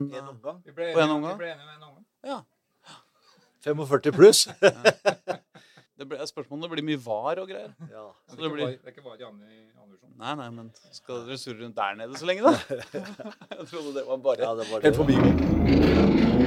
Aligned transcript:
En 0.00 0.28
omgang. 0.28 0.58
Vi 0.64 0.72
ble 0.76 0.92
På 0.92 1.00
en 1.00 1.04
enige, 1.08 1.14
omgang? 1.16 1.32
vi 1.32 1.38
ble 1.44 1.50
enige 1.52 1.66
med 1.66 1.74
en 1.76 1.82
omgang. 1.88 2.04
Ja. 2.24 2.40
45 3.64 4.12
pluss. 4.12 4.46
Det 5.96 6.04
ble, 6.04 6.18
spørsmålet 6.28 6.52
om 6.52 6.60
det 6.60 6.68
blir 6.74 6.84
mye 6.84 6.98
var 7.00 7.38
og 7.40 7.48
greier. 7.48 7.70
ja. 7.88 8.02
Så 8.28 8.36
Det 8.36 8.42
det 8.42 8.44
er 8.44 8.50
blir 8.52 8.66
det 8.66 8.84
er 8.84 8.90
ikke 8.92 9.04
bare 9.06 9.16
Janne 9.16 9.46
i 9.48 9.64
andre. 9.80 9.96
Nei, 10.20 10.34
nei, 10.36 10.48
men 10.52 10.66
skal 10.92 11.22
dere 11.24 11.38
surre 11.40 11.62
rundt 11.64 11.76
der 11.78 11.94
nede 11.96 12.18
så 12.20 12.26
lenge, 12.28 12.42
da? 12.44 12.52
Jeg 13.56 13.64
trodde 13.70 13.94
det 13.96 14.04
var 14.04 14.16
bare 14.20 14.36
ja, 14.44 14.50
det 14.60 14.66
var 14.68 14.80
helt 14.84 14.96
forbigående. 15.00 16.46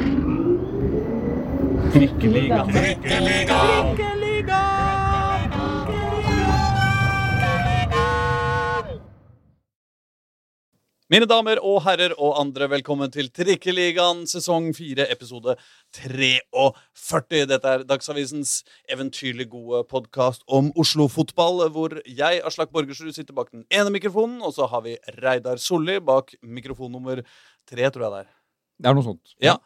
Mine 11.10 11.26
damer 11.26 11.58
og 11.66 11.80
herrer 11.88 12.12
og 12.22 12.36
andre, 12.38 12.68
velkommen 12.70 13.10
til 13.10 13.32
Trikkeligaen 13.34 14.28
sesong 14.30 14.68
4, 14.78 15.08
episode 15.10 15.56
43. 15.98 17.40
Dette 17.50 17.72
er 17.72 17.86
Dagsavisens 17.90 18.52
eventyrlig 18.94 19.48
gode 19.50 19.80
podkast 19.90 20.44
om 20.46 20.68
Oslo-fotball, 20.78 21.64
hvor 21.74 21.96
jeg, 22.06 22.44
Aslak 22.46 22.70
Borgersrud, 22.70 23.10
sitter 23.16 23.34
bak 23.34 23.50
den 23.50 23.64
ene 23.74 23.90
mikrofonen, 23.96 24.38
og 24.46 24.54
så 24.54 24.68
har 24.70 24.84
vi 24.86 25.00
Reidar 25.18 25.58
Solli 25.58 25.98
bak 25.98 26.36
mikrofon 26.46 26.94
nummer 26.94 27.24
tre, 27.26 27.90
tror 27.90 28.06
jeg 28.06 28.14
det 28.14 28.22
er. 28.22 28.30
Det 28.78 28.92
er 28.94 29.00
noe 29.00 29.08
sånt. 29.10 29.34
Ja. 29.42 29.58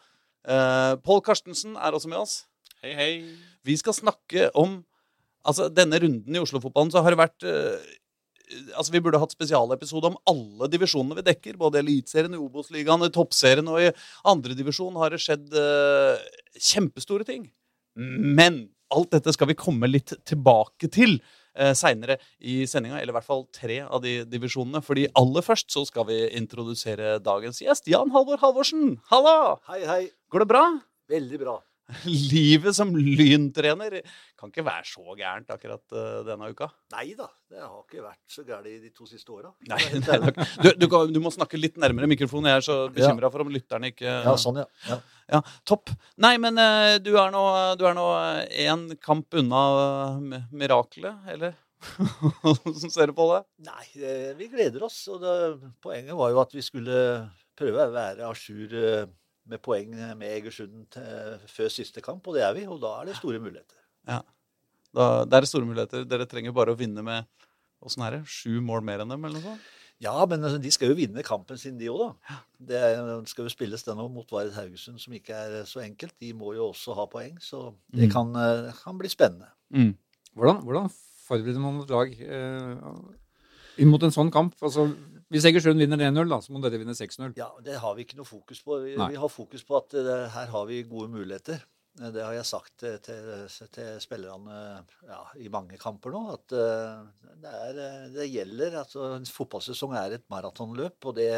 Uh, 0.48 0.96
Pål 1.04 1.20
Karstensen 1.28 1.76
er 1.76 1.92
også 1.92 2.14
med 2.14 2.22
oss. 2.24 2.38
Hei, 2.80 2.96
hei. 2.96 3.12
Vi 3.68 3.76
skal 3.84 4.00
snakke 4.00 4.48
om 4.56 4.86
Altså, 5.44 5.66
denne 5.68 5.98
runden 6.00 6.36
i 6.38 6.40
Oslo-fotballen 6.40 6.88
så 6.94 7.02
har 7.04 7.12
det 7.12 7.20
vært 7.20 7.44
eh, 7.44 7.88
Altså, 8.76 8.94
Vi 8.94 9.02
burde 9.04 9.22
hatt 9.22 9.34
spesialepisode 9.36 10.12
om 10.12 10.18
alle 10.30 10.70
divisjonene 10.72 11.18
vi 11.20 11.26
dekker. 11.30 11.60
Både 11.60 11.82
Eliteserien, 11.82 12.38
Obos-ligaen, 12.40 13.06
Toppserien 13.14 13.70
og 13.72 13.82
i 13.82 13.92
andredivisjon 14.30 14.98
har 15.02 15.14
det 15.14 15.22
skjedd 15.24 15.54
uh, 15.58 16.20
kjempestore 16.58 17.28
ting. 17.28 17.48
Men 17.96 18.68
alt 18.94 19.14
dette 19.14 19.34
skal 19.34 19.50
vi 19.50 19.58
komme 19.58 19.90
litt 19.90 20.16
tilbake 20.30 20.90
til 20.94 21.18
uh, 21.58 21.74
seinere 21.78 22.20
i 22.40 22.64
sendinga. 22.70 23.02
Eller 23.02 23.14
i 23.14 23.18
hvert 23.18 23.30
fall 23.30 23.46
tre 23.54 23.82
av 23.84 24.04
de 24.06 24.20
divisjonene. 24.30 24.84
Fordi 24.86 25.10
aller 25.20 25.46
først 25.46 25.74
så 25.74 25.86
skal 25.90 26.08
vi 26.10 26.24
introdusere 26.38 27.18
dagens 27.24 27.62
gjest. 27.64 27.90
Jan 27.92 28.14
Halvor 28.16 28.42
Halvorsen, 28.44 28.98
halla! 29.14 29.60
Hei, 29.70 29.84
hei. 29.90 30.02
Går 30.34 30.46
det 30.46 30.52
bra? 30.56 30.66
Veldig 31.12 31.46
bra. 31.46 31.60
Livet 32.34 32.76
som 32.78 32.94
lyntrener 32.96 34.00
kan 34.40 34.52
ikke 34.52 34.66
være 34.66 34.88
så 34.88 35.16
gærent 35.20 35.50
akkurat 35.54 35.96
eh, 35.96 36.20
denne 36.28 36.50
uka. 36.54 36.70
Nei 36.96 37.10
da, 37.18 37.28
det 37.52 37.60
har 37.60 37.82
ikke 37.82 38.06
vært 38.06 38.22
så 38.32 38.46
gærent 38.48 38.86
de 38.86 38.92
to 38.96 39.08
siste 39.10 39.34
åra. 39.34 39.52
Du, 40.64 40.70
du, 40.80 40.88
du 41.12 41.20
må 41.24 41.32
snakke 41.34 41.60
litt 41.60 41.76
nærmere 41.82 42.08
mikrofonen. 42.10 42.52
Jeg 42.52 42.62
er 42.62 42.66
så 42.66 42.78
bekymra 42.94 43.30
for 43.34 43.44
om 43.44 43.52
lytterne 43.52 43.92
ikke 43.92 44.08
Ja, 44.08 44.36
sånn, 44.40 44.62
ja. 44.64 44.68
ja. 44.88 45.00
Ja, 45.34 45.40
Topp. 45.68 45.92
Nei, 46.24 46.36
men 46.42 46.60
eh, 46.62 46.98
du 47.04 47.14
er 47.20 47.34
nå 47.34 47.44
du 47.80 47.86
én 47.88 48.88
kamp 49.04 49.36
unna 49.40 49.64
mirakelet, 50.52 51.30
eller? 51.36 51.56
Hvordan 52.44 52.92
ser 52.92 53.12
du 53.12 53.16
på 53.18 53.28
det? 53.34 53.42
Nei, 53.68 53.86
eh, 54.00 54.32
vi 54.40 54.50
gleder 54.52 54.86
oss. 54.88 55.02
Og 55.12 55.22
det, 55.24 55.34
poenget 55.84 56.18
var 56.18 56.32
jo 56.34 56.42
at 56.44 56.56
vi 56.56 56.64
skulle 56.66 56.98
prøve 57.58 57.88
å 57.88 57.94
være 57.94 58.28
à 58.28 58.32
jour 58.38 58.78
eh, 58.80 59.06
med 59.50 59.62
poeng 59.62 59.92
med 60.18 60.24
Egersund 60.30 60.96
før 61.52 61.70
siste 61.74 62.02
kamp, 62.02 62.28
og 62.28 62.36
det 62.38 62.44
er 62.48 62.54
vi. 62.56 62.66
Og 62.70 62.80
da 62.82 63.02
er 63.02 63.06
det 63.12 63.16
store 63.20 63.40
muligheter. 63.44 63.76
Da, 64.94 65.26
det 65.26 65.34
er 65.40 65.48
store 65.50 65.66
muligheter. 65.66 66.04
Dere 66.06 66.28
trenger 66.30 66.54
bare 66.56 66.74
å 66.76 66.78
vinne 66.78 67.02
med 67.06 67.26
åssen 67.84 68.04
er 68.06 68.20
det? 68.20 68.26
Sju 68.30 68.60
mål 68.64 68.84
mer 68.86 69.02
enn 69.04 69.10
dem, 69.12 69.24
eller 69.26 69.42
noe 69.42 69.54
sånt? 69.56 69.72
Ja, 70.04 70.14
men 70.28 70.42
altså, 70.44 70.60
de 70.60 70.72
skal 70.74 70.90
jo 70.92 70.96
vinne 70.98 71.24
kampen 71.24 71.58
sin, 71.60 71.78
de 71.80 71.88
òg, 71.92 72.02
da. 72.28 72.38
Det 72.60 72.80
skal 73.32 73.46
jo 73.48 73.52
spilles 73.54 73.84
den 73.86 74.00
òg 74.04 74.10
mot 74.12 74.32
Vard 74.34 74.52
Haugesund, 74.56 75.00
som 75.00 75.14
ikke 75.16 75.36
er 75.36 75.68
så 75.70 75.80
enkelt. 75.84 76.16
De 76.20 76.32
må 76.36 76.54
jo 76.58 76.70
også 76.72 76.96
ha 76.98 77.06
poeng, 77.08 77.38
så 77.44 77.74
det 77.94 78.10
Mm. 78.10 78.12
kan, 78.12 78.36
eh, 78.36 78.72
kan 78.84 78.98
bli 78.98 79.08
spennende. 79.10 79.48
Mm. 79.72 79.96
Hvordan, 80.36 80.62
hvordan 80.66 80.90
forbereder 81.28 81.60
man 81.60 81.82
et 81.82 81.90
lag 81.90 82.12
eh, 82.20 83.82
inn 83.82 83.88
mot 83.90 84.04
en 84.04 84.12
sånn 84.12 84.32
kamp? 84.32 84.56
Altså, 84.62 84.90
hvis 85.34 85.46
Egersund 85.50 85.82
vinner 85.82 85.98
1-0, 85.98 86.30
da, 86.30 86.40
så 86.46 86.54
må 86.54 86.62
dere 86.64 86.80
vinne 86.82 86.96
6-0. 86.98 87.34
Ja, 87.40 87.50
Det 87.66 87.80
har 87.82 87.96
vi 87.98 88.06
ikke 88.06 88.20
noe 88.20 88.30
fokus 88.30 88.62
på. 88.64 88.80
Vi, 88.86 88.96
vi 88.96 89.22
har 89.24 89.32
fokus 89.32 89.66
på 89.68 89.78
at 89.80 89.96
det, 89.96 90.18
her 90.36 90.52
har 90.54 90.68
vi 90.70 90.84
gode 90.88 91.10
muligheter. 91.14 91.64
Eh, 92.00 92.12
Det 92.14 92.24
har 92.26 92.36
jeg 92.38 92.50
sagt 92.50 92.86
eh, 92.88 93.00
til, 93.04 93.50
til 93.74 93.98
spillerne 94.04 94.60
ja, 95.10 95.24
i 95.42 95.50
mange 95.54 95.80
kamper 95.82 96.14
nå. 96.14 96.24
At 96.38 96.56
eh, 96.58 97.34
det, 97.42 97.58
er, 97.66 97.82
eh, 97.88 98.06
det 98.16 98.30
gjelder. 98.30 98.80
altså 98.84 99.10
En 99.18 99.28
fotballsesong 99.28 99.98
er 100.00 100.18
et 100.20 100.26
maratonløp. 100.34 100.98
og 101.10 101.18
det, 101.20 101.32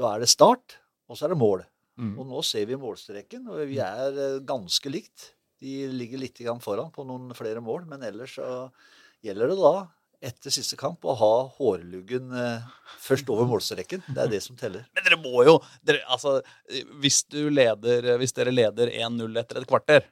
Da 0.00 0.10
er 0.14 0.24
det 0.24 0.32
start, 0.32 0.80
og 1.08 1.16
så 1.16 1.28
er 1.28 1.34
det 1.34 1.40
mål. 1.44 1.64
Mm. 2.00 2.16
Og 2.18 2.26
nå 2.26 2.40
ser 2.42 2.66
vi 2.66 2.78
målstreken, 2.80 3.46
og 3.52 3.68
vi 3.70 3.78
er 3.78 4.16
eh, 4.18 4.40
ganske 4.46 4.90
likt. 4.90 5.30
De 5.62 5.84
ligger 5.92 6.20
litt 6.20 6.40
foran 6.60 6.90
på 6.92 7.04
noen 7.06 7.30
flere 7.36 7.62
mål, 7.62 7.86
men 7.88 8.02
ellers 8.02 8.34
så 8.40 8.48
gjelder 9.24 9.52
det 9.52 9.60
da, 9.60 9.76
etter 10.24 10.54
siste 10.54 10.78
kamp, 10.80 11.04
å 11.04 11.14
ha 11.18 11.32
hårluggen 11.58 12.32
eh, 12.38 12.66
først 13.04 13.28
over 13.32 13.48
målstreken. 13.50 14.04
Det 14.08 14.24
er 14.24 14.32
det 14.32 14.42
som 14.44 14.58
teller. 14.58 14.86
Men 14.96 15.06
dere 15.06 15.20
må 15.20 15.44
jo 15.46 15.58
dere, 15.86 16.02
altså, 16.10 16.38
hvis, 17.02 17.22
leder, 17.32 18.14
hvis 18.20 18.36
dere 18.36 18.54
leder 18.54 18.92
1-0 18.92 19.40
etter 19.42 19.60
et 19.60 19.68
kvarter, 19.68 20.06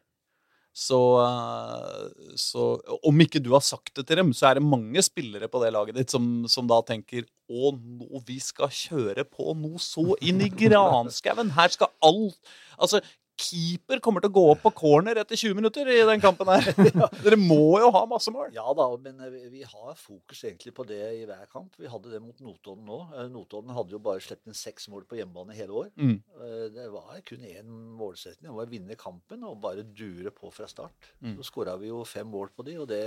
så, 0.73 0.99
eh, 1.21 2.33
så 2.41 2.81
Om 3.05 3.21
ikke 3.21 3.43
du 3.45 3.51
har 3.53 3.61
sagt 3.61 3.93
det 3.99 4.07
til 4.09 4.17
dem, 4.23 4.33
så 4.33 4.49
er 4.49 4.57
det 4.57 4.65
mange 4.65 5.03
spillere 5.05 5.49
på 5.53 5.61
det 5.61 5.73
laget 5.75 5.99
ditt 5.99 6.15
som, 6.15 6.47
som 6.49 6.69
da 6.69 6.81
tenker 6.89 7.27
Å, 7.53 7.73
nå 7.77 8.23
vi 8.25 8.39
skal 8.41 8.73
kjøre 8.73 9.27
på 9.29 9.53
noe 9.53 9.81
så 9.83 10.17
inn 10.25 10.41
i 10.41 10.49
granskauen. 10.49 11.53
Her 11.59 11.75
skal 11.75 11.93
alt 12.01 12.55
Altså, 12.81 13.03
keeper 13.43 14.01
kommer 14.05 14.23
til 14.25 14.31
å 14.31 14.35
gå 14.37 14.45
opp 14.53 14.61
på 14.65 14.73
corner 14.79 15.19
etter 15.21 15.37
20 15.41 15.57
minutter 15.59 15.89
i 15.91 15.99
den 16.09 16.23
kampen 16.23 16.49
her. 16.53 16.69
Dere 17.25 17.39
må 17.41 17.59
jo 17.83 17.91
ha 17.95 18.03
masse 18.11 18.33
mål. 18.35 18.51
Ja 18.57 18.65
da, 18.79 18.87
men 19.03 19.19
eh, 19.27 19.35
vi- 19.53 19.67
har 19.73 19.95
fokus 19.99 20.43
egentlig 20.47 20.73
på 20.77 20.87
det 20.89 21.01
i 21.21 21.27
hver 21.29 21.45
kamp. 21.53 21.75
Vi 21.81 21.91
hadde 21.91 22.11
det 22.15 22.23
mot 22.25 22.39
Notodden 22.45 22.87
nå. 22.89 22.99
Eh, 23.17 23.29
Notodden 23.33 23.75
hadde 23.77 23.95
jo 23.97 24.03
bare 24.03 24.23
sluppet 24.25 24.51
inn 24.53 24.59
seks 24.59 24.89
mål 24.93 25.05
på 25.11 25.19
hjemmebane 25.21 25.55
hele 25.59 25.77
år. 25.85 25.91
Mm. 25.99 26.17
Eh, 26.39 26.67
Det 26.79 26.89
var 26.95 27.21
kun 27.29 27.45
én 27.49 27.71
målsetning. 27.99 28.49
Det 28.51 28.57
var 28.59 28.67
å 28.69 28.73
vinne 28.73 28.97
kampen 29.01 29.45
og 29.49 29.61
bare 29.63 29.83
dure 29.85 30.31
på 30.35 30.51
fra 30.55 30.67
start. 30.71 31.13
Mm. 31.23 31.37
Så 31.41 31.49
skåra 31.51 31.77
vi 31.81 31.91
jo 31.93 32.03
fem 32.09 32.27
mål 32.31 32.51
på 32.57 32.65
de, 32.67 32.79
og 32.83 32.89
det, 32.91 33.03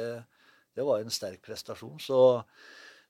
det 0.75 0.83
var 0.87 0.99
en 1.03 1.13
sterk 1.13 1.41
prestasjon. 1.45 1.99
Så 2.03 2.19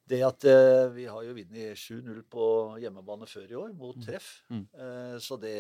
det 0.06 0.20
at 0.22 0.44
eh, 0.46 0.84
vi 0.94 1.08
har 1.10 1.24
jo 1.26 1.32
vunnet 1.34 1.80
7-0 1.82 2.20
på 2.30 2.44
hjemmebane 2.84 3.26
før 3.26 3.48
i 3.50 3.56
år, 3.58 3.72
mot 3.74 3.98
treff. 4.06 4.28
Mm. 4.54 4.66
Eh, 4.78 5.16
Så 5.24 5.40
det, 5.42 5.56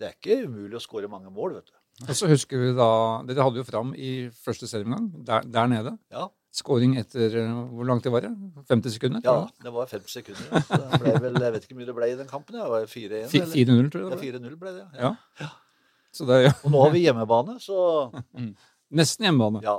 det 0.00 0.08
er 0.08 0.14
ikke 0.16 0.42
umulig 0.48 0.76
å 0.78 0.82
skåre 0.84 1.08
mange 1.08 1.30
mål, 1.32 1.54
vet 1.60 1.70
du. 1.70 1.76
Og 2.06 2.12
så 2.18 2.28
husker 2.28 2.60
vi 2.60 2.72
da 2.76 2.86
Dere 3.24 3.44
hadde 3.46 3.62
jo 3.62 3.64
fram 3.64 3.94
i 3.96 4.28
første 4.44 4.68
serieomgang, 4.68 5.06
der, 5.24 5.46
der 5.48 5.70
nede. 5.72 5.94
Ja, 6.12 6.26
Skåring 6.56 6.94
etter 6.96 7.34
eh, 7.36 7.48
Hvor 7.72 7.84
lang 7.88 7.98
tid 8.04 8.12
var 8.12 8.24
det? 8.24 8.30
50 8.68 8.92
sekunder? 8.94 9.20
ja 9.24 9.34
det 9.64 9.72
var 9.72 9.88
50 9.90 10.08
sekunder. 10.08 10.46
ja. 10.52 10.60
Så 10.68 10.78
det 10.80 11.00
ble 11.02 11.14
vel, 11.24 11.34
jeg 11.44 11.52
vet 11.56 11.64
ikke 11.66 11.74
hvor 11.74 11.80
mye 11.82 11.88
det 11.90 11.96
ble 11.98 12.08
i 12.12 12.16
den 12.20 12.28
kampen. 12.30 12.56
Det 12.56 12.68
var 12.70 12.86
4-1. 12.88 13.26
4-0, 13.32 13.90
tror 13.92 14.04
jeg. 14.04 14.06
Ja, 14.06 14.14
det 14.14 14.16
var. 14.16 14.22
4-0 14.24 14.56
ble 14.62 14.72
det. 14.76 14.86
Ja. 15.00 15.50
Så 16.16 16.24
det 16.28 16.38
er 16.46 16.54
Og 16.64 16.72
nå 16.72 16.80
har 16.86 16.94
vi 16.94 17.02
hjemmebane, 17.04 17.58
så 17.60 17.76
nesten 19.00 19.28
hjemmebane. 19.28 19.60
ja. 19.64 19.76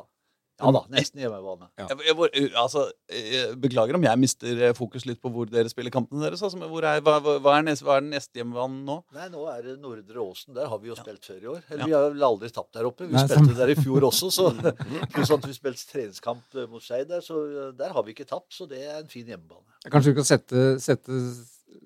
Ja 0.58 0.72
da, 0.74 0.80
nesten 0.90 1.20
hjemmebane. 1.22 1.68
Ja. 1.78 1.86
Jeg, 1.92 1.98
jeg, 2.08 2.16
hvor- 2.18 2.32
altså, 2.64 2.84
jeg 3.14 3.58
beklager 3.62 3.94
om 4.00 4.06
jeg 4.08 4.18
mister 4.24 4.62
eh, 4.68 4.74
fokus 4.74 5.04
litt 5.06 5.20
på 5.22 5.30
hvor 5.30 5.46
dere 5.52 5.70
spiller 5.70 5.94
kampene 5.94 6.24
deres. 6.26 6.42
Altså, 6.42 6.58
hvor 6.72 6.82
er, 6.90 7.02
hva, 7.06 7.20
hva, 7.22 7.52
er 7.60 7.68
neste, 7.68 7.86
hva 7.86 7.98
er 8.00 8.06
den 8.06 8.10
neste 8.16 8.42
hjemmebanen 8.42 8.80
nå? 8.88 8.96
Nei, 9.14 9.28
nå 9.34 9.44
er 9.54 9.62
det 9.68 9.76
Nordre 9.84 10.24
Åsen. 10.24 10.56
Der 10.58 10.66
har 10.72 10.80
vi 10.82 10.90
jo 10.90 10.98
spilt 10.98 11.30
før 11.30 11.44
i 11.44 11.52
år. 11.54 11.62
Eller 11.70 11.84
Ja. 11.84 11.86
vi 11.86 11.94
har 11.98 12.10
vel 12.16 12.26
aldri 12.30 12.50
tapt 12.56 12.74
der 12.74 12.90
oppe. 12.90 13.06
Vi 13.06 13.14
Nei, 13.14 13.26
spilte 13.28 13.46
sant. 13.46 13.58
der 13.62 13.74
i 13.76 13.78
fjor 13.78 14.08
også, 14.10 14.32
så 14.34 14.48
pluss 15.14 15.36
at 15.38 15.46
vi 15.46 15.54
spilte 15.60 15.86
treningskamp 15.94 16.58
eh, 16.58 16.66
mot 16.74 16.82
Skeid 16.82 17.08
der, 17.14 17.22
så 17.22 17.38
eh, 17.46 17.70
der 17.78 17.94
har 17.94 18.04
vi 18.10 18.18
ikke 18.18 18.26
tapt. 18.34 18.50
Så 18.58 18.66
det 18.72 18.82
er 18.82 18.98
en 19.04 19.08
fin 19.14 19.30
hjemmebane. 19.30 19.62
Kanskje 19.94 20.16
vi 20.16 20.18
kan 20.24 20.26
sette, 20.34 20.66
sette 20.82 21.22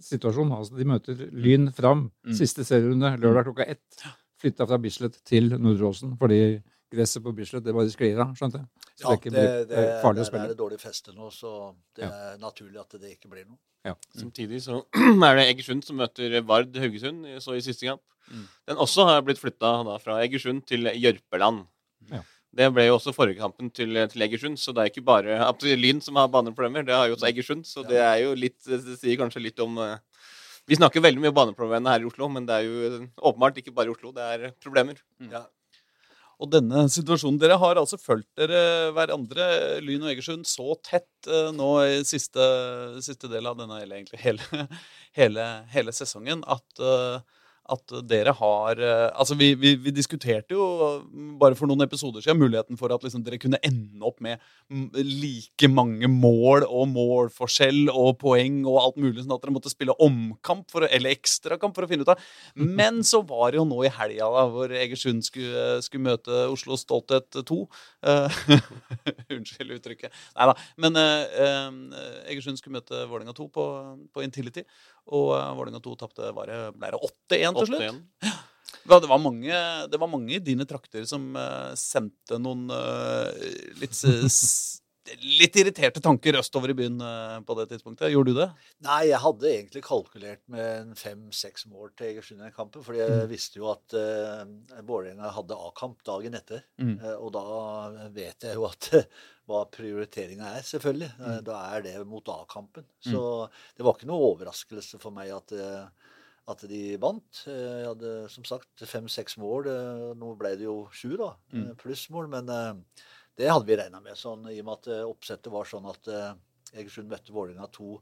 situasjonen. 0.02 0.56
Altså, 0.56 0.78
de 0.80 0.88
møter 0.88 1.26
Lyn 1.36 1.68
fram. 1.76 2.08
Mm. 2.26 2.36
Siste 2.40 2.64
serierunde 2.68 3.18
lørdag 3.22 3.50
klokka 3.52 3.68
ett. 3.68 4.06
Flytta 4.42 4.66
fra 4.66 4.80
Bislett 4.82 5.20
til 5.28 5.52
Nordre 5.60 5.92
Åsen 5.92 6.16
fordi 6.18 6.40
gresset 6.92 7.24
på 7.24 7.34
Bislett 7.36 7.66
det 7.66 7.74
bare 7.76 7.92
sklir 7.94 8.20
av. 8.22 8.36
skjønte 8.38 8.62
jeg. 8.62 8.70
Så 8.92 9.02
det, 9.02 9.12
er 9.12 9.20
ikke 9.20 9.34
blir, 9.34 9.52
det, 9.70 9.82
er 9.82 9.92
farlig 10.04 10.22
å 10.22 10.24
der 10.24 10.30
spille. 10.30 10.46
er 10.46 10.54
det 10.54 10.60
dårlig 10.60 10.80
feste 10.82 11.14
nå, 11.16 11.30
så 11.34 11.52
det 11.98 12.08
er 12.08 12.40
naturlig 12.42 12.82
at 12.82 12.98
det 13.00 13.14
ikke 13.16 13.32
blir 13.32 13.46
noe. 13.48 13.60
Ja, 13.88 13.96
Samtidig 14.14 14.62
så 14.62 14.84
er 15.28 15.40
det 15.40 15.48
Egersund 15.48 15.86
som 15.88 15.98
møter 15.98 16.36
Vard 16.46 16.76
Haugesund 16.78 17.26
så 17.42 17.56
i 17.58 17.64
siste 17.66 17.88
kamp. 17.88 18.04
Mm. 18.30 18.44
Den 18.70 18.84
også 18.84 19.08
har 19.10 19.24
blitt 19.26 19.42
flytta 19.42 19.74
fra 20.04 20.20
Egersund 20.22 20.64
til 20.70 20.92
Jørpeland. 21.02 21.66
Ja. 22.12 22.22
Det 22.52 22.68
ble 22.76 22.84
jo 22.90 22.98
også 22.98 23.14
forrige 23.16 23.40
kampen 23.40 23.70
til, 23.72 23.96
til 24.12 24.26
Egersund, 24.26 24.60
så 24.60 24.74
det 24.76 24.84
er 24.84 24.92
ikke 24.92 25.06
bare 25.08 25.40
Lyn 25.80 26.02
som 26.04 26.20
har 26.20 26.28
baneproblemer, 26.32 26.84
det 26.84 26.96
har 26.96 27.08
jo 27.08 27.16
også 27.16 27.30
Egersund. 27.30 27.64
Så 27.68 27.86
det 27.88 28.02
er 28.04 28.18
jo 28.26 28.36
litt 28.36 28.60
Det 28.68 28.98
sier 29.00 29.20
kanskje 29.20 29.44
litt 29.46 29.60
om 29.64 29.80
eh, 29.80 29.98
Vi 30.68 30.78
snakker 30.78 31.04
veldig 31.04 31.24
mye 31.24 31.32
om 31.32 31.40
baneproblemene 31.40 31.96
her 31.96 32.04
i 32.04 32.10
Oslo, 32.10 32.28
men 32.30 32.46
det 32.50 32.60
er 32.60 32.68
jo 32.68 33.08
åpenbart 33.18 33.64
ikke 33.64 33.74
bare 33.76 33.90
i 33.90 33.96
Oslo 33.96 34.12
det 34.16 34.28
er 34.36 34.52
problemer. 34.60 35.00
Ja. 35.32 35.46
Og 36.42 36.50
denne 36.50 36.86
situasjonen 36.90 37.38
Dere 37.42 37.60
har 37.62 37.80
altså 37.80 38.00
fulgt 38.02 38.30
dere 38.40 38.90
hverandre, 38.96 39.46
Lyn 39.86 40.06
og 40.06 40.14
Egersund, 40.14 40.48
så 40.50 40.74
tett 40.86 41.30
eh, 41.30 41.52
nå 41.54 41.70
i 41.86 42.00
siste, 42.08 42.46
siste 43.06 43.30
del 43.32 43.50
av 43.50 43.60
denne, 43.60 43.82
hele, 44.24 44.50
hele, 45.20 45.46
hele 45.74 45.94
sesongen, 45.96 46.42
at 46.50 46.82
eh, 46.82 47.41
at 47.72 47.94
dere 48.10 48.34
har 48.38 48.80
eh, 48.82 49.08
Altså, 49.12 49.36
vi, 49.40 49.54
vi, 49.60 49.74
vi, 49.80 49.94
diskuterte 49.96 50.56
jo 50.56 50.66
bare 51.40 51.58
for 51.58 51.70
noen 51.70 51.84
episoder 51.86 52.24
siden 52.24 52.40
muligheten 52.42 52.80
for 52.80 52.94
at 52.94 53.04
liksom 53.06 53.24
dere 53.26 53.40
kunne 53.42 53.60
ende 53.66 54.02
opp 54.08 54.22
med 54.24 54.42
like 54.96 55.70
mange 55.72 56.10
mål 56.12 56.66
og 56.68 56.88
målforskjell 56.94 57.92
og 57.92 58.18
poeng 58.22 58.62
og 58.66 58.80
alt 58.82 59.00
mulig, 59.02 59.22
sånn 59.24 59.36
at 59.36 59.44
dere 59.44 59.56
måtte 59.56 59.72
spille 59.72 59.96
omkamp 60.02 60.70
for, 60.72 60.88
eller 60.88 61.14
ekstrakamp 61.14 61.76
for 61.76 61.86
å 61.86 61.92
finne 61.92 62.06
ut 62.06 62.14
av. 62.14 62.22
Men 62.82 63.02
så 63.08 63.22
var 63.28 63.52
det 63.52 63.62
jo 63.62 63.68
nå 63.68 63.82
i 63.88 63.94
helga, 63.94 64.30
hvor 64.54 64.74
Egersund 64.76 65.26
skulle, 65.28 65.82
skulle 65.86 66.12
møte 66.12 66.46
Oslo 66.52 66.80
Stolthet 66.80 67.42
2. 67.48 67.60
Uh, 68.08 68.42
unnskyld 69.36 69.76
uttrykket. 69.78 70.16
Nei 70.38 70.50
da. 70.50 70.56
Men 70.82 70.98
uh, 70.98 72.26
Egersund 72.32 72.60
skulle 72.62 72.80
møte 72.80 73.06
Vålerenga 73.06 73.36
2 73.38 73.48
på, 73.54 73.68
på 74.14 74.26
Intility. 74.26 74.66
Og 75.10 75.32
uh, 75.34 75.52
Vålerenga 75.58 75.82
2 75.84 75.98
tapte 76.00 76.32
ble 76.36 76.46
det 76.48 77.00
8-1 77.00 77.58
til 77.58 77.72
slutt. 77.72 78.02
Det 78.82 79.08
var, 79.10 79.20
mange, 79.22 79.58
det 79.92 80.00
var 80.00 80.10
mange 80.10 80.38
i 80.38 80.44
dine 80.44 80.66
trakter 80.70 81.04
som 81.10 81.34
uh, 81.36 81.74
sendte 81.78 82.40
noen 82.42 82.70
uh, 82.72 83.28
litt, 83.82 83.98
litt 85.42 85.58
irriterte 85.58 86.02
tanker 86.04 86.38
østover 86.40 86.72
i 86.74 86.78
byen 86.78 87.02
uh, 87.02 87.40
på 87.46 87.58
det 87.58 87.68
tidspunktet. 87.72 88.12
Gjorde 88.14 88.34
du 88.34 88.40
det? 88.42 88.48
Nei, 88.86 89.02
jeg 89.10 89.22
hadde 89.24 89.52
egentlig 89.52 89.84
kalkulert 89.86 90.44
med 90.52 90.94
fem-seks 91.00 91.68
mål 91.72 91.94
til 91.98 92.12
Egersund 92.12 92.46
i 92.46 92.54
kampen. 92.56 92.86
fordi 92.86 93.02
jeg 93.02 93.20
mm. 93.24 93.30
visste 93.32 93.62
jo 93.62 93.72
at 93.74 93.98
uh, 93.98 94.46
Vålerenga 94.88 95.34
hadde 95.36 95.60
A-kamp 95.68 96.04
dagen 96.08 96.38
etter. 96.38 96.66
Mm. 96.82 96.98
og 97.18 97.30
da 97.36 97.46
vet 98.14 98.48
jeg 98.48 98.58
jo 98.58 98.68
at 98.70 98.92
hva 99.52 99.66
prioriteringa 99.72 100.56
er, 100.58 100.66
selvfølgelig. 100.66 101.12
Mm. 101.20 101.38
Da 101.48 101.60
er 101.76 101.86
det 101.86 101.96
mot 102.08 102.32
A-kampen. 102.32 102.86
Mm. 103.06 103.12
Så 103.12 103.24
det 103.78 103.86
var 103.86 103.98
ikke 103.98 104.10
noe 104.10 104.32
overraskelse 104.32 105.00
for 105.02 105.16
meg 105.16 105.34
at, 105.36 105.54
eh, 105.56 106.12
at 106.52 106.66
de 106.70 106.84
vant. 107.02 107.44
Jeg 107.48 107.88
hadde 107.90 108.14
som 108.34 108.48
sagt 108.48 108.86
fem-seks 108.88 109.38
mål. 109.42 109.72
Eh, 109.72 110.06
nå 110.20 110.36
ble 110.40 110.56
det 110.60 110.68
jo 110.70 110.78
sju, 110.96 111.16
da. 111.20 111.34
Mm. 111.54 111.66
Eh, 111.66 111.74
Plussmål. 111.82 112.30
Men 112.32 112.54
det 113.40 113.50
hadde 113.50 113.68
vi 113.68 113.78
regna 113.80 114.02
med, 114.04 114.18
sånn, 114.20 114.48
i 114.52 114.60
og 114.62 114.68
med 114.68 114.80
at 114.80 115.06
oppsettet 115.08 115.52
var 115.54 115.70
sånn 115.70 115.88
at 115.90 116.10
Egersund 116.72 117.12
møtte 117.12 117.34
Vålerenga 117.36 117.68
to 117.74 117.96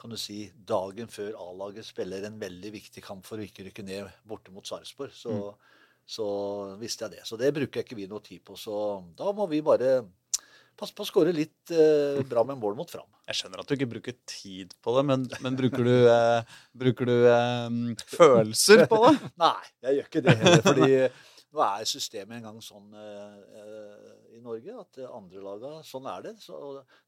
kan 0.00 0.10
du 0.10 0.18
si, 0.20 0.48
dagen 0.66 1.08
før 1.10 1.36
A-laget 1.40 1.86
spiller 1.86 2.26
en 2.26 2.36
veldig 2.40 2.72
viktig 2.74 3.02
kamp 3.04 3.24
for 3.26 3.40
å 3.40 3.46
ikke 3.46 3.68
rykke 3.68 3.84
ned 3.86 4.10
borte 4.28 4.52
mot 4.54 4.66
Sarpsborg. 4.66 5.14
Så, 5.16 5.32
mm. 5.32 5.78
så 6.16 6.26
visste 6.80 7.06
jeg 7.06 7.16
det. 7.16 7.22
Så 7.28 7.38
det 7.40 7.54
bruker 7.56 7.84
ikke 7.84 7.98
vi 7.98 8.08
noe 8.10 8.24
tid 8.24 8.42
på. 8.44 8.58
Så 8.58 8.74
da 9.16 9.32
må 9.36 9.46
vi 9.50 9.62
bare 9.64 10.00
passe 10.74 10.94
på 10.96 11.06
å 11.06 11.08
skåre 11.08 11.32
litt 11.34 11.70
eh, 11.70 12.20
bra 12.26 12.42
med 12.46 12.58
mål 12.58 12.74
mot 12.78 12.90
fram. 12.90 13.06
Jeg 13.30 13.38
skjønner 13.38 13.62
at 13.62 13.70
du 13.70 13.76
ikke 13.76 13.92
bruker 13.94 14.16
tid 14.28 14.74
på 14.82 14.96
det, 14.96 15.04
men, 15.08 15.28
men 15.44 15.58
bruker 15.58 15.86
du, 15.86 15.94
eh, 16.16 16.56
bruker 16.76 17.08
du 17.08 17.14
eh, 17.30 17.78
følelser 18.10 18.84
på 18.90 18.98
det? 19.06 19.14
Nei, 19.44 19.60
jeg 19.86 20.00
gjør 20.00 20.10
ikke 20.10 20.24
det 20.26 20.36
heller. 20.42 20.64
fordi 20.66 20.90
nå 21.54 21.64
er 21.68 21.86
systemet 21.88 22.40
en 22.40 22.48
gang 22.50 22.58
sånn 22.66 22.98
eh, 22.98 24.10
i 24.34 24.42
Norge 24.42 24.74
at 24.80 25.00
andre 25.06 25.42
laga, 25.44 25.72
sånn 25.86 26.08
er 26.10 26.24
det. 26.26 26.34
Så 26.42 26.56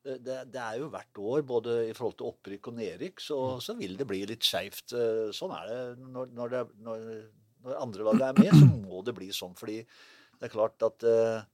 det, 0.05 0.19
det, 0.53 0.61
er 0.63 0.79
jo 0.81 0.91
hvert 0.93 1.23
år, 1.23 1.43
både 1.49 1.79
i 1.89 1.97
forhold 1.97 2.19
til 2.21 2.31
opprykk 2.31 2.71
og 2.71 2.79
nedrykk, 2.79 3.25
så, 3.25 3.41
så 3.63 3.77
vil 3.79 3.99
det 3.99 4.07
bli 4.09 4.23
litt 4.31 4.47
skeivt. 4.47 4.95
Eh, 4.95 5.27
sånn 5.37 5.55
er 5.57 5.73
det 5.73 5.81
når, 6.05 6.31
når, 6.39 6.55
det 6.55 6.63
når, 6.87 7.11
når 7.67 7.83
andre 7.83 8.09
laga 8.11 8.31
er 8.31 8.41
med, 8.41 8.55
så 8.55 8.71
må 8.87 9.03
det 9.07 9.17
bli 9.19 9.33
sånn. 9.35 9.59
Fordi 9.59 9.83
det 9.83 10.49
er 10.49 10.53
klart 10.53 10.87
at 10.87 11.07
eh, 11.09 11.45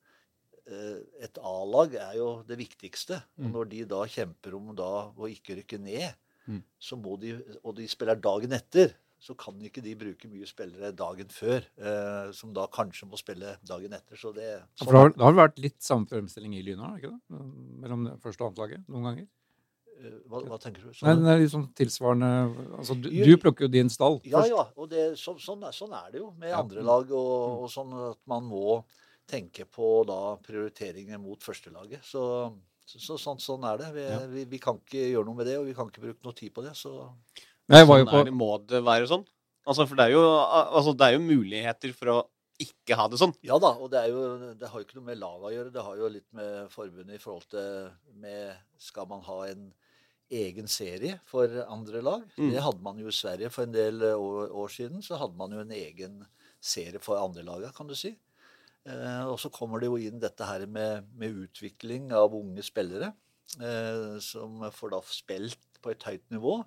Eh, 0.62 0.98
et 1.26 1.38
A-lag 1.42 1.94
er 1.98 2.18
jo 2.20 2.28
det 2.46 2.58
viktigste. 2.60 3.18
Og 3.40 3.46
mm. 3.46 3.54
når 3.56 3.70
de 3.72 3.84
da 3.90 4.02
kjemper 4.16 4.58
om 4.58 4.70
da 4.78 4.90
å 5.10 5.30
ikke 5.30 5.58
rykke 5.58 5.80
ned, 5.82 6.18
mm. 6.46 6.60
så 6.78 6.98
må 6.98 7.16
de, 7.22 7.34
og 7.62 7.74
de 7.78 7.88
spiller 7.90 8.20
dagen 8.22 8.54
etter, 8.56 8.94
så 9.22 9.36
kan 9.38 9.58
ikke 9.62 9.82
de 9.84 9.92
bruke 9.98 10.28
mye 10.30 10.46
spillere 10.50 10.90
dagen 10.98 11.28
før, 11.30 11.62
eh, 11.78 12.32
som 12.34 12.50
da 12.56 12.64
kanskje 12.72 13.06
må 13.06 13.18
spille 13.20 13.54
dagen 13.68 13.94
etter. 13.94 14.18
Så 14.18 14.32
det, 14.34 14.48
sånn. 14.74 14.88
Det 14.88 14.98
har, 14.98 15.12
det 15.14 15.22
har 15.22 15.36
vært 15.38 15.60
litt 15.62 15.78
samme 15.84 16.10
fremstilling 16.10 16.56
i 16.58 16.64
Lyna, 16.66 16.96
ikke 16.98 17.12
det? 17.12 17.44
Mellom 17.84 18.08
det 18.08 18.16
første 18.24 18.42
og 18.42 18.50
annet 18.50 18.62
laget 18.64 18.90
noen 18.90 19.06
ganger? 19.06 19.28
Eh, 20.02 20.16
hva, 20.26 20.40
hva, 20.48 20.58
tenker 20.58 20.88
du? 20.88 20.90
Sånn, 20.90 21.06
Nei, 21.06 21.14
det 21.20 21.30
er 21.36 21.44
liksom 21.44 21.68
sånn 21.68 21.76
tilsvarende 21.78 22.30
altså, 22.80 22.96
du, 22.98 23.06
du, 23.14 23.32
plukker 23.44 23.68
jo 23.68 23.70
din 23.76 23.92
stall. 23.94 24.18
Ja, 24.26 24.42
ja. 24.48 24.66
og 24.74 24.90
det, 24.90 25.04
så, 25.20 25.36
sånn, 25.38 25.62
sånn, 25.76 25.94
er 26.00 26.10
det 26.10 26.22
jo 26.24 26.32
med 26.42 26.56
andre 26.58 26.82
lag. 26.88 27.14
Og, 27.14 27.30
mm. 27.38 27.62
og, 27.62 27.70
sånn 27.70 27.94
at 28.08 28.20
man 28.32 28.50
må 28.50 28.80
tenke 29.30 29.68
på 29.70 29.92
da 30.08 30.34
prioriteringer 30.42 31.22
mot 31.22 31.46
førstelaget. 31.46 32.02
Så, 32.10 32.24
så, 32.90 33.14
sånn, 33.14 33.38
sånn, 33.38 33.70
er 33.70 33.78
det. 33.84 33.94
Vi, 33.94 34.10
ja. 34.10 34.18
vi, 34.34 34.44
vi, 34.50 34.62
kan 34.66 34.82
ikke 34.82 35.06
gjøre 35.12 35.30
noe 35.30 35.38
med 35.38 35.50
det, 35.52 35.60
og 35.62 35.70
vi 35.70 35.78
kan 35.78 35.94
ikke 35.94 36.08
bruke 36.08 36.26
noe 36.26 36.38
tid 36.42 36.58
på 36.58 36.66
det. 36.66 36.74
Så 36.74 36.96
Nei, 37.70 37.84
sånn 37.86 38.08
på... 38.08 38.24
det, 38.26 38.34
må 38.34 38.50
det 38.66 38.82
være 38.84 39.06
sånn? 39.10 39.26
Altså, 39.62 39.86
for 39.86 39.98
det 39.98 40.08
er, 40.08 40.16
jo, 40.16 40.22
altså, 40.42 40.94
det 40.98 41.06
er 41.06 41.14
jo 41.14 41.22
muligheter 41.22 41.92
for 41.94 42.10
å 42.10 42.18
ikke 42.62 42.96
ha 42.98 43.06
det 43.10 43.18
sånn. 43.20 43.34
Ja 43.46 43.58
da, 43.62 43.72
og 43.78 43.92
det, 43.92 44.02
jo, 44.10 44.24
det 44.58 44.70
har 44.70 44.80
jo 44.80 44.86
ikke 44.86 44.98
noe 44.98 45.08
med 45.10 45.20
laget 45.20 45.46
å 45.48 45.52
gjøre. 45.54 45.74
Det 45.74 45.84
har 45.86 46.00
jo 46.00 46.10
litt 46.12 46.28
med 46.36 46.72
forbundet 46.72 47.18
i 47.18 47.22
forhold 47.22 47.46
til 47.52 47.88
med, 48.22 48.58
Skal 48.82 49.08
man 49.10 49.22
ha 49.26 49.38
en 49.50 49.70
egen 50.32 50.68
serie 50.70 51.18
for 51.28 51.52
andre 51.66 52.02
lag? 52.04 52.26
Mm. 52.36 52.50
Det 52.54 52.66
hadde 52.66 52.84
man 52.84 53.00
jo 53.00 53.10
i 53.10 53.16
Sverige 53.16 53.50
for 53.52 53.66
en 53.66 53.74
del 53.74 54.04
år, 54.12 54.50
år, 54.50 54.74
siden. 54.74 55.02
Så 55.04 55.18
hadde 55.20 55.38
man 55.38 55.54
jo 55.54 55.62
en 55.62 55.74
egen 55.76 56.20
serie 56.62 57.02
for 57.02 57.20
andre 57.20 57.44
laga, 57.46 57.72
kan 57.76 57.90
du 57.90 57.96
si. 57.98 58.14
Eh, 58.88 59.24
og 59.28 59.38
så 59.38 59.50
kommer 59.54 59.82
det 59.82 59.90
jo 59.90 59.98
inn 60.00 60.22
dette 60.22 60.46
her 60.46 60.66
med, 60.66 61.08
med 61.18 61.42
utvikling 61.44 62.10
av 62.18 62.34
unge 62.34 62.64
spillere, 62.66 63.12
eh, 63.62 64.16
som 64.22 64.64
får 64.74 64.96
da 64.96 65.02
spilt 65.06 65.82
på 65.82 65.92
et 65.94 66.06
høyt 66.08 66.24
nivå. 66.34 66.60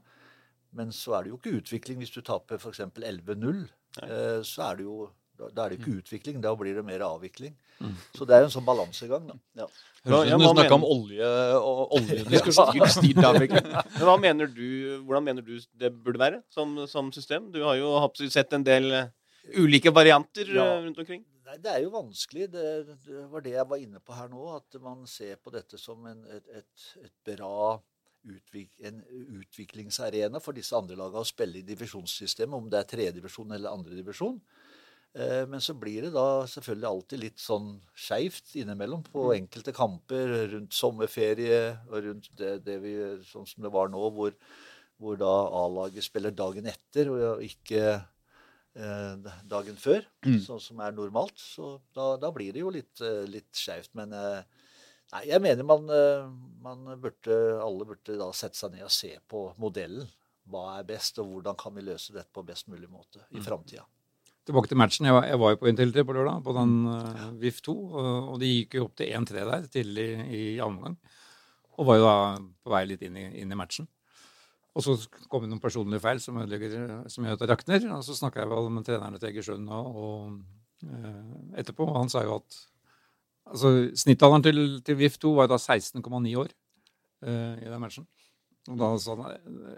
Men 0.76 0.92
så 0.96 1.18
er 1.18 1.26
det 1.26 1.34
jo 1.34 1.40
ikke 1.40 1.60
utvikling 1.62 2.02
hvis 2.02 2.14
du 2.16 2.22
taper 2.26 2.60
f.eks. 2.60 2.84
11-0. 2.86 3.62
Eh, 4.04 4.42
så 4.46 4.70
er 4.70 4.82
det 4.82 4.88
jo 4.88 5.06
da 5.36 5.66
er 5.66 5.74
det 5.74 5.82
ikke 5.82 5.92
mm. 5.92 5.98
utvikling, 6.00 6.38
da 6.44 6.54
blir 6.56 6.78
det 6.78 6.84
mer 6.88 7.02
avvikling. 7.04 7.52
Mm. 7.84 7.96
Så 8.16 8.24
det 8.28 8.38
er 8.38 8.46
jo 8.46 8.48
en 8.48 8.54
sånn 8.54 8.68
balansegang. 8.68 9.26
da. 9.28 9.36
Ja. 9.60 9.66
Høres 10.06 10.30
ut 10.30 10.32
som 10.32 10.44
du 10.44 10.48
snakka 10.48 10.78
om 10.78 10.86
olje 10.88 11.32
og 11.58 11.82
oljediskusjon. 11.98 12.80
Men 13.26 14.06
hva 14.08 14.16
mener 14.22 14.48
du, 14.48 14.70
hvordan 15.04 15.26
mener 15.28 15.44
du 15.44 15.58
det 15.76 15.92
burde 15.92 16.22
være 16.22 16.40
som, 16.54 16.78
som 16.88 17.12
system? 17.16 17.50
Du 17.52 17.66
har 17.66 17.76
jo 17.82 17.92
sett 18.32 18.56
en 18.56 18.64
del 18.64 18.88
ulike 19.60 19.92
varianter 19.94 20.56
ja. 20.56 20.70
rundt 20.86 21.04
omkring. 21.04 21.26
Nei, 21.46 21.58
Det 21.62 21.74
er 21.74 21.84
jo 21.84 21.92
vanskelig. 21.94 22.48
Det, 22.54 22.70
det, 23.06 23.26
var 23.32 23.44
det 23.46 23.58
jeg 23.58 23.68
var 23.70 23.82
inne 23.82 24.02
på 24.02 24.16
her 24.18 24.32
nå. 24.32 24.48
At 24.56 24.80
man 24.82 25.04
ser 25.10 25.36
på 25.44 25.54
dette 25.54 25.80
som 25.82 26.06
en, 26.10 26.24
et, 26.32 26.48
et, 26.62 26.88
et, 27.04 27.14
bra 27.34 27.76
utvik, 28.26 28.72
en 28.88 29.02
utviklingsarena 29.40 30.42
for 30.44 30.58
disse 30.58 30.76
andre 30.78 30.98
lagene 31.00 31.24
å 31.24 31.28
spille 31.28 31.62
i 31.62 31.68
divisjonssystemet, 31.68 32.58
om 32.58 32.70
det 32.72 32.82
er 32.82 32.90
tredjedivisjon 32.92 33.56
eller 33.56 33.76
andredivisjon. 33.76 34.40
Eh, 35.16 35.44
men 35.52 35.64
så 35.64 35.78
blir 35.80 36.08
det 36.08 36.14
da 36.16 36.46
selvfølgelig 36.52 36.90
alltid 36.92 37.24
litt 37.24 37.44
sånn 37.44 37.70
skeivt 38.08 38.56
innimellom 38.62 39.06
på 39.08 39.30
mm. 39.30 39.36
enkelte 39.40 39.76
kamper 39.76 40.34
rundt 40.56 40.76
sommerferie 40.76 41.62
og 41.90 42.10
rundt 42.10 42.32
det, 42.40 42.58
det 42.66 42.80
vi, 42.84 42.98
sånn 43.30 43.48
som 43.48 43.64
det 43.66 43.72
var 43.76 43.94
nå, 43.94 44.10
hvor, 44.18 44.36
hvor 45.00 45.22
da 45.22 45.32
A-laget 45.62 46.08
spiller 46.08 46.36
dagen 46.36 46.68
etter 46.72 47.14
og 47.14 47.46
ikke 47.46 48.02
Eh, 48.76 49.28
dagen 49.48 49.78
før, 49.80 50.04
mm. 50.26 50.42
sånn 50.44 50.60
som 50.60 50.80
er 50.84 50.92
normalt. 50.92 51.40
Så 51.40 51.78
da, 51.96 52.16
da 52.20 52.32
blir 52.36 52.52
det 52.52 52.60
jo 52.60 52.74
litt, 52.76 53.00
eh, 53.00 53.24
litt 53.32 53.56
skeivt. 53.56 53.94
Men 53.96 54.12
eh, 54.12 54.42
nei, 55.14 55.24
jeg 55.30 55.42
mener 55.44 55.68
man, 55.68 55.90
man 56.66 56.86
burde, 57.02 57.36
alle 57.62 57.88
burde 57.88 58.18
da 58.20 58.30
sette 58.36 58.58
seg 58.60 58.74
ned 58.74 58.88
og 58.88 58.94
se 58.94 59.12
på 59.30 59.48
modellen. 59.62 60.08
Hva 60.50 60.80
er 60.80 60.86
best, 60.86 61.18
og 61.22 61.32
hvordan 61.32 61.58
kan 61.58 61.74
vi 61.74 61.84
løse 61.86 62.14
dette 62.14 62.30
på 62.34 62.44
best 62.46 62.68
mulig 62.70 62.90
måte 62.90 63.24
i 63.32 63.40
mm. 63.40 63.46
framtida. 63.46 63.86
Tilbake 64.46 64.70
til 64.70 64.78
matchen. 64.78 65.08
Jeg 65.10 65.16
var, 65.16 65.26
jeg 65.26 65.42
var 65.42 65.54
jo 65.56 65.58
på 65.58 65.70
Intility 65.72 66.04
på 66.06 66.14
lørdag, 66.14 66.44
på 66.46 66.54
den 66.54 66.74
uh, 66.86 67.32
VIF 67.42 67.64
2. 67.66 67.74
Og, 67.74 68.10
og 68.36 68.36
de 68.44 68.52
gikk 68.52 68.78
jo 68.78 68.86
opp 68.86 68.94
til 69.02 69.10
1-3 69.18 69.46
der 69.50 69.66
tidlig 69.74 70.06
i 70.22 70.44
andre 70.62 70.68
omgang. 70.68 70.98
Og 71.76 71.90
var 71.90 71.98
jo 71.98 72.06
da 72.06 72.18
på 72.62 72.74
vei 72.76 72.84
litt 72.92 73.02
inn 73.08 73.18
i, 73.18 73.26
inn 73.42 73.52
i 73.52 73.58
matchen. 73.58 73.90
Og 74.76 74.84
så 74.84 74.96
kom 75.32 75.46
det 75.46 75.50
noen 75.50 75.64
personlige 75.64 76.04
feil 76.04 76.22
som, 76.22 76.38
som 76.46 77.26
gjør 77.26 77.38
at 77.38 77.42
det 77.42 77.50
rakner. 77.50 77.90
Og 77.96 78.06
så 78.06 78.16
snakka 78.20 78.44
jeg 78.44 78.52
vel 78.52 78.70
med 78.76 78.86
trenerne 78.86 79.20
til 79.22 79.32
Egersund 79.32 79.72
og, 79.72 80.00
og 80.06 80.88
eh, 80.92 81.36
etterpå, 81.62 81.88
og 81.88 82.00
han 82.04 82.12
sa 82.12 82.26
jo 82.28 82.38
at 82.42 82.58
altså, 83.50 83.72
Snittalderen 83.98 84.46
til, 84.46 84.62
til 84.86 85.00
VIF2 85.00 85.34
var 85.38 85.50
da 85.52 85.60
16,9 85.60 86.36
år 86.42 86.50
uh, 86.50 87.56
i 87.62 87.68
den 87.70 87.82
matchen. 87.82 88.08
Og 88.72 88.80
da 88.82 88.90
sånn, 88.98 89.22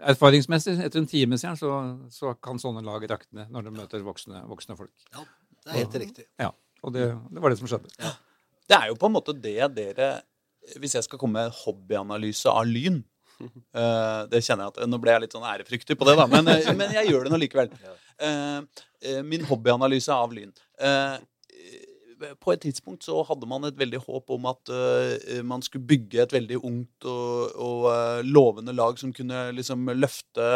Erfaringsmessig, 0.08 0.78
etter 0.80 1.02
en 1.02 1.10
time 1.10 1.36
siden, 1.40 1.58
så, 1.60 1.74
så 2.12 2.32
kan 2.40 2.60
sånne 2.60 2.80
lag 2.86 3.04
rakne 3.10 3.44
når 3.52 3.68
de 3.68 3.74
møter 3.76 4.06
voksne, 4.06 4.40
voksne 4.48 4.78
folk. 4.78 4.94
Ja, 5.12 5.26
det 5.66 5.74
er 5.74 5.78
helt 5.82 5.92
og, 5.92 6.00
riktig. 6.04 6.24
Ja, 6.40 6.54
Og 6.82 6.94
det, 6.96 7.10
det, 7.28 7.42
var 7.44 7.52
det 7.52 7.60
som 7.60 7.68
skjedde. 7.68 7.92
Ja. 8.00 8.14
Det 8.68 8.78
er 8.78 8.90
jo 8.90 8.98
på 9.00 9.08
en 9.08 9.14
måte 9.14 9.32
det 9.32 9.70
dere 9.72 10.08
Hvis 10.76 10.92
jeg 10.98 11.06
skal 11.06 11.16
komme 11.20 11.40
med 11.40 11.54
hobbyanalyse 11.64 12.52
av 12.52 12.66
Lyn, 12.68 13.04
Uh, 13.38 14.26
det 14.32 14.40
kjenner 14.42 14.66
jeg 14.66 14.72
at 14.72 14.88
Nå 14.90 14.98
ble 14.98 15.12
jeg 15.14 15.22
litt 15.22 15.34
sånn 15.36 15.44
ærefryktig 15.46 15.94
på 15.94 16.06
det, 16.08 16.16
da, 16.18 16.24
men, 16.26 16.48
uh, 16.50 16.70
men 16.74 16.94
jeg 16.96 17.12
gjør 17.12 17.26
det 17.26 17.34
nå 17.34 17.42
likevel. 17.44 17.72
Uh, 18.18 18.64
min 19.22 19.44
hobbyanalyse 19.46 20.10
av 20.10 20.32
Lyn. 20.34 20.48
På 22.40 22.52
et 22.52 22.62
tidspunkt 22.64 23.06
så 23.06 23.20
hadde 23.26 23.48
man 23.48 23.66
et 23.68 23.78
veldig 23.78 24.00
håp 24.04 24.32
om 24.34 24.48
at 24.50 24.72
uh, 24.72 25.40
man 25.46 25.62
skulle 25.64 25.86
bygge 25.88 26.22
et 26.24 26.34
veldig 26.34 26.60
ungt 26.60 27.06
og, 27.08 27.54
og 27.54 27.88
uh, 27.88 28.20
lovende 28.26 28.74
lag 28.76 28.98
som 29.00 29.12
kunne 29.14 29.48
liksom 29.56 29.90
løfte 29.98 30.48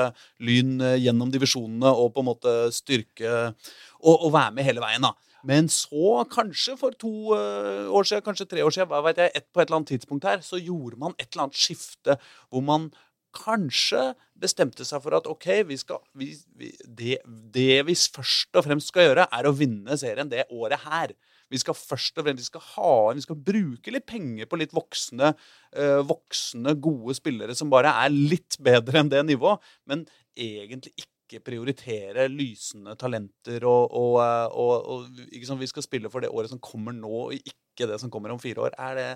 Lyn 0.42 0.80
gjennom 1.00 1.32
divisjonene 1.32 1.92
og 1.92 2.12
på 2.14 2.24
en 2.24 2.30
måte 2.32 2.56
styrke 2.74 3.34
og, 3.48 4.14
og 4.14 4.32
være 4.34 4.56
med 4.58 4.68
hele 4.68 4.82
veien. 4.84 5.06
da. 5.06 5.14
Men 5.46 5.66
så, 5.72 6.22
kanskje 6.30 6.76
for 6.78 6.94
to 6.94 7.32
år 7.34 8.06
siden, 8.06 8.22
kanskje 8.22 8.46
tre 8.46 8.62
år 8.62 8.74
siden, 8.74 8.90
hva 8.92 9.00
vet 9.08 9.18
jeg, 9.18 9.32
et, 9.34 9.46
på 9.50 9.58
et 9.58 9.66
eller 9.66 9.80
annet 9.80 9.90
tidspunkt 9.90 10.28
her, 10.28 10.44
så 10.46 10.60
gjorde 10.62 11.00
man 11.02 11.16
et 11.18 11.32
eller 11.32 11.48
annet 11.48 11.58
skifte 11.58 12.14
hvor 12.46 12.62
man 12.62 12.92
kanskje 13.32 14.12
bestemte 14.38 14.84
seg 14.86 15.02
for 15.04 15.16
at 15.16 15.28
ok, 15.30 15.48
vi 15.68 15.78
skal, 15.80 16.02
vi, 16.18 16.32
vi, 16.58 16.70
det, 16.84 17.18
det, 17.26 17.82
vi 17.88 17.96
først 17.96 18.58
og 18.58 18.66
fremst 18.66 18.92
skal 18.92 19.08
gjøre, 19.08 19.28
er 19.32 19.48
å 19.48 19.54
vinne 19.56 19.96
serien 20.00 20.30
det 20.30 20.46
året 20.52 20.84
her. 20.84 21.14
Vi 21.52 21.60
skal 21.60 21.76
først 21.76 22.18
og 22.18 22.26
fremst 22.26 22.42
vi 22.42 22.48
skal 22.48 22.64
ha, 22.72 22.92
vi 23.16 23.24
skal 23.24 23.40
bruke 23.48 23.94
litt 23.94 24.06
penger 24.08 24.48
på 24.48 24.58
litt 24.60 24.74
voksne, 24.76 25.32
øh, 25.76 26.00
voksne, 26.08 26.76
gode 26.82 27.16
spillere 27.18 27.56
som 27.58 27.72
bare 27.72 27.92
er 28.04 28.12
litt 28.12 28.58
bedre 28.62 29.02
enn 29.02 29.12
det 29.12 29.22
nivået, 29.28 29.60
men 29.90 30.06
egentlig 30.32 30.94
ikke 31.04 31.42
prioritere 31.44 32.26
lysende 32.32 32.96
talenter 33.00 33.64
og, 33.68 33.92
og, 33.92 34.16
eh, 34.24 34.48
og, 34.64 34.74
og 34.94 35.22
liksom, 35.32 35.60
Vi 35.60 35.70
skal 35.70 35.86
spille 35.86 36.12
for 36.12 36.24
det 36.24 36.32
året 36.32 36.52
som 36.52 36.60
kommer 36.62 36.96
nå, 36.96 37.12
og 37.28 37.38
ikke 37.38 37.88
det 37.88 38.00
som 38.00 38.12
kommer 38.12 38.34
om 38.34 38.42
fire 38.42 38.68
år. 38.68 38.76
Er 38.80 38.98
det, 38.98 39.08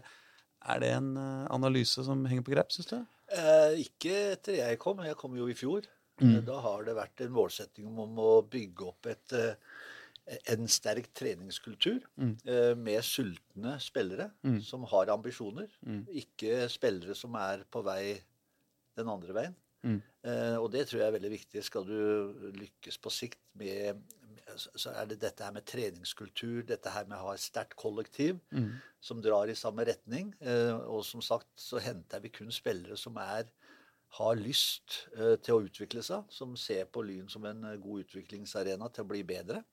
er 0.72 0.80
det 0.82 0.94
en 0.96 1.12
eh, 1.20 1.44
analyse 1.54 2.04
som 2.04 2.24
henger 2.28 2.46
på 2.46 2.56
grep, 2.56 2.72
syns 2.72 2.92
du? 2.92 2.98
Eh, 3.34 3.82
ikke 3.82 4.14
etter 4.36 4.60
jeg 4.60 4.80
kom. 4.82 5.02
Jeg 5.04 5.18
kom 5.18 5.36
jo 5.38 5.48
i 5.50 5.56
fjor. 5.56 5.86
Mm. 6.22 6.38
Da 6.46 6.60
har 6.64 6.86
det 6.86 6.94
vært 6.96 7.20
en 7.26 7.34
målsetting 7.36 7.88
om 8.00 8.16
å 8.22 8.38
bygge 8.48 8.86
opp 8.88 9.08
et, 9.10 9.32
eh, 9.36 9.75
en 10.26 10.66
sterk 10.70 11.12
treningskultur 11.14 12.00
mm. 12.18 12.32
eh, 12.50 12.72
med 12.78 13.04
sultne 13.06 13.76
spillere 13.82 14.30
mm. 14.42 14.58
som 14.66 14.86
har 14.90 15.12
ambisjoner. 15.14 15.70
Mm. 15.86 16.02
Ikke 16.22 16.66
spillere 16.72 17.14
som 17.18 17.36
er 17.38 17.62
på 17.70 17.84
vei 17.86 18.16
den 18.98 19.10
andre 19.12 19.36
veien. 19.36 19.56
Mm. 19.86 20.00
Eh, 20.26 20.56
og 20.58 20.70
det 20.74 20.88
tror 20.88 21.02
jeg 21.02 21.08
er 21.08 21.16
veldig 21.18 21.32
viktig. 21.36 21.62
Skal 21.64 21.86
du 21.86 22.52
lykkes 22.58 22.98
på 22.98 23.12
sikt 23.14 23.42
med 23.60 24.02
så 24.56 24.92
er 24.94 25.08
det 25.10 25.18
dette 25.20 25.44
her 25.44 25.54
med 25.54 25.66
treningskultur, 25.66 26.62
dette 26.66 26.90
her 26.92 27.06
med 27.08 27.18
å 27.18 27.28
ha 27.28 27.34
et 27.36 27.42
sterkt 27.42 27.76
kollektiv 27.78 28.38
mm. 28.54 28.70
som 29.02 29.20
drar 29.24 29.50
i 29.50 29.56
samme 29.58 29.84
retning. 29.88 30.32
Eh, 30.40 30.74
og 30.86 31.04
som 31.06 31.22
sagt 31.24 31.50
så 31.60 31.82
henter 31.82 32.22
vi 32.22 32.32
kun 32.34 32.52
spillere 32.54 32.96
som 33.00 33.18
er, 33.20 33.48
har 34.20 34.38
lyst 34.38 35.02
eh, 35.16 35.34
til 35.42 35.56
å 35.56 35.64
utvikle 35.66 36.04
seg, 36.06 36.28
som 36.32 36.54
ser 36.60 36.86
på 36.88 37.02
Lyn 37.06 37.28
som 37.32 37.46
en 37.48 37.64
eh, 37.72 37.80
god 37.82 38.06
utviklingsarena 38.06 38.90
til 38.94 39.06
å 39.06 39.10
bli 39.10 39.24
bedre. 39.26 39.64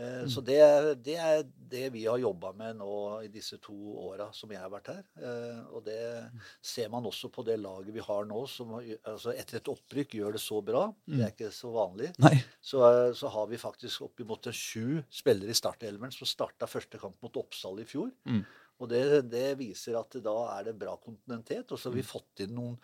Mm. 0.00 0.28
Så 0.32 0.42
det 0.44 0.58
det 1.04 1.16
er, 1.20 1.42
det 1.70 1.86
vi 1.94 2.06
har 2.06 2.18
jobba 2.18 2.52
med 2.56 2.78
nå 2.80 2.94
i 3.24 3.28
disse 3.32 3.58
to 3.62 3.74
åra 4.08 4.30
som 4.34 4.50
jeg 4.52 4.60
har 4.62 4.72
vært 4.72 4.90
her. 4.92 5.02
Og 5.70 5.84
det 5.86 6.00
ser 6.64 6.88
man 6.92 7.06
også 7.06 7.30
på 7.32 7.44
det 7.46 7.58
laget 7.60 7.94
vi 7.94 8.04
har 8.04 8.26
nå, 8.28 8.42
som 8.50 8.72
altså 8.80 9.34
etter 9.34 9.60
et 9.60 9.70
opprykk 9.70 10.16
gjør 10.18 10.36
det 10.36 10.42
så 10.42 10.60
bra. 10.64 10.86
Det 11.04 11.20
er 11.20 11.28
mm. 11.28 11.34
ikke 11.34 11.52
så 11.54 11.74
vanlig. 11.74 12.10
Så, 12.60 12.80
så, 13.16 13.30
har 13.32 13.46
vi 13.48 13.60
faktisk 13.60 14.08
oppimot 14.08 14.50
sju 14.54 15.00
spillere 15.12 15.54
i 15.54 15.56
startelveren 15.56 16.12
som 16.14 16.28
starta 16.28 16.68
første 16.70 16.98
kamp 17.00 17.20
mot 17.24 17.38
Oppsal 17.40 17.80
i 17.82 17.86
fjor. 17.88 18.10
Mm. 18.28 18.42
Og 18.80 18.88
det, 18.88 19.02
det, 19.28 19.46
viser 19.60 19.98
at 20.00 20.16
da 20.24 20.36
er 20.54 20.70
det 20.70 20.78
bra 20.80 20.94
kontinentet. 21.00 21.68
Og 21.68 21.78
så 21.78 21.90
har 21.90 21.98
vi 21.98 22.04
mm. 22.04 22.10
fått 22.10 22.44
inn 22.46 22.54
noen 22.56 22.76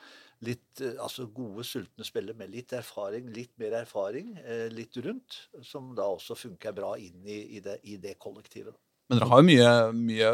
litt 0.44 0.82
eh, 0.84 0.96
altså 1.00 1.28
gode, 1.32 1.64
sultne 1.64 2.04
spillere 2.06 2.36
med 2.38 2.52
litt 2.52 2.74
erfaring, 2.76 3.30
litt 3.32 3.54
mer 3.60 3.78
erfaring, 3.82 4.34
eh, 4.42 4.66
litt 4.72 4.96
rundt, 5.04 5.38
som 5.64 5.94
da 5.96 6.08
også 6.12 6.36
funker 6.38 6.76
bra 6.76 6.94
inn 7.00 7.24
i, 7.24 7.40
i, 7.56 7.62
det, 7.64 7.78
i 7.88 7.96
det, 8.02 8.16
kollektivet. 8.22 8.76
Men 9.08 9.20
dere 9.20 9.30
har 9.30 9.42
jo 9.42 9.46
mye, 9.46 9.74
mye 9.94 10.30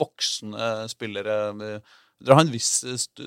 voksne 0.00 0.70
spillere. 0.88 1.36
Dere 2.20 2.36
har 2.36 2.44
en 2.44 2.52
viss 2.52 2.84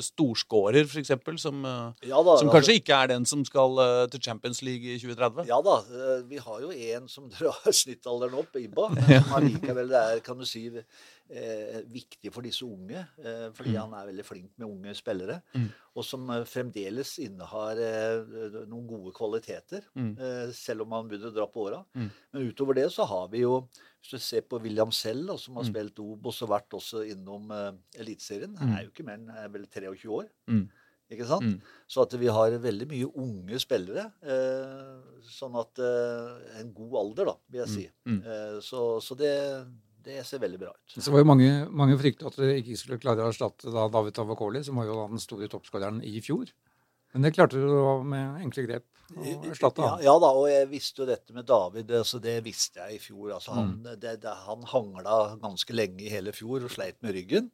storskårer, 0.08 0.86
f.eks., 0.86 1.14
som, 1.42 1.64
ja 2.06 2.20
da, 2.22 2.36
som 2.38 2.52
kanskje 2.52 2.60
altså, 2.60 2.78
ikke 2.78 3.00
er 3.00 3.12
den 3.14 3.26
som 3.30 3.42
skal 3.48 3.82
til 4.14 4.22
Champions 4.22 4.62
League 4.66 4.86
i 4.86 5.00
2030? 5.02 5.50
Ja 5.50 5.58
da. 5.66 5.80
Vi 6.30 6.42
har 6.42 6.62
jo 6.62 6.70
en 6.72 7.10
som 7.10 7.26
drar 7.34 7.74
snittalderen 7.74 8.38
opp, 8.44 8.56
Ibba. 8.60 8.90
Men 8.94 9.10
som 9.10 9.36
allikevel 9.40 9.98
er, 9.98 10.22
kan 10.26 10.38
du 10.38 10.46
si, 10.48 10.68
eh, 11.30 11.80
viktig 11.90 12.32
for 12.34 12.46
disse 12.46 12.66
unge. 12.66 13.06
Eh, 13.24 13.48
fordi 13.56 13.74
mm. 13.74 13.80
han 13.82 13.96
er 13.98 14.10
veldig 14.12 14.26
flink 14.28 14.52
med 14.58 14.68
unge 14.68 14.96
spillere. 14.98 15.40
Mm. 15.56 15.70
Og 15.94 16.08
som 16.08 16.30
eh, 16.34 16.46
fremdeles 16.50 17.16
innehar 17.24 17.82
eh, 17.82 18.60
noen 18.70 18.86
gode 18.90 19.14
kvaliteter. 19.16 19.86
Mm. 19.98 20.14
Eh, 20.18 20.46
selv 20.58 20.86
om 20.86 20.96
han 20.98 21.10
begynner 21.10 21.34
å 21.34 21.38
dra 21.38 21.48
på 21.50 21.68
åra. 21.68 21.84
Men 21.94 22.50
utover 22.50 22.80
det 22.80 22.90
så 22.94 23.08
har 23.10 23.30
vi 23.34 23.44
jo 23.46 23.64
Hvis 24.04 24.18
du 24.18 24.20
ser 24.20 24.44
på 24.44 24.60
William 24.60 24.92
Sell, 24.92 25.26
som 25.40 25.56
har 25.56 25.64
mm. 25.64 25.70
spilt 25.72 26.00
Obos 26.04 26.42
og 26.44 26.52
vært 26.52 26.76
også 26.76 27.06
innom 27.08 27.48
uh, 27.56 27.70
Eliteserien, 27.96 28.58
han 28.60 28.74
er 28.76 28.84
jo 28.84 28.92
ikke 28.92 29.06
mer 29.08 29.22
enn 29.22 29.54
vel 29.54 29.64
23 29.72 30.12
år. 30.12 30.28
Ikke 31.14 31.28
sant? 31.30 31.46
Mm. 31.46 31.80
Så 31.90 32.04
at 32.06 32.16
vi 32.20 32.30
har 32.32 32.56
veldig 32.64 32.88
mye 32.90 33.10
unge 33.22 33.60
spillere. 33.62 34.08
Eh, 34.24 35.24
sånn 35.30 35.56
at 35.60 35.82
eh, 35.84 36.60
En 36.62 36.74
god 36.76 37.00
alder, 37.04 37.32
da, 37.32 37.36
vil 37.52 37.64
jeg 37.64 37.74
si. 37.74 37.88
Mm. 38.08 38.14
Mm. 38.16 38.20
Eh, 38.34 38.60
så, 38.66 38.84
så 39.04 39.18
det, 39.20 39.34
det 40.06 40.22
ser 40.28 40.42
veldig 40.44 40.62
bra 40.64 40.74
ut. 40.74 40.96
Så 40.96 41.14
var 41.14 41.24
jo 41.24 41.30
mange, 41.30 41.50
mange 41.70 41.98
fryktet 42.02 42.28
at 42.30 42.40
dere 42.40 42.60
ikke 42.62 42.80
skulle 42.80 43.02
klare 43.04 43.26
å 43.26 43.34
erstatte 43.34 43.74
da 43.74 43.88
David 43.94 44.18
Tavakoli, 44.18 44.64
som 44.66 44.80
var 44.82 44.90
jo 44.90 45.02
den 45.12 45.22
store 45.22 45.52
toppskåreren 45.52 46.02
i 46.08 46.18
fjor. 46.24 46.52
Men 47.14 47.28
det 47.28 47.36
klarte 47.36 47.62
du 47.62 47.70
med 48.10 48.42
enkle 48.42 48.66
grep. 48.66 48.88
Ja, 49.14 49.92
ja, 50.02 50.14
da, 50.18 50.30
og 50.34 50.48
jeg 50.50 50.70
visste 50.72 51.04
jo 51.04 51.10
dette 51.10 51.36
med 51.36 51.46
David. 51.46 51.92
Altså, 52.00 52.18
det 52.24 52.40
visste 52.46 52.82
jeg 52.82 52.98
i 52.98 53.02
fjor. 53.04 53.36
Altså, 53.36 53.54
han, 53.54 53.76
mm. 53.76 54.00
det, 54.02 54.16
det, 54.24 54.34
han 54.48 54.64
hangla 54.72 55.18
ganske 55.42 55.76
lenge 55.76 56.02
i 56.08 56.14
hele 56.14 56.34
fjor 56.34 56.66
og 56.66 56.74
sleit 56.74 56.98
med 57.06 57.14
ryggen. 57.18 57.52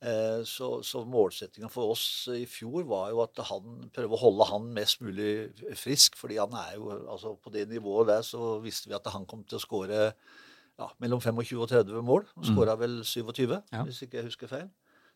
Eh, 0.00 0.40
så, 0.48 0.78
så 0.86 1.02
målsettinga 1.04 1.68
for 1.68 1.92
oss 1.92 2.04
i 2.32 2.46
fjor 2.48 2.86
var 2.88 3.10
jo 3.12 3.20
at 3.20 3.42
han 3.50 3.90
prøve 3.92 4.16
å 4.16 4.20
holde 4.22 4.46
han 4.48 4.70
mest 4.76 5.02
mulig 5.04 5.50
frisk. 5.76 6.16
fordi 6.16 6.38
han 6.40 6.54
er 6.56 6.78
jo, 6.78 6.88
altså 7.04 7.34
På 7.36 7.52
det 7.52 7.66
nivået 7.68 8.08
der 8.08 8.22
så 8.24 8.56
visste 8.64 8.88
vi 8.88 8.96
at 8.96 9.12
han 9.12 9.28
kom 9.28 9.44
til 9.44 9.60
å 9.60 9.64
skåre 9.64 10.06
ja, 10.80 10.88
mellom 11.04 11.20
25 11.20 11.60
og 11.60 11.68
30 11.68 12.06
mål. 12.06 12.24
Han 12.38 12.48
skåra 12.48 12.78
mm. 12.78 12.80
vel 12.80 12.96
27, 13.04 13.44
ja. 13.52 13.82
hvis 13.84 14.00
ikke 14.06 14.22
jeg 14.22 14.30
husker 14.30 14.48
feil. 14.48 14.70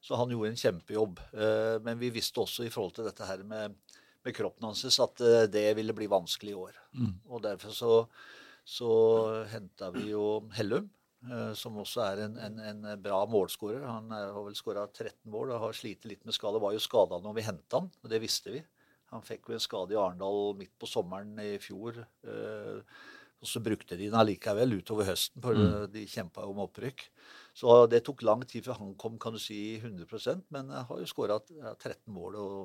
Så 0.04 0.18
han 0.20 0.32
gjorde 0.32 0.52
en 0.52 0.60
kjempejobb. 0.60 1.20
Eh, 1.32 1.76
men 1.84 2.00
vi 2.00 2.12
visste 2.12 2.42
også 2.42 2.66
i 2.66 2.72
forhold 2.72 2.98
til 2.98 3.06
dette 3.08 3.24
her 3.24 3.40
med, 3.48 3.76
med 4.24 4.36
kroppen 4.36 4.66
hans 4.68 4.84
at 5.00 5.22
eh, 5.24 5.46
det 5.48 5.70
ville 5.78 5.96
bli 5.96 6.10
vanskelig 6.12 6.52
i 6.52 6.58
år. 6.60 6.80
Mm. 6.92 7.14
Og 7.30 7.40
derfor 7.46 7.72
så, 7.72 7.94
så 8.68 8.90
henta 9.52 9.88
vi 9.94 10.10
jo 10.12 10.44
Hellum. 10.58 10.90
Eh, 11.24 11.54
som 11.56 11.78
også 11.80 12.02
er 12.04 12.26
en, 12.26 12.36
en, 12.36 12.60
en 12.68 12.84
bra 13.00 13.22
målskårer. 13.32 13.86
Han 13.88 14.12
har 14.12 14.36
vel 14.44 14.58
skåra 14.58 14.84
13 14.90 15.16
mål 15.32 15.54
og 15.54 15.62
har 15.70 15.78
slitt 15.78 16.04
litt 16.10 16.28
med 16.28 16.36
skade. 16.36 16.60
Var 16.60 16.76
jo 16.76 16.84
skada 16.84 17.22
når 17.24 17.38
vi 17.38 17.48
henta 17.48 17.80
han, 17.80 17.88
og 18.04 18.12
det 18.12 18.20
visste 18.20 18.52
vi. 18.52 18.60
Han 19.14 19.24
fikk 19.24 19.48
jo 19.48 19.56
en 19.56 19.62
skade 19.62 19.94
i 19.94 20.00
Arendal 20.00 20.52
midt 20.58 20.74
på 20.80 20.90
sommeren 20.90 21.32
i 21.40 21.54
fjor. 21.62 21.96
Og 22.24 23.48
så 23.48 23.60
brukte 23.62 23.96
de 23.96 24.08
den 24.08 24.18
allikevel 24.18 24.80
utover 24.80 25.06
høsten, 25.06 25.40
for 25.44 25.56
mm. 25.56 25.92
de 25.94 26.04
kjempa 26.10 26.44
om 26.48 26.60
opprykk. 26.64 27.06
Så 27.54 27.84
det 27.86 28.02
tok 28.06 28.24
lang 28.26 28.42
tid 28.50 28.64
før 28.66 28.80
han 28.80 28.94
kom 28.98 29.14
kan 29.22 29.36
du 29.36 29.38
si, 29.38 29.76
100% 29.78 30.42
men 30.54 30.72
jeg 30.74 30.86
har 30.88 31.00
jo 31.00 31.06
skåra 31.06 31.38
13 31.38 31.94
mål 32.10 32.38
og 32.40 32.56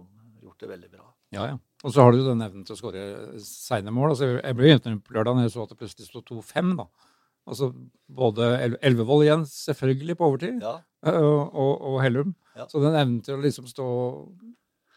gjort 0.42 0.64
det 0.64 0.70
veldig 0.72 0.90
bra. 0.90 1.06
Ja, 1.36 1.46
ja. 1.52 1.60
Og 1.84 1.94
så 1.94 2.04
har 2.04 2.16
du 2.16 2.24
den 2.26 2.42
evnen 2.42 2.66
til 2.66 2.74
å 2.74 2.80
skåre 2.80 3.04
seine 3.44 3.94
mål. 3.94 4.16
Altså, 4.16 4.32
jeg 4.40 4.58
ble 4.58 4.74
imponert 4.74 5.14
lørdag 5.14 5.38
når 5.38 5.46
jeg 5.46 5.54
så 5.54 5.64
at 5.64 5.74
det 5.74 5.80
plutselig 5.80 6.10
sto 6.10 6.24
2-5. 6.26 6.74
da. 6.80 6.88
Altså 7.50 7.70
både 8.20 8.50
Elvevold 8.86 9.26
igjen, 9.26 9.46
selvfølgelig, 9.50 10.18
på 10.18 10.28
overtid, 10.28 10.60
ja. 10.66 10.76
og, 11.14 11.40
og, 11.54 11.72
og 11.92 12.02
Hellum. 12.04 12.34
Ja. 12.58 12.68
Så 12.70 12.82
den 12.84 12.98
evnen 12.98 13.22
til 13.26 13.38
å 13.38 13.44
liksom 13.44 13.70
stå 13.70 13.88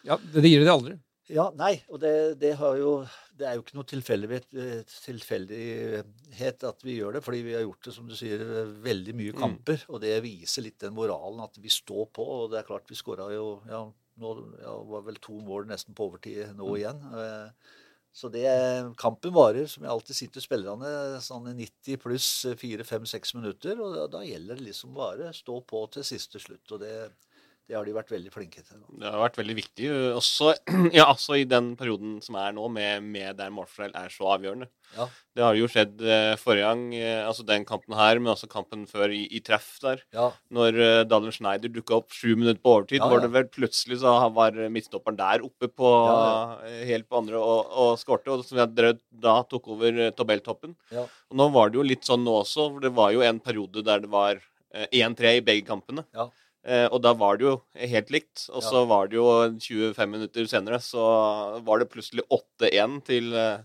Ja, 0.08 0.18
det 0.34 0.48
gir 0.48 0.64
det 0.64 0.72
aldri. 0.72 0.96
Ja, 1.32 1.46
nei, 1.56 1.76
og 1.88 2.00
det, 2.02 2.12
det, 2.40 2.56
jo, 2.80 2.96
det, 3.42 3.48
er 3.48 3.58
jo 3.58 3.64
ikke 3.64 3.78
noe 3.78 3.90
tilfeldighet 3.90 6.66
at 6.68 6.84
vi 6.86 6.96
gjør 6.96 7.18
det. 7.18 7.24
Fordi 7.26 7.40
vi 7.44 7.56
har 7.56 7.66
gjort 7.66 7.84
det, 7.88 7.94
som 7.96 8.06
du 8.08 8.14
sier, 8.18 8.38
veldig 8.84 9.14
mye 9.18 9.34
mm. 9.34 9.40
kamper. 9.42 9.78
Mm. 9.82 9.90
Og 9.90 9.96
det 10.06 10.24
viser 10.24 10.66
litt 10.66 10.82
den 10.82 10.96
moralen 10.96 11.44
at 11.44 11.54
vi 11.60 11.70
står 11.72 12.04
på. 12.14 12.24
Og 12.38 12.44
det 12.52 12.58
er 12.62 12.68
klart, 12.68 12.90
vi 12.90 12.98
skåra 12.98 13.26
jo 13.34 13.46
ja, 13.68 13.80
nå 14.22 14.28
ja, 14.62 14.74
var 14.94 15.02
vel 15.06 15.18
to 15.22 15.34
mål 15.44 15.62
nesten 15.70 15.96
på 15.96 16.10
overtid 16.10 16.38
nå 16.56 16.66
mm. 16.68 16.76
igjen. 16.80 17.00
Eh, 17.22 17.48
så 18.12 18.28
det, 18.28 18.44
kampen 19.00 19.32
varer, 19.32 19.64
som 19.72 19.86
jeg 19.86 19.92
alltid 19.92 20.18
sier 20.18 20.32
til 20.34 20.44
spillerne, 20.44 20.88
sånn 21.24 21.46
90 21.56 22.00
pluss 22.02 22.28
4-5-6 22.60 23.38
minutter. 23.38 23.78
Og 23.80 23.94
da, 23.96 24.04
da, 24.12 24.20
gjelder 24.26 24.60
det 24.60 24.68
liksom 24.68 24.92
bare 24.96 25.30
stå 25.36 25.62
på 25.64 25.80
til 25.94 26.04
siste 26.04 26.42
slutt. 26.42 26.66
Og 26.76 26.82
det, 26.84 26.92
Det 27.70 27.76
har 27.78 27.86
de 27.86 27.94
vært 27.94 28.10
veldig 28.12 28.32
flinke 28.34 28.60
til. 28.60 28.76
nå. 28.80 28.98
Det 29.00 29.08
har 29.08 29.22
vært 29.22 29.38
veldig 29.40 29.54
viktig, 29.56 29.88
også, 30.18 30.52
ja, 30.98 31.06
også 31.06 31.38
i 31.40 31.48
den 31.48 31.72
perioden 31.78 32.18
som 32.24 32.36
er 32.42 32.54
nå, 32.56 32.68
med, 32.72 33.06
med 33.14 33.38
der 33.38 33.52
målforskjell 33.54 33.94
er 33.96 34.12
så 34.12 34.32
avgjørende. 34.34 34.68
Ja. 34.92 35.06
Det 35.32 35.44
har 35.46 35.56
jo 35.56 35.68
skjedd 35.72 36.02
eh, 36.04 36.34
forrige 36.36 36.66
gang, 36.66 36.82
eh, 36.98 37.22
altså 37.24 37.46
den 37.48 37.64
kampen 37.64 37.96
her, 37.96 38.18
men 38.20 38.34
også 38.34 38.50
kampen 38.52 38.82
før 38.90 39.14
i, 39.14 39.22
i 39.32 39.40
treff 39.44 39.70
der. 39.80 40.02
Ja, 40.12 40.26
Når 40.52 40.80
uh, 40.82 40.98
Dalen 41.08 41.32
Schneider 41.32 41.72
dukka 41.72 41.96
opp 42.02 42.12
sju 42.12 42.34
minutter 42.34 42.60
på 42.60 42.74
overtid, 42.74 43.00
Ja, 43.00 43.08
var 43.08 43.24
det 43.24 43.32
vel 43.32 43.48
plutselig 43.48 44.02
så 44.02 44.12
var 44.34 44.58
midtstopperen 44.72 45.16
der 45.16 45.46
oppe 45.46 45.70
på 45.70 45.94
eh, 46.66 46.84
helt 46.90 47.08
på 47.08 47.22
andre 47.22 47.40
og, 47.40 47.72
og 47.72 47.94
skårte, 48.00 48.34
og 48.34 48.44
som 48.46 48.60
jeg 48.60 48.98
da 49.22 49.38
tok 49.48 49.72
over 49.74 50.06
eh, 50.08 50.12
tabelltoppen. 50.16 50.76
Ja. 50.92 51.06
Og 51.30 51.40
nå 51.40 51.48
var 51.54 51.72
det 51.72 51.80
jo 51.80 51.86
litt 51.86 52.06
sånn 52.08 52.24
nå 52.26 52.40
også, 52.42 52.68
for 52.74 52.84
det 52.84 52.92
var 52.96 53.12
jo 53.14 53.24
en 53.26 53.40
periode 53.42 53.84
der 53.86 54.04
det 54.04 54.10
var 54.12 54.36
eh, 54.36 54.86
1-3 55.02 55.38
i 55.38 55.44
begge 55.44 55.66
kampene. 55.68 56.04
Ja. 56.16 56.28
Eh, 56.64 56.86
og 56.94 57.00
da 57.02 57.10
var 57.18 57.36
det 57.40 57.46
jo 57.48 57.56
helt 57.74 58.10
likt. 58.14 58.44
Og 58.54 58.62
så 58.62 58.82
Ja. 58.82 58.86
var 58.86 59.08
det 59.10 59.16
jo 59.18 59.26
25 59.58 60.10
minutter 60.10 60.46
senere, 60.46 60.78
så 60.78 61.60
var 61.64 61.78
det 61.82 61.90
plutselig 61.90 62.22
8-1 62.30 63.00
til, 63.04 63.32
eh, 63.34 63.58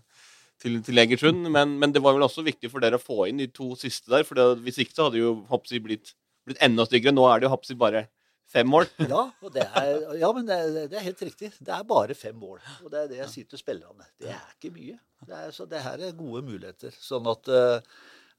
til, 0.58 0.82
til 0.82 0.98
Egersund. 0.98 1.46
Men, 1.50 1.78
men 1.78 1.92
det 1.94 2.02
var 2.02 2.14
vel 2.16 2.26
også 2.26 2.42
viktig 2.44 2.70
for 2.72 2.80
dere 2.80 2.98
å 2.98 3.02
få 3.02 3.28
inn 3.28 3.38
de 3.38 3.46
to 3.46 3.74
siste 3.78 4.10
der, 4.10 4.24
for 4.26 4.34
det, 4.34 4.48
hvis 4.66 4.78
ikke 4.82 4.94
så 4.96 5.06
hadde 5.08 5.22
jo 5.22 5.34
Hopsi 5.48 5.78
blitt, 5.78 6.14
blitt 6.46 6.58
enda 6.60 6.84
styggere. 6.88 7.14
Nå 7.14 7.28
er 7.30 7.38
det 7.38 7.46
jo 7.46 7.54
Hopsi 7.54 7.74
bare 7.78 8.08
fem 8.48 8.66
mål. 8.66 8.86
ja, 9.12 9.30
og 9.44 9.52
det 9.54 9.62
er, 9.76 10.18
ja 10.18 10.32
men 10.32 10.46
det, 10.48 10.58
det 10.90 10.98
er 10.98 11.06
helt 11.06 11.22
riktig. 11.22 11.52
Det 11.60 11.74
er 11.74 11.84
bare 11.86 12.14
fem 12.18 12.34
mål. 12.34 12.58
Og 12.82 12.90
det 12.90 13.04
er 13.04 13.08
det 13.12 13.18
jeg 13.22 13.28
sier 13.36 13.44
til 13.52 13.60
spillerne. 13.62 14.06
Det 14.18 14.30
er 14.34 14.46
ikke 14.56 14.74
mye. 14.74 14.98
Det 15.28 15.34
er, 15.36 15.50
så 15.54 15.66
det 15.70 15.82
her 15.84 15.98
er 16.08 16.16
gode 16.18 16.42
muligheter. 16.46 16.90
Sånn 16.98 17.26
at, 17.30 17.46
eh, 17.46 17.80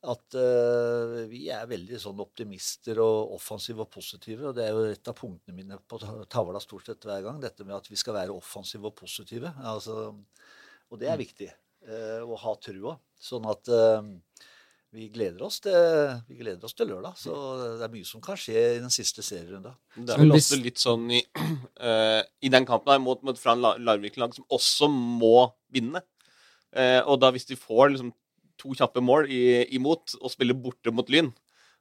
at 0.07 0.35
uh, 0.39 1.15
vi 1.27 1.49
er 1.51 1.65
veldig 1.67 1.97
sånn 1.99 2.21
optimister 2.23 3.01
og 3.03 3.33
offensive 3.35 3.83
og 3.83 3.89
positive. 3.91 4.49
Og 4.49 4.55
det 4.55 4.67
er 4.67 4.75
jo 4.75 4.85
et 4.93 5.11
av 5.11 5.17
punktene 5.17 5.55
mine 5.57 5.79
på 5.89 5.99
tavla 6.31 6.61
stort 6.63 6.87
sett 6.87 7.03
hver 7.07 7.25
gang. 7.25 7.41
Dette 7.43 7.65
med 7.67 7.75
at 7.75 7.89
vi 7.91 7.99
skal 7.99 8.15
være 8.15 8.35
offensive 8.35 8.87
og 8.87 8.95
positive. 8.95 9.51
Altså, 9.59 10.13
og 10.89 11.01
det 11.01 11.09
er 11.11 11.19
viktig. 11.19 11.49
uh, 11.89 12.23
å 12.27 12.35
ha 12.39 12.53
trua. 12.63 12.95
Sånn 13.19 13.45
at 13.51 13.67
uh, 13.71 13.99
vi 14.95 15.09
gleder, 15.13 15.43
oss 15.45 15.59
til, 15.61 15.75
vi 16.31 16.39
gleder 16.39 16.63
oss 16.65 16.73
til 16.73 16.87
lørdag. 16.89 17.17
Så 17.19 17.33
det 17.77 17.83
er 17.85 17.91
mye 17.93 18.07
som 18.07 18.23
kan 18.23 18.39
skje 18.39 18.55
i 18.77 18.79
den 18.81 18.89
siste 18.93 19.21
serierunda. 19.21 19.75
Det 19.95 20.15
er 20.15 20.23
vel 20.23 20.33
også 20.33 20.57
litt 20.63 20.79
sånn 20.81 21.03
i, 21.13 21.19
i 22.47 22.49
den 22.49 22.65
kampen 22.65 22.95
her 22.95 23.03
mot, 23.03 23.21
mot 23.27 23.37
Fran 23.37 23.61
La- 23.61 23.75
Larvik-lag 23.77 24.33
som 24.33 24.47
også 24.49 24.89
må 24.89 25.49
vinne. 25.75 26.01
Eh, 26.73 27.01
og 27.05 27.19
da 27.21 27.29
hvis 27.33 27.45
de 27.49 27.57
får 27.59 27.93
liksom 27.93 28.09
to 28.59 28.75
kjappe 28.77 29.03
mål 29.03 29.29
i, 29.31 29.43
imot 29.77 30.17
og 30.19 30.33
spiller 30.33 30.57
borte 30.57 30.93
mot 30.93 31.09
Lyn, 31.11 31.31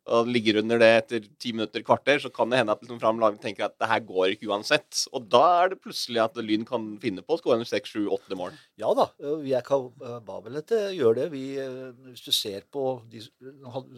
og 0.09 0.29
ligger 0.31 0.61
under 0.63 0.81
det 0.81 0.89
etter 1.03 1.25
ti 1.41 1.51
minutter, 1.53 1.83
kvarter, 1.85 2.21
så 2.23 2.31
kan 2.33 2.49
det 2.49 2.63
hende 2.63 2.73
at 2.73 2.81
liksom 2.81 3.01
Fram 3.03 3.19
Lagen 3.21 3.41
tenker 3.43 3.67
at 3.67 3.75
det 3.81 3.91
her 3.91 4.01
går 4.07 4.33
ikke 4.33 4.49
uansett. 4.49 5.03
Og 5.13 5.27
da 5.29 5.43
er 5.59 5.73
det 5.73 5.81
plutselig 5.85 6.23
at 6.23 6.39
Lyn 6.41 6.65
kan 6.69 6.87
finne 7.03 7.25
på 7.25 7.37
å 7.37 7.41
skåre 7.41 7.67
seks, 7.69 7.93
sju, 7.93 8.07
åtte 8.15 8.39
mål. 8.39 8.57
Ja 8.81 8.95
da, 8.97 9.11
vi 9.43 9.53
er 9.57 9.67
kapable 9.67 10.63
til 10.69 10.87
å 10.87 10.95
gjøre 10.97 11.21
det. 11.21 11.27
Vi, 11.35 11.45
eh, 11.61 11.91
hvis 12.09 12.25
du 12.25 12.33
ser 12.33 12.65
på 12.73 13.03
de, 13.11 13.21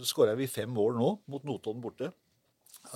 skåra 0.09 0.35
vi 0.39 0.51
fem 0.51 0.73
mål 0.75 0.99
nå 0.99 1.13
mot 1.31 1.47
Notodden 1.47 1.85
borte. 1.85 2.11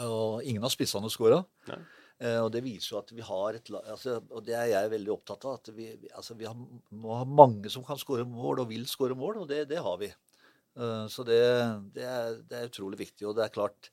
Og 0.00 0.42
ingen 0.42 0.64
av 0.64 0.72
spissene 0.74 1.12
skåra. 1.12 1.44
Nei. 1.70 1.82
Eh, 2.24 2.40
og 2.40 2.50
det 2.54 2.62
viser 2.64 2.94
jo 2.94 3.00
at 3.02 3.10
vi 3.12 3.24
har 3.26 3.58
et 3.58 3.70
altså, 3.82 4.16
Og 4.32 4.44
det 4.46 4.54
er 4.56 4.70
jeg 4.70 4.92
veldig 4.94 5.12
opptatt 5.12 5.44
av. 5.48 5.58
At 5.60 5.72
vi, 5.76 5.90
altså, 6.14 6.36
vi 6.38 6.48
har, 6.48 6.56
må 6.56 7.18
ha 7.18 7.24
mange 7.28 7.72
som 7.72 7.84
kan 7.86 8.00
skåre 8.00 8.24
mål 8.28 8.64
og 8.64 8.70
vil 8.72 8.86
skåre 8.88 9.16
mål, 9.18 9.42
og 9.42 9.50
det, 9.50 9.64
det 9.70 9.82
har 9.84 9.98
vi. 10.00 10.08
Eh, 10.10 11.04
så 11.12 11.26
det, 11.26 11.42
det, 11.96 12.06
er, 12.08 12.38
det 12.48 12.60
er 12.60 12.70
utrolig 12.70 13.02
viktig. 13.04 13.26
Og 13.28 13.36
det 13.36 13.44
er 13.44 13.54
klart 13.54 13.90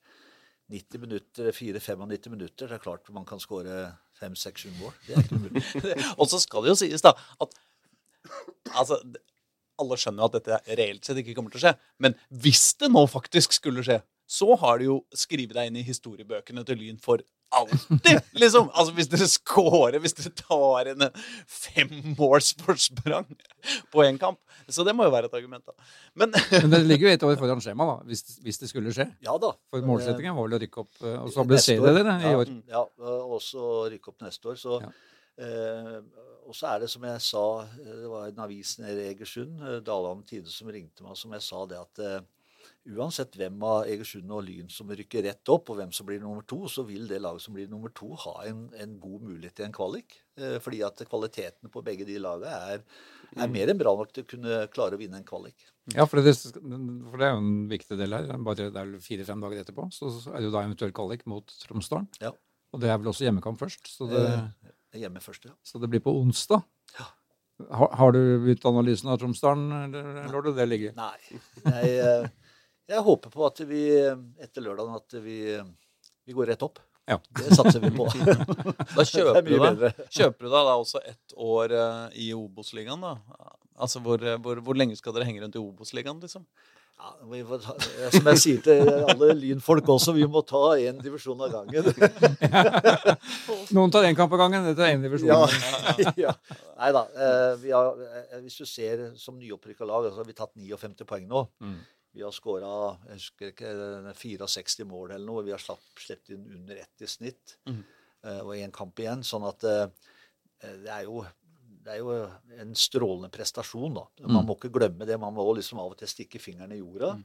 90 0.72 1.04
minutter, 1.04 1.52
4-95 1.52 2.32
minutter, 2.32 2.70
det 2.70 2.78
er 2.78 2.84
klart 2.84 3.10
man 3.12 3.28
kan 3.28 3.42
skåre 3.44 3.90
5-6-7 4.22 4.70
mål. 4.80 4.96
Det 5.08 5.18
er 5.18 5.26
ikke 5.26 5.42
umulig. 5.42 5.66
Og 6.22 6.30
så 6.32 6.40
skal 6.40 6.64
det 6.64 6.72
jo 6.72 6.80
sies, 6.80 7.04
da, 7.04 7.12
at 7.44 7.58
altså, 8.72 9.02
alle 9.82 9.98
skjønner 10.00 10.30
at 10.30 10.38
dette 10.38 10.62
reelt 10.80 11.04
sett 11.04 11.20
ikke 11.20 11.36
kommer 11.36 11.52
til 11.52 11.60
å 11.60 11.66
skje. 11.66 11.76
Men 12.04 12.16
hvis 12.44 12.70
det 12.80 12.92
nå 12.94 13.04
faktisk 13.12 13.58
skulle 13.58 13.84
skje, 13.84 14.00
så 14.32 14.56
har 14.62 14.80
du 14.80 14.86
jo 14.88 14.98
skrevet 15.12 15.58
deg 15.58 15.68
inn 15.72 15.80
i 15.82 15.86
historiebøkene 15.88 16.64
til 16.68 16.80
Lyn 16.80 17.00
for 17.04 17.20
alltid! 17.52 18.22
liksom. 18.40 18.70
Altså 18.72 18.94
Hvis 18.96 19.10
dere 19.12 19.28
scorer, 19.28 19.98
hvis 20.00 20.16
dere 20.16 20.32
tar 20.40 20.88
en 20.94 21.04
femmålsforsprang 21.52 23.28
på 23.92 24.04
én 24.06 24.18
kamp. 24.22 24.40
Så 24.72 24.86
det 24.88 24.94
må 24.96 25.04
jo 25.08 25.12
være 25.14 25.28
et 25.28 25.36
argument, 25.36 25.66
da. 25.68 25.76
Men 26.16 26.32
Men 26.64 26.72
det 26.72 26.82
ligger 26.88 27.10
jo 27.10 27.14
et 27.18 27.26
år 27.28 27.36
foran 27.42 27.62
skjema, 27.64 27.88
da, 27.92 28.08
hvis, 28.08 28.24
hvis 28.46 28.62
det 28.64 28.72
skulle 28.72 28.94
skje. 28.96 29.10
Ja 29.26 29.36
da. 29.42 29.52
For 29.74 29.84
målsettingen 29.88 30.36
var 30.38 30.48
vel 30.48 30.58
å 30.60 30.62
rykke 30.64 30.84
opp, 30.86 30.94
og 31.02 31.12
og 31.12 31.24
ble 31.28 31.36
stabilisere 31.36 31.94
det, 32.00 32.04
det 32.08 32.18
i 32.24 32.32
ja, 32.32 32.36
år. 32.40 32.54
Ja, 32.72 32.84
og 33.12 33.38
også 33.42 33.70
rykke 33.94 34.14
opp 34.14 34.28
neste 34.28 34.54
år. 34.54 34.60
Så, 34.62 34.80
Ja. 34.86 34.92
eh, 35.44 35.98
og 36.48 36.56
så 36.58 36.72
er 36.74 36.80
det 36.86 36.90
som 36.92 37.04
jeg 37.08 37.22
sa, 37.24 37.46
eh, 37.68 37.96
det 38.04 38.10
var 38.12 38.30
en 38.32 38.40
avis 38.48 38.78
nede 38.82 39.04
i 39.04 39.10
Egersund, 39.14 39.60
eh, 39.62 39.80
Dalane 39.86 40.24
Tide, 40.28 40.50
som 40.52 40.72
ringte 40.72 41.04
meg, 41.06 41.18
som 41.20 41.36
jeg 41.36 41.44
sa 41.46 41.66
det 41.70 41.80
at 41.84 42.00
eh, 42.08 42.22
uansett 42.90 43.36
hvem 43.38 43.62
av 43.64 43.86
Egersund 43.90 44.32
og 44.34 44.44
Lyn 44.48 44.70
som 44.74 44.90
rykker 44.90 45.24
rett 45.28 45.52
opp, 45.54 45.70
og 45.70 45.78
hvem 45.78 45.92
som 45.94 46.08
blir 46.08 46.22
nummer 46.22 46.46
to, 46.50 46.64
så 46.72 46.84
vil 46.88 47.08
det 47.10 47.20
laget 47.22 47.44
som 47.46 47.54
blir 47.56 47.70
nummer 47.70 47.94
to, 47.94 48.10
ha 48.24 48.34
en, 48.50 48.64
en 48.74 48.96
god 49.02 49.26
mulighet 49.28 49.56
til 49.60 49.68
en 49.68 49.76
kvalik. 49.76 50.18
Eh, 50.40 50.58
fordi 50.64 50.82
at 50.88 51.04
kvaliteten 51.10 51.70
på 51.74 51.84
begge 51.86 52.08
de 52.10 52.18
lagene 52.22 52.56
er, 52.74 52.84
er 53.38 53.52
mer 53.54 53.72
enn 53.72 53.80
bra 53.80 53.94
nok 53.96 54.12
til 54.16 54.26
å 54.26 54.30
kunne 54.34 54.58
klare 54.74 54.98
å 54.98 55.02
vinne 55.02 55.22
en 55.22 55.28
kvalik. 55.28 55.68
Ja, 55.94 56.06
for 56.10 56.22
det, 56.22 56.34
for 56.42 57.18
det 57.22 57.28
er 57.28 57.36
jo 57.36 57.42
en 57.44 57.54
viktig 57.72 57.98
del 58.00 58.18
her. 58.18 58.34
Bare 58.46 58.70
det 58.74 58.82
er 58.84 58.92
fire-fem 59.06 59.46
dager 59.46 59.64
etterpå, 59.64 59.88
så 59.94 60.12
er 60.34 60.40
det 60.42 60.50
jo 60.50 60.54
da 60.58 60.66
eventuelt 60.66 60.96
kvalik 60.98 61.26
mot 61.30 61.54
Tromsdalen. 61.66 62.10
Ja. 62.22 62.34
Og 62.72 62.80
det 62.84 62.90
er 62.92 63.00
vel 63.02 63.10
også 63.12 63.26
hjemmekamp 63.28 63.60
først, 63.62 63.90
så 63.98 64.10
det, 64.12 64.28
Eh, 64.92 65.00
Hjemme 65.00 65.22
først, 65.24 65.46
ja. 65.48 65.54
så 65.64 65.80
det 65.80 65.88
blir 65.88 66.02
på 66.04 66.12
onsdag. 66.20 66.66
Ja. 66.98 67.06
Har, 67.72 67.92
har 67.96 68.12
du 68.12 68.20
begynt 68.44 68.66
analysen 68.68 69.08
av 69.14 69.22
Tromsdalen, 69.22 69.70
eller 69.86 70.26
lar 70.34 70.44
du 70.44 70.50
det 70.58 70.66
ligge? 70.68 70.92
Nei. 70.98 71.16
Jeg, 71.64 72.32
jeg 72.92 73.04
håper 73.08 73.34
på 73.34 73.46
at 73.48 73.62
vi 73.68 73.84
eh, 73.98 74.24
etter 74.44 74.66
lørdagen 74.66 74.98
at 74.98 75.20
vi, 75.24 75.38
eh, 75.56 75.68
vi 76.28 76.36
går 76.38 76.52
rett 76.54 76.66
opp. 76.68 76.82
Ja. 77.10 77.18
Det 77.38 77.56
satser 77.56 77.82
vi 77.84 77.92
på. 77.96 78.06
da 78.98 79.06
kjøper 79.08 79.40
er 79.40 79.48
du 79.48 79.56
deg. 79.58 80.04
Kjøper 80.14 80.46
du 80.46 80.52
deg 80.52 80.70
da 80.70 80.76
også 80.76 81.02
ett 81.08 81.36
år 81.36 81.74
eh, 81.78 82.20
i 82.28 82.32
Obos-ligaen, 82.38 83.02
da? 83.04 83.16
Altså, 83.82 84.04
hvor, 84.04 84.22
hvor, 84.44 84.62
hvor 84.62 84.78
lenge 84.78 84.96
skal 85.00 85.16
dere 85.16 85.26
henge 85.28 85.42
rundt 85.44 85.58
i 85.58 85.64
Obos-ligaen, 85.64 86.22
liksom? 86.22 86.46
Ja, 87.02 87.16
vi 87.32 87.40
får 87.44 87.64
ta, 87.64 87.74
som 88.14 88.28
jeg 88.30 88.40
sier 88.44 88.58
til 88.62 88.90
alle 89.10 89.32
lynfolk 89.34 89.88
også, 89.90 90.14
vi 90.14 90.28
må 90.30 90.44
ta 90.46 90.60
én 90.78 91.00
divisjon 91.02 91.40
av 91.42 91.50
gangen. 91.56 91.88
Noen 93.76 93.94
tar 93.94 94.06
én 94.06 94.18
kamp 94.18 94.36
av 94.38 94.44
gangen, 94.44 94.68
dette 94.70 94.86
er 94.86 94.94
én 94.94 95.02
divisjon. 95.02 95.32
Ja, 95.32 96.12
ja. 96.28 96.36
Nei 96.78 96.92
da. 96.94 97.02
Eh, 97.10 97.48
vi 97.64 97.74
har, 97.74 97.98
eh, 98.06 98.38
hvis 98.44 98.60
du 98.62 98.70
ser 98.70 99.02
som 99.18 99.40
nyopprykka 99.42 99.88
lag, 99.90 100.12
så 100.12 100.22
har 100.22 100.30
vi 100.30 100.38
tatt 100.38 100.54
59 100.54 101.10
poeng 101.10 101.26
nå. 101.32 101.42
Mm. 101.66 101.80
Vi 102.14 102.22
har 102.26 102.32
skåra 102.36 102.72
jeg 103.08 103.18
husker 103.20 103.52
ikke, 103.54 103.70
eh, 103.72 104.14
64 104.14 104.86
mål 104.90 105.12
eller 105.16 105.26
noe. 105.26 105.44
Vi 105.48 105.52
har 105.56 105.62
sluppet 105.64 106.30
inn 106.36 106.48
under 106.58 106.76
ett 106.84 107.02
i 107.02 107.08
snitt. 107.08 107.58
Mm. 107.68 107.84
eh, 108.24 108.40
Og 108.42 108.56
én 108.56 108.72
kamp 108.72 108.96
igjen. 109.00 109.24
Sånn 109.24 109.48
at 109.48 109.64
eh, 109.64 109.88
det 110.84 110.90
er 110.92 111.04
jo 111.08 111.26
det 111.82 111.96
er 111.96 111.98
jo 112.04 112.12
en 112.62 112.76
strålende 112.78 113.32
prestasjon, 113.34 113.96
da. 113.96 114.04
Man 114.28 114.44
Mm. 114.44 114.48
må 114.52 114.56
ikke 114.60 114.70
glemme 114.72 115.06
det. 115.08 115.16
Man 115.20 115.34
må 115.34 115.48
liksom 115.56 115.80
av 115.80 115.92
og 115.96 115.98
til 115.98 116.08
stikke 116.08 116.38
fingeren 116.40 116.72
i 116.76 116.78
jorda. 116.78 117.16
Mm. 117.16 117.24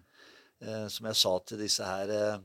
Eh, 0.62 0.88
som 0.88 1.06
jeg 1.10 1.14
sa 1.16 1.38
til 1.40 1.58
disse 1.58 1.84
her 1.84 2.08
eh, 2.08 2.38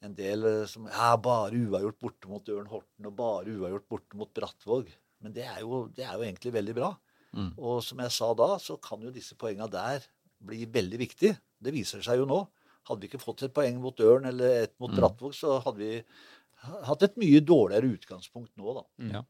En 0.00 0.14
del 0.14 0.44
eh, 0.46 0.66
som 0.66 0.86
Ja, 0.86 1.16
bare 1.16 1.50
uavgjort 1.50 1.98
borte 1.98 2.28
mot 2.30 2.46
Ørn 2.48 2.68
Horten, 2.70 3.06
og 3.06 3.16
bare 3.16 3.46
uavgjort 3.50 3.88
borte 3.88 4.14
mot 4.14 4.30
Brattvåg. 4.32 4.92
Men 5.20 5.32
det 5.32 5.42
er 5.44 5.60
jo, 5.64 5.88
det 5.88 6.04
er 6.06 6.12
jo 6.14 6.22
egentlig 6.22 6.52
veldig 6.54 6.74
bra. 6.76 6.92
Mm. 7.34 7.48
Og 7.58 7.82
som 7.82 7.98
jeg 7.98 8.12
sa 8.14 8.32
da, 8.34 8.46
så 8.62 8.76
kan 8.80 9.02
jo 9.02 9.10
disse 9.10 9.34
poengene 9.34 9.66
der 9.68 10.06
bli 10.44 10.64
veldig 10.66 10.98
viktig. 10.98 11.36
Det 11.60 11.72
viser 11.74 12.02
seg 12.02 12.18
jo 12.18 12.26
nå. 12.26 12.48
Hadde 12.88 13.00
vi 13.00 13.08
ikke 13.10 13.20
fått 13.20 13.42
et 13.42 13.52
poeng 13.54 13.80
mot 13.82 13.96
Ørn 14.00 14.26
eller 14.26 14.62
et 14.64 14.74
mot 14.80 14.90
Mm. 14.90 14.96
Brattvåg, 14.96 15.34
så 15.34 15.58
hadde 15.62 15.76
vi 15.78 16.02
hatt 16.62 17.02
et 17.02 17.16
mye 17.16 17.40
dårligere 17.40 17.90
utgangspunkt 17.98 18.50
nå, 18.56 18.74
da. 18.74 18.84
Ja. 19.12 19.22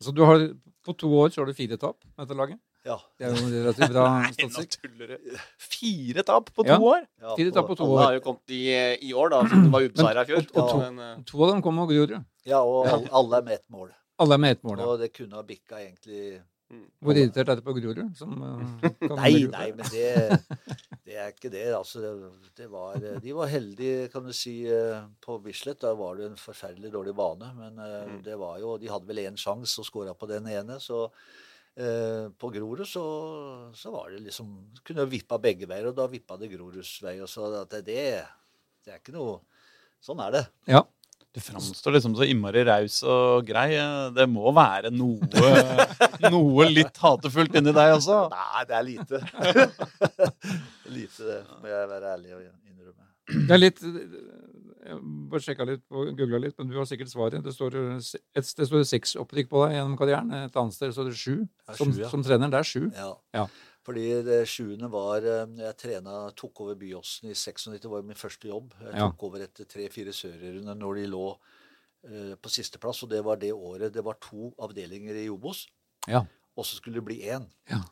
Så 0.00 0.12
du 0.14 0.22
har, 0.24 0.38
på 0.84 0.92
to 0.96 1.08
år 1.08 1.30
så 1.32 1.40
har 1.40 1.46
du 1.46 1.54
fire 1.54 1.76
tap 1.78 1.96
med 2.16 2.26
dette 2.26 2.36
laget. 2.36 2.58
Ja. 2.84 2.98
Det 3.18 3.26
er 3.26 3.34
jo 3.34 3.46
relativt 3.50 3.90
bra 3.90 4.02
Nei, 4.20 4.28
nå 4.30 4.48
statistikk. 4.50 4.82
tuller 4.82 5.06
du. 5.16 5.38
Fire 5.58 6.22
tap 6.22 6.50
på 6.54 6.62
to 6.64 6.68
Ja. 6.70 6.78
år? 6.78 7.06
ja 7.20 7.34
Fire 7.36 7.50
tap 7.52 7.66
på 7.70 7.76
to 7.76 7.84
Alle 7.84 7.94
år. 7.96 8.02
har 8.04 8.12
jo 8.14 8.20
kommet 8.20 8.50
i, 8.54 8.62
i 9.08 9.12
år, 9.12 9.30
da. 9.30 9.40
Så 9.48 9.62
det 9.62 9.70
var 9.72 9.86
ubeseira 9.88 10.22
i 10.22 10.24
fjor. 10.26 10.42
og- 10.42 10.56
og 10.62 10.70
to- 10.70 10.78
Men, 10.78 10.98
eh, 10.98 11.22
To 11.24 11.42
av 11.44 11.50
dem 11.52 11.62
kom 11.62 11.74
med 11.76 11.88
Grorud. 11.88 12.24
Ja, 12.44 12.60
og 12.62 12.86
alle, 12.86 13.08
alle 13.12 13.36
er 13.38 13.42
med 13.42 13.52
ett 13.54 13.68
mål. 13.70 13.90
Alle 14.18 14.34
er 14.34 14.38
med 14.38 14.50
ett 14.56 14.62
mål. 14.62 14.78
Ja. 14.78 14.84
Og 14.86 14.98
det 15.00 15.12
kunne 15.14 15.32
ha 15.34 15.42
bikka 15.42 15.76
egentlig 15.80 16.42
Hvor 16.98 17.14
irritert 17.14 17.48
er 17.52 17.58
det 17.60 17.64
på 17.66 17.74
Grorud? 17.76 18.12
Som, 18.18 18.32
eh, 18.42 18.90
Nei, 19.20 19.32
nei, 19.52 19.66
men 19.76 19.86
det, 19.92 20.40
det 21.06 21.14
er 21.22 21.30
ikke 21.30 21.50
det. 21.52 21.64
Altså, 21.76 22.02
det, 22.58 22.66
var, 22.72 22.96
de 23.22 23.34
var 23.36 23.50
heldige, 23.52 24.08
kan 24.10 24.26
du 24.26 24.32
si, 24.34 24.56
eh, 24.66 25.04
på 25.22 25.38
Bislett. 25.44 25.80
Da 25.84 25.92
var 25.98 26.18
det 26.18 26.30
en 26.32 26.38
forferdelig 26.40 26.90
dårlig 26.94 27.14
bane. 27.18 27.52
Men 27.58 27.78
eh, 27.84 27.98
Mm. 28.06 28.22
det 28.26 28.36
var 28.38 28.58
jo, 28.62 28.76
de 28.82 28.90
hadde 28.90 29.06
vel 29.08 29.22
én 29.24 29.38
sjanse 29.38 29.78
og 29.82 29.86
skåra 29.88 30.14
på 30.18 30.26
den 30.30 30.46
ene. 30.50 30.76
Så 30.82 31.04
eh, 31.76 32.26
på 32.38 32.50
Grorud 32.54 32.82
så, 32.88 33.04
så 33.74 33.92
var 33.94 34.10
det 34.14 34.24
liksom 34.26 34.50
Kunne 34.86 35.06
vippa 35.10 35.38
begge 35.42 35.66
veier, 35.70 35.88
og 35.90 35.96
da 35.98 36.06
vippa 36.10 36.36
det 36.40 36.50
Groruds 36.52 36.96
vei. 37.04 37.16
Og 37.22 37.28
så 37.30 37.46
at 37.62 37.70
det, 37.78 37.84
det, 37.88 38.02
det 38.86 38.94
er 38.96 39.00
ikke 39.04 39.14
noe 39.16 39.38
Sånn 40.06 40.20
er 40.22 40.30
det. 40.34 40.42
Ja. 40.70 40.82
Du 41.36 41.40
framstår 41.40 41.92
liksom 41.92 42.14
så 42.16 42.24
innmari 42.24 42.62
raus 42.64 43.02
og 43.04 43.44
grei. 43.44 43.74
Det 44.16 44.24
må 44.32 44.48
være 44.56 44.88
noe, 44.88 45.26
noe 46.32 46.68
litt 46.70 46.96
hatefullt 46.96 47.58
inni 47.60 47.74
deg 47.76 47.92
også? 47.98 48.22
Nei, 48.32 48.62
det 48.70 48.78
er 48.78 48.86
lite. 48.86 49.20
lite, 50.96 51.26
det 51.26 51.36
må 51.60 51.68
jeg 51.68 51.90
være 51.90 52.14
ærlig 52.14 52.32
og 52.38 52.40
innrømme. 52.46 53.04
Det 53.36 53.52
er 53.52 53.60
litt 53.60 53.84
Jeg 53.84 54.98
bare 55.34 55.44
sjekka 55.44 55.68
litt 55.68 55.84
og 55.92 56.14
googla 56.16 56.40
litt, 56.46 56.56
men 56.56 56.72
du 56.72 56.80
har 56.80 56.88
sikkert 56.88 57.12
svaret. 57.12 57.44
Det 57.44 57.52
står, 57.52 57.76
et 58.00 58.48
sted 58.48 58.70
står 58.70 58.86
det 58.86 58.90
seks 58.94 59.12
opptrykk 59.20 59.52
på 59.52 59.66
deg 59.66 59.76
gjennom 59.76 60.00
karrieren. 60.00 60.32
Et 60.46 60.56
annet 60.62 60.78
sted 60.78 60.96
står 60.96 61.12
det 61.12 61.20
sju. 61.20 61.42
Som, 61.76 61.92
ja. 62.00 62.08
som 62.08 62.24
trener, 62.24 62.48
det 62.48 62.62
er 62.64 62.70
sju. 62.72 62.86
Ja. 62.96 63.12
Ja. 63.36 63.44
Fordi 63.86 64.06
det 64.26 64.40
sjuende 64.50 64.88
var 64.90 65.22
eh, 65.22 65.46
Jeg 65.62 65.76
trena, 65.78 66.16
tok 66.34 66.64
over 66.64 66.74
Byåsen 66.80 67.30
i 67.30 67.34
96. 67.38 67.78
Det 67.84 67.90
var 67.92 68.02
min 68.02 68.18
første 68.18 68.48
jobb. 68.50 68.72
Jeg 68.82 68.94
Ja. 68.98 69.06
tok 69.06 69.22
over 69.28 69.44
etter 69.46 69.64
tre-fire 69.70 70.10
sørerunde 70.16 70.74
når 70.74 70.98
de 70.98 71.06
lå 71.12 71.26
eh, 72.08 72.34
på 72.34 72.50
sisteplass. 72.50 73.04
Og 73.06 73.10
det 73.14 73.22
var 73.24 73.36
det 73.38 73.52
året 73.54 73.92
det 73.94 74.02
var 74.04 74.18
to 74.20 74.50
avdelinger 74.58 75.14
i 75.22 75.28
Obos. 75.30 75.68
Ja. 76.10 76.24
Og 76.56 76.64
så 76.66 76.76
skulle 76.80 76.98
det 76.98 77.04
bli 77.06 77.20
én. 77.30 77.46
Ja. 77.70 77.82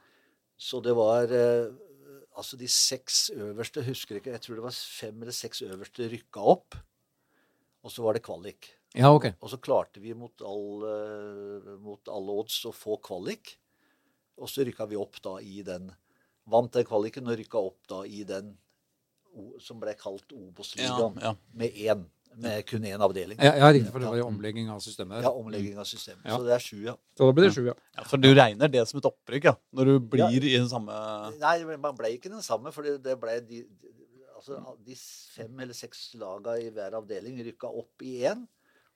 Så 0.59 0.83
det 0.83 0.94
var 0.98 1.30
eh, 1.30 1.70
Altså 2.35 2.57
de 2.59 2.66
seks 2.66 3.28
øverste, 3.30 3.83
husker 3.87 4.16
ikke, 4.18 4.33
jeg 4.35 4.40
tror 4.42 4.57
det 4.59 4.64
var 4.64 4.74
fem 4.74 5.20
eller 5.22 5.30
seks 5.33 5.61
øverste 5.62 6.09
rykka 6.11 6.40
opp. 6.42 6.74
Og 7.85 7.92
så 7.94 8.02
var 8.02 8.16
det 8.16 8.24
kvalik. 8.26 8.72
Ja, 8.96 9.12
ok. 9.14 9.28
Og 9.40 9.50
så 9.52 9.59
klarte 9.62 10.00
vi 10.02 10.11
mot, 10.18 10.42
all, 10.42 10.83
mot 11.78 12.11
alle 12.11 12.35
odds 12.35 12.57
å 12.66 12.72
få 12.74 12.96
kvalik. 13.07 13.52
Og 14.40 14.51
så 14.51 14.66
rykka 14.66 14.87
vi 14.90 14.99
opp 14.99 15.20
da 15.23 15.38
i 15.42 15.62
den 15.66 15.92
Vant 16.51 16.75
den 16.77 16.85
kvaliken 16.85 17.29
og 17.31 17.38
rykka 17.40 17.57
opp 17.57 17.87
da 17.88 18.03
i 18.05 18.20
den 18.29 18.51
som 19.64 19.79
ble 19.81 19.94
kalt 19.99 20.35
Obos-ligaen. 20.37 21.16
Ja, 21.23 21.31
ja. 21.31 21.37
Med 21.57 21.79
én. 21.81 22.05
Med 22.37 22.66
kun 22.66 22.85
én 22.85 23.03
avdeling. 23.03 23.38
Ja, 23.38 23.53
ja, 23.61 23.70
riktig, 23.73 23.92
for 23.94 24.03
det 24.03 24.11
var 24.11 24.18
jo 24.18 24.27
omlegging 24.27 24.68
av 24.70 24.81
systemet. 24.83 25.23
Ja, 25.23 25.31
omlegging 25.31 25.79
av 25.79 25.87
systemet. 25.87 26.25
Ja. 26.27 26.37
Så 26.37 26.47
det 26.47 26.55
er 26.57 26.62
sju, 26.62 26.79
ja. 26.83 26.94
Så 27.14 27.29
da 27.29 27.37
blir 27.37 27.47
det 27.47 27.55
sju, 27.55 27.62
ja. 27.68 27.75
Ja, 27.97 28.07
For 28.11 28.20
du 28.20 28.29
regner 28.35 28.70
det 28.70 28.83
som 28.90 28.99
et 28.99 29.09
opprykk, 29.09 29.47
ja? 29.53 29.55
Når 29.75 29.90
du 29.90 29.94
blir 30.14 30.49
i 30.51 30.57
den 30.57 30.66
samme 30.70 30.97
Nei, 31.38 31.55
man 31.79 31.94
ble 31.99 32.11
ikke 32.16 32.33
den 32.33 32.42
samme, 32.42 32.75
for 32.75 32.83
det 32.85 33.16
ble 33.23 33.38
de, 33.47 33.62
de, 33.70 33.94
altså, 34.35 34.59
de 34.83 34.99
fem 34.99 35.64
eller 35.64 35.79
seks 35.79 36.09
laga 36.20 36.59
i 36.59 36.68
hver 36.75 36.99
avdeling 36.99 37.38
rykka 37.47 37.70
opp 37.70 38.05
i 38.07 38.16
én, 38.27 38.44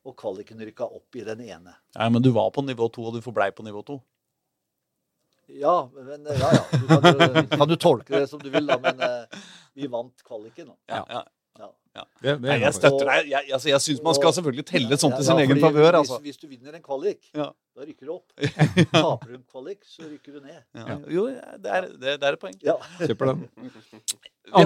og 0.06 0.16
kvaliken 0.18 0.60
rykka 0.66 0.90
opp 0.98 1.18
i 1.18 1.24
den 1.26 1.46
ene. 1.46 1.74
Nei, 1.96 2.10
men 2.10 2.24
du 2.24 2.32
var 2.34 2.50
på 2.54 2.64
nivå 2.66 2.90
to, 2.92 3.06
og 3.06 3.14
du 3.16 3.22
forblei 3.24 3.50
på 3.54 3.66
nivå 3.66 3.84
to. 3.86 4.00
Ja, 5.48 5.76
men 5.94 6.24
ja, 6.28 6.52
ja. 6.52 6.62
Du 6.72 6.86
kan, 6.86 7.08
jo, 7.08 7.42
kan 7.58 7.68
du 7.68 7.76
tolke 7.80 8.18
det 8.20 8.28
som 8.30 8.40
du 8.42 8.50
vil, 8.52 8.66
da, 8.68 8.76
men 8.82 9.00
eh, 9.00 9.42
vi 9.74 9.88
vant 9.90 10.22
kvaliken. 10.26 10.72
Ja, 10.90 11.04
ja. 11.08 11.24
Ja. 11.98 12.04
Det, 12.22 12.34
det 12.38 12.46
Nei, 12.46 12.56
jeg 12.62 12.74
støtter 12.76 13.08
deg. 13.08 13.28
Jeg, 13.32 13.48
altså, 13.56 13.68
jeg 13.72 13.82
syns 13.82 14.02
man 14.06 14.14
skal 14.14 14.34
selvfølgelig 14.36 14.64
telle 14.68 14.98
sånt 15.00 15.16
Ja, 15.16 15.22
sin 15.26 15.40
ja, 15.40 15.46
egen 15.48 15.58
favør. 15.58 15.88
hvis- 15.88 15.96
Altså. 15.98 16.18
Hvis, 16.22 16.36
du 16.38 16.46
vinner 16.46 16.76
en 16.76 16.82
kvalik, 16.84 17.24
Ja. 17.34 17.48
da 17.74 17.82
rykker 17.88 18.06
du 18.06 18.12
opp. 18.14 18.28
Taper 18.92 19.26
du 19.26 19.34
en 19.34 19.42
kvalik, 19.50 19.80
så 19.82 20.06
rykker 20.06 20.36
du 20.36 20.40
ned. 20.44 20.60
Ja. 20.78 20.98
Jo, 21.10 21.24
det 21.26 21.72
er, 21.78 21.88
det, 21.98 22.14
det 22.20 22.28
er 22.28 22.36
et 22.36 22.38
poeng. 22.44 22.54
Ja. 22.62 22.76
Kjøper 23.00 23.32
den. 23.32 23.42
Ja, 24.48 24.62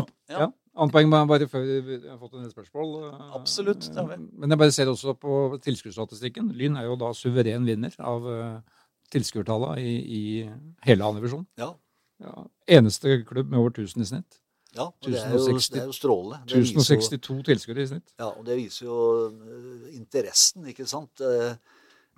Annet. 0.78 0.92
Poeng 0.94 1.08
bare- 1.10 1.48
før 1.50 1.64
vi 1.64 1.96
har 2.08 2.18
fått 2.20 2.34
en 2.36 2.44
del 2.44 2.52
spørsmål. 2.52 2.92
eh, 3.08 3.32
Absolutt, 3.34 3.88
det 3.88 3.96
har 3.98 4.06
vi. 4.12 4.18
Men 4.38 4.50
jeg 4.52 4.58
bare 4.60 4.70
ser 4.76 4.86
også 4.92 5.16
på 5.18 5.58
tilskuddsstatistikken. 5.64 6.52
Lyn 6.54 6.76
er 6.76 6.84
jo 6.86 6.94
da 7.00 7.10
suveren 7.16 7.64
vinner 7.66 7.96
av 7.98 8.28
uh, 8.28 8.60
tilskuertallene 9.12 9.82
i, 9.82 9.94
i 10.02 10.22
hele 10.86 11.04
annen 11.04 11.20
divisjon. 11.20 11.46
Ja. 11.60 11.72
Ja, 12.22 12.46
eneste 12.78 13.22
klubb 13.26 13.50
med 13.50 13.58
over 13.58 13.70
1000 13.74 14.02
i 14.02 14.06
snitt. 14.06 14.38
ja 14.76 14.86
og 14.86 15.06
det 15.08 15.18
er, 15.18 15.32
jo, 15.34 15.42
1060 15.42 15.70
det 15.74 15.80
er 15.80 15.88
jo 15.90 15.96
strålende. 15.96 16.40
Det 16.48 16.60
1062 16.62 17.44
tilskuere 17.48 17.82
i 17.82 17.90
snitt. 17.90 18.14
Ja, 18.18 18.30
og 18.30 18.44
det 18.46 18.58
viser 18.60 18.86
jo 18.86 18.98
eh, 19.26 19.88
interessen, 19.96 20.68
ikke 20.70 20.86
sant. 20.88 21.22
Eh, 21.26 21.54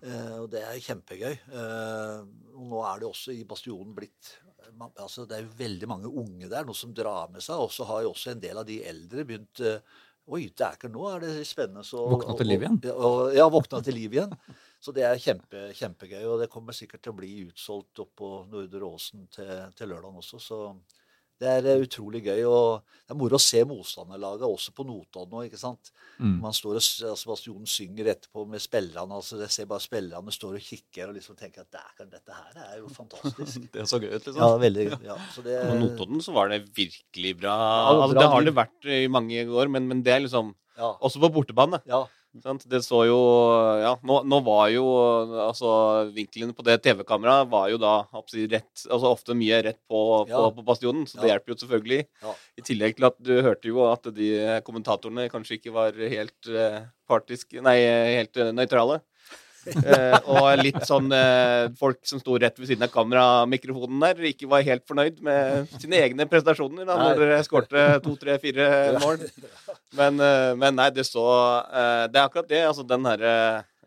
eh, 0.05 0.35
og 0.43 0.51
det 0.53 0.63
er 0.63 0.83
kjempegøy. 0.85 1.39
Og 2.55 2.67
nå 2.71 2.83
er 2.91 3.01
det 3.01 3.09
også 3.09 3.35
i 3.35 3.45
Bastionen 3.49 3.95
blitt 3.97 4.39
altså 4.75 5.23
Det 5.29 5.37
er 5.37 5.43
jo 5.45 5.53
veldig 5.55 5.87
mange 5.87 6.09
unge 6.09 6.49
der, 6.51 6.65
noe 6.67 6.75
som 6.75 6.91
drar 6.97 7.29
med 7.31 7.45
seg. 7.45 7.61
Og 7.63 7.71
så 7.71 7.85
har 7.87 8.03
jo 8.03 8.11
også 8.11 8.33
en 8.33 8.41
del 8.43 8.59
av 8.59 8.67
de 8.67 8.81
eldre 8.83 9.25
begynt 9.29 9.63
Oi, 10.25 10.47
ikke 10.49 10.89
nå 10.89 11.03
er 11.11 11.19
det 11.21 11.33
spennende. 11.45 11.83
Så, 11.85 12.01
Våkna 12.09 12.33
til 12.39 12.49
liv 12.49 12.63
igjen. 12.65 12.79
Og, 12.95 13.03
og, 13.05 13.19
ja, 13.37 13.45
våkna 13.53 13.83
til 13.85 13.99
liv 13.99 14.17
igjen. 14.17 14.33
Så 14.85 14.93
det 14.93 15.07
er 15.09 15.21
kjempe, 15.21 15.71
kjempegøy. 15.79 16.25
Og 16.29 16.43
det 16.43 16.51
kommer 16.53 16.77
sikkert 16.77 17.05
til 17.05 17.15
å 17.15 17.17
bli 17.17 17.31
utsolgt 17.47 18.03
opp 18.05 18.13
på 18.21 18.35
Nordre 18.53 18.91
Åsen 18.91 19.25
til, 19.33 19.55
til 19.79 19.89
lørdagen 19.89 20.21
også. 20.21 20.41
Så 20.43 20.59
det 21.41 21.51
er 21.51 21.67
eh, 21.73 21.83
utrolig 21.83 22.21
gøy. 22.27 22.43
Og 22.47 22.83
det 23.05 23.15
er 23.15 23.19
moro 23.19 23.39
å 23.39 23.43
se 23.43 23.63
motstanderlaget 23.69 24.45
også 24.47 24.75
på 24.77 24.85
Notodden 24.87 25.33
nå, 25.33 25.45
ikke 25.49 25.61
sant. 25.61 25.91
Mm. 26.19 26.37
Man 26.43 26.57
står 26.57 26.79
og, 26.79 26.89
altså 27.11 27.31
Bastionen 27.31 27.71
synger 27.71 28.11
etterpå 28.13 28.45
med 28.51 28.63
spillerne. 28.63 29.21
altså 29.21 29.41
Jeg 29.41 29.55
ser 29.57 29.71
bare 29.71 29.85
spillerne 29.85 30.35
står 30.37 30.59
og 30.59 30.67
kikker 30.69 31.11
og 31.11 31.17
liksom 31.19 31.39
tenker 31.39 31.65
at 31.65 31.79
kan, 31.99 32.11
dette 32.13 32.37
her 32.37 32.61
er 32.67 32.83
jo 32.83 32.91
fantastisk. 32.93 33.65
Det 33.75 33.83
er 33.83 33.89
så 33.91 34.03
gøy 34.03 34.11
ut, 34.13 34.21
liksom. 34.21 34.43
Ja, 34.43 34.51
veldig 34.61 34.85
gøy. 34.91 34.99
Ja, 35.09 35.17
så 35.35 35.47
det, 35.47 35.57
På 35.65 35.79
Notodden 35.81 36.27
så 36.27 36.35
var 36.37 36.53
det 36.53 36.61
virkelig 36.77 37.33
bra. 37.41 37.55
Ja, 37.57 37.95
altså, 37.95 38.13
bra 38.13 38.21
det 38.21 38.35
har 38.37 38.47
det 38.51 38.55
vært 38.61 38.93
i 39.01 39.07
mange 39.11 39.47
år, 39.49 39.73
men, 39.73 39.89
men 39.91 40.05
det 40.05 40.15
er 40.19 40.23
liksom 40.27 40.53
Ja, 40.75 40.93
Også 41.07 41.21
på 41.23 41.31
bortebane. 41.31 41.81
ja? 41.89 42.05
Det 42.35 42.81
så 42.83 43.05
jo 43.07 43.19
Ja, 43.81 43.93
nå, 44.03 44.17
nå 44.27 44.41
var 44.43 44.69
jo 44.75 44.83
altså 45.47 46.11
Vinkelen 46.15 46.51
på 46.57 46.65
det 46.67 46.81
TV-kameraet 46.83 47.49
var 47.53 47.69
jo 47.71 47.79
da 47.79 47.93
rett 48.11 48.85
Altså 48.91 49.13
ofte 49.13 49.37
mye 49.39 49.61
rett 49.63 49.79
på, 49.87 50.01
på, 50.27 50.31
Ja. 50.33 50.51
på 50.51 50.65
bastionen, 50.67 51.07
så 51.07 51.21
det 51.21 51.29
Ja. 51.29 51.35
hjelper 51.37 51.55
jo 51.55 51.59
selvfølgelig. 51.63 52.01
Ja. 52.23 52.35
I 52.59 52.63
tillegg 52.67 52.97
til 52.97 53.07
at 53.07 53.17
du 53.23 53.33
hørte 53.41 53.69
jo 53.71 53.85
at 53.87 54.03
de 54.15 54.61
kommentatorene 54.67 55.29
kanskje 55.31 55.59
ikke 55.61 55.73
var 55.73 55.93
helt 55.95 56.49
eh, 56.51 56.83
partiske 57.09 57.63
Nei, 57.63 57.79
helt 58.19 58.37
eh, 58.37 58.51
nøytrale. 58.53 59.01
Eh, 59.65 60.17
og 60.29 60.49
litt 60.61 60.81
sånn 60.85 61.07
eh, 61.17 61.71
folk 61.81 62.01
som 62.05 62.21
sto 62.21 62.37
rett 62.41 62.59
ved 62.61 62.69
siden 62.69 62.85
av 62.85 62.91
kameramikrofonen 62.93 64.03
der, 64.03 64.21
ikke 64.29 64.49
var 64.51 64.65
helt 64.67 64.85
fornøyd 64.89 65.23
med 65.25 65.71
sine 65.81 66.01
egne 66.05 66.27
prestasjoner 66.29 66.85
da 66.89 66.97
når 67.01 67.21
dere 67.23 67.39
skårte 67.47 67.85
to, 68.05 68.13
tre, 68.21 68.37
fire 68.43 68.67
mål. 69.01 69.23
Men, 69.97 70.21
eh, 70.21 70.51
men 70.61 70.77
nei, 70.81 70.91
det 70.93 71.07
så 71.09 71.25
eh, 71.71 72.05
Det 72.13 72.21
er 72.21 72.27
akkurat 72.27 72.51
det. 72.51 72.61
Altså 72.69 72.85
den 72.89 73.07
herre 73.09 73.33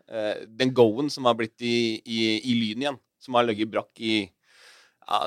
eh, 0.08 0.42
Den 0.58 0.74
go-en 0.74 1.10
som 1.14 1.28
har 1.30 1.36
blitt 1.38 1.56
i, 1.62 1.76
i, 2.02 2.18
i 2.42 2.56
Lyn 2.58 2.82
igjen, 2.86 2.98
som 3.22 3.38
har 3.38 3.46
ligget 3.46 3.70
brakk 3.70 3.92
i 4.02 4.16
ja, 5.08 5.22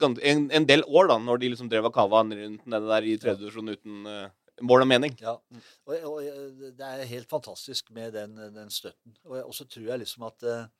gans- 0.00 0.22
en, 0.22 0.46
en 0.56 0.66
del 0.68 0.84
år, 0.88 1.10
da, 1.10 1.18
når 1.20 1.42
de 1.42 1.50
liksom 1.52 1.68
drev 1.68 1.90
og 1.90 1.92
kava 1.96 2.22
rundt 2.24 2.62
nede 2.64 2.86
der 2.88 3.04
i 3.10 3.18
tredje 3.20 3.42
divisjon 3.42 3.68
uten 3.74 4.06
eh, 4.08 4.30
mål 4.62 4.84
og 4.84 4.88
mening. 4.88 5.16
ja. 5.20 5.34
Og, 5.88 5.96
og 6.08 6.20
eh, 6.22 6.70
det 6.78 6.86
er 6.86 7.10
helt 7.10 7.30
fantastisk 7.30 7.90
med 7.94 8.14
den, 8.16 8.38
den 8.54 8.70
støtten. 8.72 9.16
Og, 9.28 9.38
og 9.42 9.56
så 9.56 9.66
tror 9.68 9.90
jeg 9.90 10.02
liksom 10.04 10.26
at 10.28 10.46
eh, 10.48 10.70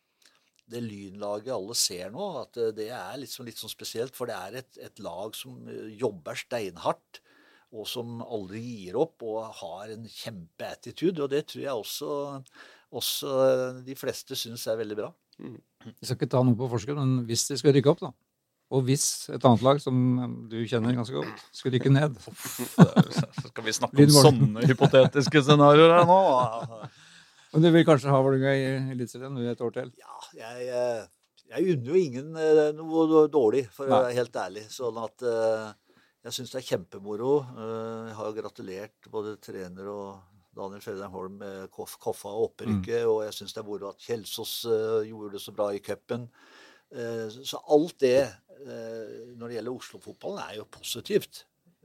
det 0.73 0.83
lynlaget 0.85 1.53
alle 1.55 1.77
ser 1.79 2.13
nå, 2.15 2.29
at 2.45 2.61
eh, 2.61 2.73
det 2.77 2.89
er 2.95 3.21
liksom 3.21 3.49
litt 3.49 3.61
sånn 3.61 3.73
spesielt. 3.73 4.17
For 4.19 4.31
det 4.31 4.39
er 4.39 4.61
et, 4.63 4.81
et 4.91 5.03
lag 5.05 5.37
som 5.39 5.59
jobber 5.99 6.39
steinhardt, 6.39 7.23
og 7.73 7.89
som 7.89 8.21
aldri 8.23 8.61
gir 8.61 8.99
opp, 9.01 9.25
og 9.25 9.49
har 9.63 9.95
en 9.95 10.05
kjempeattitude. 10.05 11.25
Og 11.25 11.33
det 11.33 11.47
tror 11.49 11.65
jeg 11.65 11.85
også, 11.85 12.11
også 12.93 13.37
de 13.87 13.97
fleste 13.97 14.37
syns 14.37 14.67
er 14.69 14.81
veldig 14.83 14.99
bra. 14.99 15.09
Vi 15.41 16.05
skal 16.05 16.19
ikke 16.19 16.29
ta 16.35 16.43
noe 16.45 16.59
på 16.59 16.69
forskudd, 16.71 17.01
men 17.01 17.25
hvis 17.27 17.49
de 17.49 17.57
skal 17.59 17.73
rykke 17.75 17.95
opp, 17.95 18.05
da. 18.05 18.13
Og 18.73 18.87
hvis 18.89 19.05
et 19.29 19.45
annet 19.45 19.63
lag 19.67 19.81
som 19.85 19.97
du 20.49 20.57
kjenner 20.65 20.95
ganske 20.97 21.13
godt, 21.19 21.43
skulle 21.53 21.77
rykke 21.77 21.91
ned 21.93 22.15
Skal 22.23 23.67
vi 23.67 23.75
snakke 23.77 24.07
om 24.07 24.15
sånne 24.17 24.65
hypotetiske 24.71 25.43
scenarioer 25.45 25.93
her 25.99 26.07
nå? 26.09 26.21
Men 27.53 27.67
du 27.67 27.69
vil 27.75 27.85
kanskje 27.85 28.09
ha 28.09 28.21
Vålerenga 28.25 28.55
i 28.57 28.95
Eliteserien 28.95 29.37
et 29.51 29.61
år 29.61 29.75
til? 29.77 29.91
Ja, 30.01 30.15
jeg, 30.39 30.71
eh, 30.73 31.03
jeg 31.53 31.75
unner 31.75 31.91
jo 31.93 31.99
ingen 32.01 32.31
eh, 32.41 32.71
noe 32.79 33.27
dårlig, 33.29 33.67
for 33.77 33.85
å 33.91 33.99
være 34.07 34.15
helt 34.17 34.39
ærlig. 34.41 34.63
Sånn 34.73 34.97
at 35.03 35.21
eh, 35.29 35.67
jeg 36.25 36.37
syns 36.39 36.55
det 36.55 36.63
er 36.63 36.69
kjempemoro. 36.71 37.35
Jeg 38.09 38.17
har 38.17 38.33
gratulert 38.39 39.11
både 39.13 39.35
trener 39.45 39.91
og 39.93 40.23
Daniel 40.57 40.81
Fredheim 40.85 41.13
Holm 41.13 41.37
med 41.43 41.69
Koff- 41.77 41.99
Koffa 42.01 42.33
og 42.33 42.47
opprykket, 42.55 43.05
og 43.11 43.21
jeg 43.27 43.37
syns 43.37 43.53
det 43.57 43.61
er 43.61 43.69
moro 43.69 43.91
at 43.93 44.01
Kjelsås 44.07 44.53
gjorde 45.11 45.35
det 45.37 45.41
så 45.45 45.53
bra 45.57 45.69
i 45.77 45.81
cupen. 45.85 46.29
Eh, 46.93 47.29
Så 47.43 47.61
alt 47.73 47.99
det 48.05 48.17
når 49.39 49.49
det 49.49 49.57
gjelder 49.59 49.75
Oslo-fotballen, 49.75 50.43
er 50.45 50.59
jo 50.61 50.67
positivt. 50.71 51.45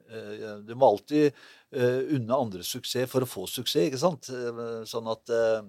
Eh, 0.10 0.62
Du 0.68 0.76
må 0.76 0.92
alltid 0.94 1.32
eh, 1.72 2.00
unne 2.16 2.38
andre 2.38 2.64
suksess 2.64 3.10
for 3.12 3.26
å 3.26 3.30
få 3.30 3.48
suksess, 3.50 3.90
ikke 3.90 4.00
sant? 4.02 4.30
Eh, 4.30 4.84
Sånn 4.88 5.10
at 5.12 5.30
eh, 5.34 5.66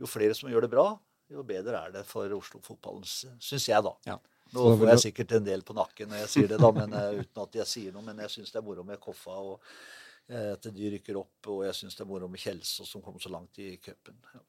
jo 0.00 0.06
flere 0.10 0.34
som 0.34 0.50
gjør 0.50 0.66
det 0.66 0.72
bra, 0.74 0.86
jo 1.32 1.42
bedre 1.46 1.80
er 1.86 1.92
det 1.96 2.04
for 2.06 2.30
Oslo-fotballen, 2.36 3.04
syns 3.08 3.68
jeg, 3.70 3.82
da. 3.82 3.94
Ja. 4.06 4.18
Nå 4.54 4.68
får 4.78 4.90
jeg 4.92 5.02
sikkert 5.08 5.32
en 5.34 5.46
del 5.48 5.62
på 5.66 5.74
nakken 5.74 6.10
når 6.12 6.20
jeg 6.22 6.30
sier 6.30 6.48
det, 6.52 6.58
da, 6.62 6.70
men 6.76 6.92
eh, 6.94 7.20
uten 7.24 7.42
at 7.42 7.56
jeg 7.58 7.66
sier 7.66 7.94
noe. 7.94 8.04
Men 8.06 8.20
jeg 8.22 8.30
syns 8.36 8.52
det 8.54 8.60
er 8.60 8.66
moro 8.66 8.84
med 8.86 9.00
Koffa, 9.02 9.34
og 9.40 9.56
eh, 10.28 10.52
at 10.52 10.68
de 10.76 10.90
rykker 10.94 11.16
opp. 11.18 11.48
Og 11.50 11.64
jeg 11.66 11.74
syns 11.80 11.96
det 11.98 12.04
er 12.04 12.10
moro 12.12 12.28
med 12.30 12.38
Kjelsås, 12.42 12.92
som 12.92 13.02
kom 13.02 13.16
så 13.18 13.32
langt 13.34 13.58
i 13.64 13.72
cupen. 13.82 14.20
Ja. 14.36 14.44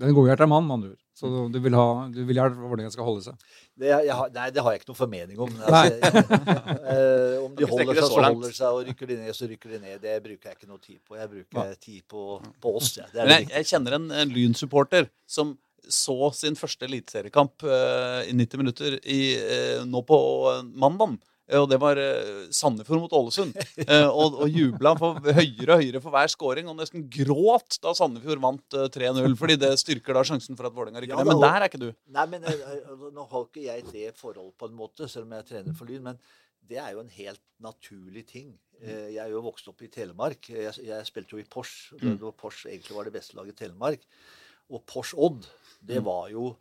Den 0.00 0.16
godhjerta 0.16 0.48
mann, 0.48 0.66
med 0.66 0.76
andre 0.78 0.92
ord. 0.94 0.98
Så 1.20 1.28
du 1.52 1.58
vil 1.60 1.74
ha 1.76 1.86
du 2.08 2.20
vil 2.24 2.38
gjerne 2.38 2.56
hvordan 2.64 2.86
den 2.86 2.92
skal 2.94 3.04
holde 3.04 3.24
seg. 3.26 3.48
Det, 3.76 3.90
jeg, 3.92 4.28
nei, 4.32 4.46
det 4.54 4.62
har 4.64 4.72
jeg 4.72 4.80
ikke 4.80 4.90
noe 4.90 5.00
formening 5.00 5.42
om. 5.44 5.50
Altså, 5.68 6.12
eh, 6.94 7.34
om 7.44 7.56
de 7.58 7.68
holder 7.68 7.98
seg, 7.98 8.06
så 8.06 8.22
holder 8.24 8.54
seg, 8.56 8.68
og 8.68 8.88
rykker 8.88 9.10
de 9.10 9.18
ned, 9.18 9.32
så 9.36 9.48
rykker 9.50 9.74
de 9.74 9.80
ned. 9.82 9.98
Det 10.00 10.14
bruker 10.24 10.52
jeg 10.52 10.56
ikke 10.56 10.70
noe 10.70 10.80
tid 10.80 11.00
på. 11.04 11.18
Jeg 11.20 11.32
bruker 11.34 11.74
tid 11.76 12.00
på, 12.08 12.28
på 12.64 12.76
oss. 12.80 12.94
Ja. 13.02 13.10
Det 13.12 13.24
er 13.24 13.32
det 13.34 13.40
jeg, 13.42 13.50
jeg 13.58 13.70
kjenner 13.74 13.98
en, 13.98 14.08
en 14.22 14.32
Lyn-supporter 14.38 15.10
som 15.28 15.58
så 15.90 16.30
sin 16.36 16.56
første 16.58 16.86
eliteseriekamp 16.86 17.64
eh, 17.66 18.30
i 18.30 18.34
90 18.36 18.60
minutter 18.62 18.96
i, 19.02 19.20
eh, 19.36 19.82
nå 19.88 20.02
på 20.06 20.20
eh, 20.52 20.62
mandag. 20.80 21.18
Og 21.58 21.66
det 21.70 21.78
var 21.82 21.98
uh, 21.98 22.44
Sandefjord 22.54 23.00
mot 23.02 23.14
Ålesund. 23.18 23.56
Eh, 23.82 24.06
og, 24.06 24.36
og 24.44 24.48
jubla 24.52 24.92
for 25.00 25.18
høyere 25.24 25.74
og 25.76 25.80
høyere 25.82 26.00
for 26.04 26.14
hver 26.14 26.30
scoring. 26.30 26.68
Og 26.70 26.76
nesten 26.78 27.08
gråt 27.10 27.78
da 27.82 27.94
Sandefjord 27.96 28.42
vant 28.44 28.76
eh, 28.78 28.86
3-0. 28.94 29.34
Fordi 29.40 29.56
det 29.58 29.72
styrker 29.82 30.14
da 30.14 30.22
sjansen 30.28 30.58
for 30.58 30.68
at 30.70 30.76
Vålerenga 30.76 31.02
rykker 31.02 31.16
Ja. 31.18 31.24
Men 31.26 31.42
der 31.42 31.56
er 31.58 31.66
ikke 31.70 31.80
du. 31.82 31.88
Nei, 32.14 32.26
men 32.30 32.44
eh, 32.46 32.64
eh, 32.76 33.06
Nå 33.16 33.26
har 33.32 33.48
ikke 33.48 33.64
jeg 33.66 33.86
det 33.90 34.12
forholdet, 34.20 34.54
på 34.60 34.70
en 34.70 34.76
måte, 34.78 35.08
selv 35.10 35.26
om 35.26 35.34
jeg 35.38 35.48
trener 35.50 35.74
for 35.78 35.90
Lyn. 35.90 36.04
Men 36.10 36.20
det 36.70 36.78
er 36.78 36.92
jo 36.94 37.02
en 37.02 37.10
helt 37.16 37.42
naturlig 37.64 38.26
ting. 38.30 38.52
Eh, 38.80 39.08
Jeg 39.16 39.24
er 39.24 39.32
jo 39.34 39.42
vokst 39.44 39.66
opp 39.72 39.82
i 39.82 39.90
Telemark. 39.92 40.46
Jeg, 40.54 40.70
jeg 40.86 41.08
spilte 41.08 41.34
jo 41.34 41.42
i 41.42 41.48
Pors. 41.50 41.72
Mm. 42.00 42.18
Pors 42.38 42.62
egentlig 42.70 42.94
var 42.96 43.08
det 43.10 43.16
beste 43.18 43.34
laget 43.38 43.56
i 43.58 43.64
Telemark. 43.64 44.04
Og 44.70 44.84
Pors 44.86 45.10
Odd, 45.18 45.48
det 45.82 45.98
Mm. 45.98 46.04
var 46.06 46.28
jo 46.30 46.52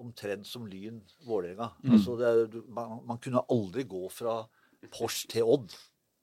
omtrent 0.00 0.46
som 0.48 0.66
Lyn 0.68 1.00
Vålerenga. 1.26 1.70
Mm. 1.84 1.92
Altså 1.96 2.16
det, 2.20 2.62
man, 2.68 3.00
man 3.08 3.20
kunne 3.22 3.44
aldri 3.52 3.86
gå 3.88 4.06
fra 4.12 4.40
Pors 4.92 5.24
til 5.30 5.48
Odd. 5.56 5.74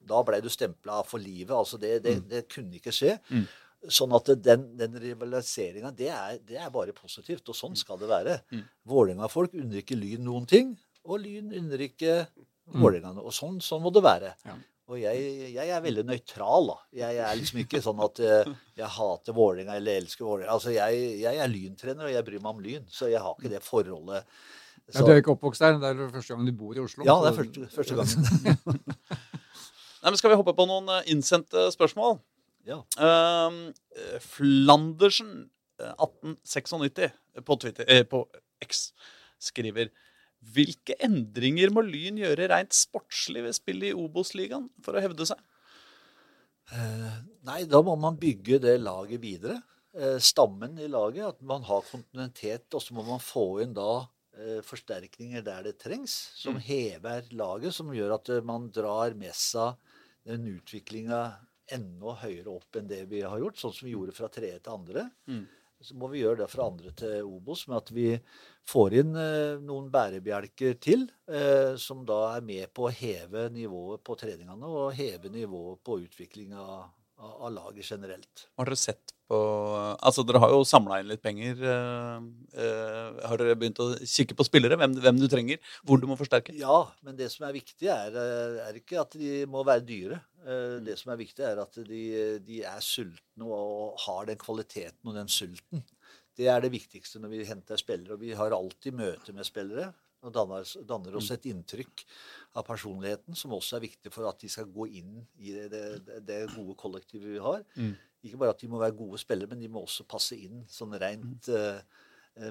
Da 0.04 0.22
ble 0.28 0.40
du 0.44 0.50
stempla 0.52 1.02
for 1.08 1.24
livet. 1.24 1.56
Altså 1.56 1.80
det, 1.82 1.98
det, 2.06 2.18
det 2.30 2.46
kunne 2.52 2.80
ikke 2.80 2.94
skje. 2.96 3.18
Mm. 3.32 3.46
Sånn 3.92 4.16
at 4.16 4.30
den, 4.40 4.66
den 4.80 4.96
rivaliseringa, 5.00 5.92
det 5.92 6.12
det 6.48 6.60
er 6.60 6.72
bare 6.72 6.96
positivt. 6.96 7.48
Og 7.52 7.58
sånn 7.58 7.76
skal 7.80 8.00
det 8.02 8.12
være. 8.12 8.40
Mm. 8.54 8.66
Vålerenga-folk 8.94 9.56
unner 9.60 9.82
ikke 9.84 10.00
Lyn 10.00 10.24
noen 10.28 10.48
ting, 10.50 10.76
og 11.04 11.24
Lyn 11.24 11.52
unner 11.52 11.88
ikke 11.88 12.22
Vålerenga 12.72 13.18
noe. 13.18 13.28
Og 13.28 13.36
sånn, 13.36 13.60
sånn 13.64 13.84
må 13.84 13.92
det 13.96 14.04
være. 14.06 14.36
Ja. 14.48 14.56
Og 14.94 15.00
jeg, 15.02 15.52
jeg 15.56 15.70
er 15.74 15.82
veldig 15.82 16.04
nøytral, 16.06 16.68
da. 16.70 16.76
Jeg 17.00 17.22
er 17.26 17.38
liksom 17.40 17.62
ikke 17.64 17.82
sånn 17.82 18.02
at 18.06 18.20
eh, 18.22 18.52
jeg 18.78 18.90
hater 18.96 19.36
Vålerenga 19.38 19.78
eller 19.80 20.04
elsker 20.04 20.28
Vålerenga. 20.28 20.54
Altså, 20.54 20.74
jeg, 20.76 21.06
jeg 21.24 21.40
er 21.42 21.50
Lyntrener, 21.50 22.10
og 22.10 22.14
jeg 22.14 22.28
bryr 22.28 22.44
meg 22.44 22.52
om 22.52 22.62
Lyn, 22.62 22.86
så 22.94 23.10
jeg 23.10 23.24
har 23.24 23.34
ikke 23.34 23.52
det 23.56 23.64
forholdet. 23.66 24.30
Ja, 24.92 25.02
du 25.02 25.14
er 25.14 25.22
ikke 25.22 25.34
oppvokst 25.34 25.64
der. 25.64 25.80
Det 25.82 25.90
er 25.90 26.12
første 26.12 26.36
gang 26.36 26.46
du 26.46 26.54
bor 26.60 26.78
i 26.78 26.84
Oslo. 26.84 27.06
ja, 27.08 27.16
det 27.24 27.32
er 27.32 27.40
første, 27.40 27.68
første 27.74 27.98
gangen. 27.98 28.84
Nei, 30.04 30.12
men 30.12 30.20
Skal 30.20 30.34
vi 30.34 30.38
hoppe 30.38 30.54
på 30.58 30.68
noen 30.68 30.90
eh, 30.92 31.10
innsendte 31.14 31.70
spørsmål? 31.74 32.18
Ja. 32.68 32.82
Eh, 33.00 34.20
Flandersen, 34.20 35.34
eh, 35.80 35.94
1896, 35.96 37.14
på, 37.48 37.58
Twitter, 37.64 37.88
eh, 37.88 38.04
på 38.04 38.26
X, 38.64 38.92
skriver 39.40 39.90
Hvilke 40.54 40.98
endringer 41.04 41.72
må 41.74 41.84
Lyn 41.86 42.20
gjøre 42.20 42.50
rent 42.52 42.76
sportslig 42.76 43.46
ved 43.46 43.56
spillet 43.56 43.94
i 43.94 43.98
Obos-ligaen 43.98 44.68
for 44.84 44.98
å 44.98 45.04
hevde 45.04 45.28
seg? 45.30 45.40
Eh, 46.72 47.22
Nei, 47.48 47.62
da 47.70 47.82
må 47.86 47.96
man 48.00 48.20
bygge 48.20 48.60
det 48.64 48.76
laget 48.82 49.22
videre. 49.24 49.62
Eh, 49.96 50.18
Stammen 50.20 50.78
i 50.80 50.90
laget. 50.92 51.36
At 51.36 51.42
man 51.48 51.64
har 51.68 51.86
kontinuitet. 51.90 52.68
Og 52.74 52.84
så 52.84 52.96
må 52.98 53.06
man 53.08 53.24
få 53.24 53.64
inn 53.64 53.76
da 53.78 54.04
eh, 54.38 54.60
forsterkninger 54.66 55.46
der 55.46 55.70
det 55.70 55.78
trengs, 55.82 56.14
som 56.40 56.60
hever 56.60 57.28
laget. 57.32 57.76
Som 57.76 57.94
gjør 57.96 58.18
at 58.20 58.32
man 58.48 58.70
drar 58.74 59.16
med 59.20 59.36
seg 59.38 59.76
den 60.28 60.48
utviklinga 60.54 61.26
enda 61.74 62.16
høyere 62.20 62.52
opp 62.52 62.80
enn 62.80 62.88
det 62.90 63.04
vi 63.12 63.24
har 63.24 63.40
gjort. 63.40 63.60
Sånn 63.60 63.76
som 63.76 63.88
vi 63.88 63.96
gjorde 63.96 64.16
fra 64.16 64.32
tredje 64.32 64.64
til 64.64 64.76
andre. 64.76 65.08
Mm. 65.28 65.46
Så 65.84 65.98
må 66.00 66.08
vi 66.12 66.22
gjøre 66.22 66.44
det 66.44 66.52
fra 66.52 66.70
andre 66.72 66.94
til 66.96 67.28
Obos 67.28 67.66
med 67.68 67.82
at 67.82 67.90
vi 67.92 68.08
får 68.70 68.98
inn 69.02 69.16
eh, 69.20 69.62
noen 69.64 69.90
bærebjelker 69.94 70.78
til, 70.84 71.08
eh, 71.28 71.74
som 71.80 72.04
da 72.08 72.20
er 72.38 72.46
med 72.46 72.72
på 72.76 72.88
å 72.88 72.94
heve 72.94 73.50
nivået 73.54 74.04
på 74.06 74.18
treningene 74.20 74.70
og 74.70 74.94
heve 74.98 75.32
nivået 75.34 75.82
på 75.84 76.00
utvikling 76.06 76.56
av, 76.58 76.88
av, 77.20 77.50
laget 77.54 77.92
generelt. 77.92 78.48
Har 78.60 78.70
dere 78.70 78.80
sett 78.80 79.14
på 79.32 79.38
Altså, 80.04 80.22
dere 80.28 80.42
har 80.44 80.52
jo 80.52 80.66
samla 80.68 81.00
inn 81.00 81.08
litt 81.10 81.22
penger. 81.24 81.62
eh, 81.64 83.22
har 83.24 83.40
dere 83.40 83.56
begynt 83.56 83.80
å 83.82 83.94
kikke 84.00 84.36
på 84.38 84.46
spillere? 84.46 84.78
Hvem, 84.80 84.98
hvem 85.02 85.22
du 85.22 85.28
trenger? 85.32 85.60
Hvor 85.84 86.00
du 86.00 86.08
må 86.10 86.18
forsterke? 86.20 86.56
Ja, 86.60 86.84
men 87.02 87.16
det 87.20 87.32
som 87.32 87.48
er 87.48 87.56
viktig, 87.56 87.88
er, 87.90 88.18
er 88.68 88.78
ikke 88.80 89.00
at 89.02 89.16
de 89.18 89.46
må 89.50 89.64
være 89.68 89.86
dyre. 89.88 90.22
Eh, 90.44 90.80
Det 90.86 90.98
som 91.00 91.14
er 91.14 91.22
viktig, 91.24 91.44
er 91.48 91.62
at 91.64 91.80
de, 91.88 92.04
de 92.44 92.62
er 92.68 92.80
sultne 92.84 93.48
og 93.48 94.00
har 94.06 94.28
den 94.28 94.40
kvaliteten 94.40 95.08
og 95.08 95.16
den 95.16 95.32
sulten. 95.32 95.84
Det 96.38 96.48
er 96.50 96.64
det 96.64 96.72
viktigste 96.74 97.22
når 97.22 97.34
vi 97.34 97.44
henter 97.48 97.80
spillere. 97.80 98.16
Og 98.16 98.24
vi 98.24 98.34
har 98.38 98.56
alltid 98.56 98.96
møte 98.98 99.36
med 99.36 99.48
spillere 99.48 99.92
og 100.24 100.32
danner, 100.32 100.64
danner 100.88 101.18
oss 101.20 101.32
et 101.36 101.46
inntrykk 101.52 102.06
av 102.56 102.64
personligheten, 102.68 103.36
som 103.36 103.56
også 103.58 103.78
er 103.78 103.86
viktig 103.90 104.12
for 104.14 104.30
at 104.30 104.40
de 104.40 104.50
skal 104.52 104.70
gå 104.72 104.88
inn 105.02 105.18
i 105.36 105.52
det, 105.52 105.68
det, 106.08 106.22
det 106.28 106.40
gode 106.54 106.78
kollektivet 106.80 107.34
vi 107.36 107.44
har. 107.44 107.66
Mm. 107.76 107.92
Ikke 108.24 108.40
bare 108.40 108.56
at 108.56 108.64
de 108.64 108.70
må 108.72 108.80
være 108.80 108.96
gode 108.96 109.20
spillere, 109.20 109.52
men 109.52 109.60
de 109.60 109.68
må 109.72 109.84
også 109.84 110.08
passe 110.08 110.38
inn 110.40 110.64
sånn 110.72 110.96
rent 111.02 111.50
eh, 111.52 111.82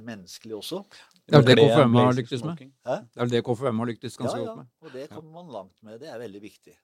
menneskelig 0.05 0.59
også. 0.59 0.83
Det 1.25 1.41
er 1.41 1.49
det 1.49 1.57
KFM 1.63 1.97
har 1.97 2.17
lyktes 2.19 2.45
med. 2.45 2.65
Hæ? 2.85 2.99
Det 3.09 3.17
er 3.17 3.25
vel 3.25 3.35
det 3.39 3.45
KFM 3.49 3.83
har 3.83 3.93
lyktes 3.95 4.19
Ja, 4.19 4.23
ganske 4.23 4.41
ja, 4.43 4.47
godt 4.47 4.61
med. 4.61 4.73
og 4.83 4.97
det 4.99 5.07
kommer 5.15 5.33
man 5.41 5.53
langt 5.57 5.77
med. 5.81 6.01
Det 6.03 6.13
er 6.13 6.21
veldig 6.21 6.43
viktig. 6.45 6.77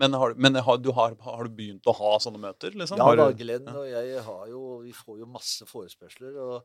Men, 0.00 0.14
har, 0.16 0.32
men 0.40 0.56
har, 0.64 0.78
du 0.80 0.90
har, 0.96 1.14
har 1.26 1.44
du 1.44 1.50
begynt 1.58 1.86
å 1.90 1.94
ha 1.98 2.12
sånne 2.24 2.40
møter? 2.40 2.72
Liksom? 2.72 2.96
Ja 3.00 3.04
da, 3.20 3.26
Glenn 3.36 3.68
og 3.68 3.84
jeg 3.90 4.22
har 4.26 4.46
jo, 4.48 4.62
vi 4.84 4.92
får 4.96 5.18
jo 5.20 5.28
masse 5.28 5.66
forespørsler. 5.68 6.38
Og 6.40 6.64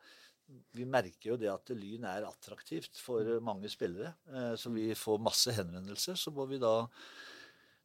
vi 0.77 0.85
merker 0.85 1.31
jo 1.33 1.37
det 1.41 1.49
at 1.51 1.71
Lyn 1.75 2.05
er 2.07 2.27
attraktivt 2.27 2.99
for 3.01 3.27
mange 3.43 3.67
spillere. 3.73 4.13
Eh, 4.31 4.53
Så 4.61 4.71
vi 4.71 4.91
får 4.95 5.19
masse 5.25 5.51
henvendelser. 5.57 6.15
Så 6.21 6.31
må 6.31 6.45
vi 6.49 6.61
da 6.61 6.77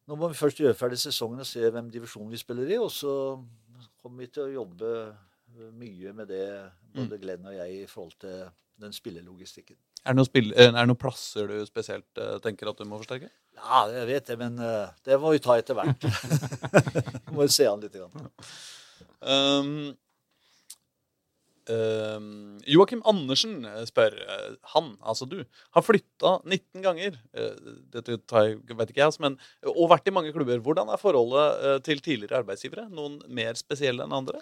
Nå 0.09 0.15
må 0.17 0.27
vi 0.31 0.35
først 0.39 0.57
gjøre 0.59 0.75
ferdig 0.75 0.97
sesongen 0.97 1.39
og 1.43 1.45
se 1.47 1.61
hvem 1.71 1.91
divisjon 1.93 2.29
vi 2.31 2.39
spiller 2.41 2.71
i. 2.73 2.79
Og 2.81 2.89
så 2.91 3.11
kommer 4.01 4.23
vi 4.25 4.31
til 4.33 4.47
å 4.47 4.55
jobbe 4.63 4.89
mye 5.77 6.13
med 6.17 6.27
det, 6.31 6.71
både 6.95 7.19
Glenn 7.21 7.45
og 7.45 7.53
jeg, 7.53 7.83
i 7.83 7.87
forhold 7.91 8.15
til 8.23 8.47
den 8.81 8.93
spillelogistikken. 8.95 9.77
Er 10.01 10.15
det 10.15 10.17
noen, 10.17 10.25
spill, 10.25 10.49
eh, 10.55 10.71
er 10.71 10.73
det 10.79 10.89
noen 10.89 10.97
plasser 10.97 11.49
du 11.49 11.57
spesielt 11.67 12.17
eh, 12.21 12.37
tenker 12.41 12.71
at 12.71 12.79
du 12.79 12.87
må 12.89 12.97
forsterke? 12.97 13.29
Ja, 13.59 13.83
jeg 13.93 14.07
vet 14.09 14.31
det, 14.31 14.37
men 14.39 14.55
eh, 14.57 14.93
det 15.05 15.19
må 15.21 15.33
vi 15.35 15.41
ta 15.43 15.59
etter 15.61 15.77
hvert. 15.77 16.07
må 17.33 17.43
vi 17.43 17.51
se 17.53 17.67
an 17.69 17.83
litt. 17.83 17.93
Grann. 17.93 18.31
Um, 19.21 19.91
um, 21.69 22.31
Joakim 22.65 23.05
Andersen 23.05 23.59
spør 23.85 24.17
Han, 24.73 24.95
altså 25.05 25.29
du, 25.29 25.37
har 25.77 25.85
flytta 25.85 26.39
19 26.49 26.81
ganger. 26.81 27.21
dette 27.93 28.17
tar 28.25 28.55
vet 28.57 28.89
ikke 28.89 29.03
jeg, 29.03 29.11
altså, 29.11 29.27
men, 29.27 29.37
og 29.69 29.91
vært 29.93 30.09
i 30.09 30.17
mange 30.17 30.33
klubber. 30.33 30.65
Hvordan 30.65 30.89
er 30.89 31.01
forholdet 31.01 31.85
til 31.85 32.01
tidligere 32.01 32.41
arbeidsgivere? 32.41 32.89
Noen 32.89 33.21
mer 33.29 33.53
spesielle 33.61 34.09
enn 34.09 34.17
andre? 34.23 34.41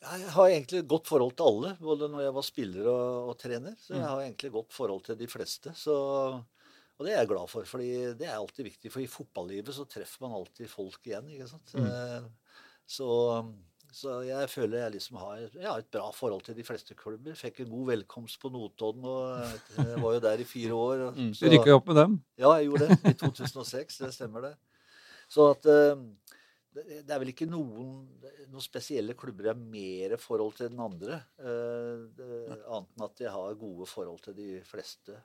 Jeg 0.00 0.30
har 0.32 0.48
egentlig 0.48 0.78
et 0.80 0.88
godt 0.88 1.10
forhold 1.10 1.34
til 1.36 1.44
alle, 1.50 1.70
både 1.76 2.06
når 2.08 2.22
jeg 2.24 2.34
var 2.38 2.44
spiller 2.46 2.86
og, 2.88 3.32
og 3.32 3.34
trener. 3.40 3.74
Så 3.76 3.92
jeg 3.98 4.06
har 4.06 4.22
egentlig 4.22 4.48
et 4.48 4.54
godt 4.54 4.72
forhold 4.72 5.02
til 5.04 5.18
de 5.20 5.28
fleste. 5.28 5.72
Så, 5.76 5.96
og 6.96 7.04
det 7.04 7.12
er 7.12 7.20
jeg 7.20 7.28
glad 7.34 7.50
for, 7.52 7.68
for 7.68 7.84
det 7.84 8.24
er 8.24 8.38
alltid 8.38 8.64
viktig. 8.70 8.92
For 8.94 9.04
i 9.04 9.10
fotballivet 9.10 9.76
så 9.76 9.84
treffer 9.84 10.24
man 10.24 10.38
alltid 10.38 10.72
folk 10.72 11.04
igjen. 11.04 11.28
ikke 11.34 11.50
sant? 11.50 11.74
Mm. 11.76 12.30
Så, 12.88 13.10
så 13.92 14.16
jeg 14.24 14.48
føler 14.50 14.86
jeg 14.86 14.96
liksom 14.96 15.20
har 15.20 15.44
jeg 15.44 15.68
har 15.68 15.84
et 15.84 15.92
bra 15.92 16.08
forhold 16.16 16.48
til 16.48 16.56
de 16.56 16.64
fleste 16.64 16.96
klubber. 16.96 17.36
Fikk 17.36 17.60
en 17.60 17.70
god 17.74 17.92
velkomst 17.92 18.40
på 18.40 18.48
Notodden 18.56 19.04
og 19.04 19.84
jeg 19.84 20.00
var 20.00 20.16
jo 20.16 20.24
der 20.30 20.40
i 20.40 20.48
fire 20.48 20.80
år. 20.80 21.04
Mm. 21.12 21.30
Du 21.36 21.44
rykka 21.44 21.74
jo 21.74 21.78
opp 21.82 21.92
med 21.92 22.00
dem. 22.00 22.18
ja, 22.40 22.56
jeg 22.56 22.70
gjorde 22.70 22.88
det. 22.88 23.00
I 23.12 23.16
2006. 23.20 24.00
Det 24.00 24.12
stemmer, 24.16 24.48
det. 24.48 24.56
Så 25.30 25.52
at 25.52 25.68
eh, 25.70 26.00
det 26.76 27.00
det 27.06 27.14
er 27.14 27.20
vel 27.22 27.32
ikke 27.32 27.48
noen, 27.50 27.90
noen 28.50 28.64
spesielle 28.64 29.16
klubber 29.18 29.48
jeg 29.48 29.56
har 29.56 29.60
mer 29.74 30.16
forhold 30.22 30.56
til 30.58 30.68
enn 30.70 30.82
andre. 30.86 31.20
eh, 31.42 32.06
det, 32.16 32.30
annet 32.62 32.88
enn 32.94 33.06
at 33.08 33.22
jeg 33.26 33.34
har 33.34 33.60
gode 33.60 33.88
forhold 33.90 34.20
til 34.26 34.36
de 34.38 34.60
fleste. 34.68 35.18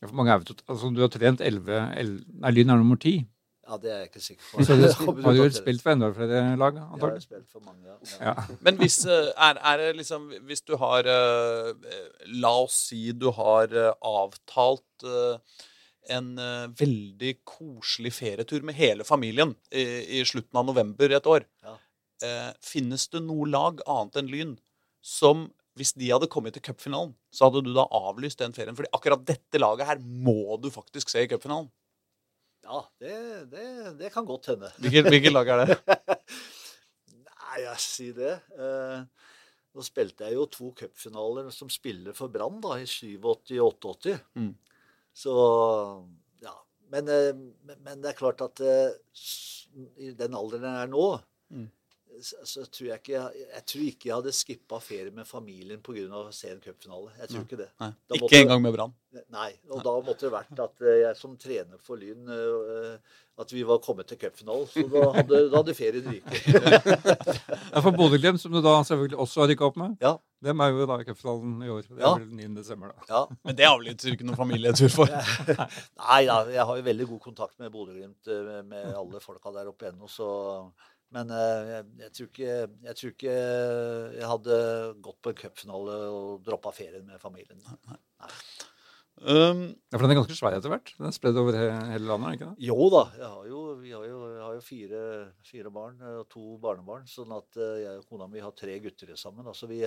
Ja, 0.00 0.08
for 0.08 0.16
mange 0.18 0.32
er, 0.32 0.44
altså, 0.68 0.92
du 0.92 1.00
har 1.00 1.12
trent 1.12 1.40
11 1.40 1.80
11 1.96 2.24
Nei, 2.42 2.52
Lyn 2.52 2.72
er 2.72 2.80
nummer 2.82 3.00
10. 3.00 3.24
Ja, 3.66 3.76
det 3.82 3.90
er 3.90 4.02
jeg 4.04 4.10
ikke 4.12 4.20
sikker 4.22 4.44
på. 4.52 4.64
Så 4.64 4.76
du 4.78 4.84
har 5.26 5.32
du 5.34 5.40
vel 5.42 5.54
spilt 5.54 5.82
for 5.82 5.96
enda 5.96 6.10
flere 6.14 6.42
lag, 6.60 6.76
Ja, 6.78 6.84
jeg 6.94 7.02
har 7.02 7.22
spilt 7.24 7.48
for 7.50 7.64
mange, 7.66 7.82
ja. 7.88 7.96
Ja. 8.20 8.34
Men 8.62 8.76
hvis, 8.78 9.00
eh, 9.10 9.32
er, 9.36 9.58
er 9.58 9.80
det 9.82 9.88
liksom, 10.00 10.28
hvis 10.46 10.62
du 10.62 10.76
har 10.78 11.08
eh, 11.10 11.72
La 12.36 12.52
oss 12.62 12.76
si 12.92 13.10
du 13.12 13.32
har 13.34 13.72
eh, 13.74 13.92
avtalt 14.06 15.08
en 16.12 16.32
eh, 16.38 16.68
veldig 16.78 17.32
koselig 17.48 18.14
ferietur 18.18 18.64
med 18.66 18.76
hele 18.78 19.06
familien 19.06 19.54
i, 19.70 19.84
i 20.18 20.24
slutten 20.28 20.60
av 20.60 20.66
november 20.68 21.12
et 21.16 21.28
år. 21.30 21.46
Ja. 21.66 21.76
Eh, 22.26 22.50
finnes 22.64 23.08
det 23.12 23.22
noe 23.24 23.48
lag 23.50 23.82
annet 23.84 24.20
enn 24.22 24.30
Lyn 24.32 24.56
som 25.04 25.48
hvis 25.76 25.92
de 25.92 26.08
hadde 26.08 26.28
kommet 26.32 26.54
til 26.56 26.64
cupfinalen, 26.64 27.12
så 27.28 27.50
hadde 27.50 27.60
du 27.66 27.74
da 27.76 27.84
avlyst 27.92 28.40
den 28.40 28.54
ferien? 28.56 28.76
Fordi 28.78 28.88
akkurat 28.96 29.26
dette 29.28 29.60
laget 29.60 29.90
her 29.90 30.00
må 30.00 30.56
du 30.62 30.70
faktisk 30.72 31.12
se 31.12 31.26
i 31.26 31.28
cupfinalen. 31.28 31.68
Ja, 32.66 32.80
det, 32.98 33.16
det, 33.52 33.66
det 34.00 34.10
kan 34.14 34.26
godt 34.26 34.48
hende. 34.54 34.72
Hvilket, 34.80 35.10
hvilket 35.12 35.34
lag 35.34 35.50
er 35.52 35.62
det? 35.62 35.76
Nei, 37.28 37.58
jeg 37.66 37.82
sier 37.84 38.16
det. 38.16 38.32
Eh, 38.56 39.04
Nå 39.76 39.84
spilte 39.84 40.24
jeg 40.24 40.38
jo 40.38 40.46
to 40.48 40.70
cupfinaler 40.72 41.50
som 41.52 41.68
spiller 41.68 42.16
for 42.16 42.32
Brann, 42.32 42.56
da, 42.64 42.78
i 42.80 42.88
87 42.88 43.58
og 43.60 43.74
88. 43.76 44.16
Mm. 44.40 44.54
Så 45.16 45.34
ja. 46.44 46.52
Men, 46.92 47.08
eh, 47.08 47.32
men, 47.36 47.78
men 47.86 48.02
det 48.02 48.12
er 48.12 48.18
klart 48.18 48.42
at 48.44 48.60
eh, 48.60 49.22
i 49.96 50.12
den 50.16 50.36
alderen 50.36 50.68
jeg 50.68 50.84
er 50.88 50.92
nå, 50.92 51.08
Mm. 51.46 51.68
Så, 52.22 52.36
så 52.44 52.64
tror 52.70 52.88
jeg 52.88 53.00
ikke 53.02 53.20
jeg, 53.36 53.62
tror 53.66 53.82
ikke 53.90 54.08
jeg 54.08 54.14
hadde 54.16 54.32
skippa 54.32 54.78
ferie 54.80 55.10
med 55.12 55.26
familien 55.28 55.80
pga. 55.84 56.06
å 56.08 56.32
se 56.32 56.48
en 56.54 56.60
cupfinale. 56.60 57.10
Jeg 57.20 57.28
tror 57.32 57.42
ikke 57.44 57.58
det. 57.64 57.68
Nei, 57.80 57.90
Da 58.08 58.14
ikke 58.14 58.24
måtte- 58.24 58.40
engang 58.44 58.62
med 58.62 58.74
Brann. 58.76 58.94
Nei, 59.32 59.50
og 59.72 59.80
da 59.84 59.92
måtte 60.04 60.26
det 60.26 60.32
vært 60.34 60.58
at 60.60 60.82
eh, 60.84 60.98
jeg 61.06 61.16
som 61.16 61.36
trener 61.40 61.78
for 61.80 61.96
Lyn 61.96 62.28
eh, 62.28 62.98
At 63.40 63.50
vi 63.52 63.62
var 63.68 63.78
kommet 63.84 64.06
til 64.08 64.16
cupfinalen. 64.20 64.66
Så 64.68 64.82
da 64.92 65.10
hadde, 65.12 65.38
da 65.52 65.56
hadde 65.62 65.74
ferien 65.76 66.04
ryket. 66.08 66.46
Ja, 67.76 67.80
for 67.84 67.92
Bodø-Glimt, 67.92 68.40
som 68.40 68.52
du 68.54 68.60
da 68.64 68.78
selvfølgelig 68.86 69.18
også 69.20 69.42
har 69.42 69.50
rykka 69.50 69.66
opp 69.68 69.76
med, 69.80 69.96
Ja. 70.00 70.14
dem 70.44 70.60
er 70.64 70.70
jo 70.72 70.86
da 70.88 70.96
i 71.02 71.04
cupfinalen 71.04 71.58
i 71.64 71.68
år. 71.72 71.82
Det 71.88 71.98
er 71.98 72.04
Ja. 72.06 72.14
vel 72.16 72.30
9. 72.32 72.54
desember, 72.56 72.92
da. 72.94 73.04
Ja. 73.10 73.22
Men 73.44 73.56
det 73.56 73.66
avlytter 73.68 74.12
ikke 74.14 74.24
noen 74.28 74.36
familietur 74.40 74.88
for. 74.92 75.06
Nei 76.06 76.22
da, 76.28 76.38
jeg 76.52 76.64
har 76.64 76.76
jo 76.80 76.82
veldig 76.88 77.08
god 77.12 77.20
kontakt 77.28 77.58
med 77.60 77.72
Bodø-Glimt, 77.72 78.24
eh, 78.28 78.62
med 78.62 78.94
alle 78.96 79.20
folka 79.20 79.52
der 79.52 79.68
oppe 79.72 79.90
ennå, 79.92 80.08
så 80.08 80.72
Men 81.14 81.30
eh, 81.30 81.68
jeg, 81.70 81.86
jeg, 82.00 82.12
tror 82.16 82.30
ikke, 82.30 82.54
jeg 82.88 82.98
tror 82.98 83.12
ikke 83.14 83.36
jeg 84.16 84.30
hadde 84.32 84.58
gått 85.06 85.20
på 85.22 85.32
en 85.32 85.40
cupfinale 85.42 85.98
og 86.10 86.44
droppa 86.46 86.72
ferien 86.74 87.06
med 87.06 87.22
familien. 87.22 87.62
Um, 89.16 89.60
Ja, 89.90 89.96
for 89.96 90.04
den 90.04 90.12
er 90.12 90.18
ganske 90.18 90.34
svær 90.36 90.52
etter 90.58 90.68
hvert. 90.68 90.90
Den 90.98 91.06
er 91.08 91.14
spredd 91.16 91.38
over 91.40 91.56
he 91.56 91.66
hele 91.88 92.04
landet, 92.04 92.34
ikke 92.36 92.48
det? 92.50 92.66
Jo 92.66 92.88
da, 92.92 93.00
jeg 93.16 93.28
har 93.32 93.46
jo, 93.48 93.60
vi 93.80 93.92
har 93.94 94.02
jo, 94.04 94.18
jeg 94.34 94.42
har 94.44 94.54
jo 94.58 94.64
fire, 94.66 95.02
fire 95.46 95.70
barn 95.72 95.94
eh, 96.04 96.18
og 96.20 96.26
to 96.34 96.42
barnebarn. 96.60 97.06
Sånn 97.08 97.32
at 97.32 97.56
eh, 97.56 97.78
jeg 97.80 98.02
og 98.02 98.10
kona 98.10 98.26
mi 98.28 98.42
har 98.44 98.52
tre 98.52 98.74
gutter 98.84 99.14
sammen. 99.16 99.46
Altså 99.48 99.68
vi, 99.70 99.78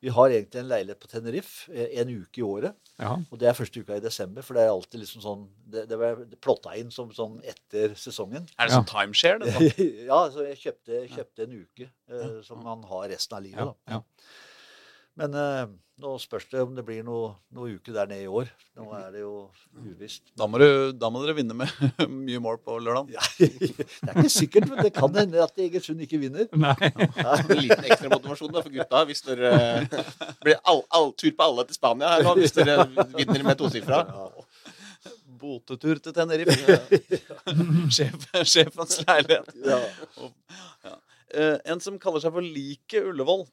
vi 0.00 0.12
har 0.16 0.32
egentlig 0.32 0.62
en 0.62 0.70
leilighet 0.70 1.02
på 1.04 1.10
Tenerife 1.12 1.68
eh, 1.74 1.90
en 2.00 2.14
uke 2.16 2.40
i 2.40 2.46
året. 2.48 2.78
Ja. 2.96 3.12
Og 3.28 3.42
det 3.42 3.50
er 3.50 3.58
første 3.58 3.82
uka 3.84 3.98
i 3.98 4.04
desember, 4.06 4.46
for 4.46 4.56
det 4.56 4.64
er 4.64 4.72
alltid 4.72 5.02
liksom 5.04 5.24
sånn 5.26 5.42
Det, 5.68 5.82
det 5.90 5.98
var 6.00 6.22
plotta 6.40 6.72
inn 6.80 6.88
som 6.94 7.10
sånn 7.12 7.42
etter 7.44 7.92
sesongen. 7.98 8.46
er 8.56 8.70
det 8.70 8.72
Ja. 8.72 8.78
sånn 8.80 8.88
timeshare? 8.88 9.42
Det, 9.44 9.88
ja, 10.08 10.22
så 10.32 10.46
jeg 10.48 10.62
kjøpte, 10.62 11.02
kjøpte 11.12 11.44
en 11.44 11.58
uke 11.60 11.90
uh, 12.08 12.38
som 12.46 12.64
man 12.64 12.86
har 12.88 13.04
resten 13.12 13.36
av 13.36 13.44
livet. 13.44 13.60
Ja, 13.60 13.74
Da. 13.74 13.98
ja. 13.98 14.00
Men 15.18 15.34
eh, 15.34 15.66
nå 15.98 16.12
spørs 16.22 16.46
det 16.52 16.60
om 16.62 16.74
det 16.76 16.84
blir 16.86 17.02
noe, 17.06 17.32
noe 17.54 17.72
uke 17.74 17.90
der 17.94 18.06
nede 18.06 18.28
i 18.28 18.30
år. 18.30 18.50
Nå 18.78 18.86
er 18.94 19.08
det 19.14 19.22
jo 19.24 19.32
uvisst. 19.74 20.28
Da, 20.38 20.46
må 20.50 20.60
du, 20.62 20.66
da 20.94 21.10
må 21.10 21.22
dere 21.24 21.34
vinne 21.34 21.56
med 21.58 21.72
mye 22.28 22.38
mål 22.42 22.60
på 22.62 22.76
lørdag. 22.78 23.10
Ja, 23.16 23.24
det 23.40 24.12
er 24.12 24.20
ikke 24.22 24.30
sikkert, 24.30 24.68
men 24.70 24.82
det 24.86 24.92
kan 24.94 25.14
hende 25.18 25.42
at 25.42 25.58
Egersund 25.58 26.04
ikke 26.06 26.20
vinner. 26.22 26.46
Nei. 26.66 26.76
En 26.92 27.50
liten 27.58 27.82
ekstra 27.82 28.12
motivasjon 28.14 28.54
da, 28.54 28.62
for 28.62 28.74
gutta 28.74 29.02
hvis 29.10 29.24
dere 29.26 29.52
blir 30.44 30.60
all, 30.62 30.84
all, 30.94 31.10
tur 31.18 31.34
på 31.34 31.48
alle 31.50 31.66
til 31.66 31.80
Spania 31.80 32.14
her 32.14 32.26
nå, 32.28 32.36
hvis 32.38 32.54
dere 32.54 32.86
vinner 33.18 33.46
med 33.50 33.58
tosifra. 33.58 34.04
Botetur 35.38 35.98
til 36.02 36.14
Tenerife. 36.14 36.78
Sjef, 37.94 38.30
sjefens 38.46 39.00
leilighet. 39.02 39.50
Ja. 39.66 39.82
Ja. 40.86 40.98
en 41.74 41.82
som 41.82 41.98
kaller 42.02 42.22
seg 42.22 42.34
for 42.34 42.42
Like 42.42 43.02
Ullevål, 43.02 43.48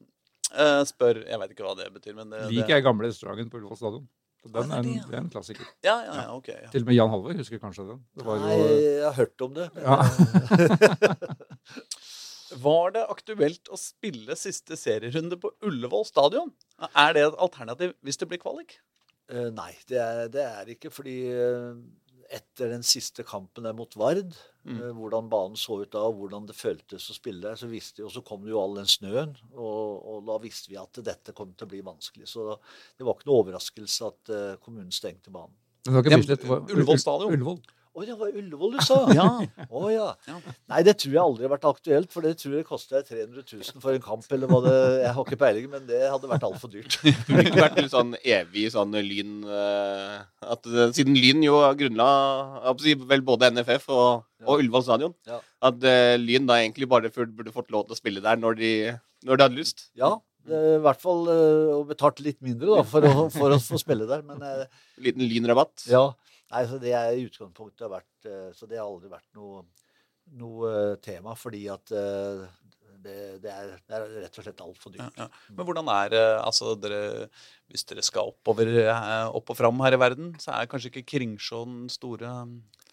eh, 0.51 0.81
spør 0.89 1.23
Jeg 1.23 1.41
veit 1.41 1.55
ikke 1.55 1.65
hva 1.65 1.73
det 1.79 1.89
betyr, 1.95 2.15
men 2.17 2.31
det, 2.33 2.45
Liker 2.53 2.77
jeg 2.77 2.85
gamle 2.85 3.09
restauranten 3.09 3.49
på 3.51 3.61
Ullevål 3.61 3.81
stadion. 3.81 4.05
Den 4.45 4.55
er 4.59 4.61
det 4.61 4.65
en, 4.65 4.73
er 4.77 4.83
det, 4.85 4.95
ja. 4.95 5.05
det 5.09 5.17
er 5.17 5.23
en 5.23 5.29
klassiker. 5.33 5.69
Ja, 5.81 5.95
ja, 6.05 6.15
ja, 6.19 6.25
ok. 6.35 6.49
Ja. 6.53 6.69
Til 6.73 6.83
og 6.83 6.89
med 6.89 6.97
Jan 6.99 7.09
Halvor 7.09 7.39
husker 7.39 7.61
kanskje 7.61 7.87
den. 7.87 8.01
Det 8.13 8.25
var 8.27 8.43
Nei, 8.43 8.57
jeg 8.61 9.05
har 9.07 9.15
hørt 9.17 9.45
om 9.47 9.55
det. 9.55 9.69
Ja. 9.81 9.95
eh, 10.59 11.95
Var 12.61 12.91
det 12.93 13.03
aktuelt 13.09 13.71
å 13.73 13.77
spille 13.79 14.35
siste 14.37 14.77
serierunde 14.77 15.37
på 15.41 15.49
Ullevål 15.65 16.05
stadion? 16.07 16.51
Er 16.93 17.15
det 17.17 17.23
et 17.25 17.39
alternativ 17.41 17.95
hvis 18.05 18.21
det 18.21 18.29
blir 18.29 18.41
kvalik? 18.43 18.77
Uh, 19.31 19.49
nei, 19.49 19.71
det 19.89 19.97
er, 19.97 20.27
det 20.29 20.43
er 20.45 20.69
ikke 20.75 20.91
fordi 20.93 21.17
uh, 21.33 21.73
etter 22.29 22.69
den 22.75 22.85
siste 22.85 23.25
kampen 23.25 23.65
der 23.65 23.73
mot 23.73 23.97
Vard, 23.97 24.37
Mm. 24.65 24.79
eh, 24.81 24.93
hvordan 24.97 25.29
banen 25.29 25.59
så 25.59 25.77
ut 25.83 25.91
da, 25.93 26.01
og 26.09 26.17
hvordan 26.19 26.47
det 26.49 26.57
føltes 26.57 27.09
å 27.11 27.15
spille 27.17 27.43
der, 27.43 27.59
så 27.59 27.69
visste 27.69 28.01
vi, 28.01 28.07
og 28.07 28.13
så 28.15 28.23
kom 28.25 28.41
det 28.45 28.53
jo 28.53 28.61
all 28.63 28.73
den 28.79 28.89
snøen, 28.89 29.35
og, 29.53 30.01
og 30.09 30.25
da 30.25 30.39
visste 30.41 30.71
vi 30.71 30.79
at 30.81 31.01
dette 31.05 31.35
kom 31.37 31.53
til 31.53 31.67
å 31.67 31.73
bli 31.75 31.83
vanskelig. 31.85 32.29
Så 32.31 32.47
det 32.97 33.05
var 33.05 33.17
ikke 33.17 33.29
noe 33.29 33.43
overraskelse 33.43 34.09
at 34.09 34.33
eh, 34.33 34.51
kommunen 34.63 34.93
stengte 34.95 35.33
banen. 35.33 35.53
Men 35.85 36.01
det 36.01 36.01
var 36.01 36.63
ikke 36.65 36.73
Ullevål 36.73 37.01
stadion. 37.01 37.35
Å, 37.95 38.03
det 38.03 38.15
var 38.19 38.33
Ullevål 38.35 38.73
du 38.75 38.81
sa? 38.83 38.97
Ja. 39.15 39.25
Å 39.71 39.81
ja. 39.87 40.07
Ja. 40.27 40.35
Nei, 40.71 40.81
det 40.83 40.97
tror 40.99 41.13
jeg 41.13 41.21
aldri 41.21 41.45
har 41.45 41.53
vært 41.53 41.67
aktuelt, 41.69 42.09
for 42.11 42.25
det 42.27 42.33
tror 42.41 42.57
jeg 42.57 42.67
koster 42.67 43.05
300 43.07 43.45
000 43.55 43.83
for 43.83 43.95
en 43.95 44.03
kamp, 44.03 44.25
eller 44.35 44.51
hva 44.51 44.59
det 44.65 44.73
Jeg 45.05 45.13
har 45.15 45.23
ikke 45.23 45.39
peiling, 45.39 45.69
men 45.71 45.85
det 45.87 46.01
hadde 46.03 46.29
vært 46.31 46.43
altfor 46.47 46.73
dyrt. 46.73 46.97
Det 47.05 47.13
burde 47.29 47.45
ikke 47.53 47.63
vært 47.63 47.93
sånn 47.93 48.11
evig 48.19 48.65
sånn 48.73 48.97
Lyn 48.99 49.37
eh, 49.47 50.17
at, 50.43 50.67
eh, 50.67 50.91
Siden 50.97 51.15
Lyn 51.15 51.45
jo 51.45 51.61
grunnla 51.79 52.09
vel 53.07 53.23
både 53.25 53.53
NFF 53.55 53.87
og, 53.95 54.25
og 54.43 54.59
Ullevål 54.59 54.85
stadion, 54.89 55.15
at 55.63 55.87
eh, 55.87 56.17
Lyn 56.19 56.51
da 56.51 56.59
egentlig 56.59 56.89
bare 56.91 57.13
burde 57.15 57.55
fått 57.55 57.71
lov 57.71 57.87
til 57.87 57.95
å 57.95 57.99
spille 58.01 58.23
der 58.25 58.39
når 58.41 58.59
de, 58.59 58.71
når 59.23 59.39
de 59.39 59.47
hadde 59.47 59.61
lyst. 59.61 59.87
Ja, 59.95 60.17
i 60.45 60.77
hvert 60.83 60.99
fall 61.01 61.23
og 61.31 61.87
betalt 61.89 62.19
litt 62.21 62.37
mindre 62.45 62.75
da, 62.75 62.83
for 62.85 63.07
å, 63.07 63.29
for 63.33 63.55
å 63.55 63.61
få 63.63 63.79
spille 63.81 64.05
der. 64.09 64.21
Men 64.27 64.43
Liten 65.05 65.23
Lyn-rabatt. 65.25 65.87
ja, 65.89 66.09
nei, 66.51 66.63
så 66.69 66.79
det 66.81 66.93
er 66.97 67.15
i 67.15 67.25
utgangspunktet 67.27 67.91
vært 67.91 68.29
eh, 68.29 68.51
Så 68.55 68.69
det 68.69 68.79
har 68.79 68.87
aldri 68.87 69.11
vært 69.11 69.29
noe, 69.37 69.63
noe 70.41 70.71
eh, 70.71 70.95
tema, 71.05 71.35
fordi 71.39 71.65
at 71.73 71.93
eh, 71.95 72.45
det, 73.05 73.15
det, 73.45 73.51
er, 73.53 73.73
det 73.87 73.95
er 73.99 74.07
rett 74.25 74.39
og 74.41 74.47
slett 74.47 74.63
altfor 74.65 74.95
Ja, 74.97 75.05
dyrt. 75.07 75.19
ja. 75.23 75.27
Men 75.55 75.65
hvordan 75.69 75.91
er 75.95 76.09
det 76.15 76.23
altså 76.43 76.73
dere, 76.79 77.29
Hvis 77.71 77.85
dere 77.89 78.03
skal 78.05 78.29
oppover, 78.33 78.69
eh, 78.83 79.27
opp 79.33 79.49
og 79.53 79.57
fram 79.57 79.79
her 79.85 79.95
i 79.97 80.01
verden, 80.01 80.33
så 80.41 80.53
er 80.57 80.67
kanskje 80.69 80.91
ikke 80.93 81.05
Kringsjå 81.15 81.63
den 81.65 81.85
store 81.89 82.33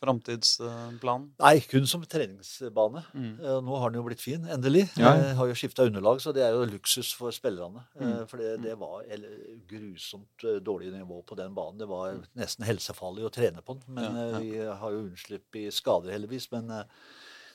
framtidsplanen? 0.03 1.29
Nei, 1.39 1.61
kun 1.71 1.85
som 1.87 2.03
treningsbane. 2.09 3.03
Mm. 3.15 3.33
Eh, 3.39 3.59
Nå 3.65 3.77
har 3.81 3.91
den 3.93 4.01
jo 4.01 4.07
blitt 4.09 4.23
fin, 4.23 4.45
endelig. 4.51 4.87
Ja. 4.99 5.13
Eh, 5.15 5.35
Har 5.39 5.47
jo 5.51 5.55
skifta 5.59 5.85
underlag, 5.87 6.21
så 6.25 6.33
det 6.35 6.43
er 6.47 6.57
jo 6.57 6.65
luksus 6.73 7.13
for 7.17 7.31
spillerne. 7.35 7.85
Eh, 7.99 8.03
Mm. 8.13 8.27
For 8.29 8.37
det, 8.41 8.51
det 8.65 8.75
var 8.79 9.05
eller, 9.09 9.37
grusomt 9.71 10.45
eh, 10.45 10.59
dårlig 10.61 10.91
nivå 10.93 11.23
på 11.25 11.37
den 11.39 11.55
banen. 11.55 11.79
Det 11.79 11.87
var 11.89 12.17
nesten 12.37 12.67
helsefarlig 12.67 13.25
å 13.29 13.31
trene 13.33 13.63
på 13.63 13.77
den. 13.79 13.95
Men 13.95 14.05
Ja, 14.05 14.11
ja. 14.13 14.37
eh, 14.37 14.41
vi 14.41 14.67
har 14.83 14.91
jo 14.97 15.05
unnslipp 15.07 15.57
i 15.57 15.69
skader, 15.71 16.13
heldigvis. 16.13 16.49
Men 16.53 16.71
eh, 16.71 16.85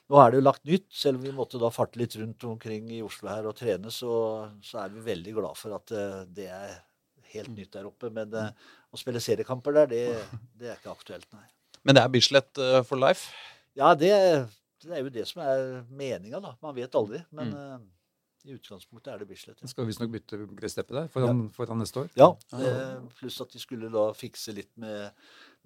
nå 0.07 0.19
er 0.21 0.31
det 0.31 0.39
jo 0.39 0.45
lagt 0.45 0.67
nytt. 0.67 0.87
Selv 0.95 1.19
om 1.19 1.25
vi 1.25 1.35
måtte 1.35 1.59
da 1.61 1.71
farte 1.73 1.99
litt 1.99 2.15
rundt 2.19 2.45
omkring 2.47 2.91
i 2.95 3.01
Oslo 3.05 3.31
her 3.31 3.49
og 3.49 3.57
trene, 3.59 3.91
så, 3.93 4.11
så 4.63 4.83
er 4.83 4.93
vi 4.93 5.03
veldig 5.09 5.35
glad 5.39 5.59
for 5.59 5.75
at 5.77 5.93
eh, 5.95 6.21
det 6.37 6.47
er 6.53 6.77
helt 7.33 7.53
nytt 7.55 7.73
der 7.75 7.89
oppe. 7.89 8.11
Men 8.13 8.33
eh, 8.37 8.71
å 8.91 8.99
spille 8.99 9.23
seriekamper 9.23 9.81
der, 9.81 9.91
det, 9.91 10.05
det 10.59 10.71
er 10.71 10.79
ikke 10.79 10.95
aktuelt, 10.95 11.27
nei. 11.35 11.45
Men 11.87 11.97
det 11.97 12.03
er 12.03 12.13
Bislett 12.13 12.63
eh, 12.63 12.79
for 12.87 12.99
life? 12.99 13.29
Ja, 13.77 13.93
det, 13.95 14.13
det 14.83 14.95
er 14.95 15.03
jo 15.05 15.13
det 15.13 15.27
som 15.29 15.43
er 15.45 15.83
meninga, 15.91 16.41
da. 16.43 16.55
Man 16.63 16.75
vet 16.77 16.95
aldri. 16.97 17.21
Men 17.35 17.53
eh, 17.55 17.77
i 18.47 18.55
utgangspunktet 18.55 19.11
er 19.11 19.21
det 19.21 19.27
Bislett. 19.29 19.59
Ja. 19.59 19.69
skal 19.71 19.87
visstnok 19.89 20.11
bytte 20.13 20.39
gressteppe 20.55 20.95
der 20.95 21.11
foran, 21.11 21.47
foran 21.55 21.81
neste 21.83 22.05
år. 22.05 22.11
Ja, 22.15 22.31
pluss 23.19 23.41
at 23.43 23.51
de 23.51 23.59
skulle 23.59 23.91
da 23.91 24.07
fikse 24.15 24.55
litt 24.55 24.71
med, 24.79 25.11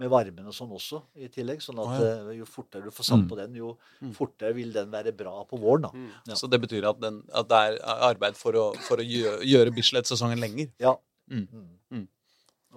med 0.01 0.09
varmen 0.09 0.47
og 0.49 0.53
sånn 0.57 0.71
også 0.73 1.01
i 1.21 1.27
tillegg. 1.31 1.61
Sånn 1.61 1.77
at 1.83 1.91
oh, 1.93 1.99
ja. 2.01 2.37
jo 2.41 2.45
fortere 2.49 2.83
du 2.87 2.91
får 2.91 3.05
satt 3.11 3.21
Mm. 3.23 3.27
på 3.29 3.37
den, 3.37 3.55
jo 3.61 3.75
Mm. 4.01 4.13
fortere 4.17 4.53
vil 4.57 4.73
den 4.73 4.89
være 4.91 5.13
bra 5.15 5.43
på 5.45 5.59
våren. 5.61 5.83
da. 5.87 5.91
Mm. 5.93 6.09
Ja. 6.27 6.33
Så 6.39 6.49
det 6.49 6.59
betyr 6.61 6.87
at, 6.89 6.99
den, 6.99 7.21
at 7.33 7.47
det 7.51 7.59
er 7.67 7.77
arbeid 8.11 8.35
for 8.39 8.51
å, 8.57 8.71
for 8.87 8.97
å 8.97 9.05
gjøre, 9.05 9.43
gjøre 9.45 9.75
Bislett-sesongen 9.77 10.41
lenger? 10.41 10.71
Ja. 10.81 10.95
Mm. 11.29 11.47
Mm. 11.51 11.69
Mm. 11.91 12.07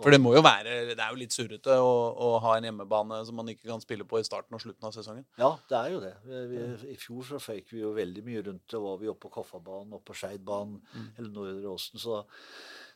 For 0.03 0.11
det 0.11 0.19
må 0.21 0.33
jo 0.35 0.41
være 0.43 0.89
Det 0.91 0.99
er 0.99 1.11
jo 1.13 1.19
litt 1.21 1.31
surrete 1.31 1.71
å, 1.79 1.91
å 2.19 2.29
ha 2.43 2.57
en 2.59 2.65
hjemmebane 2.67 3.21
som 3.29 3.37
man 3.39 3.47
ikke 3.53 3.69
kan 3.71 3.81
spille 3.81 4.03
på 4.05 4.19
i 4.19 4.25
starten 4.27 4.53
og 4.57 4.61
slutten 4.61 4.89
av 4.89 4.91
sesongen. 4.93 5.25
Ja, 5.39 5.53
det 5.71 5.77
er 5.79 5.91
jo 5.93 6.01
det. 6.03 6.15
Vi, 6.27 6.41
vi, 6.51 6.93
I 6.93 6.97
fjor 6.99 7.23
så 7.29 7.39
føyk 7.39 7.71
vi 7.71 7.79
jo 7.85 7.93
veldig 7.95 8.25
mye 8.27 8.43
rundt. 8.49 8.65
Det 8.75 8.81
var 8.83 8.99
vi 8.99 9.07
oppe 9.13 9.29
på 9.29 9.37
Koffabanen, 9.39 9.95
oppe 9.95 10.11
på 10.11 10.17
Skeidbanen 10.19 10.81
Mm. 10.97 11.07
eller 11.17 11.31
Nordre 11.31 11.71
Åsen. 11.77 12.03
Så, 12.03 12.25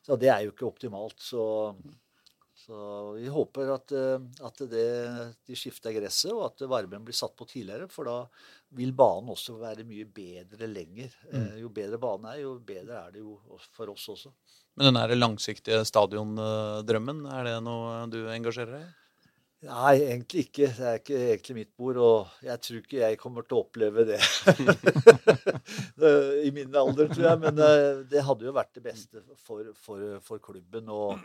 så 0.03 0.19
det 0.19 0.29
er 0.35 0.43
jo 0.49 0.51
ikke 0.51 0.67
optimalt. 0.67 1.15
Så, 1.23 1.45
så 2.69 3.13
vi 3.17 3.29
håper 3.33 3.71
at, 3.73 3.93
eh, 3.97 4.25
at 4.45 4.59
det, 4.69 4.89
de 5.49 5.57
skifter 5.57 5.95
gresset, 5.97 6.35
og 6.35 6.51
at 6.51 6.67
varmen 6.69 7.07
blir 7.07 7.17
satt 7.17 7.33
på 7.39 7.47
tidligere. 7.49 7.87
For 7.89 8.05
da 8.05 8.17
vil 8.77 8.93
banen 8.93 9.33
også 9.33 9.57
være 9.57 9.87
mye 9.89 10.05
bedre 10.05 10.69
lenger. 10.69 11.15
Mm. 11.33 11.47
Jo 11.63 11.71
bedre 11.73 12.01
banen 12.03 12.29
er, 12.29 12.43
jo 12.43 12.59
bedre 12.61 13.01
er 13.07 13.15
det 13.15 13.25
jo 13.25 13.39
for 13.73 13.95
oss 13.95 14.05
også. 14.13 14.35
Men 14.77 14.91
den 14.91 15.01
der 15.01 15.17
langsiktige 15.17 15.81
stadiondrømmen, 15.89 17.25
er 17.33 17.49
det 17.49 17.57
noe 17.65 18.03
du 18.13 18.21
engasjerer 18.35 18.77
deg 18.77 18.85
i? 18.85 18.93
Nei, 19.67 19.95
egentlig 20.05 20.45
ikke. 20.47 20.69
Det 20.71 20.87
er 20.87 21.01
ikke 21.01 21.17
egentlig 21.19 21.55
mitt 21.57 21.71
bord, 21.75 21.97
og 21.99 22.45
jeg 22.47 22.61
tror 22.63 22.79
ikke 22.79 23.01
jeg 23.01 23.19
kommer 23.19 23.43
til 23.43 23.57
å 23.57 23.63
oppleve 23.65 24.05
det 24.13 24.19
i 26.47 26.53
min 26.55 26.77
alder, 26.79 27.11
tror 27.11 27.27
jeg. 27.27 27.41
Men 27.43 27.59
eh, 27.67 28.05
det 28.13 28.23
hadde 28.29 28.47
jo 28.47 28.55
vært 28.55 28.79
det 28.79 28.85
beste 28.85 29.25
for, 29.35 29.73
for, 29.83 30.05
for 30.23 30.45
klubben 30.45 30.93
og 30.95 31.19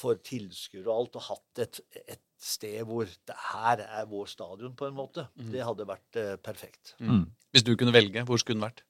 for 0.00 0.18
tilskuere 0.26 0.88
og 0.88 0.94
alt, 0.96 1.20
Og 1.20 1.26
hatt 1.28 1.62
et, 1.68 1.80
et 2.02 2.24
sted 2.38 2.82
hvor 2.88 3.06
det 3.06 3.38
her 3.52 3.86
er 3.86 4.10
vår 4.10 4.26
stadion, 4.34 4.74
på 4.78 4.90
en 4.90 4.98
måte. 4.98 5.28
Det 5.38 5.62
hadde 5.62 5.86
vært 5.86 6.18
eh, 6.18 6.34
perfekt. 6.42 6.96
Mm. 6.98 7.28
Hvis 7.54 7.66
du 7.66 7.76
kunne 7.78 7.94
velge, 7.94 8.26
hvor 8.26 8.42
skulle 8.42 8.58
den 8.58 8.66
vært? 8.66 8.82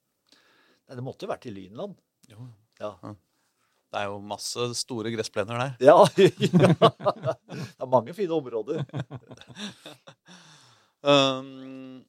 Nei, 0.89 0.97
det 0.97 1.05
måtte 1.05 1.29
vært 1.29 1.45
i 1.51 1.53
Lynland. 1.53 2.01
Jo. 2.33 2.49
Ja. 2.81 2.95
Det 3.89 4.01
er 4.03 4.11
jo 4.11 4.19
masse 4.21 4.67
store 4.77 5.11
gressplener 5.15 5.63
der. 5.63 5.71
Ja, 5.89 5.95
ja. 6.19 6.73
Det 7.49 7.81
er 7.81 7.89
mange 7.89 8.15
fine 8.17 8.37
områder. 8.37 8.85
Um, 10.99 12.03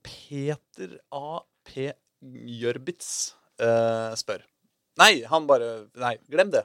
Peter 0.00 0.94
A. 1.12 1.42
P. 1.66 1.90
Gjørbitz 2.24 3.34
eh, 3.60 4.14
spør. 4.16 4.46
Nei, 4.96 5.10
han 5.28 5.44
bare 5.48 5.68
Nei, 6.00 6.14
glem 6.32 6.48
det. 6.54 6.62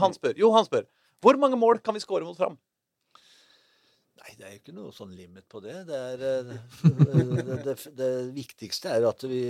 Han 0.00 0.14
spør. 0.16 0.34
Jo, 0.40 0.50
han 0.56 0.66
spør. 0.66 0.88
Hvor 1.22 1.38
mange 1.38 1.58
mål 1.60 1.78
kan 1.78 1.94
vi 1.94 2.02
score 2.02 2.26
mot 2.26 2.36
Fram? 2.38 2.56
Nei, 4.22 4.34
det 4.38 4.44
er 4.46 4.52
jo 4.54 4.58
ikke 4.60 4.72
noe 4.76 4.92
sånn 4.94 5.12
limit 5.18 5.48
på 5.50 5.58
det. 5.64 5.72
Det, 5.88 5.96
er, 6.12 6.20
eh, 6.22 6.50
det, 6.86 7.56
det, 7.66 7.74
det 7.98 8.10
viktigste 8.36 8.92
er 8.94 9.06
at 9.08 9.24
vi 9.26 9.40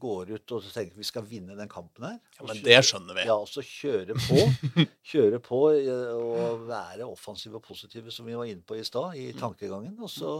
går 0.00 0.32
ut 0.38 0.54
og 0.56 0.64
tenker 0.72 0.96
vi 0.96 1.04
skal 1.04 1.26
vinne 1.28 1.56
den 1.58 1.68
kampen 1.68 2.06
her. 2.08 2.16
Ja, 2.38 2.46
men 2.46 2.56
kjøre- 2.56 2.64
det 2.70 2.78
skjønner 2.88 3.18
vi. 3.18 3.26
Ja, 3.28 3.36
og 3.36 3.50
så 3.52 3.64
kjøre 3.68 4.16
på. 4.24 4.40
Kjøre 5.12 5.42
på 5.44 5.60
eh, 5.76 6.14
og 6.16 6.64
være 6.70 7.04
offensive 7.04 7.60
og 7.60 7.66
positive, 7.68 8.10
som 8.16 8.24
vi 8.30 8.38
var 8.38 8.48
inne 8.48 8.64
på 8.64 8.78
i 8.80 8.86
stad, 8.88 9.12
i 9.20 9.28
tankegangen. 9.36 9.98
Og 10.00 10.08
så 10.10 10.32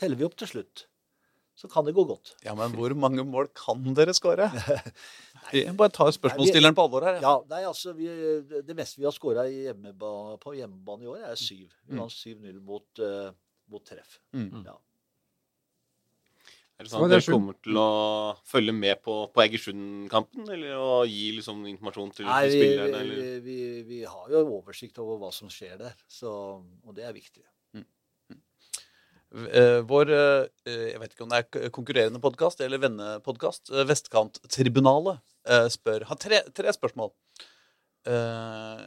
teller 0.00 0.20
vi 0.20 0.28
opp 0.28 0.36
til 0.40 0.52
slutt. 0.52 0.84
Så 1.60 1.68
kan 1.68 1.84
det 1.84 1.92
gå 1.92 2.06
godt. 2.08 2.30
Ja, 2.46 2.54
men 2.56 2.72
hvor 2.72 2.92
mange 2.96 3.20
mål 3.28 3.50
kan 3.52 3.82
dere 3.96 4.14
skåre? 4.16 4.46
Bare 5.76 5.92
tar 5.92 6.08
spørsmålsstilleren 6.16 6.76
på 6.76 6.86
alvor 6.86 7.04
her. 7.04 7.18
Ja, 7.20 7.34
nei, 7.50 7.62
altså, 7.68 7.92
vi, 7.96 8.08
Det 8.64 8.76
meste 8.78 9.00
vi 9.02 9.04
har 9.08 9.12
skåra 9.12 9.44
hjemmeba, 9.50 10.38
på 10.40 10.54
hjemmebane 10.56 11.04
i 11.04 11.10
år, 11.12 11.26
er 11.32 11.36
syv. 11.40 11.66
Vi 11.84 11.92
Mm. 11.92 12.00
vant 12.00 12.14
7-0 12.16 12.60
mot, 12.64 13.02
uh, 13.04 13.28
mot 13.68 13.84
treff. 13.84 14.16
Mm. 14.32 14.64
Ja. 14.64 14.78
Er 16.80 16.86
det 16.86 16.94
sånn 16.94 17.04
at 17.04 17.10
er 17.12 17.18
dere 17.18 17.28
kommer 17.34 17.56
til 17.60 17.76
å 17.76 17.88
følge 18.48 18.72
med 18.72 19.02
på, 19.04 19.14
på 19.34 19.42
Egersund-kampen? 19.44 20.46
Eller 20.48 20.78
å 20.80 21.02
gi 21.04 21.26
liksom 21.36 21.60
informasjon 21.68 22.14
til, 22.16 22.24
Nei, 22.30 22.46
til 22.48 22.56
spillerne? 22.56 23.02
Eller? 23.04 23.18
vi, 23.20 23.34
vi, 23.44 23.56
vi 23.90 23.98
har 24.08 24.32
jo 24.32 24.40
oversikt 24.56 24.96
over 25.02 25.20
hva 25.20 25.28
som 25.36 25.52
skjer 25.52 25.76
der, 25.82 25.92
så, 26.08 26.32
og 26.86 26.96
det 26.96 27.04
er 27.04 27.12
viktig. 27.12 27.44
Eh, 29.30 29.78
vår 29.86 30.10
eh, 30.10 30.46
Jeg 30.66 30.98
vet 30.98 31.12
ikke 31.14 31.22
om 31.22 31.30
det 31.30 31.38
er 31.38 31.70
konkurrerende 31.74 32.20
podkast 32.22 32.62
eller 32.64 32.82
vennepodkast. 32.82 33.70
Vestkanttribunalet 33.86 35.20
eh, 35.46 35.68
spør 35.70 36.06
Har 36.08 36.18
tre, 36.18 36.42
tre 36.56 36.74
spørsmål. 36.74 37.12
Eh, 38.10 38.82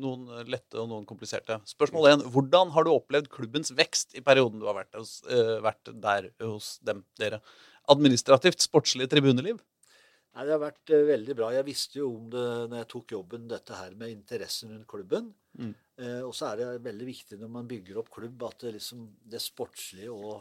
noen 0.00 0.28
lette 0.46 0.78
og 0.78 0.86
noen 0.90 1.08
kompliserte. 1.08 1.58
Spørsmål 1.66 2.12
én. 2.12 2.22
Hvordan 2.30 2.70
har 2.76 2.86
du 2.86 2.92
opplevd 2.92 3.30
klubbens 3.32 3.74
vekst 3.74 4.14
i 4.14 4.22
perioden 4.24 4.62
du 4.62 4.68
har 4.70 4.78
vært, 4.78 4.94
hos, 4.94 5.18
eh, 5.26 5.58
vært 5.64 5.90
der 5.98 6.30
hos 6.44 6.76
dem, 6.86 7.02
dere? 7.18 7.42
Administrativt, 7.90 8.62
sportslig 8.62 9.10
tribuneliv? 9.10 9.58
Nei, 10.34 10.44
Det 10.46 10.54
har 10.54 10.62
vært 10.62 10.92
eh, 10.94 11.06
veldig 11.08 11.36
bra. 11.38 11.50
Jeg 11.56 11.66
visste 11.66 12.00
jo 12.00 12.12
om 12.14 12.30
det 12.32 12.46
når 12.70 12.82
jeg 12.82 12.90
tok 12.94 13.16
jobben, 13.16 13.48
dette 13.50 13.78
her 13.80 13.96
med 13.98 14.14
interessen 14.14 14.74
rundt 14.74 14.88
klubben. 14.90 15.32
Mm. 15.58 15.74
Eh, 16.00 16.22
og 16.22 16.32
så 16.36 16.52
er 16.52 16.60
det 16.60 16.70
veldig 16.86 17.08
viktig 17.08 17.40
når 17.40 17.52
man 17.58 17.68
bygger 17.70 17.98
opp 18.00 18.12
klubb, 18.14 18.46
at 18.46 18.64
det, 18.64 18.76
liksom, 18.78 19.08
det 19.30 19.42
sportslige 19.42 20.12
og 20.14 20.40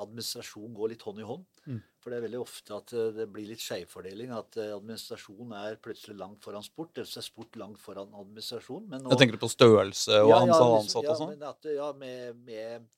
administrasjon 0.00 0.74
går 0.76 0.92
litt 0.92 1.02
hånd 1.06 1.20
i 1.22 1.26
hånd. 1.26 1.46
Mm. 1.66 1.80
For 2.00 2.12
det 2.12 2.18
er 2.20 2.24
veldig 2.24 2.40
ofte 2.40 2.76
at 2.76 2.94
eh, 2.96 3.10
det 3.16 3.26
blir 3.32 3.48
litt 3.48 3.64
skjevfordeling. 3.64 4.32
At 4.36 4.58
eh, 4.60 4.72
administrasjon 4.76 5.54
er 5.58 5.80
plutselig 5.82 6.16
langt 6.20 6.44
foran 6.44 6.64
sport, 6.66 6.94
eller 6.96 7.10
så 7.10 7.20
er 7.22 7.26
sport 7.26 7.58
langt 7.60 7.80
foran 7.82 8.14
administrasjon. 8.22 8.86
Men 8.90 9.04
nå, 9.04 9.12
Jeg 9.14 9.24
tenker 9.24 9.42
på 9.42 9.50
størrelse 9.52 10.22
og 10.22 10.32
Ja, 10.32 10.40
ja, 10.46 10.60
ansatte 10.78 11.14
og 11.14 11.20
sånn. 11.20 11.34
men 11.34 11.46
at, 11.50 11.70
ja, 11.74 11.90
med, 11.98 12.40
med, 12.46 12.88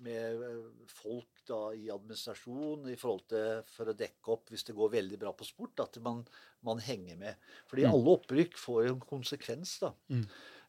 med 0.00 0.42
eh, 0.46 0.86
folk 0.88 1.42
da 1.48 1.58
i 1.76 1.88
administrasjon 1.92 2.88
i 2.92 2.96
forhold 3.00 3.24
til 3.32 3.62
for 3.68 3.90
å 3.90 3.96
dekke 3.96 4.32
opp 4.34 4.50
hvis 4.52 4.64
det 4.68 4.76
går 4.78 4.92
veldig 4.94 5.18
bra 5.20 5.32
på 5.36 5.46
sport, 5.48 5.80
at 5.84 5.98
man, 6.04 6.22
man 6.66 6.78
henger 6.84 7.16
med. 7.20 7.36
Fordi 7.70 7.84
Mm. 7.86 7.92
alle 7.94 8.14
opprykk 8.16 8.56
får 8.58 8.86
jo 8.86 8.94
en 8.94 9.00
konsekvens, 9.12 9.78
da. 9.82 9.92
Mm. 10.08 10.24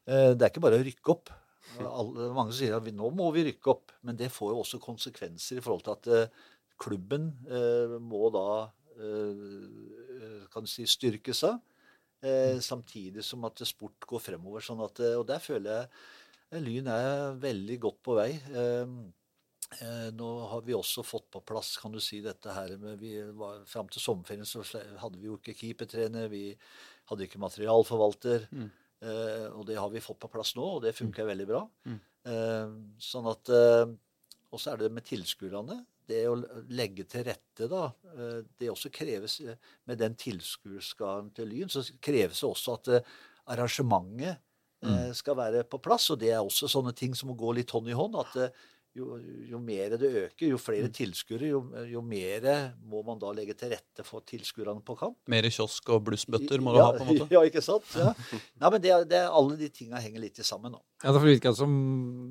Eh, 0.06 0.34
Det 0.34 0.42
er 0.42 0.50
ikke 0.50 0.64
bare 0.66 0.80
å 0.80 0.84
rykke 0.84 1.14
opp. 1.16 1.30
Alle, 1.78 2.32
mange 2.34 2.52
sier 2.52 2.74
at 2.76 2.82
vi, 2.84 2.90
nå 2.92 3.08
må 3.14 3.30
vi 3.32 3.44
rykke 3.46 3.70
opp, 3.70 3.92
men 4.02 4.16
det 4.18 4.32
får 4.34 4.50
jo 4.52 4.62
også 4.64 4.80
konsekvenser 4.82 5.60
i 5.60 5.64
forhold 5.64 5.84
til 5.86 5.92
at 5.96 6.08
eh, 6.12 6.40
klubben 6.82 7.30
eh, 7.46 7.98
må 8.02 8.28
da 8.34 8.46
eh, 8.98 10.46
kan 10.52 10.64
du 10.66 10.70
si, 10.70 10.84
styrke 10.90 11.34
seg. 11.36 11.60
Eh, 12.22 12.58
samtidig 12.62 13.22
som 13.26 13.44
at 13.48 13.58
sport 13.66 14.04
går 14.06 14.20
fremover. 14.22 14.62
Sånn 14.62 14.82
at, 14.84 15.00
og 15.18 15.26
der 15.30 15.40
føler 15.42 15.70
jeg 16.52 16.62
Lyn 16.62 16.86
er 16.92 17.32
veldig 17.40 17.78
godt 17.80 18.02
på 18.04 18.14
vei. 18.18 18.30
Eh, 18.52 18.90
nå 20.12 20.28
har 20.50 20.62
vi 20.66 20.74
også 20.76 21.04
fått 21.06 21.30
på 21.32 21.40
plass 21.48 21.76
kan 21.80 21.94
du 21.94 22.00
si, 22.02 22.20
dette 22.24 22.52
her 22.52 22.74
med 22.80 23.00
vi 23.00 23.14
var, 23.36 23.62
Fram 23.68 23.88
til 23.92 24.02
sommerferien 24.04 24.46
så 24.48 24.64
hadde 25.00 25.18
vi 25.20 25.30
jo 25.30 25.38
ikke 25.38 25.54
keepertrener, 25.56 26.28
vi 26.32 26.50
hadde 27.10 27.26
ikke 27.26 27.40
materialforvalter. 27.42 28.46
Mm. 28.52 28.70
Eh, 29.02 29.46
og 29.50 29.66
det 29.66 29.78
har 29.80 29.90
vi 29.90 30.02
fått 30.02 30.20
på 30.22 30.30
plass 30.30 30.54
nå, 30.54 30.66
og 30.76 30.82
det 30.84 30.94
funker 30.94 31.26
veldig 31.26 31.46
bra. 31.48 31.62
Mm. 31.88 31.98
Eh, 32.32 32.74
sånn 33.02 33.26
at 33.32 33.50
eh, 33.50 33.88
Og 34.52 34.60
så 34.60 34.74
er 34.74 34.82
det 34.82 34.92
med 34.94 35.06
tilskuerne. 35.08 35.80
Det 36.06 36.20
å 36.28 36.36
legge 36.70 37.06
til 37.10 37.24
rette, 37.26 37.66
da. 37.70 37.88
eh, 38.12 38.40
det 38.60 38.70
også 38.70 38.92
kreves 38.94 39.40
eh, 39.40 39.58
Med 39.90 39.98
den 39.98 40.14
tilskuerskaren 40.14 41.32
til 41.34 41.50
Lyn, 41.50 41.72
så 41.72 41.82
kreves 42.04 42.44
det 42.44 42.50
også 42.50 42.76
at 42.78 42.92
eh, 42.92 43.12
arrangementet 43.50 44.36
eh, 44.86 45.10
skal 45.18 45.38
være 45.40 45.64
på 45.66 45.80
plass. 45.82 46.10
Og 46.14 46.20
det 46.22 46.30
er 46.30 46.42
også 46.42 46.70
sånne 46.70 46.94
ting 46.94 47.16
som 47.18 47.32
må 47.32 47.38
gå 47.38 47.56
litt 47.58 47.74
hånd 47.74 47.90
i 47.90 47.98
hånd. 47.98 48.14
at 48.22 48.38
eh, 48.38 48.54
jo, 48.92 49.16
jo 49.48 49.58
mer 49.62 49.94
det 49.96 50.08
øker, 50.10 50.50
jo 50.50 50.58
flere 50.60 50.90
tilskuere, 50.92 51.48
jo, 51.48 51.62
jo 51.88 52.02
mer 52.04 52.44
må 52.84 53.00
man 53.06 53.20
da 53.20 53.30
legge 53.32 53.54
til 53.56 53.70
rette 53.72 54.04
for 54.04 54.24
tilskuerne 54.28 54.82
på 54.84 54.96
kamp. 55.00 55.16
Mer 55.32 55.48
kiosk 55.48 55.88
og 55.94 56.02
blussbøtter 56.10 56.60
må 56.60 56.74
du 56.74 56.80
ha, 56.82 56.90
på 56.98 57.06
en 57.06 57.12
måte. 57.12 57.28
Ja, 57.32 57.40
ikke 57.48 57.62
sant? 57.64 57.88
Ja. 57.96 58.10
Nei, 58.60 58.68
men 58.74 58.82
det, 58.84 58.92
det, 59.08 59.22
alle 59.24 59.56
de 59.56 59.70
tinga 59.72 60.00
henger 60.02 60.20
litt 60.20 60.42
sammen 60.44 60.74
nå. 60.74 60.82
Ja, 61.00 61.08
Derfor 61.08 61.24
virka 61.30 61.54
det 61.54 61.58
som 61.62 61.72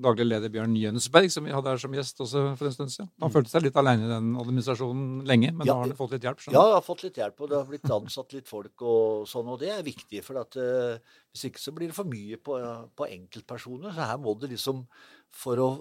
daglig 0.03 0.27
leder 0.27 0.53
Bjørn 0.53 0.77
Jønsberg, 0.77 1.31
som 1.33 1.49
vi 1.49 1.55
hadde 1.55 1.73
her 1.73 1.81
som 1.81 1.97
gjest 1.97 2.21
også 2.21 2.43
for 2.59 2.69
en 2.69 2.75
stund 2.75 2.93
siden. 2.93 3.09
Han 3.25 3.33
følte 3.33 3.55
seg 3.55 3.65
litt 3.65 3.81
alene 3.81 4.05
i 4.05 4.11
den 4.11 4.29
administrasjonen 4.43 5.25
lenge, 5.27 5.49
men 5.55 5.65
Ja, 5.65 5.73
nå 5.73 5.79
har 5.79 5.89
han 5.89 5.97
fått 5.97 6.15
litt 6.15 6.29
hjelp. 6.29 6.37
Ja, 6.37 6.45
skjønner 6.45 6.59
Ja, 6.59 6.67
jeg 6.69 6.77
har 6.77 6.85
fått 6.85 7.03
litt 7.07 7.19
hjelp, 7.23 7.41
og 7.41 7.49
det 7.49 7.57
har 7.57 7.73
blitt 7.73 7.95
ansatt 7.97 8.37
litt 8.37 8.51
folk 8.51 8.85
og 8.85 9.25
sånn, 9.33 9.49
og 9.49 9.59
det 9.65 9.73
er 9.73 9.81
viktig. 9.87 10.21
For 10.27 10.43
at, 10.43 10.61
uh, 10.61 11.17
hvis 11.33 11.49
ikke 11.49 11.65
så 11.65 11.73
blir 11.73 11.89
det 11.89 11.97
for 11.97 12.13
mye 12.13 12.37
på, 12.37 12.61
på 12.93 13.09
enkeltpersoner. 13.09 13.97
Så 13.97 14.07
her 14.13 14.21
må 14.21 14.37
det 14.37 14.53
liksom, 14.53 14.85
for 15.41 15.65
å 15.65 15.73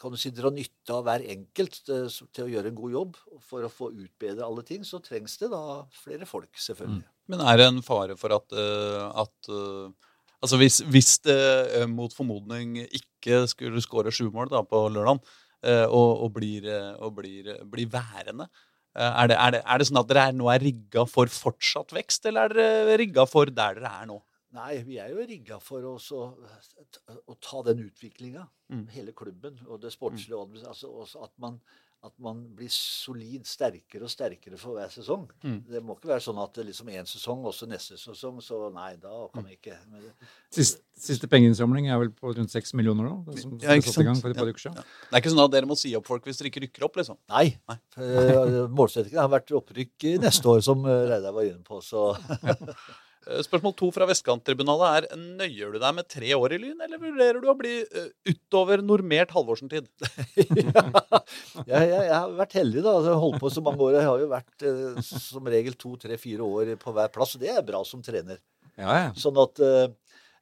kan 0.00 0.14
du 0.14 0.18
si, 0.20 0.32
dra 0.34 0.50
nytte 0.52 0.94
av 0.94 1.04
hver 1.06 1.24
enkelt 1.34 1.80
eh, 1.92 2.16
til 2.34 2.46
å 2.46 2.50
gjøre 2.52 2.70
en 2.70 2.78
god 2.78 2.94
jobb, 2.94 3.18
for 3.44 3.66
å 3.66 3.72
få 3.72 3.90
utbedre 3.92 4.46
alle 4.46 4.64
ting, 4.66 4.84
så 4.86 5.00
trengs 5.04 5.36
det 5.40 5.50
da 5.52 5.62
flere 6.02 6.28
folk, 6.28 6.50
selvfølgelig. 6.60 7.04
Men 7.32 7.44
er 7.44 7.60
det 7.60 7.68
en 7.70 7.84
fare 7.84 8.16
for 8.20 8.34
at, 8.36 8.52
eh, 8.52 9.06
at 9.24 9.52
eh, 9.52 10.10
Altså 10.44 10.58
hvis, 10.60 10.82
hvis 10.92 11.14
det 11.24 11.86
mot 11.88 12.12
formodning 12.12 12.74
ikke 12.82 13.46
skulle 13.48 13.80
skåre 13.80 14.10
sju 14.12 14.26
mål 14.28 14.50
da, 14.52 14.60
på 14.68 14.82
lørdag, 14.92 15.22
og, 15.64 16.10
og, 16.20 16.26
blir, 16.34 16.66
og 17.00 17.14
blir, 17.16 17.46
blir 17.72 17.88
værende 17.88 18.44
er 18.92 19.30
det, 19.30 19.38
er, 19.40 19.54
det, 19.54 19.62
er 19.64 19.80
det 19.80 19.86
sånn 19.88 20.00
at 20.02 20.10
dere 20.10 20.26
er, 20.28 20.36
nå 20.36 20.50
er 20.52 20.60
rigga 20.60 21.06
for 21.08 21.32
fortsatt 21.32 21.96
vekst, 21.96 22.28
eller 22.28 22.52
er 22.52 22.58
dere 22.58 22.98
rigga 23.00 23.24
for 23.24 23.48
der 23.48 23.80
dere 23.80 23.94
er 24.02 24.10
nå? 24.10 24.18
Nei, 24.54 24.82
vi 24.86 24.98
er 25.02 25.10
jo 25.10 25.24
rigga 25.26 25.56
for 25.62 25.82
å, 25.82 25.94
å 25.98 27.34
ta 27.42 27.62
den 27.70 27.86
utviklinga, 27.88 28.48
Mm. 28.72 28.86
hele 28.94 29.12
klubben, 29.12 29.58
og 29.68 29.80
det 29.82 29.90
sportslige. 29.92 30.38
Mm. 30.48 30.62
Altså, 30.70 30.88
også 30.88 31.20
at, 31.26 31.32
man, 31.38 31.58
at 32.02 32.14
man 32.18 32.38
blir 32.56 32.70
solid 32.72 33.44
sterkere 33.46 34.06
og 34.06 34.10
sterkere 34.10 34.56
for 34.58 34.72
hver 34.78 34.88
sesong. 34.94 35.26
Mm. 35.44 35.58
Det 35.68 35.82
må 35.84 35.96
ikke 35.98 36.08
være 36.14 36.24
sånn 36.24 36.40
at 36.42 36.54
det 36.56 36.64
liksom 36.70 36.88
én 36.88 37.04
sesong, 37.06 37.44
også 37.44 37.68
neste 37.68 37.98
sesong, 38.00 38.40
så 38.42 38.62
nei, 38.72 38.94
da 39.02 39.26
kan 39.34 39.44
vi 39.44 39.58
ikke. 39.58 39.76
Det, 39.92 40.14
Siste, 40.56 40.80
siste 40.96 41.28
pengeinnsamling 41.28 41.90
er 41.92 42.00
vel 42.00 42.10
på 42.16 42.32
rundt 42.34 42.50
seks 42.54 42.72
millioner 42.78 43.04
nå? 43.10 43.18
Det 43.28 43.42
som 43.44 43.52
Ja, 43.60 43.68
ble 43.74 43.76
ikke 43.82 43.92
satt 43.92 44.00
i 44.00 44.08
gang 44.08 44.20
for 44.24 44.30
et 44.32 44.36
par 44.40 44.46
Ja. 44.48 44.52
uker 44.56 44.64
siden. 44.64 44.80
Det 44.80 45.12
er 45.12 45.20
ikke 45.20 45.34
sånn 45.36 45.44
at 45.44 45.50
dere 45.58 45.66
må 45.68 45.76
si 45.76 45.94
opp 45.98 46.06
folk 46.08 46.24
hvis 46.24 46.38
dere 46.40 46.48
ikke 46.54 46.64
rykker 46.64 46.84
opp, 46.88 46.96
liksom? 47.02 47.18
nei. 47.28 47.58
Nei. 47.68 47.78
Eh, 47.98 48.66
Målsettingen 48.72 49.20
har 49.20 49.28
vært 49.28 49.52
opprykk 49.52 50.08
neste 50.24 50.46
år, 50.56 50.62
som 50.64 50.80
eh, 50.86 51.04
Reidar 51.12 51.32
var 51.36 51.42
inne 51.44 51.62
på. 51.62 51.82
Så 51.84 52.14
Spørsmål 53.24 53.74
to 53.78 53.88
fra 53.94 54.06
Vestkanttribunalet 54.08 55.06
er 55.12 55.20
nøyer 55.40 55.74
du 55.74 55.78
deg 55.80 55.94
med 55.96 56.08
tre 56.12 56.30
år 56.36 56.54
i 56.56 56.58
Lyn, 56.60 56.80
eller 56.84 57.00
vurderer 57.00 57.40
du 57.40 57.48
å 57.50 57.56
bli 57.58 57.74
eh, 57.82 58.08
utover 58.28 58.82
normert 58.84 59.32
halvårsentid? 59.34 59.88
jeg, 60.36 60.56
jeg, 61.72 61.90
jeg 61.94 62.12
har 62.12 62.34
vært 62.36 62.56
heldig, 62.58 62.82
da. 62.84 62.96
Altså, 62.98 63.08
Jeg 63.10 63.16
har 63.16 63.22
holdt 63.24 63.42
på 63.42 63.52
så 63.54 63.64
mange 63.64 63.84
år. 63.86 63.98
Jeg 63.98 64.08
har 64.10 64.24
jo 64.24 64.30
vært 64.32 64.66
eh, 64.68 65.04
som 65.08 65.52
regel 65.56 65.78
to, 65.80 65.94
tre, 66.00 66.18
fire 66.20 66.46
år 66.46 66.74
på 66.80 66.94
hver 66.96 67.12
plass. 67.14 67.36
Og 67.38 67.44
det 67.44 67.52
er 67.54 67.64
bra 67.66 67.80
som 67.88 68.04
trener. 68.04 68.42
Ja, 68.76 68.90
ja. 68.90 69.10
Sånn 69.18 69.38
at 69.40 69.60
eh, 69.62 69.86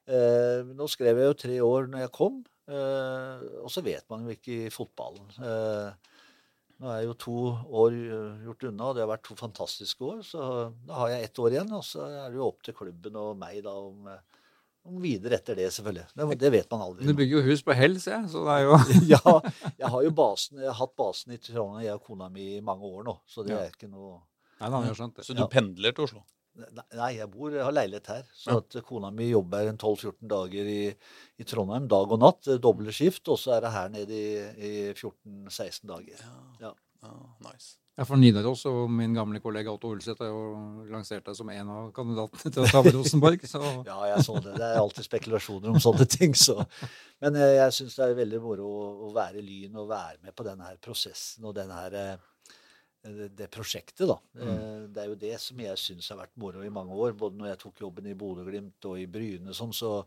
eh, 0.09 0.73
Nå 0.73 0.89
skrev 0.91 1.21
jeg 1.21 1.29
jo 1.31 1.37
tre 1.45 1.59
år 1.63 1.91
når 1.91 2.05
jeg 2.07 2.13
kom, 2.19 2.41
eh, 2.67 3.45
og 3.61 3.69
så 3.71 3.83
vet 3.85 4.03
man 4.11 4.25
jo 4.27 4.35
ikke 4.35 4.57
i 4.65 4.73
fotballen. 4.73 5.29
Eh, 5.39 6.12
nå 6.81 6.89
er 6.89 6.99
jeg 7.01 7.07
jo 7.11 7.13
to 7.23 7.35
år 7.83 7.93
eh, 7.93 8.43
gjort 8.47 8.63
unna, 8.69 8.89
og 8.89 8.95
det 8.97 9.03
har 9.05 9.11
vært 9.13 9.23
to 9.29 9.35
fantastiske 9.39 10.01
år. 10.03 10.21
Så 10.27 10.39
da 10.87 10.93
har 11.01 11.09
jeg 11.13 11.23
ett 11.29 11.39
år 11.39 11.51
igjen, 11.57 11.71
og 11.77 11.83
så 11.87 12.05
er 12.09 12.29
det 12.33 12.39
jo 12.41 12.47
opp 12.49 12.63
til 12.65 12.73
klubben 12.73 13.15
og 13.21 13.37
meg 13.37 13.61
da 13.63 13.73
om, 13.77 14.07
eh, 14.11 14.19
om 14.89 14.97
videre 14.99 15.37
etter 15.39 15.55
det, 15.55 15.69
selvfølgelig. 15.71 16.09
Det, 16.17 16.39
det 16.41 16.51
vet 16.57 16.71
man 16.75 16.81
aldri. 16.89 17.05
Du 17.07 17.13
bygger 17.15 17.39
jo 17.39 17.45
hus 17.51 17.61
på 17.63 17.77
hell, 17.77 17.99
ser 18.03 18.17
jeg. 18.19 18.33
Så 18.33 18.43
det 18.43 18.57
er 18.57 18.67
jo 18.67 18.75
ja, 19.13 19.39
jeg 19.79 19.93
har 19.95 20.03
jo 20.09 20.11
basen, 20.11 20.59
jeg 20.59 20.71
har 20.73 20.79
hatt 20.81 20.95
basen 20.99 21.31
i 21.37 21.39
Trondheim, 21.39 21.85
jeg 21.87 21.95
og 21.95 22.03
kona 22.09 22.27
mi, 22.33 22.49
i 22.57 22.61
mange 22.61 22.83
år 22.89 23.03
nå. 23.07 23.19
Så 23.27 23.45
det 23.47 23.53
Ja. 23.55 23.63
er 23.63 23.71
ikke 23.71 23.89
noe 23.93 24.19
Nei, 24.59 24.69
har 24.69 24.85
jeg 24.89 24.95
skjønt 24.99 25.15
det. 25.21 25.25
Så 25.27 25.33
du 25.35 25.41
Ja. 25.43 25.47
pendler 25.51 25.91
til 25.95 26.03
Oslo? 26.05 26.21
Nei, 26.53 26.83
Nei, 26.93 27.07
jeg 27.17 27.25
bor, 27.33 27.49
jeg 27.49 27.63
har 27.65 27.73
leilighet 27.73 28.07
her. 28.11 28.23
Så 28.37 28.51
Ja. 28.51 28.57
at 28.61 28.75
kona 28.85 29.09
mi 29.11 29.31
jobber 29.31 29.71
12-14 29.73 30.27
dager 30.29 30.67
i, 30.69 30.95
i 31.41 31.43
Trondheim, 31.49 31.87
dag 31.89 32.11
og 32.13 32.19
natt. 32.21 32.45
Doble 32.61 32.93
skift. 32.93 33.27
Og 33.33 33.39
så 33.41 33.55
er 33.57 33.61
det 33.65 33.71
her 33.73 33.89
nede 33.89 34.13
i, 34.13 34.35
i 34.53 34.93
14-16 34.93 35.87
dager. 35.89 36.21
Ja. 36.21 36.35
Ja, 37.03 37.13
nice. 37.49 37.73
Ja, 37.93 38.07
for 38.09 38.17
Nidaros 38.17 38.63
og 38.65 38.87
min 38.89 39.13
gamle 39.13 39.37
kollega 39.43 39.69
Otto 39.69 39.91
Ulseth 39.93 40.23
har 40.23 40.31
jo 40.31 40.85
lansert 40.89 41.27
deg 41.27 41.35
som 41.37 41.49
en 41.53 41.67
av 41.69 41.91
kandidatene 41.93 42.49
til 42.55 42.63
å 42.63 42.69
ta 42.71 42.79
over 42.79 42.95
Rosenborg. 42.97 43.43
Så 43.45 43.59
Ja, 43.89 43.99
jeg 44.09 44.23
så 44.25 44.39
det. 44.41 44.55
Det 44.57 44.65
er 44.65 44.79
alltid 44.81 45.05
spekulasjoner 45.05 45.69
om 45.69 45.77
sånne 45.83 46.07
ting. 46.09 46.33
Så. 46.33 46.55
Men 47.21 47.37
eh, 47.37 47.51
jeg 47.59 47.75
syns 47.77 47.99
det 47.99 48.07
er 48.07 48.15
veldig 48.23 48.39
moro 48.41 48.65
å, 48.65 48.87
å 49.05 49.11
være 49.13 49.43
i 49.43 49.45
Lyn 49.45 49.77
og 49.83 49.91
være 49.91 50.17
med 50.25 50.33
på 50.33 50.47
denne 50.47 50.71
her 50.71 50.79
prosessen 50.81 51.45
og 51.45 51.53
denne 51.59 51.77
her, 51.83 51.99
eh, 52.01 53.29
det, 53.37 53.49
prosjektet. 53.53 54.07
da. 54.09 54.17
Eh, 54.41 54.87
Det 54.89 55.03
er 55.03 55.11
jo 55.11 55.19
det 55.27 55.35
som 55.43 55.61
jeg 55.61 55.77
syns 55.83 56.09
har 56.09 56.23
vært 56.23 56.33
moro 56.41 56.65
i 56.65 56.73
mange 56.73 56.97
år. 56.97 57.13
Både 57.19 57.37
når 57.37 57.51
jeg 57.51 57.61
tok 57.67 57.85
jobben 57.85 58.09
i 58.09 58.17
Bodø-Glimt 58.17 58.89
og 58.89 58.97
i 59.03 59.05
Bryne, 59.05 59.53
sånn, 59.53 59.75
så 59.75 59.99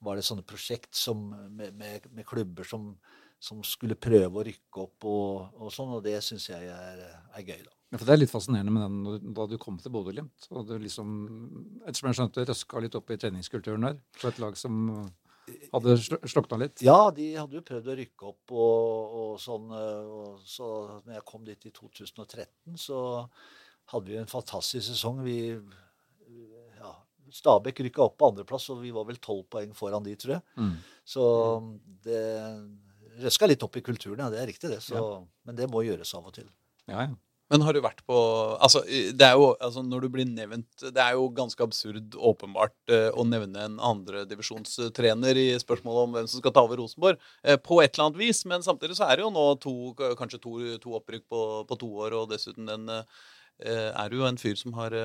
var 0.00 0.16
det 0.16 0.24
sånne 0.24 0.44
prosjekt 0.46 0.96
som, 0.96 1.28
med, 1.52 1.76
med, 1.76 2.08
med 2.16 2.24
klubber 2.28 2.64
som, 2.64 2.94
som 3.38 3.60
skulle 3.66 3.94
prøve 4.00 4.32
å 4.40 4.44
rykke 4.46 4.80
opp 4.82 5.04
og, 5.06 5.56
og 5.60 5.72
sånn, 5.74 5.92
og 5.98 6.02
det 6.06 6.16
syns 6.24 6.48
jeg 6.50 6.70
er, 6.72 7.02
er 7.36 7.42
gøy. 7.44 7.60
da. 7.66 7.72
Ja, 7.92 7.98
for 8.00 8.06
Det 8.08 8.14
er 8.16 8.20
litt 8.22 8.32
fascinerende 8.32 8.72
med 8.74 8.82
den 9.22 9.34
da 9.36 9.44
du 9.46 9.54
kom 9.62 9.76
til 9.78 9.92
Bodø-Glimt. 9.94 10.48
Og 10.50 10.64
du 10.66 10.74
liksom, 10.82 11.12
ettersom 11.86 12.08
jeg 12.10 12.18
skjønte, 12.18 12.46
røska 12.48 12.82
litt 12.82 12.96
opp 12.98 13.12
i 13.14 13.18
treningskulturen 13.22 13.86
der. 13.86 14.00
På 14.18 14.32
et 14.32 14.40
lag 14.42 14.56
som 14.58 14.80
hadde 15.70 15.94
sl- 16.02 16.18
slokna 16.26 16.58
litt. 16.64 16.82
Ja, 16.82 17.12
de 17.14 17.28
hadde 17.36 17.54
jo 17.60 17.62
prøvd 17.68 17.92
å 17.92 17.96
rykke 18.00 18.26
opp 18.32 18.56
og, 18.56 19.14
og 19.20 19.36
sånn. 19.44 19.68
Og 19.70 20.40
så 20.48 20.66
når 21.06 21.20
jeg 21.20 21.26
kom 21.30 21.44
dit 21.46 21.68
i 21.70 21.72
2013, 21.76 22.74
så 22.82 22.98
hadde 23.92 24.10
vi 24.10 24.18
en 24.18 24.32
fantastisk 24.32 24.88
sesong. 24.88 25.22
Vi 25.22 25.36
ja, 26.80 26.90
Stabæk 27.36 27.84
rykka 27.86 28.02
opp 28.08 28.18
på 28.18 28.32
andreplass, 28.32 28.66
og 28.74 28.82
vi 28.82 28.90
var 28.94 29.06
vel 29.06 29.22
tolv 29.22 29.46
poeng 29.52 29.70
foran 29.78 30.02
de, 30.06 30.16
tror 30.18 30.36
jeg. 30.40 30.44
Mm. 30.58 30.74
Så 31.06 31.22
det 32.06 32.24
røska 33.24 33.48
litt 33.48 33.62
opp 33.66 33.76
i 33.78 33.84
kulturen, 33.84 34.24
ja. 34.24 34.32
Det 34.32 34.42
er 34.42 34.50
riktig, 34.50 34.72
det. 34.72 34.82
Så, 34.84 35.02
Men 35.46 35.58
det 35.58 35.70
må 35.72 35.84
gjøres 35.86 36.12
av 36.18 36.26
og 36.28 36.36
til. 36.36 36.48
Ja, 36.90 37.06
ja. 37.08 37.14
Men 37.46 37.62
har 37.62 37.76
du 37.76 37.78
vært 37.78 38.00
på 38.10 38.16
altså, 38.58 38.80
det 38.86 39.22
er 39.22 39.36
jo, 39.38 39.52
altså 39.62 39.84
Når 39.86 40.02
du 40.02 40.08
blir 40.16 40.26
nevnt 40.26 40.82
Det 40.82 40.98
er 40.98 41.12
jo 41.14 41.28
ganske 41.30 41.62
absurd 41.62 42.16
åpenbart 42.18 42.74
eh, 42.90 43.06
å 43.14 43.22
nevne 43.22 43.68
en 43.68 43.76
andredivisjonstrener 43.92 45.38
i 45.38 45.44
spørsmålet 45.62 46.08
om 46.08 46.16
hvem 46.16 46.26
som 46.32 46.42
skal 46.42 46.56
ta 46.56 46.64
over 46.66 46.82
Rosenborg. 46.82 47.22
Eh, 47.46 47.54
på 47.62 47.78
et 47.84 47.94
eller 47.94 48.08
annet 48.08 48.18
vis. 48.18 48.42
Men 48.50 48.66
samtidig 48.66 48.98
så 48.98 49.06
er 49.06 49.20
det 49.20 49.26
jo 49.28 49.30
nå 49.34 49.46
to, 49.62 49.76
kanskje 50.18 50.42
to, 50.42 50.56
to 50.82 50.98
opprykk 50.98 51.28
på, 51.30 51.42
på 51.70 51.78
to 51.84 51.92
år, 52.08 52.18
og 52.18 52.32
dessuten 52.34 52.66
den 52.66 52.90
eh, 52.90 53.04
er 53.62 54.18
jo 54.18 54.26
en 54.26 54.42
fyr 54.42 54.58
som 54.58 54.74
har, 54.80 54.98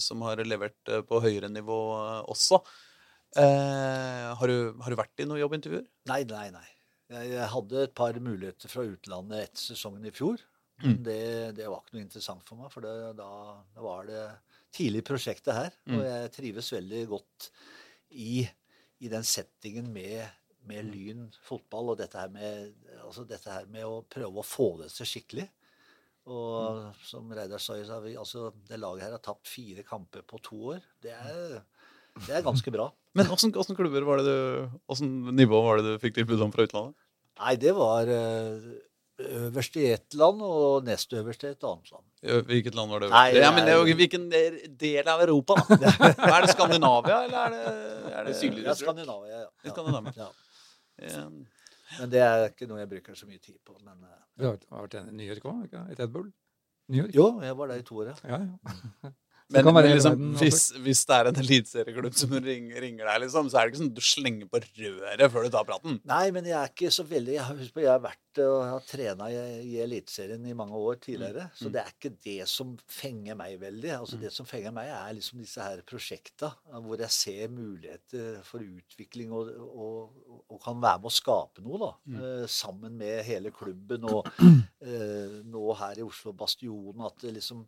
som 0.00 0.22
har 0.24 0.40
levert 0.46 0.94
på 1.10 1.18
høyere 1.24 1.50
nivå 1.50 1.80
også. 2.30 2.62
Eh, 3.36 4.26
har, 4.38 4.48
du, 4.48 4.72
har 4.80 4.94
du 4.94 4.96
vært 4.98 5.20
i 5.20 5.26
noen 5.28 5.42
jobbintervjuer? 5.42 5.84
Nei, 6.08 6.22
nei, 6.30 6.48
nei. 6.54 6.68
Jeg, 7.08 7.48
hadde 7.54 7.82
et 7.86 7.94
par 7.96 8.16
muligheter 8.20 8.68
fra 8.68 8.84
utlandet 8.84 9.46
etter 9.46 9.62
sesongen 9.70 10.04
i 10.08 10.12
fjor. 10.12 10.42
Mm. 10.84 10.98
Det, 11.02 11.20
det 11.56 11.66
var 11.66 11.80
ikke 11.80 11.96
noe 11.96 12.04
interessant 12.04 12.44
for 12.46 12.60
meg, 12.60 12.70
for 12.70 12.84
det, 12.84 12.94
da, 13.18 13.30
da 13.74 13.84
var 13.84 14.04
det 14.06 14.24
tidlig 14.76 15.02
prosjektet 15.08 15.56
her. 15.56 15.78
Mm. 15.88 15.96
Og 15.96 16.04
jeg 16.06 16.34
trives 16.36 16.72
veldig 16.76 17.04
godt 17.10 17.48
i, 18.14 18.42
i 19.00 19.10
den 19.10 19.26
settingen 19.26 19.88
med, 19.94 20.20
med 20.68 20.90
Lyn 20.92 21.26
fotball 21.48 21.94
og 21.94 22.02
dette 22.02 22.20
her, 22.20 22.30
med, 22.34 22.76
altså 23.02 23.24
dette 23.28 23.50
her 23.50 23.66
med 23.72 23.88
å 23.88 24.02
prøve 24.06 24.42
å 24.42 24.46
få 24.46 24.74
det 24.82 24.92
til 24.94 25.08
skikkelig. 25.14 25.48
Og 26.28 26.56
Mm. 26.76 26.88
som 27.08 27.30
Reidar 27.32 27.62
sa, 27.64 27.72
altså, 27.80 28.50
det 28.68 28.76
laget 28.76 29.06
her 29.06 29.14
har 29.16 29.22
tapt 29.24 29.48
fire 29.48 29.80
kamper 29.86 30.26
på 30.28 30.36
to 30.44 30.58
år. 30.74 30.82
Det 31.00 31.14
er, 31.16 31.62
det 32.26 32.34
er 32.36 32.44
ganske 32.44 32.68
bra. 32.74 32.90
Men 33.16 33.30
åssen 33.32 33.52
klubber 33.54 34.04
var 34.06 34.20
det 34.20 34.26
du 34.28 34.68
hvordan 34.88 35.36
nivå 35.38 35.62
var 35.64 35.80
det 35.80 35.94
du 35.96 36.02
fikk 36.02 36.18
tilbud 36.18 36.42
om 36.44 36.52
fra 36.54 36.66
utlandet? 36.68 36.96
Nei, 37.38 37.54
det 37.60 37.72
var 37.76 38.10
eh, 38.10 38.66
øverst 39.18 39.76
i 39.78 39.86
ett 39.92 40.14
land 40.18 40.42
og 40.42 40.86
nest 40.86 41.12
øverst 41.14 41.44
i 41.46 41.52
et 41.52 41.64
annet 41.66 41.92
land. 41.94 42.04
Hvilket 42.48 42.74
land 42.74 42.90
var 42.90 43.04
det? 43.04 43.10
Nei, 43.14 43.28
ja, 43.38 43.52
men 43.54 43.66
det 43.66 43.74
er 43.74 43.78
jo, 43.80 43.96
hvilken 43.98 44.26
del 44.30 45.10
av 45.10 45.22
Europa, 45.22 45.56
da? 45.70 45.88
er 46.34 46.46
det 46.46 46.50
Skandinavia, 46.52 47.20
eller 47.28 47.38
er 47.38 47.54
det, 47.54 48.12
er 48.12 48.28
det 48.28 48.34
Sydligere, 48.38 48.74
Ja. 48.74 48.76
Skandinavia, 48.78 49.38
ja. 49.44 49.46
ja. 49.46 49.72
Skandinavia. 49.72 50.12
Ja. 50.18 50.28
Ja. 51.08 51.24
Men 51.98 52.10
det 52.12 52.20
er 52.20 52.48
ikke 52.50 52.66
noe 52.68 52.82
jeg 52.82 52.90
bruker 52.90 53.16
så 53.16 53.26
mye 53.28 53.40
tid 53.40 53.56
på. 53.64 53.78
Men 53.86 54.02
eh, 54.02 54.18
Du 54.38 54.48
har 54.50 54.58
vært 54.84 54.98
i 54.98 55.04
New 55.14 55.30
York 55.30 55.46
òg? 55.48 55.78
Red 55.94 56.12
Bull? 56.14 56.28
New 56.88 57.04
York? 57.04 57.14
jo, 57.14 57.28
jeg 57.44 57.56
var 57.56 57.70
der 57.70 57.80
i 57.82 57.86
to 57.86 58.02
år, 58.02 58.12
ja. 58.12 58.34
Ja, 58.34 58.42
ja. 58.44 59.12
Men, 59.48 59.64
kan 59.64 59.74
men 59.74 59.86
liksom, 59.88 60.12
verden, 60.12 60.32
hvis, 60.36 60.64
hvis 60.84 61.02
det 61.08 61.16
er 61.16 61.28
en 61.30 61.38
eliteserieklubb 61.40 62.16
som 62.20 62.34
ringer, 62.36 62.80
ringer 62.84 63.06
deg, 63.08 63.20
liksom, 63.24 63.48
så 63.48 63.58
er 63.58 63.64
det 63.64 63.72
ikke 63.72 63.80
sånn 63.80 63.94
du 63.96 64.02
slenger 64.04 64.50
på 64.52 64.60
røret 64.64 65.32
før 65.32 65.46
du 65.46 65.54
tar 65.54 65.68
praten. 65.68 66.00
Nei, 66.08 66.26
men 66.36 66.48
jeg 66.50 66.58
er 66.58 66.72
ikke 66.72 66.90
så 66.92 67.04
veldig 67.08 67.36
Jeg 67.38 67.46
har, 67.46 67.56
husk 67.56 67.76
på, 67.76 67.84
jeg 67.86 67.92
har 67.94 68.02
vært 68.04 68.24
og 68.44 68.58
har 68.62 68.84
trena 68.86 69.28
i, 69.32 69.38
i 69.66 69.78
Eliteserien 69.82 70.44
i 70.46 70.54
mange 70.56 70.78
år 70.78 71.00
tidligere. 71.02 71.48
Så 71.58 71.72
det 71.72 71.82
er 71.82 71.90
ikke 71.94 72.12
det 72.24 72.44
som 72.50 72.74
fenger 72.92 73.38
meg 73.38 73.56
veldig. 73.60 73.90
Altså 73.96 74.20
Det 74.20 74.30
som 74.34 74.46
fenger 74.48 74.74
meg, 74.76 74.92
er 74.94 75.16
liksom 75.16 75.42
disse 75.42 75.64
her 75.64 75.82
prosjekta 75.88 76.52
hvor 76.84 77.00
jeg 77.02 77.14
ser 77.14 77.52
muligheter 77.52 78.38
for 78.46 78.62
utvikling 78.62 79.32
og, 79.34 79.50
og, 79.68 80.42
og 80.46 80.60
kan 80.62 80.78
være 80.82 81.02
med 81.02 81.10
å 81.10 81.14
skape 81.18 81.64
noe, 81.64 81.80
da. 81.82 81.90
Eh, 82.18 82.44
sammen 82.52 82.98
med 83.00 83.24
hele 83.26 83.52
klubben 83.54 84.06
og 84.08 84.28
eh, 84.44 85.40
nå 85.48 85.64
her 85.80 86.02
i 86.02 86.06
Oslo 86.06 86.34
Bastionen. 86.36 87.06
At 87.08 87.18
det 87.24 87.38
liksom 87.40 87.64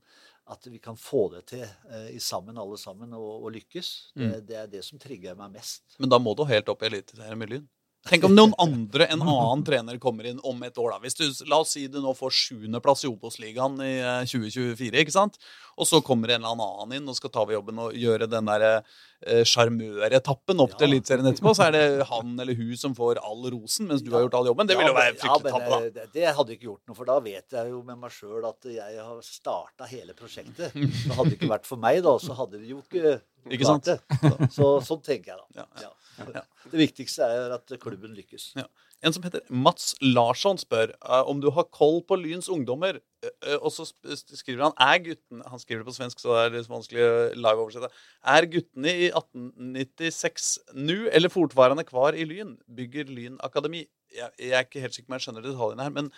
at 0.50 0.66
vi 0.66 0.80
kan 0.82 0.96
få 0.98 1.28
det 1.34 1.44
til 1.52 1.62
eh, 1.62 2.16
sammen, 2.22 2.58
alle 2.58 2.78
sammen, 2.80 3.12
og, 3.14 3.44
og 3.46 3.52
lykkes. 3.54 3.90
Det, 4.18 4.40
det 4.48 4.56
er 4.58 4.70
det 4.70 4.82
som 4.86 4.98
trigger 5.02 5.38
meg 5.38 5.54
mest. 5.60 5.84
Men 6.02 6.10
da 6.10 6.18
må 6.22 6.34
du 6.34 6.42
helt 6.48 6.70
opp 6.72 6.82
i 6.82 6.90
Eliteserien 6.90 7.38
med 7.38 7.52
Lyn. 7.54 7.68
Tenk 8.08 8.24
om 8.24 8.32
noen 8.32 8.54
andre, 8.56 9.04
en 9.12 9.20
annen 9.20 9.60
trener, 9.66 9.98
kommer 10.00 10.24
inn 10.30 10.38
om 10.48 10.62
et 10.64 10.78
år. 10.80 10.94
da. 10.94 10.98
Hvis 11.04 11.18
du, 11.18 11.26
La 11.50 11.58
oss 11.60 11.74
si 11.76 11.82
du 11.92 11.98
nå 12.00 12.14
får 12.16 12.32
sjuendeplass 12.32 13.04
i 13.04 13.10
Obos-ligaen 13.10 13.76
i 13.84 13.90
eh, 14.00 14.22
2024, 14.24 15.02
ikke 15.02 15.12
sant? 15.12 15.36
Og 15.76 15.84
så 15.88 16.00
kommer 16.04 16.32
en 16.32 16.40
eller 16.44 16.64
annen 16.80 16.96
inn 16.96 17.08
og 17.12 17.16
skal 17.18 17.30
ta 17.32 17.42
over 17.44 17.58
jobben 17.58 17.78
og 17.84 17.92
gjøre 17.96 18.26
den 18.32 18.48
der 18.48 18.64
eh, 18.70 19.42
sjarmøretappen 19.48 20.60
opp 20.64 20.74
til 20.78 20.88
Ja. 20.88 20.94
Eliteserien 20.94 21.28
etterpå. 21.28 21.52
Så 21.56 21.66
er 21.68 21.76
det 21.76 22.06
han 22.08 22.32
eller 22.40 22.56
hun 22.56 22.72
som 22.80 22.94
får 22.96 23.20
all 23.20 23.44
rosen, 23.52 23.86
mens 23.92 24.02
du 24.04 24.10
har 24.14 24.24
gjort 24.24 24.38
all 24.40 24.48
jobben. 24.50 24.66
Det 24.70 24.76
vil 24.80 24.88
jo 24.90 24.96
være 24.96 25.16
fryktelig 25.20 25.52
ja, 25.52 25.58
men, 25.60 25.70
da. 25.70 25.80
eh, 25.84 25.90
Det, 26.00 26.06
det 26.16 26.34
hadde 26.40 26.56
ikke 26.56 26.68
gjort 26.70 26.82
noe, 26.88 26.96
for 26.96 27.10
da 27.12 27.18
vet 27.24 27.56
jeg 27.60 27.70
jo 27.74 27.82
med 27.86 28.00
meg 28.00 28.16
sjøl 28.16 28.48
at 28.48 28.70
jeg 28.72 28.96
har 29.10 29.20
starta 29.24 29.88
hele 29.92 30.16
prosjektet. 30.16 30.72
Det 31.10 31.16
hadde 31.16 31.30
det 31.32 31.36
ikke 31.40 31.52
vært 31.52 31.68
for 31.68 31.80
meg, 31.80 32.00
da, 32.04 32.16
så 32.22 32.32
hadde 32.38 32.60
det 32.60 32.68
jo 32.72 32.80
ikke 32.80 33.18
Ikke 33.48 33.68
sant? 33.68 33.88
det. 33.88 34.50
Så, 34.56 34.76
sånn 34.86 35.02
tenker 35.06 35.34
jeg 35.34 35.40
da. 35.40 35.64
Ja, 35.64 35.90
Ja. 36.20 36.44
Det 36.70 36.76
viktigste 36.76 37.24
er 37.24 37.54
at 37.56 37.72
klubben 37.80 38.12
lykkes. 38.12 38.50
Ja. 38.58 38.66
En 39.00 39.14
som 39.16 39.24
heter 39.24 39.40
Mats 39.48 39.94
Larsson 40.04 40.58
spør 40.60 40.90
eh, 40.92 41.28
om 41.30 41.38
du 41.40 41.48
har 41.56 41.68
koll 41.72 42.02
på 42.04 42.18
Lyns 42.20 42.50
ungdommer. 42.52 42.98
Eh, 43.24 43.30
eh, 43.48 43.56
og 43.56 43.72
så 43.72 43.86
skriver 43.88 44.66
han 44.66 44.74
er 44.76 44.98
gutten, 45.06 45.40
Han 45.48 45.62
skriver 45.62 45.80
det 45.80 45.88
på 45.88 45.96
svensk, 45.96 46.20
så 46.20 46.34
det 46.34 46.42
er 46.42 46.58
litt 46.58 46.68
vanskelig 46.70 47.06
å 47.06 47.14
live-oversette. 47.38 47.88
Er 48.34 48.48
guttene 48.52 48.92
i 49.06 49.08
1896 49.08 50.50
nå 50.76 50.98
eller 51.08 51.32
fortvarende 51.32 51.86
kvar 51.88 52.18
i 52.18 52.28
Lyn? 52.28 52.58
Bygger 52.76 53.08
Lyn 53.08 53.40
akademi? 53.46 53.86
Jeg, 54.12 54.34
jeg 54.36 54.52
er 54.58 54.68
ikke 54.68 54.84
helt 54.84 54.96
sikker 54.96 55.08
på 55.08 55.14
om 55.14 55.18
jeg 55.18 55.28
skjønner 55.28 55.48
detaljene 55.48 55.86
her, 55.86 55.96
men, 55.96 56.12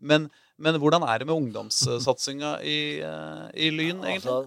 men, 0.00 0.28
men 0.58 0.78
hvordan 0.82 1.04
er 1.06 1.20
det 1.20 1.28
med 1.28 1.36
ungdomssatsinga 1.36 2.56
i, 2.66 2.78
i 2.98 3.70
Lyn, 3.70 4.00
egentlig? 4.00 4.16
Altså, 4.24 4.38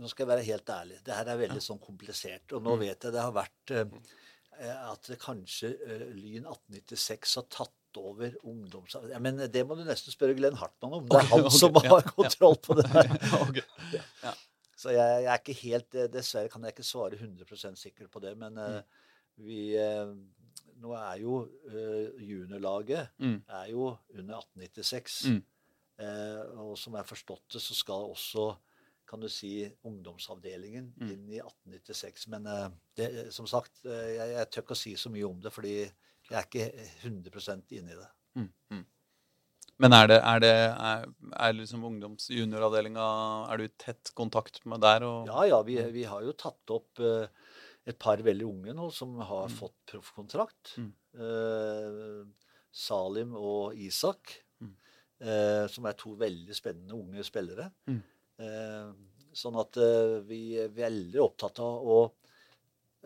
nå 0.00 0.08
skal 0.10 0.24
jeg 0.24 0.30
være 0.32 0.44
helt 0.46 0.70
ærlig. 0.70 0.98
Det 1.06 1.14
her 1.16 1.28
er 1.32 1.40
veldig 1.40 1.62
sånn 1.64 1.80
komplisert. 1.82 2.52
Og 2.56 2.62
nå 2.64 2.74
Mm. 2.76 2.80
vet 2.84 3.04
jeg 3.08 3.12
det 3.16 3.22
har 3.22 3.32
vært 3.36 3.70
eh, 3.70 4.76
at 4.92 5.02
det 5.10 5.18
kanskje 5.20 5.72
eh, 5.86 6.06
Lyn 6.16 6.46
1896 6.46 7.34
har 7.40 7.46
tatt 7.50 7.72
over 7.96 8.34
ungdoms... 8.44 8.96
Ja, 9.08 9.18
men 9.18 9.38
det 9.38 9.62
må 9.66 9.74
du 9.78 9.84
nesten 9.84 10.12
spørre 10.12 10.34
Glenn 10.36 10.56
Hartmann 10.60 10.98
om. 10.98 11.06
Det 11.10 11.16
er 11.22 11.28
han 11.30 11.46
okay, 11.46 11.58
som 11.58 11.74
har 11.80 12.02
ja. 12.02 12.10
kontroll 12.16 12.56
på 12.60 12.74
det. 12.76 12.86
her. 12.92 13.08
ja. 14.26 14.34
Så 14.76 14.92
jeg, 14.92 15.22
jeg 15.24 15.32
er 15.32 15.40
ikke 15.40 15.60
helt 15.62 15.94
eh, 15.96 16.08
Dessverre 16.12 16.50
kan 16.52 16.62
jeg 16.66 16.74
ikke 16.76 16.84
svare 16.84 17.16
100% 17.16 17.76
sikker 17.80 18.08
på 18.12 18.20
det. 18.20 18.34
Men 18.36 18.58
eh, 18.60 18.80
vi 19.40 19.60
eh, 19.80 20.12
Nå 20.76 20.90
er 20.92 21.16
jo 21.22 21.38
eh, 21.72 22.10
juniorlaget 22.20 23.08
Mm. 23.18 23.38
er 23.48 23.68
jo 23.72 23.86
under 24.12 24.42
1896. 24.42 25.14
Mm. 25.32 25.38
Eh, 26.04 26.42
og 26.60 26.74
som 26.76 26.92
jeg 26.92 27.00
har 27.00 27.08
forstått 27.08 27.54
det, 27.54 27.62
så 27.64 27.72
skal 27.78 28.10
også 28.12 28.50
kan 29.06 29.20
du 29.22 29.28
si, 29.30 29.70
ungdomsavdelingen 29.86 30.92
Mm. 31.00 31.10
inn 31.12 31.28
i 31.30 31.38
1896. 31.40 32.26
Men 32.32 32.46
uh, 32.46 32.68
det, 32.98 33.32
som 33.34 33.46
sagt, 33.46 33.84
uh, 33.86 33.92
jeg, 33.92 34.32
jeg 34.34 34.50
tør 34.50 34.62
ikke 34.64 34.76
å 34.76 34.82
si 34.82 34.94
så 34.98 35.10
mye 35.14 35.26
om 35.28 35.40
det, 35.40 35.52
fordi 35.54 35.74
jeg 35.76 36.36
er 36.36 36.46
ikke 36.48 36.66
100% 37.04 37.72
inne 37.78 37.92
i 37.94 37.98
det. 38.00 38.08
Mm, 38.36 38.48
mm. 38.74 38.84
Men 39.78 39.92
er 39.92 40.06
det, 40.08 40.16
er 40.24 40.40
det 40.40 40.50
er, 40.56 41.06
er 41.46 41.52
liksom 41.52 41.82
ungdoms-junioravdelinga 41.84 43.06
Er 43.52 43.58
du 43.60 43.64
i 43.66 43.72
tett 43.78 44.10
kontakt 44.16 44.62
med 44.66 44.80
der? 44.80 45.04
Og, 45.04 45.26
Ja, 45.28 45.42
ja, 45.50 45.58
vi, 45.62 45.76
vi 45.92 46.04
har 46.08 46.22
jo 46.24 46.32
tatt 46.32 46.72
opp 46.74 46.98
uh, 47.04 47.26
et 47.86 47.98
par 48.02 48.16
veldig 48.24 48.46
unge 48.48 48.72
nå 48.74 48.88
som 48.92 49.14
har 49.20 49.46
Mm. 49.48 49.56
fått 49.60 49.76
proffkontrakt. 49.92 50.74
Mm. 50.80 50.92
Salim 52.72 53.34
og 53.38 53.76
Isak, 53.78 54.42
Mm. 54.60 54.74
som 55.70 55.86
er 55.86 55.92
to 55.96 56.10
veldig 56.16 56.54
spennende 56.54 56.92
unge 56.96 57.22
spillere. 57.24 57.70
Mm. 57.88 58.02
Eh, 58.42 58.90
Sånn 59.36 59.58
at 59.60 59.76
eh, 59.80 60.18
vi 60.24 60.40
er 60.62 60.72
veldig 60.72 61.20
opptatt 61.20 61.60
av 61.60 61.90
å, 61.92 61.98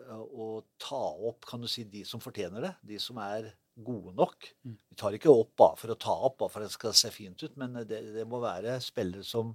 å 0.07 0.45
ta 0.79 1.01
opp 1.27 1.47
kan 1.49 1.63
du 1.63 1.67
si, 1.67 1.83
de 1.91 2.05
som 2.07 2.23
fortjener 2.23 2.63
det. 2.63 2.71
De 2.93 2.99
som 3.03 3.19
er 3.19 3.49
gode 3.75 4.13
nok. 4.15 4.47
Mm. 4.63 4.77
Vi 4.93 4.99
tar 4.99 5.17
ikke 5.17 5.33
opp 5.33 5.51
bare 5.59 5.79
for 5.79 5.91
å 5.91 5.99
ta 5.99 6.15
opp, 6.29 6.37
bare 6.39 6.53
for 6.53 6.63
at 6.63 6.71
det 6.71 6.77
skal 6.77 6.95
se 6.95 7.11
fint 7.11 7.43
ut. 7.43 7.57
Men 7.59 7.81
det, 7.83 7.99
det 8.15 8.27
må 8.29 8.39
være 8.43 8.77
spillere 8.83 9.27
som, 9.27 9.51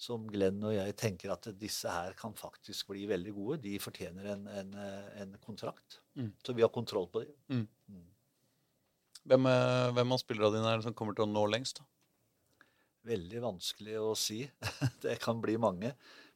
som 0.00 0.26
Glenn 0.28 0.60
og 0.60 0.76
jeg 0.76 0.96
tenker 1.00 1.32
at 1.32 1.48
disse 1.56 1.88
her 1.88 2.16
kan 2.18 2.36
faktisk 2.36 2.92
bli 2.92 3.06
veldig 3.08 3.34
gode. 3.38 3.62
De 3.64 3.78
fortjener 3.80 4.28
en, 4.34 4.44
en, 4.60 4.76
en 5.24 5.34
kontrakt. 5.44 6.02
Mm. 6.20 6.34
Så 6.44 6.52
vi 6.52 6.66
har 6.66 6.74
kontroll 6.74 7.08
på 7.08 7.24
dem. 7.24 7.32
Hvem, 9.24 9.48
eh, 9.48 9.88
hvem 9.96 10.12
av 10.12 10.20
spillerne 10.20 10.52
dine 10.58 10.68
er 10.68 10.82
det 10.82 10.90
som 10.90 10.96
kommer 10.96 11.16
til 11.16 11.24
å 11.24 11.32
nå 11.32 11.48
lengst? 11.48 11.80
da? 11.80 11.88
Veldig 13.04 13.42
vanskelig 13.44 13.98
å 14.00 14.14
si. 14.16 14.40
det 15.04 15.18
kan 15.22 15.42
bli 15.42 15.58
mange. 15.60 15.92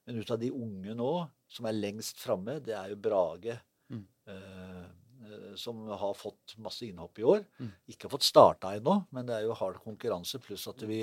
Men 0.08 0.20
ut 0.20 0.30
av 0.32 0.40
de 0.40 0.50
unge 0.52 0.94
nå, 0.96 1.12
som 1.48 1.68
er 1.68 1.76
lengst 1.76 2.20
framme, 2.20 2.58
det 2.64 2.76
er 2.76 2.92
jo 2.92 3.00
Brage. 3.08 3.56
Mm. 3.92 4.04
Eh, 4.28 4.84
eh, 5.28 5.50
som 5.60 5.82
har 5.88 6.14
fått 6.16 6.56
masse 6.64 6.86
innhopp 6.86 7.20
i 7.20 7.26
år. 7.28 7.42
Mm. 7.58 7.72
Ikke 7.92 8.08
har 8.08 8.14
fått 8.16 8.28
starta 8.28 8.74
ennå, 8.76 9.00
men 9.16 9.28
det 9.28 9.38
er 9.38 9.48
jo 9.48 9.56
hard 9.58 9.80
konkurranse. 9.84 10.40
Pluss 10.44 10.68
at 10.70 10.84
vi 10.88 11.02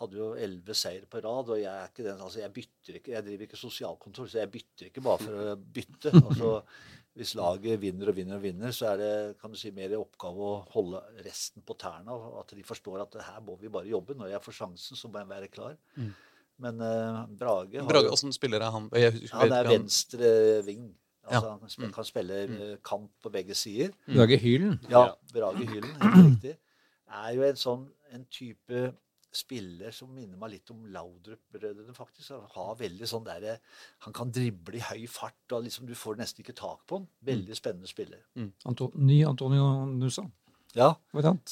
hadde 0.00 0.16
jo 0.16 0.30
elleve 0.38 0.74
seier 0.78 1.04
på 1.10 1.20
rad, 1.22 1.50
og 1.50 1.58
jeg 1.60 1.70
er 1.70 1.90
ikke 1.90 2.06
den, 2.06 2.22
altså 2.22 2.40
jeg 2.40 2.54
bytter 2.56 2.98
ikke, 3.00 3.12
jeg 3.16 3.26
driver 3.26 3.46
ikke 3.46 3.58
sosialkontor, 3.60 4.28
så 4.30 4.40
jeg 4.40 4.52
bytter 4.54 4.88
ikke 4.88 5.04
bare 5.04 5.22
for 5.26 5.40
å 5.42 5.56
bytte. 5.60 6.12
altså 6.30 6.52
Hvis 7.18 7.34
laget 7.34 7.80
vinner 7.82 8.08
og 8.12 8.14
vinner 8.16 8.36
og 8.38 8.42
vinner, 8.44 8.70
så 8.70 8.92
er 8.92 8.96
det 9.00 9.12
kan 9.40 9.50
du 9.50 9.58
si, 9.58 9.72
mer 9.74 9.96
oppgave 9.98 10.46
å 10.46 10.52
holde 10.70 11.00
resten 11.26 11.62
på 11.66 11.74
tærne. 11.74 12.14
og 12.14 12.38
At 12.44 12.54
de 12.56 12.62
forstår 12.62 13.02
at 13.02 13.16
her 13.26 13.40
må 13.42 13.56
vi 13.60 13.68
bare 13.68 13.90
jobbe. 13.90 14.14
Når 14.14 14.30
jeg 14.30 14.42
får 14.44 14.56
sjansen, 14.60 14.96
så 14.96 15.10
må 15.10 15.18
jeg 15.18 15.28
være 15.28 15.48
klar. 15.50 15.74
Mm. 15.96 16.12
Men 16.60 16.80
uh, 16.84 17.24
Brage 17.40 17.80
har 17.80 17.88
Brage, 17.88 18.12
Åssen 18.12 18.32
spiller 18.36 18.60
er 18.62 18.70
han? 18.70 18.88
Jeg 18.94 19.12
jeg, 19.16 19.28
han 19.32 19.52
er 19.56 19.68
venstre 19.68 20.30
ving. 20.66 20.90
Altså, 21.24 21.46
Ja. 21.46 21.58
Han 21.60 21.68
spiller, 21.68 21.88
Mm. 21.88 21.92
kan 21.94 22.04
spille 22.04 22.38
mm. 22.48 22.78
kamp 22.84 23.10
på 23.22 23.30
begge 23.32 23.54
sider. 23.54 23.90
Brage 24.06 24.36
Hylen. 24.38 24.78
Ja, 24.90 25.06
Ja. 25.06 25.12
Brage 25.34 25.66
Hylen, 25.66 25.90
helt 26.02 26.26
riktig. 26.30 26.56
Er 27.10 27.32
jo 27.34 27.42
en 27.42 27.56
sånn 27.58 27.88
en 28.14 28.24
type 28.30 28.92
spiller 29.32 29.92
som 29.94 30.10
minner 30.14 30.38
meg 30.40 30.50
litt 30.56 30.70
om 30.74 30.82
Laudrup-brødrene, 30.90 31.94
faktisk. 31.94 32.32
Han 32.34 32.66
har 32.66 32.76
veldig 32.80 33.06
sånn 33.08 33.24
derre 33.24 33.58
Han 34.06 34.12
kan 34.16 34.32
drible 34.34 34.76
i 34.76 34.82
høy 34.82 35.06
fart, 35.10 35.38
og 35.52 35.64
liksom 35.64 35.86
du 35.86 35.94
får 35.94 36.18
nesten 36.18 36.42
ikke 36.44 36.56
tak 36.58 36.82
på 36.86 36.98
han. 36.98 37.08
Veldig 37.26 37.56
spennende 37.58 37.90
spiller. 37.90 38.24
Anto 38.66 38.90
ny 38.96 39.20
Antonio 39.28 39.86
Nusa. 39.86 40.24
Ja, 40.74 40.92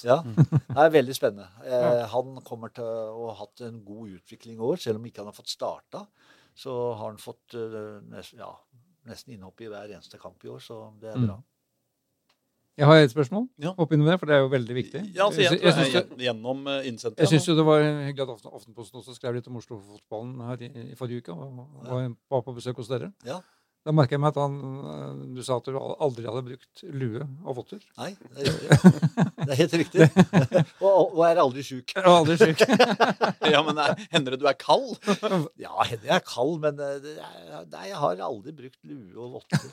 ja. 0.06 0.18
Det 0.68 0.78
er 0.78 0.90
veldig 0.94 1.14
spennende. 1.16 1.48
Eh, 1.66 2.04
han 2.12 2.36
kommer 2.46 2.70
til 2.74 2.84
å 2.86 3.30
ha 3.32 3.38
hatt 3.40 3.62
en 3.66 3.80
god 3.84 4.12
utvikling 4.20 4.58
i 4.58 4.62
år, 4.62 4.76
selv 4.78 5.00
om 5.00 5.06
ikke 5.06 5.22
han 5.24 5.30
har 5.32 5.38
fått 5.38 5.50
starta. 5.50 6.04
Så 6.58 6.74
har 6.94 7.08
han 7.08 7.18
fått 7.18 7.54
eh, 7.58 7.98
nesten, 8.10 8.38
ja, 8.42 8.52
nesten 9.10 9.34
innhopp 9.34 9.60
i 9.62 9.70
hver 9.70 9.90
eneste 9.90 10.18
kamp 10.22 10.42
i 10.44 10.50
år, 10.52 10.60
så 10.62 10.92
det 11.00 11.10
er 11.14 11.18
Mm. 11.18 11.26
Jeg 12.78 12.86
har 12.86 13.02
et 13.02 13.10
spørsmål 13.10 13.48
Ja. 13.58 13.72
innom 13.74 14.06
det, 14.06 14.16
for 14.20 14.26
det 14.30 14.36
er 14.36 14.42
jo 14.44 14.50
veldig 14.52 14.74
viktig. 14.76 15.00
Ja, 15.16 15.26
altså, 15.26 15.42
jeg, 15.42 15.58
jeg, 15.58 15.74
jeg, 15.74 15.92
jeg, 15.94 16.18
gjennom 16.28 16.64
uh, 16.70 16.78
innsendte. 16.86 17.18
jeg 17.24 17.28
syns 17.32 17.48
jo 17.50 17.56
det 17.58 17.66
var 17.66 17.82
hyggelig 18.06 18.38
at 18.38 18.50
Aftenposten 18.54 19.00
også 19.02 19.16
skrev 19.18 19.34
litt 19.34 19.48
om 19.50 19.58
Oslo-fotballen 19.58 20.36
her 20.46 20.62
i, 20.62 20.72
i 20.92 20.98
forrige 20.98 21.24
uke. 21.24 21.34
Og, 21.34 21.62
og 21.82 21.86
var- 21.90 22.12
var 22.30 22.44
på 22.46 22.54
besøk 22.54 22.78
hos 22.78 22.90
dere. 22.92 23.10
Ja. 23.26 23.40
Da 23.86 23.92
merker 23.94 24.16
jeg 24.18 24.20
meg 24.20 24.34
at 24.34 24.40
han, 24.42 24.56
øh, 24.60 25.20
du 25.36 25.42
sa 25.46 25.56
at 25.56 25.68
du 25.70 25.76
aldri 25.78 26.26
hadde 26.26 26.42
brukt 26.44 26.82
lue 26.92 27.22
og 27.46 27.54
votter. 27.56 27.78
Nei, 27.96 28.10
det 28.36 28.42
er 28.44 28.50
riktig. 28.52 29.22
Det 29.38 29.54
er 29.54 29.60
helt 29.62 29.76
riktig. 29.80 30.08
Og, 30.84 31.14
og 31.16 31.22
er 31.24 31.40
aldri 31.40 31.62
sjuk. 31.64 31.94
Og 32.02 32.10
aldri 32.18 32.36
syk. 32.42 32.64
ja, 33.54 33.62
men 33.64 33.80
Hender 34.12 34.34
det 34.36 34.42
du 34.42 34.46
er 34.50 34.58
kald? 34.60 34.98
Ja, 35.64 35.72
hender 35.88 36.04
jeg 36.10 36.14
er 36.18 36.26
kald, 36.26 36.58
men 36.66 36.82
eh, 36.84 37.08
nei, 37.72 37.86
jeg 37.88 38.02
har 38.02 38.20
aldri 38.28 38.52
brukt 38.60 38.78
lue 38.84 39.14
og 39.24 39.38
votter. 39.38 39.70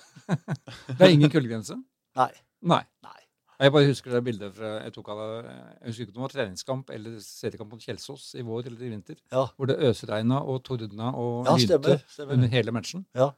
Det 0.94 1.02
er 1.02 1.12
ingen 1.12 1.34
kuldegrense? 1.34 1.76
Nei. 2.16 2.32
Nei. 2.66 2.82
Nei. 3.06 3.22
Jeg 3.56 3.72
bare 3.72 3.88
husker 3.88 4.12
det 4.12 4.20
bildet 4.26 4.52
fra, 4.58 4.74
jeg 4.84 4.92
tok 4.98 5.14
av. 5.14 5.20
Jeg 5.46 5.88
husker 5.88 6.04
ikke 6.04 6.12
om 6.12 6.18
det 6.18 6.26
var 6.26 6.34
treningskamp 6.34 6.90
eller 6.92 7.16
seriekamp 7.24 7.72
mot 7.72 7.86
Kjelsås 7.88 8.34
i 8.36 8.44
vår 8.44 8.68
eller 8.68 8.84
i 8.84 8.92
vinter. 8.92 9.16
Ja. 9.32 9.46
Hvor 9.56 9.70
det 9.72 9.78
øsregna 9.88 10.42
og 10.44 10.60
tordna 10.68 11.14
og 11.16 11.46
Ja, 11.48 11.56
lynte 11.56 11.78
stemmer. 11.80 12.04
stemmer. 12.12 12.34
under 12.36 12.52
hele 12.52 12.74
matchen. 12.76 13.06
Ja. 13.16 13.30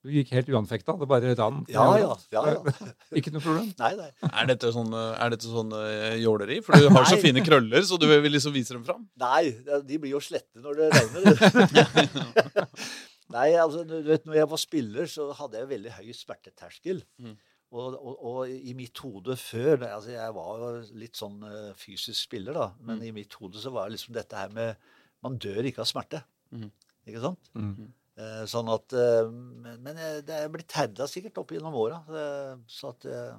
Du 0.00 0.08
gikk 0.08 0.30
helt 0.32 0.48
uanfekta. 0.48 0.94
Det 0.96 1.06
bare 1.10 1.34
rant. 1.36 1.68
Ja, 1.68 1.84
ja. 2.00 2.14
ja, 2.32 2.44
ja. 2.54 2.86
Ikke 3.20 3.34
noe 3.34 3.42
problem. 3.44 3.66
Nei, 3.82 3.90
nei. 3.98 4.08
Er 4.30 4.48
dette 4.48 4.70
sånn, 4.72 4.94
er 4.96 5.34
dette 5.34 5.50
sånn 5.52 5.74
uh, 5.76 6.16
jåleri? 6.16 6.62
For 6.64 6.80
du 6.80 6.88
har 6.94 7.04
så 7.10 7.18
fine 7.20 7.44
krøller, 7.44 7.84
så 7.84 7.98
du 8.00 8.06
vil 8.08 8.32
liksom 8.32 8.56
vise 8.56 8.72
dem 8.72 8.86
fram? 8.86 9.04
Nei, 9.20 9.50
de 9.60 10.00
blir 10.00 10.14
jo 10.14 10.22
slette 10.24 10.64
når 10.64 10.80
det 10.80 10.88
regner. 10.96 12.00
Nei, 13.36 13.52
altså, 13.60 13.84
du 13.84 14.00
vet, 14.08 14.24
når 14.26 14.40
jeg 14.40 14.48
var 14.50 14.60
spiller, 14.64 15.06
så 15.06 15.28
hadde 15.36 15.60
jeg 15.60 15.68
veldig 15.76 15.92
høy 16.00 16.08
smerteterskel. 16.16 17.04
Mm. 17.20 17.36
Og, 17.70 17.94
og, 17.94 18.14
og 18.26 18.48
i 18.50 18.72
mitt 18.74 18.98
hode 18.98 19.36
før 19.38 19.84
altså 19.86 20.10
Jeg 20.10 20.32
var 20.34 20.58
jo 20.58 20.70
litt 20.98 21.14
sånn 21.20 21.36
eh, 21.46 21.68
fysisk 21.78 22.18
spiller, 22.24 22.52
da. 22.56 22.64
Men 22.82 22.98
Mm. 22.98 23.04
i 23.06 23.12
mitt 23.20 23.34
hode 23.38 23.60
så 23.62 23.70
var 23.70 23.86
det 23.88 23.94
liksom 23.98 24.14
dette 24.16 24.34
her 24.36 24.48
med 24.50 24.74
Man 25.22 25.36
dør 25.38 25.62
ikke 25.68 25.84
av 25.84 25.86
smerte. 25.86 26.22
Mm. 26.50 26.70
Ikke 27.06 27.20
sant? 27.22 27.50
Mm. 27.54 27.92
Eh, 28.18 28.42
sånn 28.50 28.68
at 28.74 28.92
eh, 28.92 29.30
Men, 29.30 29.78
men 29.84 29.96
jeg- 30.02 30.24
det 30.26 30.34
er 30.40 30.48
blitt 30.48 30.72
herda 30.72 31.06
sikkert 31.06 31.38
opp 31.38 31.54
gjennom 31.54 31.74
åra. 31.78 32.02
eh, 32.10 32.56
Så 32.66 32.90
at 32.90 33.04
eh, 33.06 33.36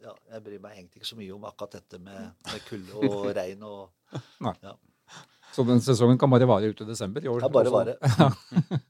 ja, 0.00 0.14
jeg 0.32 0.44
bryr 0.44 0.60
meg 0.64 0.76
egentlig 0.78 1.02
ikke 1.02 1.12
så 1.12 1.16
mye 1.18 1.34
om 1.34 1.44
akkurat 1.44 1.72
dette 1.76 1.98
med, 2.00 2.32
med 2.46 2.64
kulde 2.70 2.94
og 3.04 3.28
regn 3.38 3.62
og 3.68 3.90
Nei, 4.40 4.54
Så 5.52 5.64
den 5.66 5.80
sesongen 5.84 6.16
kan 6.18 6.30
bare 6.30 6.46
vare 6.48 6.70
ut 6.72 6.80
i 6.80 6.84
desember 6.88 7.20
i 7.20 7.28
år. 7.28 7.40
Ja, 7.44 7.48
bare 7.52 7.70
vare. 7.74 7.96
vare. 8.00 8.80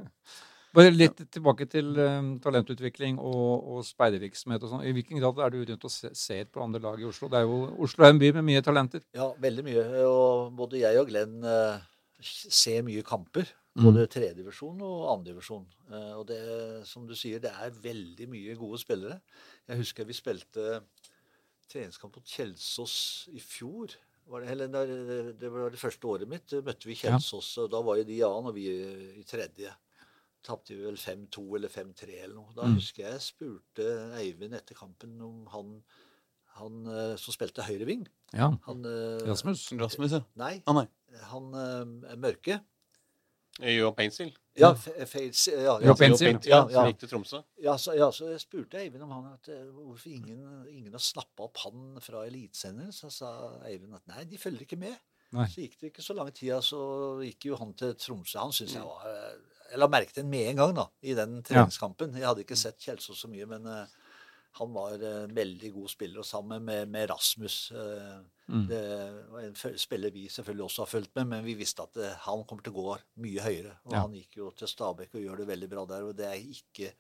Bare 0.77 0.91
litt 0.93 1.21
tilbake 1.33 1.65
til 1.71 1.95
um, 1.97 2.35
talentutvikling 2.45 3.17
og, 3.19 3.69
og 3.73 3.85
speidervirksomhet 3.87 4.65
og 4.65 4.73
sånn. 4.73 4.83
I 4.85 4.93
hvilken 4.97 5.21
grad 5.21 5.41
er 5.45 5.55
du 5.55 5.63
rundt 5.63 5.87
og 5.89 5.93
se, 5.93 6.11
ser 6.19 6.51
på 6.53 6.61
andre 6.65 6.83
lag 6.85 7.01
i 7.01 7.07
Oslo? 7.09 7.31
Det 7.33 7.41
er 7.41 7.47
jo, 7.49 7.61
Oslo 7.87 8.05
er 8.05 8.13
en 8.13 8.21
by 8.21 8.33
med 8.37 8.47
mye 8.51 8.65
talenter. 8.65 9.05
Ja, 9.17 9.31
veldig 9.41 9.65
mye. 9.65 9.87
Og 10.05 10.53
både 10.59 10.83
jeg 10.83 11.01
og 11.01 11.09
Glenn 11.09 11.39
uh, 11.47 11.81
ser 12.21 12.85
mye 12.87 13.07
kamper. 13.07 13.49
Mm. 13.79 13.87
Både 13.87 14.09
tredjedivisjon 14.13 14.85
og 14.85 15.07
andredivisjon. 15.15 15.65
Uh, 15.89 16.13
og 16.21 16.27
det, 16.29 16.41
som 16.91 17.09
du 17.09 17.17
sier, 17.17 17.41
det 17.43 17.55
er 17.55 17.81
veldig 17.89 18.29
mye 18.29 18.59
gode 18.61 18.83
spillere. 18.83 19.21
Jeg 19.71 19.81
husker 19.81 20.09
vi 20.09 20.19
spilte 20.19 20.83
treningskamp 21.73 22.21
mot 22.21 22.37
Kjelsås 22.37 22.99
i 23.33 23.41
fjor. 23.41 23.97
Var 24.29 24.45
det, 24.45 24.53
eller, 24.53 24.69
det, 24.69 25.21
det 25.41 25.49
var 25.53 25.73
det 25.73 25.81
første 25.81 26.09
året 26.09 26.29
mitt. 26.29 26.53
Møtte 26.65 26.89
vi 26.89 27.01
Ja. 27.01 27.17
Og 27.17 27.71
da 27.73 27.81
var 27.85 27.97
jo 27.97 28.09
de 28.09 28.19
i 28.19 28.25
annen, 28.27 28.51
og 28.51 28.57
vi 28.57 28.69
i 29.17 29.25
tredje. 29.29 29.73
Tapte 30.47 30.75
vi 30.77 30.85
vel 30.87 30.97
5-2 30.97 31.43
eller 31.57 31.69
5-3 31.69 32.23
eller 32.23 32.35
noe. 32.37 32.53
Da 32.57 32.63
Mm. 32.69 32.75
husker 32.79 33.03
jeg 33.05 33.13
jeg 33.13 33.21
spurte 33.21 33.89
Eivind 34.21 34.55
etter 34.55 34.75
kampen 34.79 35.21
om 35.21 35.47
han, 35.53 35.83
han 36.61 36.87
eh, 36.87 37.17
som 37.17 37.35
spilte 37.35 37.63
høyreving. 37.67 38.07
Ja. 38.33 38.51
Han 38.67 38.85
eh, 38.85 39.27
Rasmus. 39.29 39.67
Rasmus, 39.73 40.13
ja. 40.13 40.21
Nei, 40.37 40.63
Ah, 40.67 40.73
nei. 40.73 40.87
han 41.33 41.55
er 41.55 42.17
mørke. 42.17 42.61
Jo 43.61 43.91
Painsil. 43.91 44.31
Ja, 44.59 44.73
Fe- 44.75 44.95
ja, 44.95 45.79
ja, 45.83 45.95
Painsil. 45.95 46.39
Ja, 46.47 46.69
Ja, 46.69 46.69
som 46.71 46.87
gikk 46.87 46.99
til 47.01 47.09
Tromsø. 47.09 47.43
ja, 47.63 47.75
så, 47.77 47.93
ja, 47.97 48.09
så 48.11 48.29
jeg 48.31 48.41
spurte 48.41 48.79
Eivind 48.79 49.03
om 49.03 49.11
han 49.11 49.33
at 49.33 49.49
eh, 49.49 49.65
hvorfor 49.75 50.07
ingen, 50.11 50.67
ingen 50.71 50.93
har 50.93 51.03
snappa 51.03 51.43
opp 51.49 51.57
han 51.65 51.99
fra 52.01 52.25
elitesenderen. 52.27 52.93
Så 52.93 53.11
sa 53.11 53.59
Eivind 53.67 53.95
at 53.95 54.07
nei, 54.07 54.25
de 54.25 54.39
følger 54.39 54.63
ikke 54.63 54.79
med. 54.79 54.95
Nei. 55.33 55.45
Så 55.47 55.61
gikk 55.61 55.79
det 55.81 55.91
ikke 55.93 56.03
så 56.07 56.15
lang 56.17 56.31
tid, 56.33 56.55
så 56.63 56.79
gikk 57.21 57.45
jo 57.51 57.57
han 57.57 57.75
til 57.75 57.95
Tromsø. 57.95 58.39
Han 58.39 58.53
syns 58.53 58.75
jeg 58.75 58.83
var 58.83 59.03
eh, 59.11 59.35
Jeg 59.71 59.79
la 59.83 59.89
merke 59.93 60.13
til 60.15 60.23
ham 60.25 60.31
med 60.31 60.49
en 60.51 60.57
gang 60.63 60.75
da, 60.75 60.87
i 61.03 61.15
den 61.15 61.43
treningskampen. 61.43 62.15
Jeg 62.17 62.27
hadde 62.29 62.45
ikke 62.47 62.57
sett 62.57 62.79
Kjelsås 62.81 63.21
så 63.25 63.29
mye, 63.29 63.47
men 63.47 63.67
uh, 63.67 63.85
han 64.59 64.73
var 64.75 64.95
en 64.97 65.35
veldig 65.37 65.73
god 65.75 65.89
spiller. 65.93 66.19
Og 66.23 66.27
sammen 66.27 66.65
med, 66.65 66.89
med 66.89 67.11
Rasmus 67.11 67.71
uh, 67.77 68.19
Mm. 68.49 68.63
Det 68.65 68.79
var 69.29 69.43
en 69.45 69.57
spiller 69.77 70.09
vi 70.11 70.23
selvfølgelig 70.33 70.65
også 70.65 70.81
har 70.81 70.89
fulgt 70.89 71.11
med, 71.19 71.27
men 71.29 71.43
vi 71.45 71.53
visste 71.59 71.83
at 71.85 71.99
uh, 72.01 72.15
han 72.25 72.47
kommer 72.49 72.65
til 72.65 72.73
å 72.73 72.79
gå 72.81 72.95
mye 73.21 73.43
høyere. 73.45 73.75
Og 73.85 73.93
Ja. 73.93 74.01
han 74.07 74.15
gikk 74.17 74.39
jo 74.41 74.47
til 74.57 74.71
Stabæk 74.73 75.19
og 75.19 75.21
gjør 75.21 75.37
det 75.43 75.47
veldig 75.51 75.69
bra 75.69 75.83
der, 75.91 76.07
og 76.09 76.17
det 76.17 76.25
er 76.31 76.41
ikke, 76.41 76.95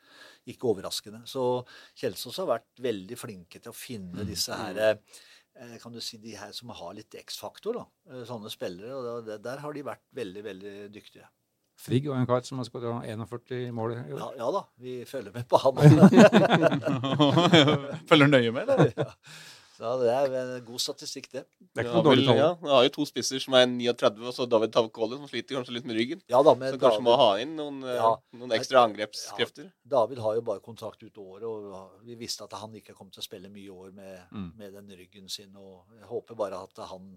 ikke 0.52 0.68
overraskende. 0.68 1.22
Så 1.24 1.64
Kjelsås 1.96 2.36
har 2.42 2.50
vært 2.50 2.68
veldig 2.84 3.16
flinke 3.16 3.62
til 3.64 3.72
å 3.72 3.74
finne 3.74 4.20
Mm. 4.20 4.26
disse 4.28 4.52
her 4.60 4.76
eh, 5.56 5.78
kan 5.80 5.90
du 5.96 6.00
si 6.04 6.18
de 6.20 6.36
her 6.36 6.52
som 6.52 6.68
har 6.68 6.92
litt 6.94 7.14
X-faktor, 7.16 7.80
da. 7.80 7.86
Eh, 8.12 8.24
Sånne 8.28 8.52
spillere. 8.52 8.92
Og 8.92 9.24
der 9.42 9.56
har 9.64 9.72
de 9.72 9.82
vært 9.88 10.04
veldig, 10.12 10.44
veldig 10.44 10.76
dyktige. 10.92 11.26
Frigg 11.78 12.08
og 12.10 12.16
en 12.18 12.26
kar 12.26 12.42
som 12.42 12.58
har 12.58 12.66
skåret 12.66 13.04
41 13.06 13.70
mål 13.76 13.92
i 13.94 13.98
år. 14.16 14.18
Ja, 14.18 14.30
ja 14.40 14.48
da, 14.56 14.64
vi 14.82 14.96
følger 15.06 15.30
med 15.36 15.46
på 15.48 15.60
han. 15.62 15.78
Følger 18.10 18.26
nøye 18.32 18.50
med, 18.54 18.68
eller? 18.74 18.92
ja. 18.96 19.12
Så 19.78 19.92
det 20.00 20.08
er 20.10 20.32
en 20.34 20.64
god 20.66 20.80
statistikk, 20.82 21.28
det. 21.30 21.44
Det 21.70 21.78
er 21.78 21.84
ikke 21.86 22.00
noe 22.00 22.06
dårlig 22.08 22.24
tall. 22.26 22.38
ja, 22.40 22.48
vi 22.58 22.70
har 22.72 22.86
jo 22.88 22.90
to 22.96 23.04
spisser 23.06 23.38
som 23.38 23.54
er 23.54 23.68
39, 23.70 24.24
og 24.26 24.34
så 24.34 24.46
David 24.50 24.72
Tavkoli, 24.74 25.14
som 25.20 25.28
sliter 25.30 25.54
kanskje 25.54 25.76
litt 25.76 25.86
med 25.86 25.94
ryggen. 26.00 26.24
Ja 26.32 26.40
da, 26.42 26.56
men 26.58 26.74
Så 26.74 26.80
kanskje 26.82 27.04
må 27.06 27.14
ha 27.20 27.28
inn 27.38 27.52
noen, 27.60 27.78
eh, 27.86 27.94
Ja. 27.94 28.10
noen 28.40 28.50
ekstra 28.56 28.82
angrepskrefter. 28.88 29.68
David 29.86 30.18
har 30.24 30.34
jo 30.34 30.42
bare 30.48 30.58
kontrakt 30.64 31.04
ut 31.06 31.14
året, 31.22 31.46
og 31.46 32.02
vi 32.02 32.16
visste 32.18 32.42
at 32.48 32.58
han 32.58 32.74
ikke 32.74 32.96
kom 32.98 33.10
til 33.14 33.22
å 33.22 33.28
spille 33.28 33.48
mye 33.54 33.70
år 33.70 33.92
med, 33.94 34.18
Mm. 34.34 34.50
med 34.58 34.72
den 34.80 34.88
ryggen 34.98 35.30
sin. 35.30 35.54
Og 35.54 35.84
jeg 35.94 36.08
håper 36.10 36.34
bare 36.34 36.58
at 36.60 36.74
han 36.90 37.14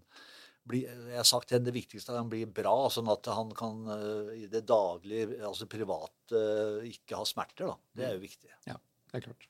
bli, 0.68 0.84
jeg 0.86 1.18
har 1.18 1.28
sagt 1.28 1.54
det 1.66 1.74
viktigste 1.74 2.12
er 2.12 2.18
at 2.18 2.22
han 2.22 2.30
blir 2.32 2.50
bra, 2.54 2.76
sånn 2.94 3.10
at 3.12 3.28
han 3.34 3.52
kan 3.58 3.82
eh, 3.96 4.44
i 4.44 4.46
det 4.52 4.64
daglige, 4.70 5.40
altså 5.48 5.68
privat, 5.70 6.14
eh, 6.36 6.92
ikke 6.92 7.18
ha 7.20 7.26
smerter. 7.28 7.72
da. 7.72 7.76
Det 7.98 8.08
er 8.08 8.16
jo 8.18 8.24
viktig. 8.24 8.52
Ja, 8.70 8.78
Det 9.12 9.20
er 9.20 9.28
klart. 9.30 9.48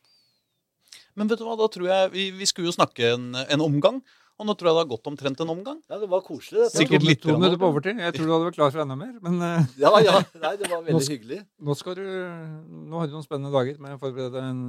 Men 1.19 1.27
vet 1.27 1.41
du 1.41 1.43
hva, 1.43 1.57
da 1.59 1.67
tror 1.71 1.87
jeg 1.87 2.11
Vi, 2.13 2.23
vi 2.39 2.45
skulle 2.47 2.69
jo 2.69 2.75
snakke 2.75 3.13
en, 3.13 3.31
en 3.35 3.63
omgang, 3.63 3.99
og 4.41 4.47
nå 4.49 4.55
tror 4.57 4.71
jeg 4.71 4.75
det 4.75 4.81
har 4.81 4.89
gått 4.89 5.09
omtrent 5.11 5.41
en 5.45 5.53
omgang. 5.53 5.77
Ja, 5.85 5.99
det 6.01 6.09
var 6.09 6.23
koselig. 6.25 6.63
dette. 6.63 6.81
Sikkert 6.81 7.05
litt 7.05 7.21
to 7.21 7.35
minutter 7.35 7.59
på 7.61 7.69
overtid. 7.69 8.01
Jeg 8.01 8.15
tror 8.15 8.25
du 8.25 8.33
hadde 8.33 8.47
vært 8.49 8.57
klar 8.57 8.73
for 8.73 8.81
enda 8.81 8.97
mer. 8.97 9.13
Men 9.21 9.37
eh, 9.45 9.69
Ja, 9.83 9.91
ja. 10.01 10.17
Nei, 10.41 10.53
det 10.57 10.69
var 10.71 10.81
veldig 10.87 11.05
hyggelig. 11.13 11.39
nå 11.61 11.77
skal 11.77 11.99
du 11.99 12.03
Nå 12.03 12.97
har 12.97 13.09
du 13.09 13.15
noen 13.15 13.25
spennende 13.27 13.53
dager 13.53 13.77
med 13.83 13.95
å 13.95 14.01
forberede 14.01 14.41
en 14.41 14.61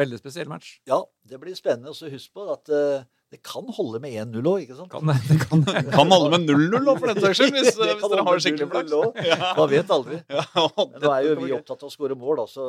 veldig 0.00 0.20
spesiell 0.22 0.48
match. 0.48 0.78
Ja, 0.88 1.02
det 1.28 1.40
blir 1.42 1.58
spennende. 1.58 1.92
Og 1.92 1.98
så 2.00 2.08
husk 2.12 2.32
på 2.32 2.48
at 2.54 2.72
uh, 2.72 3.04
det 3.30 3.42
kan 3.46 3.68
holde 3.76 4.00
med 4.02 4.16
1-0 4.24 4.40
òg, 4.42 4.64
ikke 4.64 4.78
sant? 4.80 4.90
Kan 4.90 5.06
det, 5.12 5.18
det 5.28 5.36
kan. 5.44 5.62
Kan 5.92 6.10
holde 6.16 6.32
med 6.34 6.48
0-0 6.50 6.80
òg, 6.80 6.96
for 6.96 7.12
den 7.12 7.20
saks 7.22 7.38
skyld, 7.38 7.52
hvis, 7.54 7.76
hvis 7.78 8.08
dere 8.10 8.24
har 8.26 8.42
skikkelig 8.42 8.70
0-0 8.72 8.90
flaks. 8.90 9.28
Ja. 9.30 9.52
Man 9.60 9.70
vet 9.76 9.92
aldri. 9.98 10.22
Ja, 10.40 10.66
Men 10.80 10.96
nå 11.04 11.12
er 11.14 11.28
jo 11.28 11.36
vi 11.44 11.52
opptatt 11.60 11.84
av 11.84 11.92
å 11.92 11.94
skåre 11.94 12.16
mål, 12.18 12.40
da, 12.40 12.48
så 12.50 12.66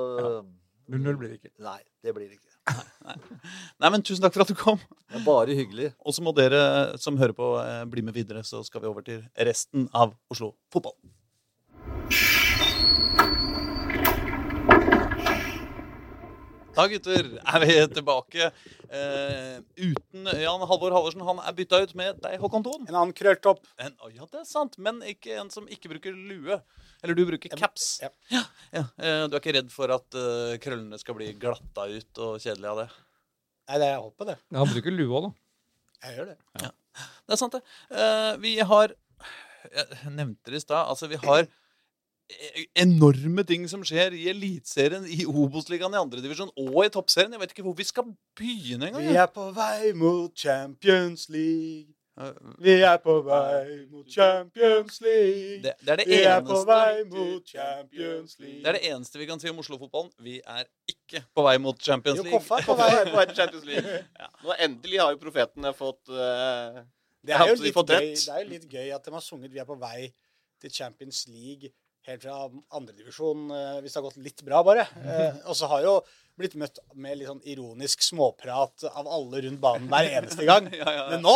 0-0 0.91 1.17
blir 1.17 1.31
det 1.31 1.39
ikke. 1.39 1.53
Nei, 1.63 1.79
det 2.03 2.13
blir 2.13 2.27
det 2.27 2.37
ikke. 2.37 2.50
Nei, 3.81 3.89
men 3.89 4.03
Tusen 4.05 4.23
takk 4.23 4.35
for 4.35 4.45
at 4.45 4.51
du 4.51 4.57
kom. 4.57 4.81
Det 5.09 5.19
er 5.19 5.25
bare 5.25 5.55
hyggelig. 5.57 5.91
Og 6.05 6.15
så 6.15 6.23
må 6.25 6.33
dere 6.37 6.97
som 7.01 7.17
hører 7.19 7.35
på, 7.37 7.53
eh, 7.63 7.81
bli 7.91 8.03
med 8.05 8.15
videre, 8.15 8.43
så 8.47 8.63
skal 8.67 8.83
vi 8.83 8.91
over 8.91 9.05
til 9.07 9.23
resten 9.35 9.89
av 9.93 10.15
Oslo 10.31 10.53
fotball. 10.73 10.95
Da, 16.71 16.85
gutter, 16.87 17.27
er 17.35 17.63
vi 17.65 17.73
tilbake 17.91 18.45
eh, 18.47 19.57
uten 19.75 20.29
Jan 20.39 20.63
Halvor 20.69 20.93
Halvorsen. 20.95 21.23
Han 21.27 21.41
er 21.43 21.55
bytta 21.57 21.81
ut 21.83 21.91
med 21.99 22.21
deg, 22.23 22.37
Håkon 22.39 22.63
Thon. 22.63 22.85
En 22.87 22.95
annen 22.95 23.11
krølltopp. 23.15 23.65
En, 23.75 23.97
ja, 24.13 24.27
det 24.31 24.39
er 24.39 24.47
sant, 24.47 24.77
men 24.79 25.01
ikke 25.03 25.35
en 25.41 25.51
som 25.51 25.67
ikke 25.67 25.91
bruker 25.91 26.15
lue. 26.15 26.61
Eller 27.03 27.17
du 27.17 27.23
bruker 27.25 27.49
caps. 27.57 27.99
ja. 28.03 28.09
Ja, 28.29 28.43
ja. 28.75 28.83
Eh, 29.01 29.27
Du 29.27 29.35
er 29.35 29.39
ikke 29.41 29.55
redd 29.57 29.71
for 29.73 29.89
at 29.95 30.13
eh, 30.17 30.57
krøllene 30.61 30.99
skal 31.01 31.15
bli 31.17 31.31
glatta 31.33 31.87
ut 31.89 32.21
og 32.21 32.35
kjedelig 32.43 32.69
av 32.71 32.81
det? 32.83 32.89
Nei, 33.69 33.77
det 33.81 33.87
er 33.87 33.95
jeg 33.95 34.03
håper 34.05 34.29
det. 34.31 34.37
Ja, 34.51 34.57
Han 34.61 34.73
bruker 34.75 34.91
lue 34.93 35.15
òg, 35.21 35.25
da. 35.29 35.31
Jeg 36.07 36.17
gjør 36.17 36.29
det. 36.31 36.37
Det 37.25 37.33
er 37.35 37.39
sant, 37.39 37.53
det. 37.57 37.63
Eh, 37.93 38.31
vi 38.43 38.53
har 38.59 38.93
Jeg 39.71 40.11
nevnte 40.17 40.49
det 40.53 40.57
i 40.57 40.63
stad. 40.63 40.87
Altså, 40.89 41.07
vi 41.09 41.19
har 41.21 41.45
enorme 42.79 43.43
ting 43.47 43.67
som 43.69 43.81
skjer 43.85 44.13
i 44.15 44.23
Eliteserien, 44.31 45.03
i 45.09 45.25
Obos-ligaen, 45.27 45.93
i 45.93 45.99
andredivisjon 45.99 46.51
og 46.57 46.77
i 46.85 46.91
Toppserien. 46.93 47.33
Jeg 47.35 47.41
vet 47.43 47.53
ikke 47.55 47.65
hvor 47.65 47.75
vi 47.77 47.85
skal 47.87 48.07
begynne 48.39 48.87
engang. 48.89 49.03
Vi 49.09 49.17
er 49.19 49.27
på 49.31 49.49
vei 49.55 49.91
mot 49.97 50.31
Champions 50.37 51.27
League. 51.33 51.93
Eh, 52.21 52.53
Vi 52.61 52.75
er 52.85 52.97
på 53.01 53.15
vei 53.25 53.87
mot 53.89 54.07
Champions 54.09 55.01
League. 55.01 55.61
Det, 55.63 55.73
det 55.81 55.93
er 55.93 56.01
det 56.01 56.07
Vi 56.09 56.19
er 56.29 56.41
på 56.45 56.59
vei 56.67 57.03
mot 57.09 57.53
Champions 57.53 58.37
League. 58.39 58.61
Det 58.61 58.71
er 58.71 58.77
det 58.77 58.83
eneste 58.91 59.21
vi 59.21 59.27
kan 59.29 59.41
si 59.41 59.51
om 59.51 59.61
Oslo-fotballen. 59.63 60.11
Vi 60.21 60.37
er 60.39 60.65
ikke 60.93 61.23
på 61.35 61.45
vei 61.47 61.57
mot 61.63 61.77
Champions 61.81 62.21
League. 62.21 62.31
Jo. 62.31 62.39
Koffa 62.39 62.61
er 62.61 62.67
på 62.69 62.77
vei 62.79 62.89
på 63.09 63.17
vei 63.17 63.27
til 63.31 63.39
Champions 63.41 63.69
League. 63.69 63.99
Nå 64.45 64.57
endelig 64.67 65.03
har 65.03 65.13
jo 65.15 65.21
profetene 65.21 65.73
fått 65.77 66.11
uh, 66.13 66.81
Det 67.21 67.37
er 67.37 67.53
jo 67.53 67.61
de 67.61 67.75
fått 67.75 67.93
gøy, 67.93 68.09
det 68.15 68.33
er 68.35 68.43
jo 68.43 68.49
litt 68.55 68.67
gøy 68.71 68.91
at 68.95 69.05
de 69.05 69.15
har 69.17 69.23
sunget 69.25 69.51
'Vi 69.53 69.61
er 69.61 69.69
på 69.69 69.77
vei 69.81 70.11
til 70.61 70.73
Champions 70.73 71.25
League' 71.29 71.71
helt 72.07 72.23
fra 72.23 72.49
andredivisjon, 72.73 73.51
hvis 73.81 73.93
det 73.93 73.99
har 73.99 74.05
gått 74.07 74.23
litt 74.25 74.39
bra, 74.41 74.63
bare. 74.65 74.87
Uh, 74.97 75.37
og 75.51 75.55
så 75.57 75.67
har 75.69 75.83
jo 75.85 75.99
blitt 76.39 76.55
møtt 76.59 76.79
med 76.95 77.19
litt 77.19 77.29
sånn 77.29 77.41
ironisk 77.49 78.03
småprat 78.05 78.85
av 78.91 79.09
alle 79.09 79.43
rundt 79.45 79.61
banen 79.63 79.89
hver 79.91 80.09
eneste 80.19 80.47
gang. 80.47 80.69
Ja, 80.81 80.87
ja, 80.87 80.93
ja. 80.97 81.07
Men 81.11 81.25
nå 81.25 81.35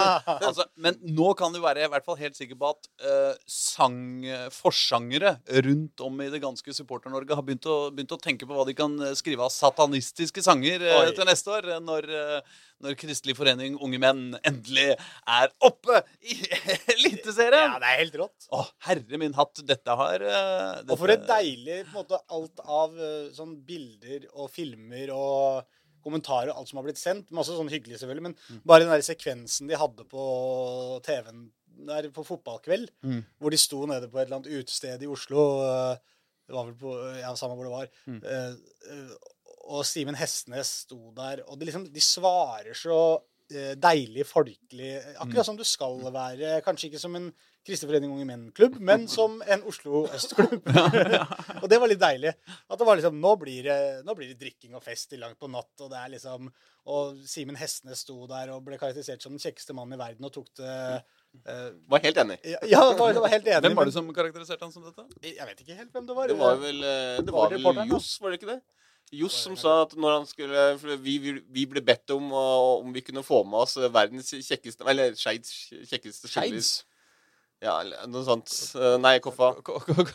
altså, 0.48 0.64
men 0.80 0.96
nå 1.04 1.32
kan 1.38 1.52
du 1.54 1.60
være 1.62 1.84
i 1.84 1.90
hvert 1.92 2.06
fall 2.06 2.18
helt 2.18 2.38
sikker 2.38 2.58
på 2.58 2.70
at 2.72 2.88
uh, 3.04 3.34
sang, 3.50 4.24
forsangere 4.54 5.36
rundt 5.66 6.02
om 6.04 6.22
i 6.24 6.30
det 6.32 6.40
ganske 6.42 6.74
Supporter-Norge 6.74 7.36
har 7.36 7.46
begynt 7.46 7.68
å, 7.70 7.78
begynt 7.94 8.14
å 8.16 8.20
tenke 8.20 8.48
på 8.48 8.56
hva 8.56 8.66
de 8.66 8.74
kan 8.76 8.96
eh, 9.04 9.14
skrive 9.18 9.46
av 9.46 9.52
satanistiske 9.54 10.42
sanger 10.44 10.82
uh, 10.86 11.10
til 11.14 11.28
neste 11.28 11.54
år, 11.54 11.68
eh, 11.74 11.82
når, 11.84 12.08
eh, 12.10 12.60
når 12.80 12.94
Kristelig 13.00 13.34
Forening 13.38 13.74
Unge 13.82 13.98
Menn 14.02 14.22
endelig 14.46 14.94
er 15.28 15.50
oppe 15.66 16.00
i 16.24 16.36
Eliteserien! 16.94 17.74
Ja, 17.74 17.80
det 17.82 17.90
er 17.90 17.98
helt 18.04 18.16
rått. 18.22 18.46
Å, 18.56 18.62
herre 18.88 19.20
min 19.20 19.34
hatt, 19.36 19.60
dette 19.68 19.96
har 20.00 20.18
dette... 20.24 20.86
Og 20.90 20.98
for 21.02 21.12
et 21.12 21.26
deilig 21.28 21.82
på 21.86 21.92
en 21.92 21.98
måte, 22.00 22.20
alt 22.36 22.62
av 22.64 22.96
eh, 22.98 23.28
sånn 23.36 23.56
bilder 23.68 24.26
og 24.32 24.48
filmer 24.54 25.12
og 25.16 25.62
kommentarer 26.00 26.48
og 26.54 26.62
alt 26.62 26.70
som 26.70 26.78
har 26.80 26.86
blitt 26.88 26.96
sendt. 27.00 27.28
Masse 27.36 27.52
sånn 27.52 27.68
hyggelig, 27.68 27.98
selvfølgelig. 28.00 28.24
Men 28.30 28.36
Mm. 28.50 28.60
bare 28.64 28.86
den 28.86 28.94
der 28.94 29.02
sekvensen 29.04 29.68
de 29.68 29.76
hadde 29.76 30.06
på 30.08 30.22
TV-en 31.04 31.50
der 31.90 32.08
på 32.12 32.24
fotballkveld, 32.24 32.88
Mm. 33.04 33.20
hvor 33.40 33.52
de 33.52 33.58
sto 33.60 33.82
nede 33.88 34.08
på 34.08 34.18
et 34.20 34.26
eller 34.26 34.40
annet 34.40 34.52
utested 34.64 35.02
i 35.04 35.08
Oslo 35.08 35.44
eh, 35.68 35.98
Det 36.50 36.56
var 36.56 36.64
vel 36.66 36.74
på 36.80 36.94
Ja, 37.20 37.34
samme 37.38 37.54
hvor 37.54 37.68
det 37.68 37.70
var. 37.76 37.90
Mm. 38.10 38.16
Eh, 39.70 39.74
eh, 39.74 39.78
og 39.78 39.86
Simen 39.86 40.18
Hestnes 40.18 40.72
sto 40.84 41.12
der, 41.16 41.44
og 41.46 41.58
de, 41.58 41.68
liksom, 41.68 41.86
de 41.92 42.00
svarer 42.02 42.74
så 42.74 43.20
eh, 43.52 43.76
deilig 43.78 44.26
folkelig. 44.26 44.96
Akkurat 45.18 45.46
som 45.46 45.56
du 45.58 45.64
skal 45.64 46.00
være. 46.12 46.60
Kanskje 46.66 46.90
ikke 46.90 47.02
som 47.02 47.14
en 47.16 47.30
Kristelig 47.66 47.90
Forening 47.90 48.12
Unge 48.14 48.24
Menn-klubb, 48.26 48.78
men 48.80 49.06
som 49.18 49.40
en 49.46 49.62
Oslo 49.68 50.06
Øst-klubb. 50.08 50.64
og 51.62 51.68
det 51.68 51.80
var 51.80 51.88
litt 51.92 52.00
deilig. 52.02 52.34
At 52.68 52.78
det 52.80 52.88
var 52.88 52.98
liksom 52.98 53.20
Nå 53.20 53.36
blir 53.36 53.68
det, 53.68 53.78
nå 54.06 54.16
blir 54.16 54.32
det 54.32 54.40
drikking 54.40 54.74
og 54.74 54.82
fest 54.82 55.10
til 55.12 55.20
langt 55.20 55.38
på 55.38 55.50
natt, 55.50 55.72
og 55.80 55.90
det 55.92 56.00
er 56.00 56.14
liksom 56.16 56.50
Og 56.90 57.20
Simen 57.28 57.58
Hestnes 57.60 58.02
sto 58.06 58.24
der 58.30 58.50
og 58.54 58.64
ble 58.64 58.78
karakterisert 58.80 59.22
som 59.22 59.36
den 59.36 59.42
kjekkeste 59.42 59.76
mannen 59.76 59.98
i 59.98 60.00
verden 60.00 60.26
og 60.26 60.34
tok 60.34 60.50
det 60.60 60.74
Uh, 61.46 61.70
Var 61.86 62.02
helt 62.02 62.16
enig. 62.18 62.36
ja, 62.42 62.58
ja, 62.66 62.80
var, 62.98 63.14
var 63.14 63.30
helt 63.30 63.46
enig. 63.46 63.62
Hvem 63.62 63.76
var 63.78 63.86
det 63.86 63.92
men- 63.92 63.94
som 63.94 64.08
karakteriserte 64.14 64.66
han 64.66 64.72
som 64.74 64.82
dette? 64.82 65.04
Jeg 65.22 65.46
vet 65.46 65.60
ikke 65.62 65.76
helt 65.78 65.92
hvem 65.94 66.08
det 66.08 66.16
var. 66.16 66.26
Det 66.26 66.36
var 66.40 66.56
vel, 66.58 66.80
eh, 66.82 67.20
det 67.22 67.30
Var 67.30 67.38
var 67.38 67.52
det 67.54 67.60
vel. 67.62 67.92
Johs, 67.92 68.08
var 68.20 68.34
det 68.34 68.40
ikke 68.40 68.48
det? 68.50 68.56
Johs 69.12 69.32
som 69.42 69.56
sa 69.58 69.82
at 69.82 69.96
når 69.98 70.12
han 70.18 70.26
skulle 70.26 70.78
for 70.78 70.96
vi, 71.02 71.16
vi, 71.18 71.64
ble 71.66 71.80
bedt 71.82 72.12
om 72.14 72.30
å- 72.30 72.78
om 72.84 72.92
vi 72.94 73.00
kunne 73.02 73.24
få 73.26 73.42
med 73.44 73.58
oss 73.64 73.74
verdens 73.90 74.30
kjekkeste 74.30 74.86
Eller 74.88 75.16
Skeids 75.18 75.72
kjekkeste. 75.90 76.28
Skeids? 76.30 76.84
Ja, 77.60 77.74
eller 77.82 78.06
noe 78.08 78.22
sånt. 78.24 78.48
Eh, 78.78 78.94
Nei, 79.02 79.18
Koffa. 79.20 79.50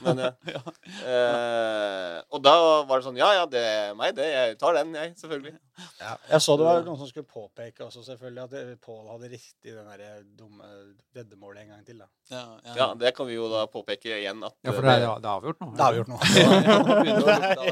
Men, 0.06 0.18
ja. 0.26 0.32
Ja. 0.56 0.62
Eh, 1.06 2.22
og 2.34 2.42
da 2.44 2.54
var 2.88 3.00
det 3.02 3.06
sånn 3.06 3.18
Ja, 3.20 3.28
ja, 3.38 3.46
det 3.50 3.62
er 3.62 3.94
meg, 3.98 4.16
det. 4.18 4.26
Jeg 4.34 4.58
tar 4.62 4.74
den, 4.80 4.94
jeg. 4.98 5.14
Selvfølgelig. 5.20 5.54
Jeg 6.00 6.40
så 6.42 6.56
det 6.58 6.64
var 6.66 6.84
noen 6.86 6.98
som 7.02 7.10
skulle 7.10 7.28
påpeke 7.28 7.84
også 7.86 8.02
selvfølgelig 8.06 8.44
at 8.46 8.54
det- 8.56 8.64
Pål 8.86 9.08
hadde 9.12 9.30
riktig 9.32 9.74
den 9.76 9.88
der 9.88 10.24
dumme 10.38 10.68
veddemålet 11.16 11.64
en 11.66 11.70
gang 11.74 11.86
til. 11.88 11.98
da. 12.02 12.08
Ja, 12.32 12.44
Ja, 12.76 12.88
det 12.98 13.12
kan 13.16 13.28
vi 13.28 13.36
jo 13.38 13.48
da 13.52 13.66
påpeke 13.72 14.16
igjen 14.20 14.42
at 14.46 14.56
Ja, 14.66 14.72
for 14.72 14.82
eh, 14.82 14.90
det 14.90 15.06
er, 15.06 15.20
det 15.22 15.30
er 15.30 15.36
avgjort 15.36 15.60
nå. 15.62 15.70
Det 15.76 15.84
har 15.86 15.94
vi 15.94 16.00
gjort 16.02 16.12
nå. 16.14 16.20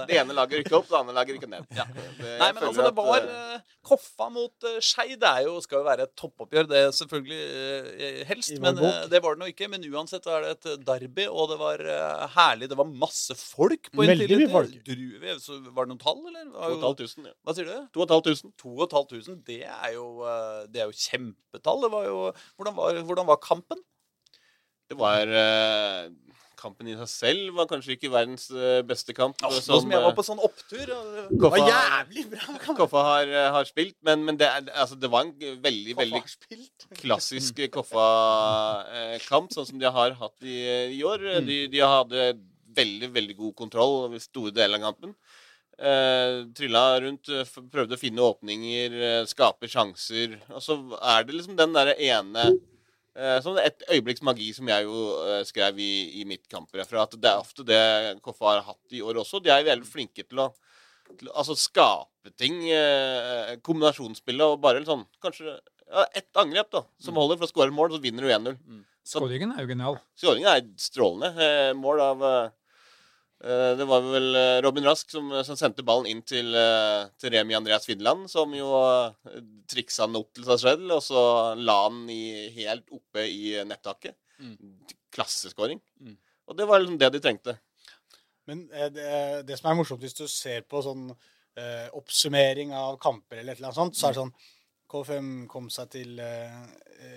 Det. 0.07 0.17
ene 0.19 0.33
laget 0.37 0.59
rykker 0.61 0.77
opp, 0.77 0.87
det 0.89 0.97
andre 0.99 1.13
laget 1.17 1.37
rykker 1.37 1.49
ned. 1.49 1.65
Ja. 1.77 1.85
Det- 2.19 2.39
Nei, 2.39 2.51
men 2.53 2.63
altså, 2.69 2.83
det 2.87 2.95
var 2.97 3.15
at, 3.17 3.29
eh, 3.29 3.59
Koffa 3.83 4.29
mot 4.31 4.63
uh, 4.63 4.77
Skei. 4.79 5.15
Det 5.19 5.27
er 5.27 5.43
jo, 5.47 5.57
skal 5.63 5.81
jo 5.81 5.87
være 5.87 6.05
et 6.07 6.13
toppoppgjør, 6.19 6.67
det 6.69 6.77
er 6.85 6.91
selvfølgelig 6.95 7.41
uh, 7.43 8.23
helst. 8.29 8.53
Men 8.63 8.77
eh, 8.79 9.01
det 9.11 9.19
var 9.23 9.35
det 9.35 9.43
nå 9.43 9.49
ikke. 9.51 9.62
Men 9.71 9.85
uansett 9.91 10.25
er 10.29 10.43
det 10.45 10.51
et 10.55 10.67
eh, 10.71 10.77
derby, 10.87 11.25
og 11.29 11.49
det 11.53 11.57
var 11.61 11.83
eh, 11.93 12.23
herlig. 12.35 12.69
Det 12.71 12.77
var 12.79 12.89
masse 12.89 13.35
folk 13.39 13.89
på 13.93 14.03
Veldig 14.05 14.27
mye 14.41 14.49
folk. 14.51 14.75
Druve, 14.87 15.35
så 15.43 15.59
var 15.69 15.85
det 15.87 15.93
noen 15.93 16.01
tall, 16.03 16.21
eller? 16.29 16.45
Det 16.49 16.57
var 16.57 16.75
jo- 16.75 16.81
2500. 16.83 17.31
Ja. 17.31 17.37
Hva 17.47 17.55
sier 17.57 17.69
du? 17.71 17.75
2500. 17.99 18.53
2500. 18.63 19.41
Det 19.49 19.59
er 19.67 19.93
jo, 19.95 20.07
eh, 20.27 20.59
det 20.73 20.83
er 20.83 20.91
jo 20.91 20.99
kjempetall. 21.07 21.81
Det 21.87 21.91
var 21.95 22.07
jo, 22.09 22.19
hvordan, 22.57 22.77
var, 22.81 23.01
hvordan 23.07 23.29
var 23.33 23.41
kampen? 23.43 23.83
Det 24.91 24.97
var 24.99 25.27
eh, 25.31 26.09
Kampen 26.63 26.87
i 26.87 26.95
seg 26.95 27.09
selv 27.11 27.57
var 27.57 27.67
kanskje 27.67 27.97
ikke 27.97 28.09
verdens 28.13 28.45
eh, 28.55 28.79
beste 28.87 29.11
kamp. 29.17 29.35
Nå 29.43 29.49
som, 29.57 29.81
som 29.83 29.91
jeg 29.91 29.99
var 29.99 30.13
eh, 30.13 30.15
på 30.15 30.23
sånn 30.23 30.39
opptur. 30.47 30.93
og- 30.95 31.33
Det 31.33 31.51
var 31.51 31.59
jævlig 31.67 32.23
bra! 32.31 32.45
kamp. 32.63 32.77
Koffa 32.79 33.03
har, 33.09 33.27
eh, 33.27 33.49
har 33.57 33.67
spilt, 33.67 33.97
men, 34.07 34.23
men 34.27 34.39
det, 34.39 34.47
er, 34.47 34.69
altså, 34.71 34.95
det 34.99 35.11
var 35.11 35.27
en 35.27 35.33
veldig, 35.67 35.95
Koffa 35.97 36.05
veldig 36.05 37.01
klassisk 37.03 37.59
Koffa-kamp, 37.75 39.51
sånn 39.53 39.67
som 39.73 39.79
de 39.81 39.91
har 39.99 40.15
hatt 40.19 40.47
i, 40.47 40.57
i 40.97 41.03
år. 41.07 41.19
Mm. 41.39 41.47
De, 41.51 41.59
de 41.73 41.83
hadde 41.83 42.27
veldig, 42.73 43.11
veldig 43.13 43.37
god 43.37 43.55
kontroll 43.59 43.99
over 44.07 44.21
store 44.23 44.53
deler 44.55 44.79
av 44.79 44.87
kampen. 44.91 45.15
Eh, 45.73 46.43
trylla 46.55 46.83
rundt, 47.03 47.29
prøvde 47.73 47.97
å 47.97 48.01
finne 48.01 48.23
åpninger, 48.23 48.99
skape 49.29 49.67
sjanser. 49.69 50.37
Og 50.53 50.61
så 50.63 50.77
er 51.01 51.25
det 51.27 51.35
liksom 51.37 51.57
den 51.59 51.73
derre 51.75 51.97
ene 51.99 52.47
Sånn 53.13 53.59
et 53.61 53.83
øyeblikks 53.93 54.23
magi 54.25 54.47
som 54.57 54.69
jeg 54.71 54.87
jo 54.87 55.01
eh, 55.21 55.43
skrev 55.45 55.77
i, 55.77 56.21
i 56.21 56.23
mitt 56.25 56.47
kampreferaat. 56.49 57.17
Det 57.21 57.29
er 57.29 57.41
ofte 57.41 57.65
det 57.67 57.81
Koffa 58.25 58.47
har 58.49 58.63
hatt 58.71 58.95
i 58.95 59.03
år 59.05 59.21
også. 59.21 59.41
De 59.43 59.53
er 59.53 59.67
veldig 59.67 59.89
flinke 59.89 60.25
til 60.25 60.41
å 60.41 60.49
til 61.19 61.29
altså 61.33 61.55
skape 61.59 62.31
ting. 62.39 62.63
Eh, 62.71 63.53
kombinasjonsspillet 63.65 64.55
og 64.55 64.61
bare 64.63 64.81
sånn 64.87 65.05
Kanskje 65.23 65.51
ja, 65.53 66.07
ett 66.15 66.39
angrep 66.39 66.71
da 66.73 66.83
som 67.03 67.19
holder 67.19 67.37
for 67.37 67.45
å 67.45 67.51
skåre 67.51 67.75
mål, 67.75 67.93
så 67.93 68.01
vinner 68.01 68.25
du 68.25 68.31
1-0. 68.31 68.57
Mm. 68.65 68.83
Skåringen 69.05 69.51
er 69.53 69.65
jo 69.65 69.69
genial. 69.73 69.97
skåringen 70.17 70.49
er 70.49 70.67
strålende. 70.79 71.33
Eh, 71.43 71.73
mål 71.77 72.01
av 72.01 72.23
eh, 72.29 72.51
Eh, 72.62 72.62
Det 73.43 73.85
var 73.89 74.05
vel 74.05 74.37
eh, 74.39 74.61
Robin 74.63 74.85
Rask 74.87 75.09
som, 75.11 75.27
som 75.43 75.57
sendte 75.59 75.83
ballen 75.83 76.07
inn 76.07 76.21
til, 76.23 76.53
eh, 76.55 77.09
til 77.19 77.33
Remi 77.33 77.57
Andreas 77.57 77.83
Finland, 77.89 78.29
som 78.31 78.53
jo 78.55 78.69
eh, 78.79 79.41
triksa 79.67 80.07
den 80.07 80.21
opp 80.21 80.31
til 80.31 80.47
seg 80.47 80.61
selv, 80.61 80.93
og 80.95 81.03
så 81.03 81.23
la 81.59 81.77
den 81.91 82.07
helt 82.55 82.87
oppe 82.95 83.25
i 83.27 83.57
nettaket. 83.67 84.15
Mm. 84.39 84.55
Klasseskåring. 85.13 85.81
Mm. 85.99 86.15
Og 86.47 86.57
det 86.57 86.67
var 86.69 86.79
liksom 86.79 86.99
det 87.01 87.11
de 87.17 87.23
trengte. 87.23 87.57
Men 88.47 88.65
eh, 88.71 88.89
det, 88.91 89.11
det 89.47 89.59
som 89.59 89.71
er 89.71 89.77
morsomt 89.79 90.03
hvis 90.03 90.17
du 90.17 90.25
ser 90.31 90.63
på 90.67 90.81
sånn 90.83 91.09
eh, 91.11 91.87
oppsummering 91.95 92.73
av 92.75 92.97
kamper 93.01 93.39
eller 93.41 93.55
et 93.55 93.61
eller 93.61 93.71
annet 93.71 93.81
sånt, 93.81 93.99
så 93.99 94.07
er 94.07 94.15
det 94.15 94.21
sånn 94.23 94.35
K5 94.93 95.29
kom 95.49 95.69
seg 95.73 95.89
til 95.95 96.19
eh, 96.21 96.57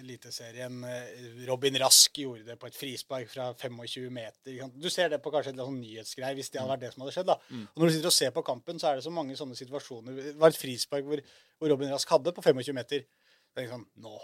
Eliteserien. 0.01 0.79
Eh, 0.89 1.27
Robin 1.49 1.77
Rask 1.83 2.21
gjorde 2.23 2.47
det 2.47 2.57
på 2.61 2.71
et 2.71 2.79
frispark 2.79 3.29
fra 3.29 3.51
25 3.53 4.07
meter. 4.13 4.57
Du 4.81 4.89
ser 4.93 5.13
det 5.13 5.21
på 5.25 5.33
kanskje 5.35 5.53
et 5.53 5.61
sånn 5.61 5.77
nyhetsgreie 5.83 6.39
hvis 6.39 6.49
det 6.55 6.63
hadde 6.63 6.73
vært 6.73 6.87
det 6.87 6.93
som 6.95 7.05
hadde 7.05 7.17
skjedd. 7.19 7.29
da. 7.29 7.37
Mm. 7.51 7.67
Og 7.69 7.83
Når 7.83 7.91
du 7.91 7.97
sitter 7.97 8.13
og 8.13 8.17
ser 8.17 8.33
på 8.39 8.47
kampen, 8.47 8.81
så 8.81 8.91
er 8.91 8.99
det 8.99 9.05
så 9.07 9.13
mange 9.13 9.37
sånne 9.39 9.59
situasjoner. 9.59 10.17
Det 10.17 10.35
var 10.41 10.55
et 10.55 10.63
frispark 10.63 11.07
hvor, 11.11 11.23
hvor 11.61 11.73
Robin 11.75 11.93
Rask 11.93 12.17
hadde 12.17 12.35
på 12.37 12.47
25 12.49 12.81
meter. 12.81 13.05
Det 13.05 13.63
er 13.63 13.69
liksom, 13.69 13.85
nå, 14.05 14.17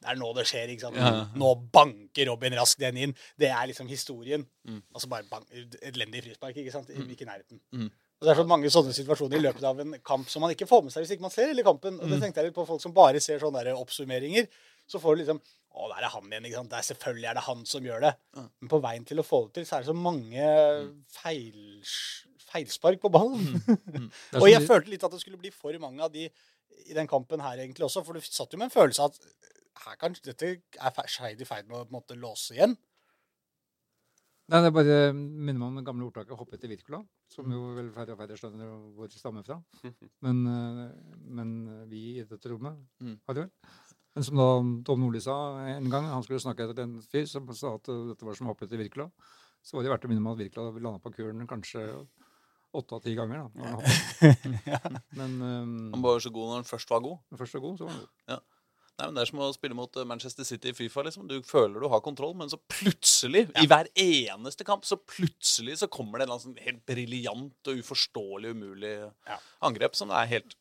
det 0.00 0.10
er 0.12 0.18
nå 0.20 0.32
det 0.36 0.46
skjer. 0.48 0.72
ikke 0.72 0.86
sant? 0.88 1.00
Ja. 1.00 1.26
Nå 1.36 1.52
banker 1.76 2.30
Robin 2.32 2.56
Rask 2.56 2.80
den 2.80 3.02
inn. 3.04 3.14
Det 3.36 3.52
er 3.52 3.68
liksom 3.68 3.92
historien. 3.92 4.48
Mm. 4.68 4.80
Altså 4.94 5.12
bare 5.12 5.28
bang, 5.28 5.46
elendig 5.92 6.24
frispark, 6.30 6.58
ikke 6.64 6.74
sant? 6.74 6.92
Ikke 6.96 7.28
i 7.28 7.30
nærheten. 7.30 7.60
Mm. 7.76 7.92
Og 8.16 8.24
Det 8.24 8.32
er 8.32 8.38
så 8.38 8.46
mange 8.48 8.70
sånne 8.72 8.94
situasjoner 8.96 9.36
i 9.36 9.44
løpet 9.44 9.64
av 9.68 9.80
en 9.82 9.92
kamp 10.06 10.30
som 10.32 10.40
man 10.44 10.54
ikke 10.54 10.68
får 10.68 10.86
med 10.86 10.94
seg 10.94 11.04
hvis 11.04 11.10
ikke 11.16 11.26
man 11.26 11.34
ser 11.34 11.50
hele 11.50 11.64
kampen. 11.66 11.98
Og 12.00 12.08
det 12.08 12.16
tenkte 12.22 12.40
jeg 12.40 12.48
litt 12.48 12.56
på 12.56 12.64
folk 12.68 12.80
som 12.80 12.94
bare 12.96 13.20
ser 13.20 13.42
sånne 13.42 13.60
der 13.66 13.76
oppsummeringer. 13.76 14.48
Så 14.88 15.00
får 15.02 15.16
du 15.16 15.24
liksom 15.24 15.42
Å, 15.76 15.90
der 15.90 16.06
er 16.06 16.08
han 16.08 16.30
igjen. 16.30 16.46
ikke 16.48 16.56
sant? 16.56 16.70
Det 16.72 16.78
er 16.78 16.84
selvfølgelig 16.86 17.28
er 17.28 17.36
det 17.36 17.44
han 17.44 17.64
som 17.68 17.84
gjør 17.84 18.04
det. 18.06 18.12
Men 18.40 18.70
på 18.72 18.78
veien 18.80 19.04
til 19.04 19.20
å 19.20 19.24
få 19.28 19.42
det 19.44 19.58
til, 19.58 19.66
så 19.68 19.76
er 19.76 19.82
det 19.84 19.90
så 19.90 19.96
mange 20.06 20.46
feil, 21.12 21.58
feilspark 22.48 23.02
på 23.02 23.10
ballen. 23.12 23.50
Er 24.32 24.40
Og 24.40 24.48
jeg 24.48 24.64
følte 24.64 24.94
litt 24.94 25.04
at 25.04 25.12
det 25.12 25.20
skulle 25.20 25.42
bli 25.42 25.52
for 25.52 25.76
mange 25.82 26.00
av 26.00 26.14
de 26.14 26.24
i 26.86 26.96
den 26.96 27.10
kampen 27.10 27.44
her 27.44 27.60
egentlig 27.60 27.84
også. 27.84 28.00
For 28.06 28.16
du 28.16 28.24
satt 28.24 28.56
jo 28.56 28.62
med 28.62 28.70
en 28.70 28.72
følelse 28.78 29.04
av 29.04 29.12
at 29.12 29.20
her 29.84 30.00
kan, 30.00 30.16
dette 30.24 30.54
er 30.56 31.12
Skeid 31.12 31.44
i 31.44 31.48
ferd 31.48 31.68
med 31.68 31.82
å 31.82 31.86
måte 31.92 32.16
låse 32.16 32.56
igjen. 32.56 32.72
Nei, 34.46 34.60
det 34.62 34.68
er 34.70 34.74
bare 34.76 34.96
minner 35.16 35.58
meg 35.58 35.66
om 35.72 35.78
det 35.80 35.84
gamle 35.88 36.06
ordtaket 36.06 36.38
'hoppe 36.38 36.58
til 36.62 36.70
Wirkola', 36.70 37.00
som 37.28 37.50
jo 37.50 37.74
vel 37.74 37.88
færre 37.90 38.14
og 38.14 38.18
færre 38.20 38.36
skjønner 38.38 38.68
hvor 38.94 39.08
det 39.10 39.18
stammer 39.18 39.42
fra. 39.42 39.56
Men, 40.22 40.46
eh, 40.46 40.92
men 41.26 41.88
vi 41.90 42.02
i 42.20 42.24
dette 42.24 42.50
rommet 42.52 42.76
Mm. 43.02 43.18
har 43.26 43.34
det 43.34 43.42
vel. 43.42 43.50
Men 44.14 44.24
som 44.24 44.36
da 44.38 44.46
Tom 44.86 45.00
Nordli 45.02 45.20
sa 45.20 45.58
en 45.66 45.90
gang, 45.90 46.04
han 46.06 46.22
skulle 46.22 46.38
snakke 46.40 46.62
etter 46.70 46.84
en 46.84 47.00
fyr 47.02 47.26
som 47.26 47.50
sa 47.52 47.74
at 47.74 47.88
eh, 47.88 48.06
dette 48.12 48.22
var 48.24 48.34
som 48.38 48.46
å 48.46 48.54
hoppe 48.54 48.68
til 48.70 48.78
Wirkola, 48.78 49.10
så 49.66 49.74
var 49.76 49.82
det 49.82 49.90
verdt 49.90 50.04
å 50.06 50.08
minne 50.08 50.22
om 50.22 50.30
at 50.32 50.38
Wirkola 50.38 50.70
landa 50.78 50.98
på 51.02 51.12
kuren 51.12 51.46
kanskje 51.50 52.06
åtte 52.72 52.92
av 52.94 53.02
ti 53.02 53.14
ganger. 53.16 53.50
da. 53.50 53.64
han 53.64 53.74
hoppet. 53.82 55.02
Men 55.16 55.40
Han 55.92 56.02
var 56.02 56.14
jo 56.20 56.20
så 56.28 56.30
god 56.32 56.46
når 56.52 56.54
han 56.62 56.70
først 56.70 56.90
var 56.90 57.00
god. 57.02 57.18
Når 57.32 57.38
først 57.42 57.54
var 57.58 57.60
god, 57.66 57.78
så 57.78 57.84
var 57.84 57.92
han 57.92 58.00
god. 58.00 58.42
Nei, 58.96 59.06
men 59.10 59.14
Det 59.18 59.22
er 59.26 59.28
som 59.28 59.40
å 59.44 59.50
spille 59.52 59.76
mot 59.76 59.96
eh, 60.00 60.06
Manchester 60.08 60.44
City 60.48 60.70
i 60.72 60.76
Fifa. 60.76 61.02
liksom. 61.04 61.26
Du 61.28 61.34
føler 61.44 61.80
du 61.84 61.88
har 61.92 62.00
kontroll, 62.00 62.32
men 62.34 62.48
så 62.48 62.56
plutselig, 62.72 63.42
i 63.60 63.66
hver 63.68 63.90
eneste 64.00 64.64
kamp, 64.64 64.86
så 64.88 64.96
plutselig 64.96 65.78
så 65.82 65.88
kommer 65.92 66.18
det 66.22 66.30
en 66.30 66.38
sånn 66.40 66.56
helt 66.64 66.80
briljant 66.88 67.68
og 67.68 67.82
uforståelig 67.82 68.54
umulig 68.56 68.94
Ja. 69.28 69.36
angrep 69.68 69.94
som 69.98 70.08
det 70.08 70.16
er 70.22 70.30
helt 70.38 70.56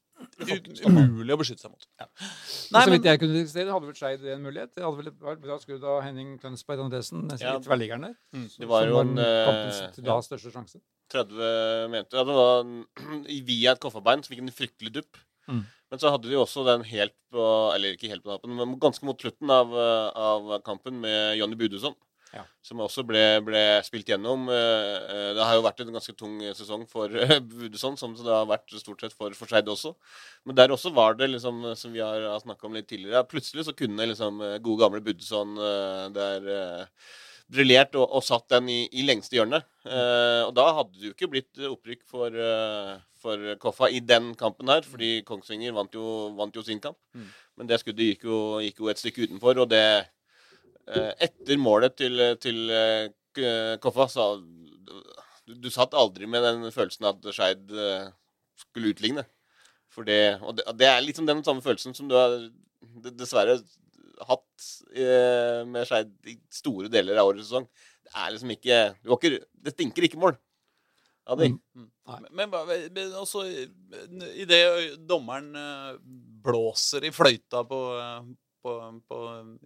umulig 0.86 1.33
å 1.36 1.38
beskytte 1.39 1.63
seg 1.63 1.71
mot. 1.71 1.86
Ja. 1.99 2.05
Nei, 2.15 2.81
så 2.81 2.89
men 2.89 2.93
vidt 2.97 3.07
jeg 3.09 3.19
kunne 3.19 3.36
registrere, 3.39 3.71
hadde 3.75 3.88
vel 3.89 3.95
Skeid 3.99 4.25
en 4.31 4.43
mulighet. 4.45 4.73
Det 4.75 4.83
hadde 4.83 4.99
vel 5.03 5.11
vært 5.11 5.41
bra 5.43 5.57
skudd 5.59 5.83
av 5.83 6.01
Henning 6.05 6.38
Tønsberg 6.39 6.83
Andresen, 6.86 7.25
nesten 7.29 7.47
Ja. 7.47 7.59
tverrliggeren 7.59 8.01
der. 8.09 8.15
Det 8.31 8.67
var 8.67 8.83
som 8.83 8.89
jo 8.89 8.95
var 8.95 9.07
en 9.07 9.17
eh, 9.19 9.45
kampens 9.47 10.03
da 10.03 10.19
største 10.27 10.51
sjanse. 10.55 10.81
30 11.11 11.88
meter. 11.91 12.17
Ja, 12.17 12.23
det 12.23 12.36
var 12.36 12.63
via 13.51 13.71
et 13.75 13.79
kofferbein, 13.83 14.23
så 14.23 14.31
fikk 14.31 14.39
han 14.43 14.49
en 14.51 14.59
fryktelig 14.59 14.93
dupp. 14.99 15.19
Mm. 15.50 15.64
Men 15.91 16.02
så 16.02 16.12
hadde 16.12 16.32
de 16.32 16.39
også 16.39 16.66
den 16.66 16.84
helt 16.89 17.14
på 17.32 17.46
Eller 17.76 17.93
ikke 17.96 18.10
helt 18.10 18.24
på 18.26 18.34
tapen, 18.34 18.56
men 18.58 18.80
ganske 18.82 19.06
mot 19.06 19.22
slutten 19.22 19.52
av, 19.54 19.72
eh, 19.76 20.10
av 20.16 20.52
kampen 20.66 20.98
med 21.04 21.38
Jonny 21.39 21.58
Budusson. 21.60 21.96
Ja. 22.36 22.41
Som 22.66 22.82
også 22.84 23.06
ble, 23.08 23.22
ble 23.48 23.62
spilt 23.86 24.10
gjennom. 24.12 24.50
Eh, 24.52 24.96
eh, 25.14 25.30
Det 25.38 25.43
har 25.46 25.56
jo 25.56 25.64
vært 25.64 25.84
en 25.84 25.93
ganske 25.96 26.16
tung 26.20 26.39
sesong 26.58 26.84
for 26.89 27.08
Budusson, 27.52 27.96
som 28.00 28.16
det 28.18 28.28
har 28.28 28.48
vært 28.50 28.76
stort 28.80 29.06
sett 29.06 29.16
for, 29.16 29.32
for 29.38 29.48
Skeid 29.48 29.70
også. 29.72 29.93
Men 30.46 30.58
der 30.58 30.74
også 30.76 30.91
var 30.96 31.16
det, 31.16 31.30
liksom, 31.32 31.62
som 31.80 31.93
vi 31.93 32.04
har 32.04 32.28
snakka 32.43 32.68
om 32.68 32.76
litt 32.76 32.89
tidligere, 32.89 33.24
plutselig 33.30 33.68
så 33.68 33.76
kunne 33.78 34.10
liksom 34.10 34.41
gode 34.66 34.82
gamle 34.84 35.04
Budusson 35.06 35.56
der 36.16 36.88
briljert 37.52 37.93
og, 38.00 38.06
og 38.18 38.24
satt 38.26 38.48
den 38.56 38.70
i, 38.74 38.80
i 38.98 39.06
lengste 39.06 39.38
hjørnet. 39.38 39.66
Eh, 39.86 40.41
og 40.48 40.54
da 40.58 40.66
hadde 40.80 40.98
det 40.98 41.10
jo 41.10 41.14
ikke 41.14 41.30
blitt 41.32 41.62
opprykk 41.70 42.02
for, 42.10 42.34
uh, 42.34 42.96
for 43.22 43.54
Koffa 43.62 43.89
i 43.93 44.02
den 44.02 44.34
kampen 44.39 44.72
her, 44.72 44.86
fordi 44.88 45.20
Kongsvinger 45.28 45.76
vant 45.76 45.93
jo, 45.96 46.32
vant 46.38 46.56
jo 46.56 46.66
sin 46.66 46.82
kamp. 46.84 46.98
Mm. 47.14 47.30
Men 47.60 47.70
det 47.70 47.80
skuddet 47.82 48.16
gikk 48.16 48.26
jo, 48.28 48.39
gikk 48.66 48.82
jo 48.82 48.89
et 48.91 49.02
stykke 49.02 49.30
utenfor, 49.30 49.62
og 49.64 49.70
det 49.72 49.86
eh, 49.86 51.14
Etter 51.28 51.62
målet 51.62 51.96
til, 52.02 52.20
til 52.41 52.60
Koffa, 53.82 54.10
så 54.12 54.28
du, 54.41 55.54
du 55.54 55.70
satt 55.74 55.96
aldri 55.98 56.28
med 56.30 56.43
den 56.43 56.68
følelsen 56.74 57.08
at 57.10 57.30
Skeid 57.30 57.72
skulle 58.60 58.91
utligne. 58.91 59.26
For 59.93 60.08
det, 60.08 60.41
og 60.43 60.58
det, 60.58 60.66
det 60.82 60.89
er 60.89 61.04
liksom 61.06 61.28
den 61.30 61.43
samme 61.46 61.64
følelsen 61.64 61.96
som 61.96 62.10
du 62.10 62.18
har 62.18 62.36
dessverre 63.16 63.60
hatt 64.30 64.70
eh, 64.95 65.61
med 65.68 65.88
Skeid 65.88 66.13
i 66.32 66.38
store 66.53 66.91
deler 66.91 67.20
av 67.20 67.32
årets 67.32 67.49
sesong. 67.49 67.68
Det 68.05 68.13
er 68.22 68.34
liksom 68.36 68.53
ikke, 68.53 68.80
du 69.01 69.11
har 69.11 69.20
ikke 69.20 69.45
Det 69.66 69.74
stinker 69.74 70.07
ikke 70.07 70.22
mål 70.22 70.36
av 71.26 71.41
de. 71.41 71.49
Mm. 71.49 71.89
Men, 72.05 72.49
men, 72.53 72.55
men 72.93 73.13
også 73.18 73.45
idet 74.38 74.95
dommeren 75.09 75.49
eh, 75.57 75.91
blåser 76.45 77.07
i 77.07 77.13
fløyta 77.16 77.63
på, 77.68 77.82
eh, 77.97 78.32
på, 78.61 78.76
på 79.09 79.22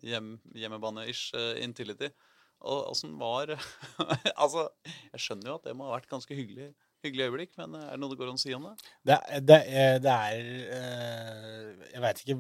hjem, 0.08 0.34
hjemmebane-ish 0.56 1.34
eh, 1.36 1.64
Intility 1.66 2.12
og 2.60 2.92
Åssen 2.92 3.16
var 3.20 3.54
Altså, 4.42 4.68
jeg 5.14 5.24
skjønner 5.24 5.52
jo 5.52 5.58
at 5.60 5.68
det 5.68 5.76
må 5.78 5.88
ha 5.88 5.98
vært 5.98 6.10
ganske 6.12 6.36
hyggelig, 6.36 6.72
hyggelig 7.06 7.26
øyeblikk, 7.30 7.52
men 7.60 7.76
eh, 7.80 7.86
er 7.88 7.96
det 7.96 8.02
noe 8.04 8.12
det 8.14 8.18
går 8.20 8.32
an 8.32 8.40
å 8.40 8.42
si 8.42 8.54
om 8.58 8.66
det? 8.68 8.74
Det, 9.10 9.18
det, 9.50 9.60
er- 9.84 10.02
det 10.04 10.16
er 10.16 10.50
eh, 10.78 11.88
Jeg 11.94 12.04
veit 12.04 12.22
ikke 12.24 12.38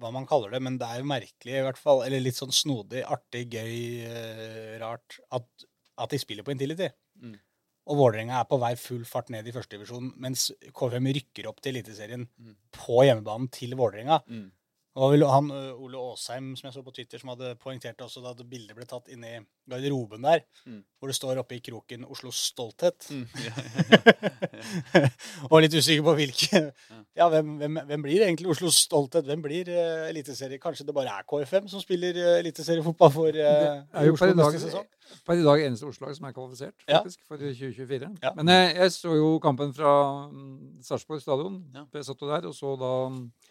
hva 0.00 0.10
man 0.14 0.26
kaller 0.30 0.54
det, 0.54 0.62
men 0.64 0.78
det 0.80 0.88
er 0.88 1.02
jo 1.02 1.08
merkelig, 1.10 1.54
i 1.60 1.64
hvert 1.66 1.80
fall. 1.80 2.02
Eller 2.06 2.22
litt 2.24 2.38
sånn 2.38 2.54
snodig, 2.54 3.02
artig, 3.04 3.46
gøy, 3.52 3.76
eh, 4.08 4.74
rart 4.82 5.18
at, 5.36 5.46
at 6.00 6.14
de 6.14 6.20
spiller 6.22 6.46
på 6.46 6.54
Intility. 6.54 6.88
Mm. 7.20 7.36
Og 7.90 7.96
Vålerenga 7.98 8.38
er 8.40 8.46
på 8.46 8.58
vei 8.62 8.74
full 8.78 9.02
fart 9.08 9.30
ned 9.34 9.46
i 9.48 9.52
førstedivisjon, 9.56 10.12
mens 10.22 10.50
KVM 10.76 11.08
rykker 11.16 11.48
opp 11.50 11.60
til 11.64 11.74
Eliteserien 11.74 12.26
Mm. 12.38 12.54
på 12.76 13.00
hjemmebanen 13.06 13.48
til 13.52 13.72
Vålerenga. 13.78 14.20
Mm. 14.30 14.48
Og 14.96 15.12
det 15.14 15.20
var 15.20 15.30
vel 15.30 15.30
han 15.30 15.50
Ole 15.78 15.98
Aasheim 16.02 16.56
som 16.58 16.66
jeg 16.66 16.74
så 16.74 16.82
på 16.82 16.92
Twitter, 16.92 17.18
som 17.22 17.30
hadde 17.30 17.52
poengtert 17.62 18.00
også 18.02 18.22
da 18.24 18.32
bildet 18.42 18.74
ble 18.74 18.84
tatt 18.90 19.06
inni 19.14 19.36
garderoben 19.70 20.22
der, 20.26 20.40
Mm. 20.66 20.80
hvor 20.98 21.06
det 21.08 21.14
står 21.14 21.38
oppe 21.38 21.54
i 21.54 21.60
kroken 21.60 22.04
'Oslos 22.04 22.40
stolthet'. 22.50 23.06
Mm. 23.10 23.26
Ja, 23.46 23.52
ja, 24.94 25.08
og 25.50 25.62
litt 25.62 25.74
usikker 25.78 26.02
på 26.04 26.14
hvilke 26.18 26.60
Ja, 27.16 27.28
hvem, 27.32 27.56
hvem, 27.60 27.78
hvem 27.86 28.02
blir 28.02 28.24
egentlig 28.26 28.50
Oslos 28.50 28.74
stolthet? 28.86 29.24
Hvem 29.28 29.42
blir 29.44 29.68
uh, 29.70 30.08
eliteserie? 30.10 30.58
Kanskje 30.62 30.86
det 30.86 30.94
bare 30.96 31.12
er 31.20 31.26
KFM 31.28 31.68
som 31.70 31.80
spiller 31.82 32.16
uh, 32.18 32.38
eliteseriefotball 32.40 33.12
for 33.14 33.28
uh, 33.28 33.32
Det 33.34 33.44
er 33.94 34.06
jo 34.06 34.14
i 34.14 34.16
Oslo 34.18 34.26
dag, 34.34 34.36
neste 34.52 34.64
sesong? 34.70 34.86
per 35.26 35.34
i 35.40 35.42
dag 35.46 35.64
eneste 35.66 35.86
Oslo-lag 35.86 36.16
som 36.16 36.26
er 36.28 36.32
kvalifisert 36.36 36.74
Ja. 36.88 37.00
faktisk, 37.02 37.20
for 37.26 37.36
2024. 37.36 38.10
Ja. 38.22 38.30
Men 38.36 38.48
jeg, 38.48 38.74
jeg 38.76 38.92
så 38.94 39.14
jo 39.16 39.38
kampen 39.42 39.72
fra 39.74 39.94
um, 40.28 40.78
Sarpsborg 40.82 41.20
stadion. 41.22 41.64
Ja. 41.74 41.84
Jeg 41.94 42.04
satt 42.06 42.20
jo 42.22 42.28
der 42.30 42.46
og 42.46 42.54
så 42.54 42.74
da 42.78 42.90
eh, 43.10 43.18
s- 43.18 43.49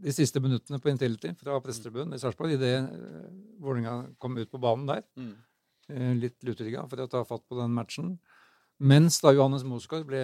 de 0.00 0.12
siste 0.14 0.38
minuttene 0.42 0.78
på 0.82 0.90
Intility 0.92 1.32
fra 1.40 1.56
prestetribunen 1.64 2.14
i 2.14 2.20
Sarpsborg 2.22 2.54
idet 2.54 2.84
uh, 2.86 3.24
Vålerenga 3.62 3.94
kom 4.22 4.36
ut 4.38 4.50
på 4.52 4.60
banen 4.62 4.86
der. 4.90 5.02
Mm. 5.18 5.32
eh, 5.90 6.12
litt 6.22 6.38
lutrygga 6.46 6.84
for 6.88 7.02
å 7.02 7.08
ta 7.10 7.24
fatt 7.26 7.42
på 7.50 7.58
den 7.58 7.72
matchen. 7.74 8.12
Mens 8.80 9.18
da 9.20 9.32
Johannes 9.34 9.64
Mosgaard 9.66 10.06
ble 10.08 10.20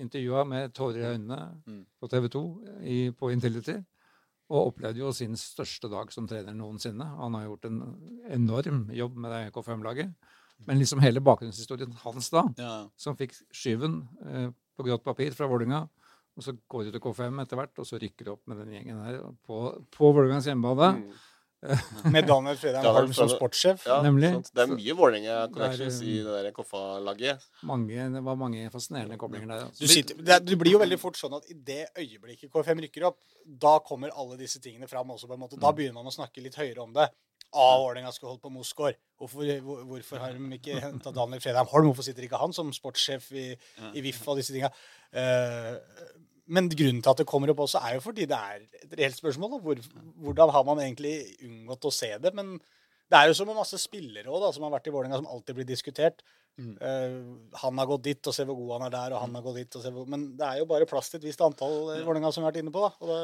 intervjua 0.00 0.44
med 0.48 0.72
tårer 0.72 1.02
i 1.02 1.08
øynene 1.16 1.40
Mm. 1.66 1.82
på 2.00 2.08
TV 2.08 2.28
2 2.32 2.42
i, 2.80 2.98
på 3.12 3.32
Intility, 3.34 3.74
og 4.48 4.70
opplevde 4.70 5.02
jo 5.02 5.10
sin 5.12 5.34
største 5.36 5.90
dag 5.92 6.08
som 6.14 6.26
trener 6.30 6.54
noensinne. 6.56 7.04
Han 7.18 7.34
har 7.34 7.44
gjort 7.50 7.66
en 7.68 7.82
enorm 8.32 8.86
jobb 8.96 9.16
med 9.20 9.30
det 9.34 9.52
KFM-laget. 9.52 10.14
Men 10.66 10.78
liksom 10.80 11.02
hele 11.04 11.20
bakgrunnshistorien 11.20 11.92
hans 12.04 12.30
da, 12.30 12.46
Ja. 12.56 12.88
som 12.96 13.14
fikk 13.16 13.34
skyven 13.52 14.08
eh, 14.24 14.48
på 14.78 14.84
grått 14.86 15.04
papir 15.04 15.34
fra 15.36 15.46
Vålerenga, 15.46 15.88
og 16.38 16.44
så 16.46 16.54
går 16.70 16.86
de 16.86 16.92
til 16.94 17.02
K5 17.02 17.42
etter 17.42 17.58
hvert, 17.58 17.80
og 17.82 17.88
så 17.88 17.98
rykker 17.98 18.28
de 18.28 18.36
opp 18.36 18.44
med 18.46 18.62
den 18.62 18.76
gjengen 18.76 19.02
her 19.02 19.18
på, 19.48 19.58
på 19.94 20.12
Vålerengas 20.14 20.46
hjemmebane. 20.46 21.02
Mm. 21.08 21.26
Med 22.14 22.22
Daniel 22.28 22.54
Fredheim 22.54 22.86
Holm 22.94 23.12
som 23.16 23.26
sportssjef. 23.32 23.82
Ja, 23.88 23.96
Nemlig. 24.04 24.28
sant. 24.36 24.50
Det 24.54 24.62
er 24.62 24.68
mye 24.70 24.94
Vålerenga-connections 24.94 25.96
er, 26.04 26.06
i 26.06 26.12
det 26.22 26.34
der 26.44 26.52
Koffa-laget. 26.54 27.46
Det 27.66 28.22
var 28.28 28.38
mange 28.38 28.68
fascinerende 28.70 29.18
koblinger 29.18 29.50
der. 29.50 29.64
Du, 29.74 29.88
sitter, 29.90 30.20
det, 30.22 30.36
du, 30.46 30.54
blir 30.60 30.76
jo 30.76 30.82
veldig 30.84 30.98
fort 31.02 31.18
sånn 31.18 31.34
at 31.34 31.48
i 31.50 31.56
det 31.58 31.88
øyeblikket 31.98 32.52
KFM 32.54 32.84
rykker 32.86 33.08
opp, 33.10 33.18
da 33.42 33.80
kommer 33.82 34.14
alle 34.14 34.38
disse 34.38 34.62
tingene 34.62 34.86
fram 34.90 35.10
også. 35.16 35.26
på 35.26 35.34
en 35.34 35.42
måte. 35.42 35.58
Da 35.58 35.74
begynner 35.74 35.98
man 35.98 36.12
å 36.12 36.14
snakke 36.14 36.44
litt 36.44 36.58
høyere 36.60 36.84
om 36.84 36.94
det. 36.94 37.08
Ah, 37.48 37.74
Vålerenga 37.80 38.12
skulle 38.12 38.36
holdt 38.36 38.44
på 38.44 38.52
Mosgård. 38.54 38.94
Hvorfor, 39.18 39.50
hvor- 39.64 39.84
hvorfor 39.88 40.22
har 40.22 40.38
de 40.38 40.54
ikke 40.60 40.78
henta 40.84 41.10
Daniel 41.16 41.40
Fredheim 41.42 41.66
Holm? 41.72 41.90
Hvorfor 41.90 42.06
sitter 42.06 42.22
ikke 42.22 42.38
han 42.38 42.52
som 42.54 42.70
sportssjef 42.76 43.32
i, 43.32 43.48
i 43.98 44.04
VIF 44.04 44.22
og 44.28 44.38
disse 44.38 44.54
tinga? 44.54 44.70
Eh, 45.10 45.74
men 46.48 46.70
grunnen 46.72 47.02
til 47.04 47.12
at 47.12 47.20
det 47.20 47.28
kommer 47.28 47.52
opp 47.52 47.62
også, 47.66 47.82
er 47.84 47.98
jo 47.98 48.04
fordi 48.04 48.26
det 48.28 48.36
er 48.36 48.64
et 48.80 48.98
reelt 48.98 49.18
spørsmål. 49.18 49.58
Hvor, 49.64 49.80
hvordan 50.24 50.52
har 50.54 50.66
man 50.66 50.82
egentlig 50.84 51.14
unngått 51.44 51.88
å 51.88 51.92
se 51.94 52.10
det? 52.22 52.32
Men 52.36 52.56
det 53.08 53.18
er 53.18 53.28
jo 53.28 53.36
som 53.36 53.48
med 53.48 53.58
masse 53.58 53.80
spillere 53.80 54.28
også, 54.28 54.44
da, 54.44 54.52
som 54.56 54.66
har 54.66 54.74
vært 54.76 54.88
i 54.88 54.94
Vålerenga, 54.94 55.20
som 55.20 55.28
alltid 55.32 55.58
blir 55.58 55.68
diskutert. 55.68 56.24
Eh, 56.58 57.18
han 57.62 57.80
har 57.80 57.90
gått 57.90 58.06
dit, 58.08 58.20
og 58.26 58.34
se 58.34 58.46
hvor 58.48 58.58
god 58.58 58.74
han 58.76 58.86
er 58.88 58.96
der, 58.96 59.14
og 59.14 59.22
han 59.26 59.36
har 59.38 59.44
gått 59.44 59.60
dit, 59.60 59.78
og 59.78 59.84
se 59.84 59.92
hvor 59.94 60.08
Men 60.10 60.30
det 60.38 60.48
er 60.48 60.62
jo 60.62 60.70
bare 60.72 60.88
plass 60.90 61.12
til 61.12 61.20
et 61.20 61.28
visst 61.28 61.44
antall 61.44 61.94
i 61.94 62.02
Vålerenga 62.02 62.32
som 62.34 62.44
har 62.44 62.52
vært 62.52 62.62
inne 62.64 62.74
på, 62.74 62.84
da. 62.84 62.90
Og 63.04 63.12
det, 63.12 63.20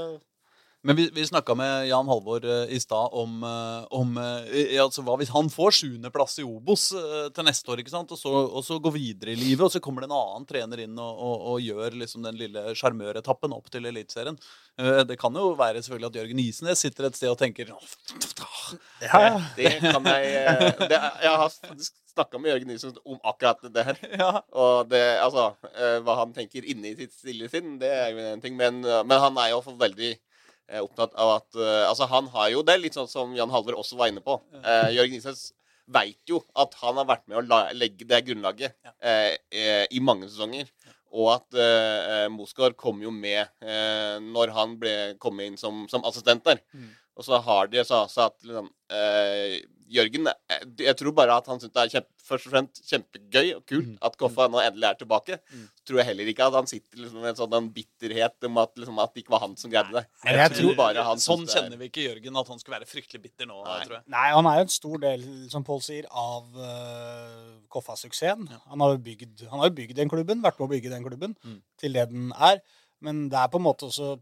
Men 0.84 0.96
vi, 0.98 1.06
vi 1.16 1.22
snakka 1.26 1.54
med 1.56 1.86
Jan 1.88 2.08
Halvor 2.12 2.44
eh, 2.44 2.72
i 2.76 2.78
stad 2.82 3.14
om, 3.16 3.38
eh, 3.48 3.86
om 3.96 4.18
eh, 4.20 4.74
altså, 4.82 5.00
hva 5.06 5.14
hvis 5.16 5.30
han 5.32 5.48
får 5.52 5.72
sjuendeplass 5.78 6.36
i 6.42 6.44
Obos 6.44 6.90
eh, 6.98 7.30
til 7.32 7.46
neste 7.48 7.72
år, 7.72 7.80
ikke 7.80 7.94
sant? 7.94 8.12
Og, 8.12 8.20
så, 8.20 8.32
og 8.44 8.60
så 8.66 8.76
går 8.84 8.92
videre 8.98 9.32
i 9.32 9.38
livet, 9.40 9.64
og 9.64 9.72
så 9.72 9.80
kommer 9.84 10.04
det 10.04 10.10
en 10.10 10.16
annen 10.18 10.44
trener 10.50 10.82
inn 10.84 10.98
og, 11.00 11.22
og, 11.24 11.46
og 11.54 11.64
gjør 11.64 11.96
liksom 12.02 12.26
den 12.28 12.36
lille 12.36 12.66
sjarmøretappen 12.76 13.54
opp 13.56 13.70
til 13.72 13.88
Eliteserien. 13.88 14.36
Eh, 14.76 15.00
Det 15.08 15.16
kan 15.20 15.32
jo 15.40 15.54
være 15.56 15.80
selvfølgelig 15.80 16.10
at 16.12 16.20
Jørgen 16.20 16.44
Isnes 16.44 16.84
sitter 16.84 17.08
et 17.08 17.16
sted 17.16 17.32
og 17.32 17.40
tenker 17.40 17.72
ja, 17.72 19.22
Det 19.56 19.72
kan 19.80 20.04
jeg 20.12 20.34
eh, 20.44 20.84
det, 20.88 21.00
Jeg 21.24 21.38
har 21.40 21.56
snakka 22.14 22.38
med 22.42 22.52
Jørgen 22.52 22.74
Isnes 22.76 23.00
om 23.08 23.18
akkurat 23.24 23.64
det 23.72 23.84
her. 23.88 23.98
ja. 24.20 24.30
Og 24.52 24.88
det, 24.92 25.02
altså, 25.24 25.48
eh, 25.72 25.96
hva 26.04 26.18
han 26.20 26.36
tenker 26.36 26.68
inni 26.68 26.92
sitt 27.00 27.16
stille 27.16 27.48
sinn, 27.52 27.78
det 27.80 27.90
er 27.90 28.12
jo 28.12 28.28
en 28.34 28.44
ting. 28.44 28.56
Men, 28.60 28.84
eh, 28.84 29.00
men 29.08 29.24
han 29.24 29.40
er 29.42 29.54
jo 29.54 29.62
for 29.64 29.80
veldig 29.80 30.12
eh, 30.12 30.22
opptatt 30.80 31.12
av 31.20 31.34
at 31.36 31.58
uh, 31.60 31.84
Altså, 31.90 32.06
han 32.08 32.30
har 32.32 32.48
jo 32.54 32.62
Det 32.64 32.78
litt 32.80 32.96
sånn 32.96 33.10
som 33.10 33.34
Jan 33.36 33.52
Halvor 33.52 33.76
også 33.82 33.98
var 34.00 34.08
inne 34.12 34.22
på. 34.24 34.38
Uh, 34.64 34.88
Jørgen 34.94 35.18
Isnes 35.18 35.50
veit 35.90 36.20
jo 36.28 36.40
at 36.56 36.74
han 36.80 36.98
har 37.00 37.08
vært 37.08 37.26
med 37.28 37.38
å 37.40 37.44
la, 37.44 37.60
legge 37.76 38.06
det 38.08 38.22
grunnlaget 38.28 38.74
eh, 39.04 39.36
eh, 39.52 39.84
i 39.92 40.00
mange 40.00 40.28
sesonger. 40.30 40.70
Og 41.14 41.28
at 41.30 41.54
uh, 41.54 42.26
Mosgaard 42.34 42.74
kom 42.74 42.98
jo 43.04 43.12
med 43.14 43.44
eh, 43.62 44.16
når 44.18 44.50
han 44.56 44.72
ble 44.80 44.94
kom 45.22 45.38
inn 45.44 45.54
som, 45.60 45.84
som 45.90 46.02
assistent 46.08 46.42
der. 46.48 46.58
Og 47.16 47.22
så 47.24 47.38
har 47.46 47.68
de 47.70 47.78
også 47.78 48.08
sa 48.10 48.26
at 48.26 48.42
liksom, 48.42 48.68
eh, 48.90 49.60
Jørgen 49.94 50.26
eh, 50.26 50.62
Jeg 50.80 50.96
tror 50.96 51.12
bare 51.14 51.34
at 51.36 51.46
han 51.46 51.60
syns 51.60 51.70
det 51.74 51.82
er 51.82 51.90
kjempe, 51.92 52.10
først 52.24 52.46
og 52.48 52.52
fremst 52.54 52.78
kjempegøy 52.88 53.50
og 53.54 53.66
kult 53.68 53.98
at 54.08 54.14
Koffa 54.18 54.46
nå 54.48 54.58
endelig 54.64 54.88
er 54.88 54.96
tilbake. 55.02 55.36
Så 55.52 55.84
tror 55.86 55.98
jeg 56.00 56.06
heller 56.08 56.30
ikke 56.32 56.46
at 56.48 56.54
han 56.56 56.66
sitter 56.66 57.02
liksom 57.02 57.20
med 57.20 57.34
en 57.34 57.36
sånn 57.36 57.68
bitterhet 57.76 58.46
om 58.48 58.56
at, 58.62 58.72
liksom, 58.80 58.98
at 59.04 59.12
det 59.14 59.22
ikke 59.22 59.34
var 59.36 59.42
han 59.44 59.54
som 59.60 59.70
greide 59.70 59.92
det. 59.92 60.04
Jeg, 60.24 60.38
jeg 60.40 60.54
tror- 60.56 60.74
bare 60.80 61.04
han 61.04 61.20
Sånn 61.22 61.44
det 61.44 61.52
er- 61.54 61.60
kjenner 61.60 61.78
vi 61.82 61.90
ikke 61.90 62.06
Jørgen, 62.08 62.40
at 62.40 62.48
han 62.48 62.58
skulle 62.58 62.78
være 62.80 62.88
fryktelig 62.88 63.22
bitter 63.28 63.46
nå, 63.46 63.60
Nei. 63.62 63.78
tror 63.84 63.98
jeg. 63.98 64.04
Nei, 64.16 64.26
han 64.34 64.46
er 64.46 64.54
jo 64.56 64.64
en 64.66 64.74
stor 64.80 64.98
del, 65.04 65.26
som 65.52 65.64
Pål 65.68 65.82
sier, 65.84 66.06
av 66.10 66.48
uh, 66.56 67.60
Koffa-suksessen. 67.68 68.48
Han 68.72 68.80
har 68.80 68.96
jo 68.96 69.02
bygd, 69.04 69.44
han 69.50 69.60
har 69.60 69.68
jo 69.68 69.76
bygd 69.82 69.94
den 70.00 70.08
klubben, 70.08 70.42
vært 70.42 70.58
med 70.58 70.66
å 70.68 70.72
bygge 70.72 70.90
den 70.96 71.04
klubben 71.04 71.36
Mm. 71.44 71.60
til 71.78 71.92
det 71.92 72.08
den 72.10 72.32
er. 72.40 72.60
Men 73.04 73.28
det 73.28 73.36
er 73.38 73.48
på 73.52 73.60
en 73.60 73.68
måte 73.68 73.84
også 73.84 74.18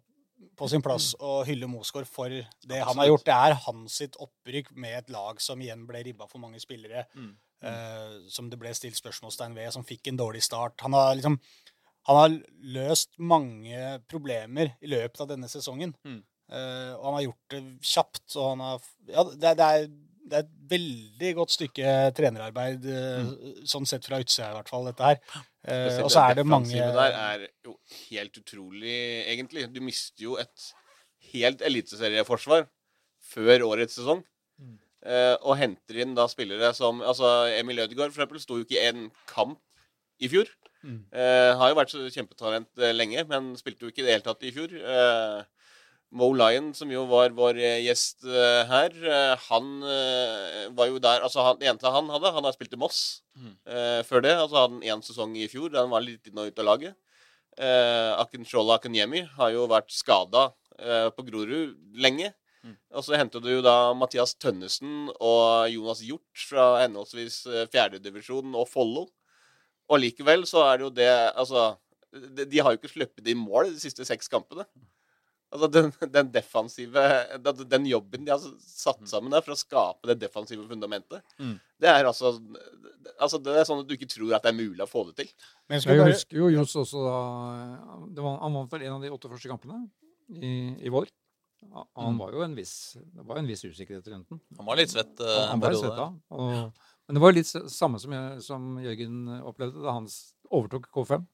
på 0.58 0.68
sin 0.70 0.82
plass 0.84 1.12
å 1.22 1.40
hylle 1.48 1.68
Mosgaard 1.70 2.08
for 2.08 2.32
det 2.32 2.80
han 2.82 3.00
har 3.00 3.10
gjort. 3.10 3.26
Det 3.26 3.36
er 3.36 3.58
hans 3.66 3.98
sitt 4.02 4.18
opprykk 4.20 4.72
med 4.74 4.98
et 4.98 5.12
lag 5.14 5.40
som 5.42 5.60
igjen 5.62 5.86
ble 5.88 6.02
ribba 6.06 6.28
for 6.30 6.42
mange 6.42 6.60
spillere. 6.62 7.06
Mm. 7.14 7.32
eh, 7.62 8.14
som 8.32 8.48
det 8.50 8.58
ble 8.58 8.72
stilt 8.74 8.98
spørsmålstegn 8.98 9.54
ved, 9.54 9.70
som 9.74 9.86
fikk 9.86 10.10
en 10.10 10.18
dårlig 10.18 10.42
start. 10.42 10.80
Han 10.82 10.98
har 10.98 11.14
liksom 11.14 11.38
han 12.08 12.18
har 12.18 12.32
løst 12.74 13.14
mange 13.22 13.78
problemer 14.10 14.72
i 14.82 14.90
løpet 14.90 15.20
av 15.22 15.28
denne 15.30 15.50
sesongen. 15.50 15.94
Mm. 16.02 16.22
Eh, 16.52 16.92
og 16.96 17.04
han 17.06 17.16
har 17.18 17.26
gjort 17.28 17.54
det 17.54 17.60
kjapt. 17.92 18.24
Og 18.34 18.48
han 18.48 18.64
har, 18.66 18.88
ja, 19.08 19.24
det, 19.30 19.52
det, 19.60 19.68
er, 19.68 19.86
det 20.22 20.38
er 20.38 20.44
et 20.44 20.52
veldig 20.72 21.30
godt 21.36 21.54
stykke 21.56 21.94
trenerarbeid, 22.16 22.84
mm. 22.86 23.32
sånn 23.68 23.88
sett 23.88 24.06
fra 24.06 24.20
utsida 24.22 24.52
i 24.52 24.56
hvert 24.56 24.70
fall, 24.70 24.86
dette 24.88 25.08
her. 25.08 25.18
Eh, 25.62 25.98
og 26.02 26.10
så 26.12 26.26
er 26.28 26.38
det 26.38 26.46
mange 26.48 26.70
Det 26.72 26.92
der 26.96 27.16
er 27.18 27.44
jo 27.66 27.74
helt 28.10 28.38
utrolig, 28.38 29.00
egentlig. 29.32 29.66
Du 29.74 29.82
mister 29.84 30.28
jo 30.28 30.38
et 30.42 30.68
helt 31.32 31.64
eliteserieforsvar 31.66 32.68
før 33.32 33.66
årets 33.72 33.98
sesong. 33.98 34.22
Mm. 34.62 34.78
Eh, 35.02 35.34
og 35.40 35.58
henter 35.58 36.02
inn 36.04 36.14
da 36.18 36.28
spillere 36.30 36.70
som 36.78 37.02
altså 37.02 37.32
Emil 37.56 37.82
Ødegaard 37.82 38.14
for 38.14 38.22
eksempel, 38.22 38.42
sto 38.42 38.60
jo 38.60 38.66
ikke 38.66 38.78
i 38.78 38.90
en 38.92 39.08
kamp 39.30 39.58
i 40.22 40.30
fjor. 40.30 40.50
Mm. 40.82 41.02
Uh, 41.14 41.52
har 41.60 41.70
jo 41.70 41.78
vært 41.78 41.92
så 41.94 42.04
kjempetalent 42.10 42.80
eh, 42.82 42.94
lenge, 42.94 43.22
men 43.30 43.52
spilte 43.58 43.86
jo 43.86 43.92
ikke 43.92 44.02
i 44.02 44.06
det 44.06 44.16
hele 44.16 44.26
tatt 44.26 44.42
i 44.46 44.50
fjor. 44.54 44.72
Eh, 44.74 45.61
Mo 46.12 46.28
Lyon, 46.36 46.72
som 46.76 46.90
jo 46.92 47.06
var 47.08 47.32
vår 47.32 47.56
eh, 47.56 47.78
gjest 47.86 48.26
eh, 48.28 48.62
her, 48.68 48.92
eh, 49.00 49.44
han 49.48 49.70
var 50.76 50.90
jo 50.90 50.98
der 51.00 51.24
Altså, 51.24 51.40
han, 51.46 51.56
det 51.60 51.70
eneste 51.70 51.88
han 51.94 52.10
hadde 52.12 52.32
Han 52.36 52.44
har 52.44 52.52
spilt 52.56 52.74
i 52.76 52.80
Moss 52.80 53.00
Mm. 53.32 53.54
eh, 53.64 54.02
før 54.04 54.20
det. 54.20 54.34
Altså 54.36 54.58
hadde 54.60 54.74
han 54.74 54.82
én 54.84 55.02
sesong 55.06 55.32
i 55.40 55.46
fjor, 55.48 55.70
da 55.72 55.86
han 55.86 55.92
var 55.94 56.04
litt 56.04 56.26
inn 56.28 56.36
og 56.36 56.50
ut 56.52 56.58
av 56.60 56.66
laget. 56.68 56.94
Eh, 57.56 58.10
Akinshola 58.20 58.76
Akunyemi 58.76 59.22
har 59.38 59.54
jo 59.54 59.62
vært 59.72 59.88
skada 59.92 60.50
uh, 60.80 61.08
på 61.16 61.24
Grorud 61.24 61.72
lenge. 61.96 62.28
Mm. 62.62 62.76
Og 62.92 63.04
så 63.06 63.16
hentet 63.16 63.42
du 63.42 63.48
jo 63.48 63.62
da 63.64 63.94
Mathias 63.96 64.34
Tønnesen 64.36 65.08
og 65.16 65.72
Jonas 65.72 66.04
Hjort 66.04 66.44
fra 66.50 66.66
henholdsvis 66.84 67.40
fjerdedivisjon 67.72 68.52
og 68.52 68.68
Follo. 68.68 69.06
Og 69.88 70.00
likevel 70.04 70.44
så 70.48 70.62
er 70.68 70.78
det 70.78 70.86
jo 70.86 70.92
det 71.00 71.10
Altså, 71.32 71.64
de, 72.12 72.44
de 72.44 72.60
har 72.60 72.72
jo 72.76 72.82
ikke 72.82 72.92
sluppet 72.92 73.32
i 73.32 73.34
mål 73.36 73.72
de 73.72 73.80
siste 73.80 74.04
seks 74.04 74.28
kampene. 74.28 74.68
Altså 75.52 75.68
den, 75.68 75.90
den 76.14 76.30
defensive 76.32 77.02
den, 77.44 77.62
den 77.68 77.86
jobben 77.90 78.24
de 78.24 78.32
har 78.32 78.40
satt 78.64 79.02
sammen 79.10 79.34
der 79.34 79.42
for 79.44 79.52
å 79.52 79.58
skape 79.60 80.08
det 80.08 80.18
defensive 80.22 80.64
fundamentet, 80.70 81.20
Mm. 81.38 81.58
det 81.82 81.90
er 81.92 82.08
altså 82.08 82.30
Altså 83.20 83.38
det 83.42 83.52
er 83.60 83.64
sånn 83.68 83.80
at 83.82 83.88
du 83.90 83.92
ikke 83.94 84.08
tror 84.08 84.32
at 84.34 84.42
det 84.46 84.50
er 84.52 84.56
mulig 84.56 84.80
å 84.80 84.88
få 84.88 85.02
det 85.10 85.16
til. 85.20 85.28
Men 85.68 85.80
jeg 85.80 85.96
Jeg 85.98 86.12
husker 86.14 86.36
jo 86.38 86.48
Johs 86.54 86.72
også 86.80 87.02
da 87.04 87.18
det 88.14 88.22
var, 88.24 88.38
Han 88.40 88.54
vant 88.56 88.70
vel 88.72 88.82
en 88.86 88.94
av 88.96 89.02
de 89.04 89.10
åtte 89.12 89.28
første 89.30 89.50
kampene 89.50 89.82
i, 90.32 90.52
i 90.86 90.88
vår. 90.88 91.10
Han 91.96 92.16
var 92.18 92.32
jo 92.34 92.42
en 92.42 92.54
viss 92.58 92.96
Det 92.96 93.22
var 93.28 93.38
en 93.38 93.46
viss 93.46 93.62
usikkerhet 93.64 94.08
rundt 94.10 94.28
den. 94.32 94.40
Han 94.58 94.66
var 94.66 94.76
litt 94.80 94.90
svett. 94.90 95.20
eh, 95.20 95.46
Han, 95.52 95.60
ble 95.62 95.74
svett, 95.78 95.94
da. 96.00 96.08
Og, 96.34 96.72
men 97.06 97.18
det 97.18 97.22
var 97.22 97.36
litt 97.36 97.46
samme 97.70 98.00
som, 98.02 98.12
jeg, 98.16 98.40
som 98.42 98.72
Jørgen 98.82 99.20
opplevde 99.42 99.82
da 99.84 99.94
han 99.98 100.08
overtok 100.50 100.88
K5. 100.96 101.26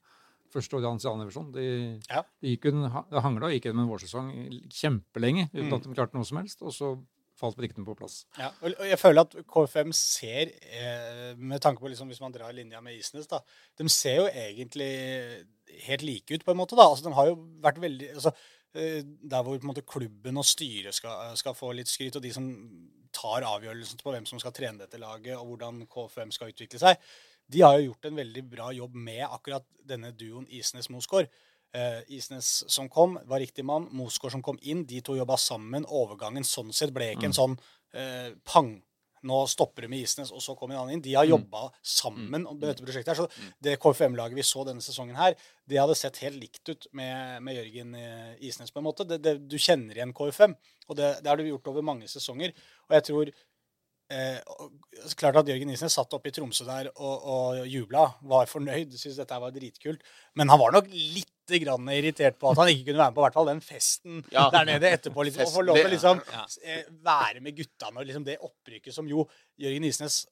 Første 0.52 0.76
året 0.78 0.88
hans 0.88 1.04
i 1.04 1.08
annen 1.10 1.26
divisjon. 1.26 1.52
De, 1.52 2.00
Ja. 2.10 2.22
de 2.40 2.56
gikk 2.56 2.66
en, 2.72 2.82
det 3.10 3.22
hangla 3.22 3.46
og 3.46 3.52
gikk 3.52 3.64
gjennom 3.68 3.84
en 3.84 3.92
vårsesong 3.92 4.28
kjempelenge 4.72 5.50
uten 5.52 5.68
Mm. 5.68 5.74
at 5.76 5.82
de 5.84 5.94
klarte 5.94 6.14
noe 6.14 6.24
som 6.24 6.38
helst. 6.38 6.62
Og 6.62 6.72
så 6.72 6.92
falt 7.38 7.56
brikkene 7.56 7.84
på 7.86 7.94
plass. 7.96 8.24
Ja, 8.36 8.48
og 8.62 8.72
og 8.80 8.86
jeg 8.88 8.98
føler 8.98 9.20
at 9.20 9.34
KFM 9.46 9.92
ser, 9.94 10.50
eh, 10.72 11.34
med 11.36 11.60
tanke 11.60 11.78
på 11.80 11.88
liksom, 11.88 12.08
hvis 12.08 12.20
man 12.20 12.32
drar 12.32 12.52
linja 12.52 12.80
med 12.82 12.96
Isnes, 12.98 13.28
da, 13.28 13.38
de 13.78 13.88
ser 13.88 14.16
jo 14.16 14.26
egentlig 14.26 15.46
helt 15.86 16.02
like 16.02 16.30
ut, 16.34 16.44
på 16.44 16.50
en 16.50 16.56
måte. 16.56 16.74
da. 16.74 16.82
Altså, 16.88 17.04
De 17.04 17.12
har 17.14 17.26
jo 17.26 17.36
vært 17.60 17.78
veldig 17.78 18.14
altså, 18.14 18.32
eh, 18.74 19.02
Der 19.02 19.42
hvor 19.42 19.58
på 19.58 19.62
en 19.68 19.74
måte, 19.74 19.86
klubben 19.86 20.36
og 20.36 20.44
styret 20.44 20.94
skal, 20.94 21.36
skal 21.36 21.54
få 21.54 21.74
litt 21.74 21.86
skryt, 21.86 22.16
og 22.16 22.22
de 22.22 22.32
som 22.32 22.48
tar 23.12 23.42
avgjørelsen 23.42 24.02
på 24.02 24.12
hvem 24.12 24.26
som 24.26 24.38
skal 24.38 24.52
trene 24.52 24.78
dette 24.78 24.98
laget, 25.00 25.36
og 25.38 25.46
hvordan 25.56 25.86
KFM 25.88 26.30
skal 26.32 26.48
utvikle 26.52 26.78
seg, 26.78 26.96
de 27.48 27.62
har 27.64 27.78
jo 27.78 27.90
gjort 27.90 28.08
en 28.10 28.18
veldig 28.20 28.42
bra 28.48 28.72
jobb 28.76 28.96
med 29.08 29.24
akkurat 29.26 29.64
denne 29.88 30.12
duoen 30.16 30.48
Isnes-Mosgaard. 30.52 31.30
Uh, 31.76 32.00
Isnes 32.12 32.64
som 32.72 32.88
kom, 32.92 33.18
var 33.28 33.40
riktig 33.40 33.64
mann. 33.64 33.88
Mosgaard 33.92 34.36
som 34.36 34.44
kom 34.44 34.58
inn. 34.62 34.86
De 34.88 35.00
to 35.04 35.16
jobba 35.16 35.36
sammen. 35.40 35.86
Overgangen 35.88 36.44
sånn 36.44 36.72
sett 36.76 36.92
ble 36.96 37.12
ikke 37.14 37.28
en 37.30 37.36
sånn 37.36 37.56
uh, 37.96 38.30
pang. 38.48 38.76
Nå 39.26 39.38
stopper 39.50 39.84
det 39.84 39.90
med 39.90 40.04
Isnes, 40.04 40.30
og 40.30 40.42
så 40.42 40.54
kommer 40.56 40.76
en 40.76 40.84
annen 40.84 40.96
inn. 40.96 41.02
De 41.02 41.14
har 41.16 41.26
jobba 41.26 41.68
sammen 41.82 42.46
om 42.46 42.58
dette 42.60 42.84
prosjektet. 42.84 43.16
her, 43.16 43.26
så 43.26 43.54
Det 43.60 43.78
KFM-laget 43.82 44.38
vi 44.38 44.46
så 44.46 44.64
denne 44.68 44.84
sesongen 44.84 45.18
her, 45.18 45.34
det 45.66 45.80
hadde 45.80 45.96
sett 45.98 46.20
helt 46.22 46.38
likt 46.38 46.68
ut 46.68 46.86
med, 46.92 47.42
med 47.42 47.58
Jørgen 47.58 47.94
eh, 47.98 48.36
Isnes, 48.46 48.70
på 48.70 48.78
en 48.78 48.86
måte. 48.86 49.08
Det, 49.08 49.18
det, 49.24 49.34
du 49.50 49.58
kjenner 49.58 49.98
igjen 49.98 50.14
KFM, 50.14 50.54
og 50.86 51.00
det, 51.00 51.16
det 51.22 51.32
har 51.32 51.40
du 51.40 51.48
gjort 51.48 51.72
over 51.72 51.86
mange 51.90 52.08
sesonger. 52.10 52.54
Og 52.88 52.98
jeg 52.98 53.08
tror 53.10 53.32
Eh, 54.08 54.38
klart 55.20 55.36
at 55.36 55.48
Jørgen 55.50 55.68
Isnes 55.74 55.92
satt 55.98 56.14
oppe 56.16 56.30
i 56.30 56.32
Tromsø 56.32 56.64
der 56.64 56.86
og, 56.94 57.26
og 57.28 57.66
jubla, 57.68 58.06
var 58.30 58.48
fornøyd, 58.48 58.94
syntes 58.96 59.18
dette 59.20 59.40
var 59.42 59.52
dritkult. 59.52 60.00
Men 60.38 60.48
han 60.48 60.60
var 60.60 60.72
nok 60.72 60.88
litt 60.92 61.34
grann 61.60 61.88
irritert 61.92 62.38
på 62.40 62.50
at 62.50 62.58
han 62.60 62.70
ikke 62.72 62.90
kunne 62.90 63.02
være 63.02 63.12
med 63.12 63.18
på 63.18 63.22
hvert 63.24 63.36
fall 63.36 63.50
den 63.50 63.60
festen 63.64 64.18
Ja. 64.32 64.48
der 64.52 64.66
nede 64.68 64.90
etterpå. 64.96 65.24
Liksom, 65.28 65.44
og 65.44 65.52
få 65.52 65.64
lov 65.64 65.76
til 65.80 65.90
å 65.90 65.92
liksom, 65.92 66.24
ja. 66.32 66.42
eh, 66.64 66.88
være 67.04 67.44
med 67.44 67.56
guttene 67.60 68.00
og 68.00 68.08
liksom 68.08 68.26
det 68.26 68.38
opprykket 68.44 68.96
som 68.96 69.08
jo 69.08 69.24
Jørgen 69.60 69.86
Isnes 69.88 70.22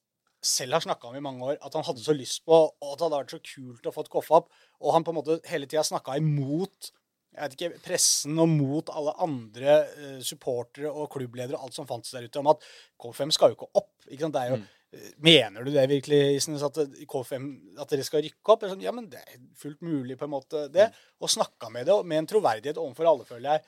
selv 0.46 0.76
har 0.76 0.84
snakka 0.84 1.08
om 1.08 1.16
i 1.16 1.24
mange 1.24 1.42
år, 1.44 1.56
at 1.64 1.74
han 1.74 1.84
hadde 1.84 2.04
så 2.04 2.14
lyst 2.14 2.44
på, 2.46 2.54
og 2.54 2.90
at 2.92 3.00
det 3.00 3.06
hadde 3.06 3.18
vært 3.22 3.32
så 3.34 3.40
kult 3.42 3.88
å 3.88 3.92
få 3.94 4.04
et 4.04 4.12
koffe 4.12 4.36
opp. 4.36 4.52
Og 4.84 4.92
han 4.94 5.04
på 5.04 5.12
en 5.12 5.18
måte 5.18 5.38
hele 5.50 5.66
tida 5.66 5.82
snakka 5.84 6.16
imot 6.20 6.92
jeg 7.36 7.42
vet 7.42 7.56
ikke, 7.56 7.82
pressen 7.84 8.38
og 8.40 8.48
mot 8.48 8.88
alle 8.96 9.12
andre 9.26 9.76
uh, 9.92 10.22
supportere 10.24 10.88
og 10.88 11.10
klubbledere 11.12 11.58
og 11.58 11.68
alt 11.68 11.76
som 11.76 11.88
fantes 11.88 12.14
der 12.16 12.24
ute, 12.24 12.40
om 12.40 12.48
at 12.54 12.64
K5 13.02 13.34
skal 13.36 13.52
jo 13.52 13.58
ikke 13.58 13.70
opp. 13.76 13.92
Ikke 14.08 14.24
sant? 14.24 14.36
Det 14.36 14.42
er 14.42 14.54
jo, 14.54 14.62
mm. 14.62 14.72
Mener 15.20 15.66
du 15.66 15.72
det 15.74 15.84
virkelig, 15.90 16.20
Isnes, 16.38 16.62
at 16.64 16.78
K5 17.10 17.46
at 17.82 17.90
dere 17.90 18.04
skal 18.06 18.22
rykke 18.24 18.52
opp? 18.54 18.64
Sånn, 18.70 18.84
ja, 18.84 18.94
men 18.94 19.08
det 19.12 19.20
er 19.20 19.40
fullt 19.58 19.82
mulig, 19.84 20.16
på 20.16 20.28
en 20.28 20.32
måte, 20.32 20.66
det. 20.72 20.88
Og 21.20 21.32
snakka 21.32 21.68
med 21.74 21.88
det, 21.88 21.96
og 21.96 22.06
med 22.08 22.22
en 22.22 22.28
troverdighet 22.30 22.80
overfor 22.80 23.10
alle, 23.10 23.26
føler 23.28 23.50
jeg, 23.50 23.66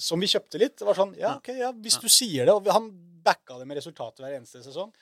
som 0.00 0.22
vi 0.22 0.30
kjøpte 0.30 0.60
litt. 0.62 0.76
Det 0.78 0.88
var 0.88 0.96
sånn, 0.96 1.16
ja, 1.20 1.34
ok, 1.40 1.50
ja, 1.58 1.72
hvis 1.84 1.98
du 2.00 2.08
sier 2.08 2.48
det. 2.48 2.54
Og 2.54 2.70
han 2.72 2.88
backa 3.26 3.58
det 3.60 3.66
med 3.68 3.80
resultater 3.80 4.24
hver 4.24 4.38
eneste 4.38 4.62
sesong. 4.64 4.92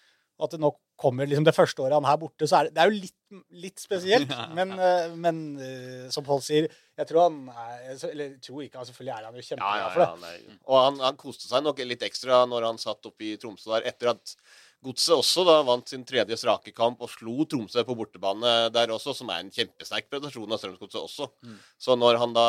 At 0.40 0.54
det 0.54 0.62
nå 0.62 0.72
kommer 1.00 1.28
liksom 1.28 1.44
det 1.44 1.56
første 1.56 1.84
året 1.84 1.98
han 1.98 2.08
er 2.08 2.20
borte, 2.20 2.48
så 2.48 2.58
er 2.58 2.68
det, 2.68 2.74
det 2.76 2.82
er 2.82 2.90
jo 2.90 3.00
litt, 3.04 3.44
litt 3.66 3.82
spesielt. 3.82 4.32
Men, 4.58 4.72
eh, 4.76 5.16
men 5.16 5.42
eh, 5.60 6.06
som 6.12 6.24
Pål 6.26 6.42
sier, 6.44 6.70
jeg 7.00 7.08
tror 7.10 7.26
han 7.26 7.36
er 7.50 8.06
Eller 8.10 8.32
tror 8.44 8.64
ikke, 8.64 8.80
han 8.80 8.88
selvfølgelig 8.88 9.14
er 9.16 9.28
han 9.28 9.36
jo 9.36 9.42
Ja, 9.42 9.44
ja, 9.44 9.50
kjempeglad 9.50 9.92
for 9.94 10.04
ja, 10.04 10.08
det. 10.14 10.24
nei. 10.48 10.58
Og 10.68 10.80
han, 10.84 11.04
han 11.08 11.20
koste 11.20 11.48
seg 11.48 11.64
nok 11.66 11.84
litt 11.86 12.04
ekstra 12.06 12.42
når 12.50 12.68
han 12.70 12.82
satt 12.82 13.08
oppe 13.10 13.32
i 13.32 13.36
Tromsø 13.40 13.72
der, 13.74 13.88
etter 13.92 14.14
at 14.14 14.34
Godset 14.80 15.12
også 15.12 15.42
da 15.44 15.58
vant 15.68 15.90
sin 15.92 16.06
tredje 16.08 16.38
strake 16.40 16.72
kamp 16.72 17.02
og 17.04 17.10
slo 17.12 17.44
Tromsø 17.44 17.82
på 17.84 17.96
bortebane 17.98 18.70
der 18.72 18.92
også, 18.94 19.12
som 19.12 19.28
er 19.28 19.42
en 19.42 19.50
kjempesterk 19.52 20.06
prestasjon 20.08 20.56
av 20.56 20.60
Strømsgodset 20.62 21.02
også. 21.02 21.26
Så 21.76 21.96
når 22.00 22.16
han 22.22 22.32
da 22.32 22.46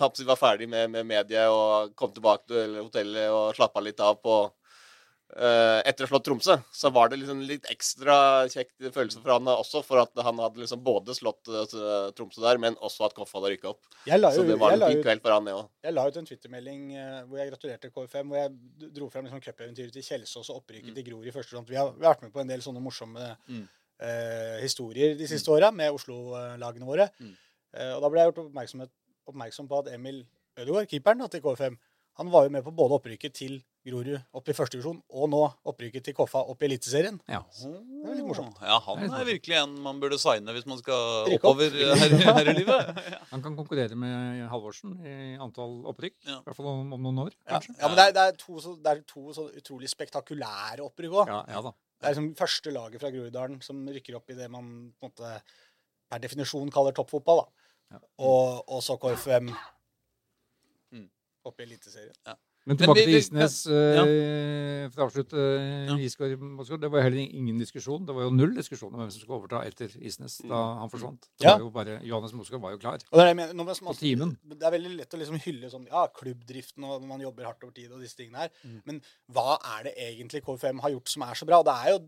var 0.00 0.40
ferdig 0.40 0.68
med, 0.72 0.88
med 0.94 1.04
mediet 1.10 1.52
og 1.52 1.92
kom 1.98 2.14
tilbake 2.16 2.48
til 2.48 2.78
hotellet 2.80 3.28
og 3.28 3.52
slappa 3.58 3.84
litt 3.84 4.00
av 4.00 4.16
på 4.24 4.38
etter 5.32 6.04
å 6.04 6.06
ha 6.06 6.10
slått 6.12 6.24
Tromsø, 6.26 6.54
så 6.76 6.90
var 6.92 7.08
det 7.08 7.16
liksom 7.22 7.38
litt 7.48 7.64
ekstra 7.72 8.16
kjekt 8.52 8.74
følelse 8.92 9.22
for 9.22 9.32
han 9.32 9.46
også, 9.48 9.80
for 9.86 10.02
at 10.02 10.12
han 10.26 10.40
hadde 10.44 10.60
liksom 10.60 10.82
både 10.84 11.14
slått 11.16 11.48
eh, 11.48 12.10
Tromsø 12.18 12.42
der, 12.44 12.60
men 12.60 12.76
også 12.84 13.06
at 13.08 13.14
Koff 13.16 13.32
hadde 13.38 13.52
rykka 13.54 13.70
opp. 13.72 13.80
Jeg 14.04 14.20
Så 14.20 14.44
det 14.44 14.58
var 14.60 14.76
en 14.76 14.84
fin 14.84 15.02
kveld 15.06 15.22
for 15.24 15.32
han, 15.32 15.44
det 15.48 15.54
òg. 15.56 15.68
jeg 15.88 15.94
la 15.96 16.04
ut 16.08 16.18
en 16.20 16.28
Twitter-melding 16.28 16.82
eh, 16.94 17.20
hvor 17.24 17.40
jeg 17.40 17.52
gratulerte 17.54 17.90
KFM, 17.94 18.28
hvor 18.28 18.42
jeg 18.42 18.90
dro 18.98 19.08
frem 19.08 19.24
liksom 19.28 19.40
cupeventyret 19.46 19.92
til 19.96 20.02
Kjelsås 20.10 20.50
og 20.52 20.60
opprykket 20.60 20.94
til 20.98 21.06
Grorud 21.08 21.26
i 21.30 21.34
første 21.34 21.56
runde. 21.56 21.72
Vi 21.72 21.80
har, 21.80 21.94
vært 21.96 22.22
med 22.26 22.32
på 22.34 22.42
en 22.44 22.52
del 22.52 22.60
sånne 22.64 22.82
morsomme 22.84 23.36
Mm. 23.48 23.64
eh, 24.02 24.58
historier 24.62 25.14
de 25.16 25.26
siste 25.30 25.48
åra 25.50 25.70
med 25.72 25.92
Oslo-lagene 25.94 26.84
våre. 26.86 27.08
Mm. 27.20 27.34
Eh, 27.72 27.92
og 27.96 28.02
da 28.02 28.08
ble 28.12 28.20
jeg 28.20 28.32
gjort 28.32 28.90
oppmerksom 29.30 29.68
på 29.70 29.78
at 29.82 29.92
Emil 29.94 30.24
Ødegaard, 30.58 30.88
keeperen 30.90 31.22
da, 31.22 31.28
til 31.32 31.40
KFM, 31.44 31.78
han 32.20 32.30
var 32.32 32.44
jo 32.44 32.50
med 32.52 32.64
på 32.66 32.72
både 32.76 32.98
opprykket 32.98 33.32
til 33.38 33.62
Grorud 33.82 34.14
opp 34.38 34.46
i 34.48 34.54
første 34.54 34.76
divisjon, 34.76 35.00
og 35.10 35.24
nå 35.32 35.38
opprykket 35.66 36.04
til 36.06 36.14
Koffa 36.14 36.38
opp 36.52 36.60
i 36.62 36.66
Eliteserien. 36.68 37.16
Ja. 37.26 37.40
Det 37.50 38.10
er 38.12 38.14
litt 38.18 38.28
morsomt. 38.28 38.60
Ja, 38.62 38.76
han 38.84 39.02
er 39.08 39.24
virkelig 39.26 39.56
en 39.58 39.72
man 39.82 39.98
burde 40.02 40.18
signe 40.22 40.54
hvis 40.54 40.68
man 40.70 40.78
skal 40.78 41.26
Rykke 41.26 41.40
oppover 41.40 41.74
her, 41.74 42.14
her 42.38 42.50
i 42.52 42.54
livet. 42.60 43.00
Han 43.32 43.42
kan 43.42 43.56
konkurrere 43.58 43.96
med 43.98 44.44
Halvorsen 44.52 44.92
i 45.02 45.14
antall 45.42 45.80
opprykk. 45.90 46.14
Ja. 46.28 46.36
I 46.38 46.46
hvert 46.46 46.58
fall 46.60 46.68
om, 46.70 46.92
om 46.94 47.02
noen 47.08 47.18
år, 47.24 47.34
Ja, 47.42 47.56
kanskje. 47.56 47.74
ja 47.80 47.88
men 47.90 47.98
det 47.98 48.04
er, 48.06 48.14
det 48.20 48.24
er 48.28 48.38
to, 48.44 48.56
så, 48.62 48.76
det 48.84 48.92
er 48.92 49.02
to 49.08 49.24
så 49.34 49.48
utrolig 49.62 49.90
spektakulære 49.90 50.84
opprykk 50.86 51.18
òg. 51.24 51.32
Ja, 51.34 51.40
ja 51.56 51.64
da. 51.66 51.74
Det 52.02 52.06
er 52.10 52.14
liksom 52.16 52.30
første 52.38 52.72
laget 52.74 53.02
fra 53.02 53.10
Groruddalen 53.14 53.60
som 53.66 53.82
rykker 53.88 54.18
opp 54.20 54.30
i 54.30 54.38
det 54.38 54.46
man 54.52 54.70
på 55.00 55.08
en 55.08 55.10
måte 55.10 55.34
per 56.12 56.22
definisjon 56.22 56.70
kaller 56.74 56.94
toppfotball. 56.94 57.42
da. 57.42 57.68
Ja. 57.96 58.02
Og, 58.30 58.62
og 58.78 58.82
så 58.86 58.94
KFM 59.02 59.50
Mm. 60.92 61.06
opp 61.48 61.60
i 61.60 61.64
Eliteserien. 61.64 62.12
Men 62.28 62.36
Men 62.64 62.78
tilbake 62.78 63.02
til 63.02 63.16
Isnes, 63.18 63.54
eh, 63.66 64.84
for 64.92 65.02
å 65.02 65.06
avslutte 65.08 65.34
eh, 65.58 65.88
Ja. 65.88 65.96
Isgård 65.98 66.80
Det 66.80 66.90
var 66.92 67.02
heller 67.02 67.18
ingen 67.18 67.58
diskusjon. 67.58 68.06
Det 68.06 68.14
var 68.14 68.28
jo 68.28 68.30
null 68.30 68.54
diskusjon 68.54 68.92
om 68.94 69.00
hvem 69.00 69.10
som 69.10 69.20
skulle 69.20 69.40
overta 69.40 69.64
etter 69.66 69.90
Isnes 69.98 70.38
da 70.46 70.60
han 70.78 70.90
forsvant. 70.92 71.26
Det 71.38 71.46
Ja. 71.48 71.56
var 71.56 71.64
jo 71.64 71.70
bare, 71.70 71.98
Johannes 72.06 72.32
Moskva 72.32 72.60
var 72.60 72.70
jo 72.76 72.78
klar. 72.78 73.00
Og 73.10 73.18
det, 73.18 73.26
er, 73.26 73.34
men, 73.34 73.56
man, 73.56 73.66
På 73.66 73.96
timen. 73.98 74.36
det 74.46 74.62
er 74.62 74.70
veldig 74.78 74.96
lett 74.96 75.10
å 75.14 75.18
liksom 75.18 75.40
hylle 75.42 75.70
sånn, 75.70 75.88
ja, 75.90 76.06
klubbdriften 76.06 76.84
og 76.84 77.02
man 77.02 77.20
jobber 77.20 77.44
hardt 77.50 77.64
over 77.64 77.72
tid 77.74 77.90
og 77.90 78.00
disse 78.00 78.16
tingene 78.16 78.46
her. 78.46 78.50
Mm. 78.64 78.82
Men 78.86 79.02
hva 79.32 79.58
er 79.78 79.84
det 79.90 79.94
egentlig 79.98 80.44
KFM 80.46 80.80
har 80.80 80.90
gjort 80.94 81.08
som 81.08 81.22
er 81.26 81.34
så 81.34 81.46
bra? 81.46 81.58
Og 81.58 81.64
det 81.66 81.74
er 81.74 81.90
jo 81.96 81.98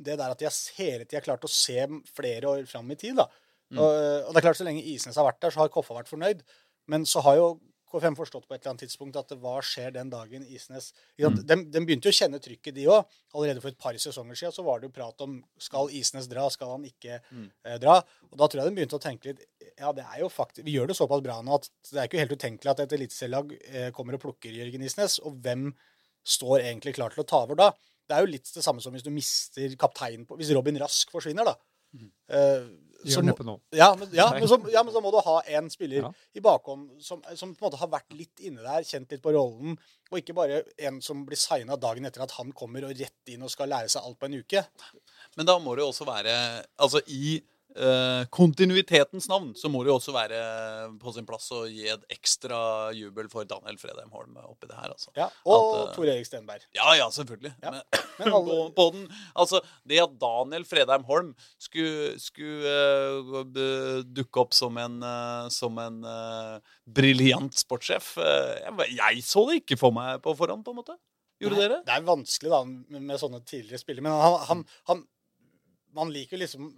det 0.00 0.16
der 0.18 0.30
at 0.30 0.38
de 0.38 0.44
har 0.46 0.54
hele 0.78 1.04
tida 1.04 1.20
klart 1.20 1.42
å 1.44 1.50
se 1.50 1.86
flere 2.14 2.46
år 2.46 2.66
fram 2.68 2.88
i 2.90 2.94
tid. 2.94 3.16
da. 3.16 3.26
Mm. 3.72 3.78
Og, 3.78 4.26
og 4.28 4.32
det 4.34 4.38
er 4.40 4.46
klart, 4.46 4.56
så 4.56 4.64
lenge 4.66 4.82
Isnes 4.86 5.16
har 5.16 5.26
vært 5.26 5.40
der, 5.40 5.50
så 5.50 5.60
har 5.64 5.68
Koffa 5.68 5.94
vært 5.98 6.08
fornøyd. 6.08 6.42
Men 6.88 7.04
så 7.06 7.20
har 7.22 7.36
jo 7.36 7.60
KFM 7.90 8.16
forstått 8.18 8.46
på 8.46 8.54
et 8.54 8.60
eller 8.60 8.72
annet 8.72 8.84
tidspunkt 8.86 9.18
at 9.18 9.32
hva 9.42 9.56
skjer 9.64 9.92
den 9.94 10.10
dagen 10.12 10.44
Isnes 10.46 10.90
mm. 11.18 11.40
de, 11.42 11.56
de 11.74 11.82
begynte 11.82 12.08
jo 12.08 12.14
å 12.14 12.18
kjenne 12.20 12.40
trykket, 12.42 12.74
de 12.76 12.86
òg. 12.90 13.16
Allerede 13.34 13.62
for 13.62 13.72
et 13.72 13.80
par 13.80 13.98
sesonger 13.98 14.38
siden 14.38 14.54
så 14.54 14.64
var 14.66 14.80
det 14.80 14.90
jo 14.90 14.94
prat 14.94 15.24
om 15.26 15.38
skal 15.60 15.90
Isnes 15.96 16.28
dra, 16.30 16.46
skal 16.52 16.76
han 16.76 16.86
ikke 16.88 17.18
eh, 17.18 17.78
dra. 17.82 17.98
Og 18.30 18.38
da 18.40 18.48
tror 18.48 18.62
jeg 18.62 18.70
de 18.70 18.78
begynte 18.78 18.98
å 18.98 19.02
tenke 19.02 19.32
litt 19.32 19.46
Ja, 19.80 19.92
det 19.96 20.04
er 20.04 20.20
jo 20.22 20.28
faktisk 20.32 20.66
Vi 20.66 20.74
gjør 20.74 20.90
det 20.90 20.98
såpass 20.98 21.22
bra 21.24 21.38
nå 21.44 21.56
at 21.56 21.70
det 21.90 21.98
er 21.98 22.10
ikke 22.10 22.22
helt 22.22 22.34
utenkelig 22.36 22.72
at 22.74 22.84
et 22.84 22.96
eliteserielag 22.98 23.54
eh, 23.58 23.88
kommer 23.96 24.18
og 24.18 24.24
plukker 24.26 24.54
Jørgen 24.54 24.86
Isnes. 24.86 25.18
Og 25.26 25.40
hvem 25.42 25.70
står 26.26 26.66
egentlig 26.66 26.94
klar 26.98 27.14
til 27.14 27.24
å 27.24 27.28
ta 27.28 27.42
over 27.46 27.58
da? 27.58 27.72
Det 28.10 28.16
er 28.16 28.24
jo 28.26 28.32
litt 28.32 28.54
det 28.54 28.62
samme 28.66 28.82
som 28.82 28.94
hvis 28.94 29.06
du 29.06 29.12
mister 29.14 29.74
kapteinen 29.80 30.26
på 30.26 30.38
Hvis 30.38 30.50
Robin 30.56 30.78
Rask 30.82 31.12
forsvinner, 31.14 31.46
da. 31.46 31.56
Eh, 32.30 32.62
De 32.70 32.89
så 33.04 33.14
gjør 33.14 33.22
må- 33.22 33.30
neppe 33.30 33.44
nå. 33.48 33.54
ja, 33.72 33.88
men, 33.94 34.08
ja, 34.12 34.26
men, 34.34 34.46
så, 34.48 34.58
ja, 34.72 34.82
men 34.82 34.92
så 34.94 35.00
må 35.02 35.10
du 35.14 35.20
ha 35.24 35.36
en 35.56 35.70
spiller 35.70 36.02
Ja. 36.02 36.10
i 36.36 36.40
bakhånd 36.44 37.00
som, 37.02 37.22
som 37.34 37.54
på 37.54 37.64
en 37.64 37.70
måte 37.70 37.78
har 37.80 37.88
vært 37.88 38.12
litt 38.16 38.40
inne 38.40 38.62
der, 38.62 38.82
kjent 38.84 39.10
litt 39.10 39.22
på 39.22 39.32
rollen, 39.32 39.78
og 40.10 40.18
ikke 40.18 40.34
bare 40.36 40.62
en 40.78 41.00
som 41.00 41.24
blir 41.26 41.36
signa 41.40 41.76
dagen 41.76 42.04
etter 42.06 42.22
at 42.22 42.30
han 42.38 42.52
kommer 42.52 42.84
og 42.84 42.96
rett 42.98 43.28
inn 43.32 43.42
og 43.46 43.50
skal 43.50 43.68
lære 43.72 43.88
seg 43.88 44.02
alt 44.04 44.18
på 44.18 44.26
en 44.30 44.38
uke. 44.42 44.64
Men 45.36 45.46
da 45.46 45.58
må 45.58 45.74
det 45.76 45.84
jo 45.84 45.92
også 45.92 46.04
være 46.08 46.64
Altså 46.78 47.00
i 47.08 47.40
eh, 47.76 48.22
kontinuitetens 48.34 49.28
navn 49.30 49.52
så 49.58 49.70
må 49.72 49.82
det 49.84 49.90
jo 49.92 49.96
også 49.98 50.14
være 50.14 50.40
på 51.00 51.12
sin 51.14 51.26
plass 51.28 51.48
å 51.54 51.62
gi 51.70 51.86
et 51.92 52.04
ekstra 52.12 52.90
jubel 52.96 53.30
for 53.32 53.48
Daniel 53.48 53.78
Fredheim 53.80 54.10
Holm 54.14 54.38
oppi 54.42 54.70
det 54.70 54.78
her, 54.78 54.92
altså. 54.94 55.12
Ja, 55.18 55.28
og 55.44 55.58
At, 55.60 55.80
eh, 55.80 55.92
Tor 55.96 56.10
Erik 56.12 56.28
Stenberg. 56.28 56.66
Ja, 56.76 56.94
ja, 56.98 57.08
selvfølgelig. 57.14 57.52
Ja. 57.62 57.74
Men, 57.76 57.82
Men 58.20 58.32
alle- 58.36 58.56
på, 58.56 58.70
på 58.76 58.88
den, 58.96 59.06
altså, 59.34 59.62
det 59.88 60.02
at 60.02 60.16
Daniel 60.20 60.66
Fredheim 60.68 61.06
Holm 61.08 61.34
skulle, 61.60 62.16
skulle 62.20 62.74
uh, 63.30 64.02
dukke 64.04 64.42
opp 64.42 64.56
som 64.56 64.76
en, 64.80 64.98
uh, 65.04 65.46
som 65.52 65.78
en 65.80 66.02
uh, 66.04 66.74
briljant 66.90 67.54
sportssjef 67.56 68.16
jeg, 68.20 68.90
jeg 68.96 69.22
så 69.24 69.44
det 69.48 69.60
ikke 69.62 69.78
for 69.80 69.94
meg 69.94 70.20
på 70.24 70.34
forhånd, 70.36 70.64
på 70.66 70.74
en 70.74 70.80
måte. 70.82 70.96
Gjorde 71.40 71.56
Nei, 71.56 71.62
dere? 71.64 71.78
Det 71.86 71.94
er 71.94 72.04
vanskelig 72.04 72.52
da 72.52 72.60
med, 72.68 73.00
med 73.00 73.20
sånne 73.20 73.40
tidligere 73.48 73.80
spillere. 73.80 74.04
Men 74.04 74.16
han, 74.20 74.36
han, 74.50 74.64
han 74.90 75.02
Man 75.96 76.12
liker 76.14 76.36
jo 76.38 76.44
liksom 76.44 76.70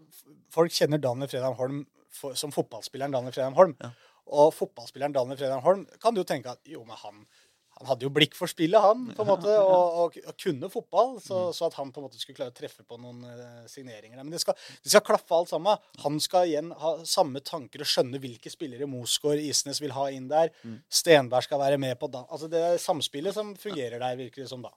Folk 0.52 0.72
kjenner 0.72 1.00
Daniel 1.02 1.28
Fredheim 1.28 1.58
Holm 1.58 1.84
for, 2.12 2.34
som 2.38 2.52
fotballspilleren 2.54 3.12
Daniel 3.14 3.32
Fredheim 3.34 3.56
Holm. 3.58 3.76
Ja. 3.80 3.92
Og 4.32 4.52
fotballspilleren 4.56 5.14
Daniel 5.16 5.36
Fredheim 5.40 5.64
Holm 5.64 5.86
kan 6.02 6.14
du 6.14 6.22
jo 6.22 6.28
tenke 6.28 6.52
at 6.54 6.60
jo, 6.68 6.84
men 6.88 6.96
han 7.04 7.24
han 7.72 7.88
hadde 7.88 8.04
jo 8.04 8.10
blikk 8.12 8.34
for 8.36 8.46
spillet, 8.46 8.78
han, 8.84 9.06
på 9.16 9.24
en 9.24 9.28
måte, 9.30 9.48
og, 9.58 9.94
og, 10.02 10.16
og 10.28 10.34
kunne 10.38 10.68
fotball. 10.70 11.14
Så, 11.24 11.38
Mm. 11.48 11.54
så 11.56 11.64
at 11.66 11.74
han 11.80 11.88
på 11.90 11.98
en 11.98 12.04
måte 12.04 12.20
skulle 12.20 12.36
klare 12.36 12.52
å 12.52 12.54
treffe 12.54 12.84
på 12.86 12.98
noen 13.00 13.24
eh, 13.26 13.64
signeringer. 13.66 14.20
Men 14.20 14.30
det 14.30 14.42
skal, 14.44 14.54
det 14.84 14.92
skal 14.92 15.02
klaffe 15.06 15.34
alt 15.34 15.50
sammen. 15.50 15.80
Han 16.04 16.20
skal 16.22 16.46
igjen 16.50 16.68
ha 16.78 16.92
samme 17.08 17.40
tanker 17.42 17.82
og 17.82 17.88
skjønne 17.88 18.20
hvilke 18.22 18.52
spillere 18.52 18.86
Mosgaard 18.86 19.40
Isnes 19.40 19.80
vil 19.82 19.96
ha 19.96 20.04
inn 20.14 20.28
der. 20.30 20.52
Mm. 20.62 20.76
Stenberg 21.00 21.48
skal 21.48 21.62
være 21.64 21.80
med 21.80 21.96
på 21.98 22.12
da. 22.12 22.22
Altså 22.28 22.46
det 22.52 22.60
er 22.60 22.78
samspillet 22.84 23.34
som 23.40 23.56
fungerer 23.58 23.98
der, 24.04 24.20
virker 24.20 24.44
det 24.44 24.52
som 24.52 24.62
da. 24.62 24.70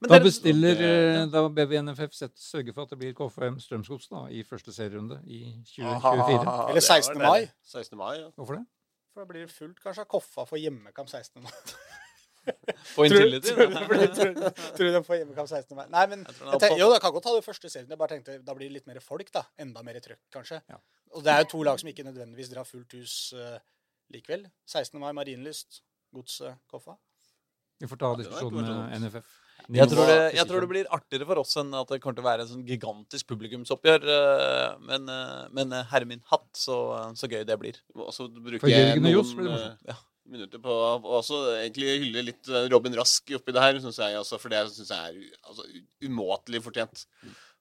Men 0.00 0.10
Da 0.10 0.18
bestiller 0.20 0.76
Ja. 0.76 1.22
eh, 1.22 1.26
Da 1.32 1.48
ber 1.48 1.66
vi 1.66 1.78
NFF 1.82 2.12
sørge 2.36 2.74
for 2.74 2.82
at 2.82 2.90
det 2.90 2.98
blir 2.98 3.14
KFM 3.16 3.58
Strømsgods 3.60 4.08
da, 4.12 4.26
i 4.28 4.42
første 4.44 4.72
serierunde 4.72 5.22
i 5.26 5.62
Ah, 5.80 6.00
2024. 6.00 6.68
Eller 6.70 6.80
16. 6.80 7.18
mai. 7.18 7.46
16. 7.64 7.96
mai, 7.98 8.16
ja. 8.20 8.30
Hvorfor 8.36 8.54
det? 8.58 8.66
For 9.14 9.24
da 9.24 9.26
blir 9.32 9.46
det 9.46 9.50
fullt 9.54 9.78
kanskje 9.80 10.00
av 10.04 10.08
Koffa 10.12 10.44
for 10.46 10.56
hjemmekamp 10.60 11.08
16. 11.08 11.42
mai. 11.42 11.52
På 12.94 13.02
Tror, 13.02 13.06
Intility? 13.06 13.48
tror, 13.50 14.50
tror, 14.76 14.90
de 14.92 15.00
får 15.02 15.16
hjemmekamp 15.18 15.48
16. 15.48 15.74
mai? 15.76 15.86
Nei, 15.90 16.04
men 16.12 16.20
Jeg 16.28 16.60
tenker, 16.60 16.78
jo, 16.78 16.90
da 16.92 16.98
kan 17.02 17.12
godt 17.16 17.24
ta 17.24 17.32
det 17.34 17.42
første 17.44 17.70
serien. 17.72 17.88
Jeg 17.90 17.98
bare 17.98 18.08
tenkte, 18.14 18.36
Da 18.44 18.54
blir 18.54 18.68
det 18.68 18.74
litt 18.76 18.86
mer 18.86 19.00
folk, 19.02 19.32
da. 19.34 19.42
Enda 19.58 19.82
mer 19.82 19.98
trøkk, 20.04 20.20
kanskje. 20.30 20.60
Ja. 20.70 20.76
Og 21.16 21.24
det 21.24 21.32
er 21.32 21.38
jo 21.42 21.48
to 21.56 21.62
lag 21.66 21.80
som 21.80 21.88
ikke 21.88 22.04
nødvendigvis 22.06 22.52
drar 22.52 22.64
fullt 22.68 22.92
hus 22.92 23.32
uh, 23.34 23.58
likevel. 24.14 24.44
16. 24.68 25.00
mai 25.00 25.10
Marienlyst, 25.16 25.80
Godset, 26.14 26.54
Koffa. 26.70 26.94
Vi 27.80 27.88
får 27.90 27.98
ta 28.04 28.14
diskusjonen 28.20 28.62
med 28.68 29.00
NFF. 29.02 29.26
Jeg 29.74 29.88
tror, 29.90 30.06
det, 30.06 30.18
jeg 30.36 30.46
tror 30.46 30.62
det 30.62 30.68
blir 30.70 30.90
artigere 30.94 31.26
for 31.26 31.40
oss 31.42 31.56
enn 31.58 31.72
at 31.74 31.88
det 31.90 31.98
kommer 32.02 32.18
til 32.18 32.22
å 32.22 32.28
være 32.28 32.44
en 32.44 32.50
sånn 32.52 32.66
gigantisk 32.68 33.26
publikumsoppgjør. 33.32 34.04
eh, 34.14 34.76
Men, 34.86 35.08
eh, 35.10 35.46
men 35.56 35.72
eh, 35.74 35.88
herre 35.90 36.06
min 36.06 36.22
hatt, 36.30 36.46
så, 36.54 36.76
så 37.18 37.26
gøy 37.30 37.42
det 37.48 37.56
blir. 37.58 37.80
Også 37.96 38.28
bruke 38.30 38.62
For 38.62 38.70
Jørgen 38.70 39.08
og 39.10 39.16
Johs 39.16 39.32
noen 39.34 39.56
eh, 39.90 40.04
minutter 40.26 40.62
på 40.62 40.70
å 40.70 41.18
også 41.18 41.40
egentlig 41.56 41.98
hylle 42.04 42.22
litt 42.28 42.52
Robin 42.70 42.94
Rask 42.98 43.34
oppi 43.38 43.54
det 43.54 43.62
her, 43.62 43.80
syns 43.82 43.98
jeg. 44.02 44.14
Altså, 44.18 44.38
for 44.42 44.54
det 44.54 44.62
syns 44.74 44.90
jeg 44.94 45.18
er 45.26 45.50
altså, 45.50 45.66
umåtelig 46.06 46.62
fortjent. 46.64 47.06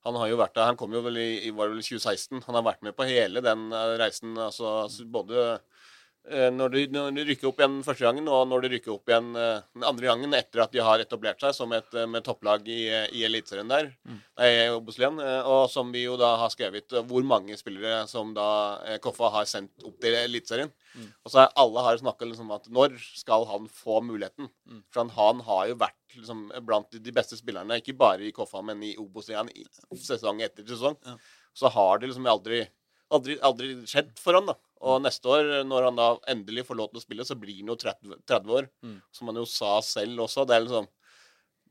Han 0.05 0.17
har 0.21 0.29
jo 0.29 0.37
vært 0.37 0.53
der, 0.53 0.69
han 0.69 0.77
kom 0.77 0.93
jo 0.93 1.01
vel 1.01 1.17
i, 1.17 1.49
var 1.57 1.73
vel 1.73 1.81
2016. 1.81 2.43
Han 2.45 2.57
har 2.59 2.65
vært 2.65 2.85
med 2.85 2.93
på 2.97 3.07
hele 3.09 3.41
den 3.41 3.67
reisen. 3.97 4.37
Altså, 4.37 4.83
altså 4.85 5.05
både 5.09 5.55
når 6.25 6.71
de, 6.73 6.81
når 6.89 7.11
de 7.13 7.23
rykker 7.27 7.49
opp 7.51 7.59
igjen 7.61 7.75
første 7.85 8.05
gangen, 8.05 8.27
og 8.33 8.47
når 8.49 8.63
de 8.65 8.69
rykker 8.73 8.93
opp 8.95 9.11
igjen 9.11 9.27
eh, 9.37 9.65
den 9.75 9.83
andre 9.85 10.07
gangen 10.09 10.33
etter 10.33 10.63
at 10.63 10.71
de 10.73 10.81
har 10.81 11.01
etablert 11.03 11.43
seg 11.43 11.53
som 11.53 11.73
et 11.77 11.93
eh, 11.93 12.07
med 12.09 12.25
topplag 12.25 12.65
i, 12.65 12.79
eh, 12.89 13.05
i 13.13 13.21
Eliteserien 13.27 13.69
der, 13.69 13.91
nei, 14.07 14.47
i 14.49 14.63
Obos-ligaen, 14.73 15.19
eh, 15.21 15.49
og 15.49 15.67
som 15.69 15.91
vi 15.93 16.01
jo 16.07 16.15
da 16.17 16.31
har 16.41 16.49
skrevet 16.53 16.95
eh, 16.97 17.05
hvor 17.05 17.25
mange 17.29 17.57
spillere 17.59 18.07
som 18.09 18.33
da 18.33 18.47
eh, 18.87 18.97
Koffa 19.03 19.29
har 19.37 19.45
sendt 19.49 19.85
opp 19.85 19.99
til 20.01 20.17
Eliteserien. 20.17 20.73
Og 21.25 21.29
så 21.29 21.43
er 21.43 21.57
alle 21.59 21.81
har 21.83 21.97
snakka 21.99 22.25
liksom 22.29 22.53
at 22.55 22.69
når 22.73 22.95
skal 23.03 23.45
han 23.49 23.65
få 23.67 23.99
muligheten? 24.05 24.47
For 24.95 25.11
han, 25.17 25.41
har 25.43 25.65
jo 25.67 25.79
vært 25.81 26.15
liksom 26.15 26.45
blant 26.65 26.95
de 26.95 27.13
beste 27.13 27.37
spillerne, 27.37 27.81
ikke 27.81 27.97
bare 27.99 28.23
i 28.25 28.33
Koffa, 28.33 28.63
men 28.65 28.81
i 28.87 28.95
Obos-ligaen 29.01 29.51
i 29.53 29.67
sesong 29.99 30.39
etter 30.45 30.65
sesong. 30.69 30.95
Ja. 31.05 31.17
Så 31.55 31.71
har 31.75 31.99
det 31.99 32.09
liksom 32.09 32.29
aldri, 32.31 32.63
aldri, 33.13 33.35
aldri 33.43 33.75
skjedd 33.91 34.15
for 34.19 34.39
han 34.39 34.49
da. 34.49 34.55
Og 34.85 34.99
neste 35.01 35.31
år, 35.31 35.47
når 35.65 35.89
han 35.89 35.97
da 35.97 36.11
endelig 36.29 36.67
får 36.67 36.77
lov 36.77 36.91
til 36.91 37.01
å 37.01 37.05
spille, 37.05 37.25
så 37.25 37.37
blir 37.39 37.57
han 37.57 37.71
jo 37.73 37.77
30, 37.81 38.19
30 38.29 38.53
år. 38.59 38.69
Mm. 38.85 38.99
Som 39.15 39.31
han 39.31 39.39
jo 39.41 39.47
sa 39.49 39.79
selv 39.85 40.27
også. 40.27 40.45
Det 40.45 40.57
er 40.57 40.65
liksom 40.67 40.91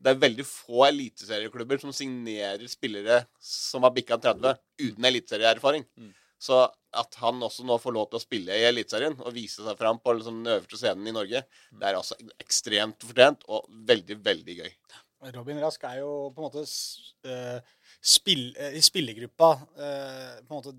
det 0.05 0.13
er 0.13 0.21
veldig 0.21 0.45
få 0.45 0.83
eliteserieklubber 0.91 1.81
som 1.81 1.93
signerer 1.95 2.67
spillere 2.69 3.23
som 3.41 3.87
har 3.87 3.95
bikka 3.95 4.19
30 4.21 4.59
uten 4.83 5.07
eliteserieerfaring. 5.09 5.87
Mm. 5.97 6.11
Så 6.45 6.59
at 6.95 7.17
han 7.23 7.41
også 7.43 7.65
nå 7.65 7.79
får 7.81 7.95
lov 7.97 8.11
til 8.11 8.19
å 8.19 8.23
spille 8.23 8.59
i 8.59 8.67
Eliteserien 8.69 9.17
og 9.17 9.33
vise 9.35 9.65
seg 9.65 9.79
fram 9.81 10.01
på 10.03 10.13
liksom 10.19 10.43
den 10.43 10.59
øverste 10.59 10.81
scenen 10.81 11.09
i 11.09 11.15
Norge, 11.15 11.41
det 11.73 11.89
er 11.89 11.97
altså 11.97 12.19
ekstremt 12.43 13.07
fortjent 13.07 13.47
og 13.49 13.65
veldig, 13.89 14.19
veldig 14.27 14.59
gøy. 14.61 14.75
Robin 15.33 15.63
Rask 15.63 15.87
er 15.89 16.03
jo 16.03 16.11
på 16.35 16.43
en 16.43 16.51
måte 16.51 16.67
eh, 16.67 17.73
spill, 18.05 18.51
uh, 18.59 18.75
i 18.77 18.83
spillergruppa 18.85 19.51
uh, 19.57 20.35
på 20.45 20.51
en 20.51 20.59
måte 20.59 20.75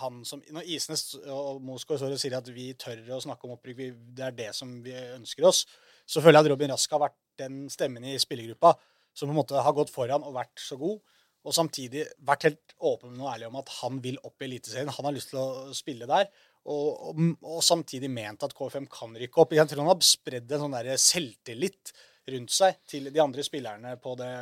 han 0.00 0.22
som 0.26 0.42
Når 0.52 0.68
Isnes 0.76 1.08
og 1.24 1.60
Moskva 1.64 1.98
står 1.98 2.14
og 2.14 2.20
sier 2.20 2.36
at 2.38 2.48
vi 2.54 2.70
tør 2.78 3.02
å 3.16 3.22
snakke 3.24 3.48
om 3.48 3.56
opprykk, 3.56 3.82
det 4.16 4.24
er 4.28 4.36
det 4.36 4.50
som 4.56 4.70
vi 4.84 4.94
ønsker 4.94 5.46
oss, 5.48 5.64
så 6.06 6.22
føler 6.22 6.38
jeg 6.38 6.46
at 6.46 6.52
Robin 6.54 6.72
Rask 6.72 6.92
har 6.94 7.02
vært 7.08 7.18
den 7.40 7.66
stemmen 7.72 8.04
i 8.06 8.16
spillergruppa 8.20 8.76
som 9.16 9.30
på 9.30 9.34
en 9.34 9.40
måte 9.40 9.62
har 9.64 9.76
gått 9.76 9.92
foran 9.92 10.24
og 10.26 10.36
vært 10.36 10.60
så 10.60 10.78
god. 10.80 11.00
Og 11.46 11.54
samtidig 11.54 12.02
vært 12.26 12.48
helt 12.48 12.74
åpen 12.84 13.20
og 13.20 13.30
ærlig 13.30 13.48
om 13.48 13.58
at 13.60 13.70
han 13.78 14.00
vil 14.02 14.18
opp 14.26 14.42
i 14.42 14.48
Eliteserien. 14.48 14.90
Han 14.92 15.08
har 15.08 15.14
lyst 15.14 15.30
til 15.30 15.40
å 15.40 15.74
spille 15.76 16.08
der. 16.10 16.26
Og, 16.66 16.88
og, 17.10 17.20
og 17.46 17.62
samtidig 17.62 18.10
ment 18.10 18.42
at 18.42 18.54
KFM 18.56 18.88
kan 18.90 19.14
rykke 19.14 19.42
opp. 19.42 19.54
Jeg 19.54 19.70
tror 19.70 19.84
han 19.84 19.92
har 19.92 20.02
spredd 20.04 20.50
en 20.52 20.64
sånn 20.66 20.76
selvtillit 20.98 21.94
rundt 22.34 22.50
seg 22.50 22.80
til 22.90 23.06
de 23.14 23.22
andre 23.22 23.44
spillerne 23.46 23.94
på 24.02 24.16
det, 24.18 24.32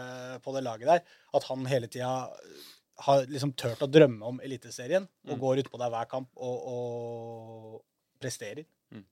på 0.44 0.55
det 0.56 0.65
laget 0.65 0.90
der. 0.94 1.05
At 1.36 1.47
han 1.51 1.69
hele 1.69 1.90
tida 1.93 2.15
har 3.03 3.25
liksom 3.27 3.53
turt 3.59 3.83
å 3.83 3.91
drømme 3.91 4.29
om 4.29 4.41
Eliteserien 4.45 5.07
og 5.29 5.41
går 5.43 5.65
utpå 5.65 5.81
der 5.81 5.91
hver 5.91 6.07
kamp 6.11 6.31
og, 6.37 6.69
og 6.71 7.81
presterer. 8.23 8.66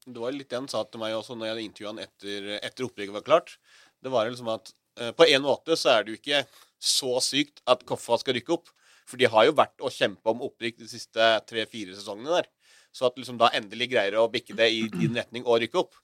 Det 0.06 0.20
var 0.22 0.34
litt 0.34 0.50
det 0.50 0.60
han 0.60 0.70
sa 0.70 0.84
til 0.86 1.02
meg 1.02 1.16
også 1.16 1.34
når 1.34 1.48
jeg 1.48 1.54
hadde 1.54 1.64
intervjua 1.66 1.90
han 1.90 2.02
etter, 2.04 2.50
etter 2.62 2.86
opprykket 2.86 3.16
var 3.16 3.26
klart. 3.26 3.56
Det 4.02 4.12
var 4.12 4.28
liksom 4.30 4.50
at 4.52 4.70
eh, 5.00 5.10
på 5.16 5.26
en 5.26 5.42
måte 5.46 5.78
så 5.78 5.96
er 5.96 6.04
det 6.04 6.14
jo 6.14 6.20
ikke 6.20 6.44
så 6.82 7.16
sykt 7.24 7.62
at 7.70 7.82
Koffa 7.88 8.20
skal 8.22 8.38
rykke 8.38 8.54
opp. 8.54 8.70
For 9.08 9.18
de 9.18 9.26
har 9.30 9.48
jo 9.48 9.56
vært 9.58 9.82
og 9.82 9.90
kjempa 9.90 10.30
om 10.30 10.44
opprykk 10.46 10.78
de 10.78 10.88
siste 10.90 11.26
tre-fire 11.48 11.96
sesongene 11.98 12.38
der. 12.38 12.48
Så 12.94 13.08
at 13.08 13.18
liksom 13.18 13.40
da 13.40 13.50
endelig 13.56 13.90
greier 13.90 14.20
å 14.20 14.28
bikke 14.30 14.54
det 14.58 14.68
i 14.70 14.84
din 14.92 15.16
retning 15.18 15.46
og 15.48 15.62
rykke 15.64 15.80
opp 15.80 15.98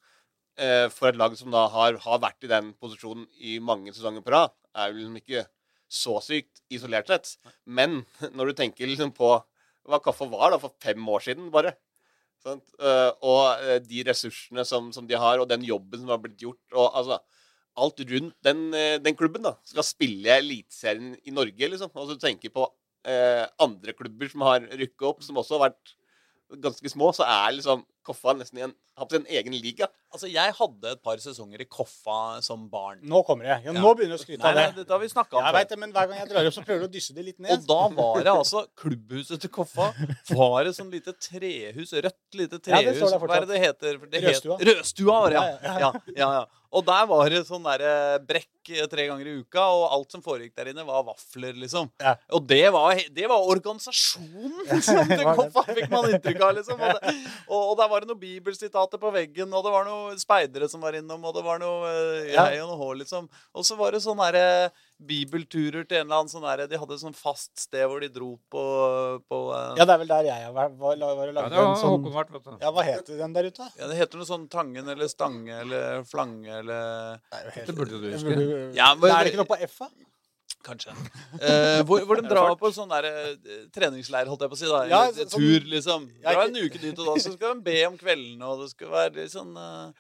eh, 0.59 0.89
for 0.93 1.11
et 1.11 1.21
lag 1.21 1.37
som 1.39 1.53
da 1.55 1.67
har, 1.71 2.01
har 2.03 2.23
vært 2.25 2.49
i 2.49 2.51
den 2.51 2.73
posisjonen 2.81 3.29
i 3.39 3.59
mange 3.63 3.95
sesonger 3.95 4.25
på 4.25 4.35
rad, 4.35 4.55
er 4.75 4.91
jo 4.91 4.99
liksom 4.99 5.21
ikke 5.23 5.47
så 5.89 6.19
sykt 6.25 6.63
isolert 6.73 7.11
sett. 7.11 7.35
Men 7.65 8.03
når 8.37 8.51
du 8.51 8.59
tenker 8.63 8.89
liksom 8.89 9.15
på 9.17 9.37
hva 9.89 10.01
kaffe 10.05 10.29
var 10.29 10.53
da 10.53 10.61
for 10.61 10.75
fem 10.83 11.05
år 11.09 11.25
siden, 11.25 11.53
bare 11.53 11.77
Sant? 12.45 12.63
Eh, 12.79 13.11
og 13.27 13.65
eh, 13.67 13.81
de 13.83 14.05
ressursene 14.07 14.63
som, 14.69 14.93
som 14.95 15.07
de 15.09 15.17
har, 15.19 15.41
og 15.41 15.49
den 15.51 15.65
jobben 15.67 16.05
som 16.05 16.13
har 16.13 16.21
blitt 16.23 16.45
gjort. 16.45 16.63
og 16.71 16.95
altså 17.01 17.19
Alt 17.79 18.03
rundt 18.11 18.37
den, 18.47 18.61
eh, 18.75 18.97
den 19.03 19.17
klubben 19.19 19.43
da, 19.43 19.57
skal 19.67 19.87
spille 19.87 20.37
Eliteserien 20.39 21.17
i 21.27 21.35
Norge, 21.35 21.71
liksom. 21.75 21.91
Og 21.95 22.07
så 22.07 22.15
du 22.15 22.23
tenker 22.23 22.53
på 22.55 22.67
eh, 23.11 23.45
andre 23.63 23.95
klubber 23.99 24.31
som 24.31 24.47
har 24.47 24.67
rykket 24.71 25.09
opp, 25.11 25.25
som 25.27 25.39
også 25.43 25.59
har 25.59 25.69
vært 25.69 25.95
ganske 26.63 26.95
små, 26.95 27.11
så 27.13 27.27
er 27.29 27.59
liksom 27.59 27.83
Koffa 28.09 28.35
nesten 28.39 28.59
i 28.59 28.65
en, 28.67 28.73
en 29.21 29.27
egen 29.39 29.55
liga. 29.61 29.87
Altså, 30.13 30.29
jeg 30.33 30.55
hadde 30.59 30.93
et 30.97 31.03
par 31.05 31.21
sesonger 31.23 31.61
i 31.63 31.67
Koffa 31.69 32.41
som 32.45 32.67
barn. 32.73 33.01
Nå 33.05 33.21
kommer 33.29 33.45
jeg. 33.51 33.65
Ja, 33.69 33.73
Ja. 33.73 33.81
nå 33.85 33.93
begynner 33.99 34.17
du 34.17 34.19
å 34.19 34.25
skryte 34.25 34.41
Nei, 34.43 34.51
av 34.51 34.57
nei, 34.57 34.67
det. 34.79 34.87
har 34.89 35.03
vi 35.05 35.09
om 35.37 35.45
Jeg 35.45 35.55
vet 35.59 35.69
det, 35.75 35.79
men 35.79 35.93
Hver 35.93 36.09
gang 36.09 36.19
jeg 36.23 36.29
drar 36.33 36.49
opp, 36.49 36.57
så 36.57 36.65
prøver 36.65 36.81
du 36.81 36.89
å 36.89 36.93
dysse 36.97 37.15
det 37.15 37.25
litt 37.29 37.39
ned. 37.45 37.53
Og 37.59 37.67
da 37.69 37.81
var 38.01 38.23
det 38.25 38.33
altså 38.33 38.65
Klubbhuset 38.81 39.41
til 39.45 39.51
Koffa 39.51 39.91
var 40.35 40.65
det 40.65 40.75
sånn 40.79 40.91
lite 40.91 41.13
trehus, 41.21 41.93
rødt 41.93 42.39
lite 42.41 42.59
trehus 42.59 42.73
Ja, 42.73 42.83
det 42.83 42.95
trehus. 42.97 43.03
står 43.05 43.19
der 43.19 43.27
Hva 43.29 43.37
er 43.37 43.47
det 43.47 43.49
det 43.55 43.61
heter? 43.67 43.99
Det 44.09 44.23
het- 44.23 44.29
Rødstua. 44.33 44.59
Rødstua 44.71 45.21
var 45.21 45.29
det, 45.31 45.37
ja. 45.37 45.59
Ja, 45.63 45.79
ja, 45.79 45.93
ja, 46.17 46.31
ja. 46.41 46.45
Og 46.69 46.85
der 46.85 47.07
var 47.09 47.31
det 47.33 47.47
sånn 47.49 47.65
derre 47.65 48.19
brekk 48.29 48.73
eh, 48.75 48.85
tre 48.93 49.07
ganger 49.09 49.31
i 49.31 49.37
uka, 49.41 49.63
og 49.73 49.87
alt 49.97 50.13
som 50.13 50.23
foregikk 50.25 50.53
der 50.59 50.69
inne, 50.73 50.85
var 50.85 51.07
vafler, 51.07 51.55
liksom. 51.57 51.89
Ja. 52.03 52.13
Og 52.37 52.45
det 52.49 52.67
var, 52.75 53.01
det 53.17 53.31
var 53.31 53.49
organisasjonen 53.55 54.83
som 54.89 55.09
det 55.09 55.23
kom 55.25 55.49
det. 55.55 55.65
Fikk 55.79 55.95
man 55.95 56.11
inntrykk 56.13 56.45
av, 56.45 56.53
liksom. 56.59 56.83
Og, 56.83 56.99
det, 56.99 57.15
og, 57.47 57.63
og 57.63 57.73
der 57.81 57.91
var 57.95 58.05
det 58.05 58.11
noen 58.13 58.21
bibelsitater 58.21 59.01
på 59.01 59.15
veggen, 59.17 59.49
og 59.49 59.65
det 59.65 59.73
var 59.79 59.89
noen 59.89 60.21
speidere 60.21 60.69
som 60.69 60.85
var 60.85 60.99
innom, 61.01 61.25
og 61.25 61.39
det 61.39 61.47
var 61.47 61.63
noe 61.63 61.89
eh, 61.95 62.35
jeg 62.35 62.61
og 62.61 62.75
noe 62.75 62.81
hår, 62.83 63.01
liksom. 63.07 63.33
Og 63.57 63.65
så 63.65 63.79
var 63.81 63.97
det 63.97 64.05
sånn 64.05 64.21
derre 64.21 64.47
bibelturer 64.99 65.85
til 65.87 66.01
en 66.01 66.07
eller 66.09 66.17
annen 66.19 66.31
sånn 66.33 66.43
derre 66.43 66.67
De 66.71 66.79
hadde 66.81 66.97
et 66.97 67.03
sånn 67.05 67.15
fast 67.15 67.53
sted 67.63 67.85
hvor 67.87 68.01
de 68.03 68.09
dro 68.11 68.33
på, 68.51 68.63
på 69.31 69.39
eh, 69.55 69.77
Ja, 69.79 69.85
det 69.87 69.95
er 69.95 70.01
vel 70.03 70.11
der 70.11 70.27
jeg 70.27 70.53
var, 70.57 70.73
var, 70.75 70.97
var 70.99 71.15
og 71.31 71.37
Ja, 71.37 71.45
det 71.49 71.55
var 71.55 71.69
en 71.71 71.79
sånn 71.79 71.95
Håkon 71.95 72.17
vært, 72.17 72.33
vet 72.35 72.49
du. 72.49 72.57
Ja, 72.65 72.73
hva 72.75 72.83
heter 72.89 73.21
den 73.23 73.37
der 73.37 73.49
ute? 73.53 73.69
ja, 73.79 73.87
Det 73.93 73.97
heter 74.01 74.19
noe 74.19 74.27
sånn 74.29 74.49
Tangen 74.51 74.91
eller 74.95 75.09
Stange 75.13 75.61
eller 75.63 76.03
Flange 76.09 76.51
eller 76.65 77.21
Det 77.23 77.75
burde 77.79 77.95
jo 77.95 78.03
helt- 78.03 78.19
Det 78.19 78.27
burde 78.27 78.43
du 78.43 78.55
huske. 78.57 78.77
Ja, 78.77 78.95
men- 78.95 79.11
er 79.15 79.25
det 79.25 79.33
ikke 79.35 79.43
noe 79.45 79.53
på 79.55 79.61
F-a? 79.69 79.89
Kanskje. 80.67 80.91
Eh, 81.39 81.83
hvor, 81.87 82.03
hvor 82.05 82.19
de 82.19 82.27
drar 82.29 82.57
på 82.59 82.69
sånn 82.75 82.91
der 82.91 83.07
eh, 83.07 83.69
treningsleir, 83.73 84.27
holdt 84.27 84.43
jeg 84.43 84.51
på 84.51 84.57
å 84.57 84.59
si. 84.59 84.67
da 84.67 84.81
Ja, 84.91 85.01
sånn- 85.15 85.31
Tur, 85.39 85.61
liksom. 85.71 86.09
Det 86.19 86.35
Dra 86.35 86.43
en 86.49 86.57
uke 86.59 86.81
dit, 86.83 86.99
og 86.99 87.07
da 87.07 87.15
så 87.23 87.33
skal 87.37 87.55
de 87.55 87.61
be 87.71 87.77
om 87.87 87.97
kveldene, 87.97 88.43
og 88.43 88.65
det 88.65 88.71
skal 88.75 88.91
være 88.91 89.15
litt 89.15 89.31
sånn 89.31 89.55
eh, 89.55 89.93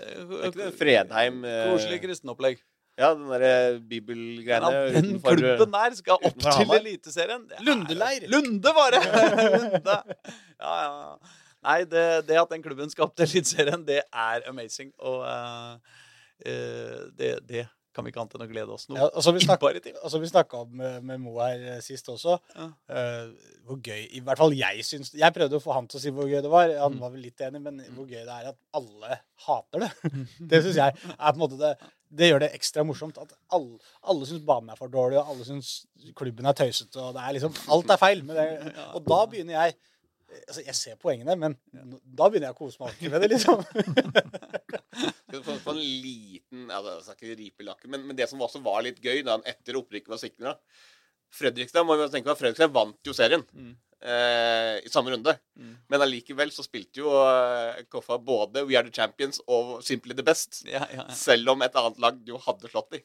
eh, 0.00 0.70
Fredheim 0.80 1.42
Koselig 1.44 2.00
kristenopplegg. 2.06 2.62
Ja, 3.00 3.10
den 3.16 3.26
derre 3.32 3.50
Ja, 3.50 4.70
den 4.92 5.08
utenfor, 5.08 5.32
eh, 5.32 5.40
klubben 5.40 5.72
der 5.76 5.96
skal 5.98 6.18
opp 6.20 6.38
til. 6.44 6.74
Eliteserien. 6.76 7.46
Er- 7.56 7.64
Lundeleir. 7.66 8.28
Lunde, 8.28 8.74
bare! 8.76 9.00
Lunde. 9.56 9.98
Ja, 10.60 10.74
ja. 10.84 11.36
Nei, 11.64 11.78
det, 11.84 12.04
det 12.28 12.38
at 12.40 12.52
den 12.54 12.62
klubben 12.64 12.88
skal 12.92 13.08
opp 13.08 13.16
til 13.16 13.26
Eliteserien, 13.28 13.82
det 13.88 14.02
er 14.12 14.46
amazing. 14.48 14.92
Og 15.00 15.24
uh, 15.24 15.76
uh, 16.46 17.02
det, 17.18 17.34
det 17.48 17.66
kan 17.94 18.06
vi 18.06 18.12
ikke 18.12 18.20
annet 18.22 18.36
enn 18.38 18.44
å 18.44 18.48
glede 18.48 18.70
oss 18.76 18.84
noe 18.88 19.00
Ja, 19.00 19.08
og 19.10 19.24
som 19.26 19.34
vi 19.34 19.40
snak- 19.42 19.58
innmari 19.64 19.80
til. 19.82 19.96
og 19.98 20.12
som 20.12 20.22
vi 20.22 20.28
snakka 20.30 20.60
om 20.62 20.76
med, 20.78 21.00
med 21.08 21.18
Mo 21.24 21.32
her 21.42 21.80
sist 21.82 22.06
også, 22.12 22.36
Ja. 22.54 22.68
uh, 22.94 23.32
hvor 23.66 23.80
gøy 23.82 24.04
I 24.14 24.20
hvert 24.24 24.38
fall 24.38 24.54
jeg 24.56 24.84
syns 24.86 25.10
Jeg 25.18 25.34
prøvde 25.34 25.58
å 25.58 25.62
få 25.64 25.74
han 25.74 25.88
til 25.90 25.98
å 25.98 26.02
si 26.04 26.12
hvor 26.14 26.28
gøy 26.30 26.38
det 26.44 26.52
var. 26.52 26.70
Han 26.84 26.94
Mm. 26.94 27.00
var 27.02 27.10
vel 27.16 27.24
litt 27.26 27.42
enig, 27.48 27.60
men 27.66 27.82
hvor 27.96 28.06
gøy 28.06 28.22
det 28.22 28.36
er 28.36 28.52
at 28.52 28.58
alle 28.78 29.18
hater 29.46 29.84
det. 29.84 29.90
Det 30.54 30.62
syns 30.64 30.78
jeg 30.80 30.94
er 30.94 31.32
på 31.32 31.34
en 31.34 31.42
måte 31.42 31.58
det 31.60 31.74
Det 32.10 32.26
gjør 32.30 32.42
det 32.42 32.50
ekstra 32.56 32.82
morsomt. 32.86 33.20
At 33.22 33.34
alle, 33.54 33.78
alle 34.10 34.26
syns 34.26 34.42
banen 34.46 34.72
er 34.72 34.78
for 34.80 34.90
dårlig, 34.92 35.20
og 35.20 35.30
alle 35.34 35.46
syns 35.46 35.70
klubben 36.18 36.48
er 36.50 36.56
tøysete, 36.58 36.98
og 36.98 37.14
det 37.14 37.22
er 37.22 37.36
liksom 37.36 37.54
Alt 37.76 37.94
er 37.94 38.00
feil. 38.00 38.24
med 38.26 38.40
det. 38.40 38.74
Og 38.96 39.06
da 39.06 39.22
begynner 39.30 39.56
jeg 39.58 39.78
Altså, 40.46 40.62
jeg 40.62 40.76
ser 40.78 40.98
poengene, 41.02 41.34
men 41.34 41.56
da 41.74 42.28
begynner 42.30 42.52
jeg 42.52 42.54
å 42.54 42.58
kose 42.60 42.78
meg 42.78 42.92
ordentlig 42.92 43.10
med 43.10 43.24
det, 43.24 43.30
liksom. 43.32 43.64
For 45.64 45.72
en 45.72 45.80
liten 45.80 46.68
ja, 46.70 46.78
det 46.84 46.92
er 47.00 47.16
ikke 47.16 47.34
ripelakke, 47.40 47.90
men, 47.90 48.04
men 48.06 48.18
det 48.18 48.28
som 48.30 48.42
også 48.46 48.60
var 48.62 48.84
litt 48.86 49.00
gøy 49.02 49.24
da 49.26 49.40
etter 49.50 49.78
opprykket 49.80 50.12
var 50.12 50.20
sikra 50.22 50.52
Fredrikstad 51.34 51.86
må 51.86 51.96
vi 52.00 52.08
tenke 52.12 52.30
på, 52.30 52.38
Fredrikstad 52.40 52.72
vant 52.74 52.98
jo 53.06 53.14
serien 53.16 53.44
Mm. 53.54 53.74
eh, 54.02 54.80
i 54.86 54.88
samme 54.90 55.12
runde. 55.12 55.34
Mm. 55.58 55.76
Men 55.92 56.00
allikevel 56.06 56.50
så 56.54 56.64
spilte 56.64 57.02
jo 57.02 57.10
eh, 57.20 57.82
Koffa 57.92 58.18
både 58.18 58.64
We 58.66 58.76
Are 58.78 58.88
The 58.88 58.94
Champions 58.96 59.40
og 59.46 59.82
Simply 59.86 60.14
The 60.16 60.24
Best. 60.26 60.62
Ja, 60.66 60.86
ja, 60.90 61.04
ja. 61.04 61.14
Selv 61.14 61.52
om 61.54 61.62
et 61.62 61.76
annet 61.78 61.98
lag 62.02 62.18
jo 62.26 62.40
hadde 62.46 62.70
slått 62.72 62.90
dem. 62.96 63.04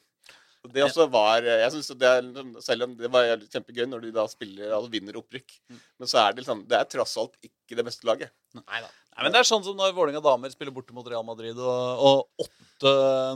Det 0.72 0.84
også 0.86 1.06
var 1.10 1.38
eh, 1.42 1.60
jeg 1.64 1.70
synes 1.76 1.88
det 1.98 2.08
er, 2.10 2.22
liksom- 2.22 2.62
Selv 2.62 2.82
om 2.84 2.94
det 2.96 3.10
var 3.12 3.36
kjempegøy 3.38 3.86
når 3.88 4.00
de 4.06 4.12
da 4.12 4.26
spiller 4.28 4.72
altså 4.76 4.90
vinner 4.90 5.16
opprykk, 5.20 5.58
Mm. 5.70 5.80
men 5.98 6.08
så 6.08 6.18
er 6.22 6.32
det 6.32 6.44
liksom 6.44 6.66
Det 6.68 6.78
er 6.78 6.84
tross 6.84 7.16
alt 7.16 7.34
ikke 7.42 7.76
det 7.76 7.84
beste 7.84 8.06
laget. 8.06 8.30
Neida. 8.54 8.88
Nei 9.16 9.22
men 9.24 9.32
Det 9.32 9.38
er 9.40 9.48
sånn 9.48 9.64
som 9.64 9.76
når 9.76 9.94
Vålerenga 9.96 10.20
damer 10.22 10.50
spiller 10.52 10.72
borte 10.76 10.92
mot 10.92 11.06
Real 11.08 11.24
Madrid, 11.24 11.56
og, 11.56 12.02
og 12.36 12.44
åtte 12.44 12.90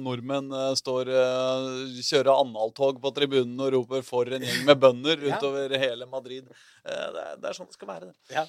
nordmenn 0.04 0.52
eh, 0.52 0.74
står 0.76 1.08
uh, 1.08 1.88
kjører 2.04 2.34
annaltog 2.36 3.00
på 3.00 3.12
tribunen 3.16 3.58
og 3.64 3.72
roper 3.72 4.02
'for 4.04 4.28
en 4.28 4.42
gjeng 4.44 4.66
med 4.66 4.78
bønder' 4.78 5.24
utover 5.30 5.72
hele 5.78 6.04
Madrid. 6.06 6.44
Eh, 6.84 7.06
det, 7.14 7.22
er, 7.24 7.36
det 7.40 7.48
er 7.48 7.56
sånn 7.56 7.66
det 7.70 7.78
skal 7.78 7.88
være. 7.88 8.10
det. 8.12 8.14
Ja. 8.36 8.44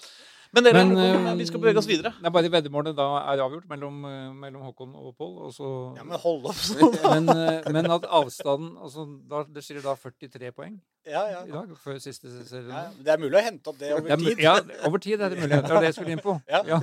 Men 0.53 0.65
dere, 0.65 0.81
Men, 0.83 0.89
Håkon, 0.97 1.27
eh, 1.31 1.35
vi 1.39 1.45
skal 1.47 1.61
bevege 1.63 1.79
oss 1.79 1.87
videre. 1.87 2.11
Det 2.19 2.27
er 2.27 2.33
bare 2.35 2.49
veddemålet 2.51 2.95
da 2.97 3.05
er 3.31 3.39
avgjort 3.45 3.69
mellom, 3.71 4.01
eh, 4.03 4.33
mellom 4.35 4.65
Håkon 4.67 4.89
og 4.99 5.13
Pål. 5.15 5.33
Og 5.47 5.53
så 5.55 5.67
Ja, 5.95 6.03
men 6.03 6.19
hold 6.19 6.45
opp 6.51 6.59
sånn. 6.59 6.97
men, 7.13 7.29
eh, 7.31 7.69
men 7.71 7.87
at 7.95 8.03
avstanden 8.19 8.73
altså, 8.83 9.05
da, 9.31 9.45
Det 9.47 9.63
skiller 9.63 9.85
da 9.85 9.95
43 9.95 10.51
poeng 10.51 10.75
Ja, 11.07 11.23
ja. 11.31 11.45
i 11.47 11.51
dag, 11.55 11.71
før 11.79 12.01
siste 12.03 12.27
serierunde. 12.27 12.75
ja. 12.75 12.83
Det 12.99 13.13
er 13.15 13.17
mulig 13.23 13.39
å 13.39 13.43
hente 13.47 13.71
opp 13.71 13.79
det 13.79 13.87
Det 13.89 13.95
over 14.01 14.11
er 14.11 14.17
tid. 14.25 14.43
Ja, 14.43 14.57
over 14.89 14.97
tid 14.99 15.21
er 15.21 15.29
det 15.29 15.39
mulig. 15.39 15.61
Det 15.61 15.71
var 15.71 15.79
det 15.85 15.93
jeg 15.93 15.99
skulle 16.01 16.17
inn 16.17 16.25
på. 16.25 16.35
Ja. 16.51 16.81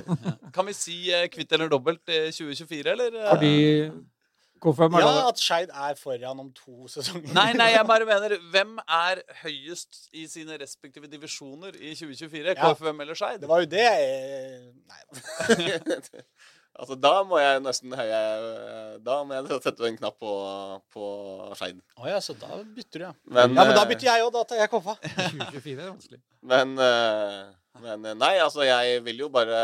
Kan 0.51 0.65
vi 0.65 0.73
si 0.73 0.97
kvitt 1.29 1.53
eller 1.53 1.69
dobbelt 1.69 2.01
2024, 2.09 2.95
eller? 2.97 3.21
Fordi 3.29 3.53
KFM 4.63 4.95
er 4.97 5.03
Ja, 5.03 5.11
da 5.15 5.25
at 5.29 5.41
Skeid 5.41 5.71
er 5.71 5.97
foran 5.99 6.43
om 6.43 6.51
to 6.55 6.87
sesonger. 6.91 7.31
Nei, 7.35 7.51
nei, 7.57 7.71
jeg 7.75 7.87
bare 7.87 8.07
mener 8.11 8.35
Hvem 8.53 8.77
er 8.83 9.21
høyest 9.43 10.07
i 10.11 10.25
sine 10.31 10.57
respektive 10.59 11.09
divisjoner 11.11 11.75
i 11.77 11.93
2024? 11.95 12.53
Ja. 12.53 12.71
KFUM 12.73 13.03
eller 13.05 13.17
Skeid? 13.19 13.39
Det 13.43 13.49
var 13.51 13.63
jo 13.63 13.69
det 13.71 13.85
jeg 13.85 14.63
Nei 14.89 15.03
da. 15.05 16.23
altså, 16.79 16.97
da 16.99 17.13
må 17.27 17.39
jeg 17.41 17.61
nesten 17.65 17.95
høye 17.99 18.23
Da 19.05 19.19
må 19.27 19.37
jeg 19.37 19.61
sette 19.63 19.87
en 19.89 19.99
knapp 19.99 20.19
på, 20.21 20.33
på 20.95 21.05
Skeid. 21.59 21.79
Å 21.99 22.09
ja, 22.11 22.19
så 22.23 22.35
da 22.39 22.59
bytter 22.63 23.05
du, 23.05 23.05
ja. 23.07 23.13
Men, 23.27 23.55
ja, 23.55 23.63
men 23.63 23.75
da 23.75 23.85
eh, 23.85 23.91
bytter 23.93 24.11
jeg 24.11 24.25
òg. 24.25 24.33
Da 24.35 24.43
tar 24.49 24.63
jeg 24.63 24.73
Koffa. 24.73 24.97
2024 25.05 25.77
er 25.85 25.85
vanskelig. 25.87 26.19
Men, 26.51 26.75
eh, 26.83 27.39
men 27.85 28.11
eh, 28.11 28.17
nei, 28.25 28.33
altså, 28.43 28.65
jeg 28.67 28.99
vil 29.07 29.23
jo 29.25 29.31
bare 29.33 29.63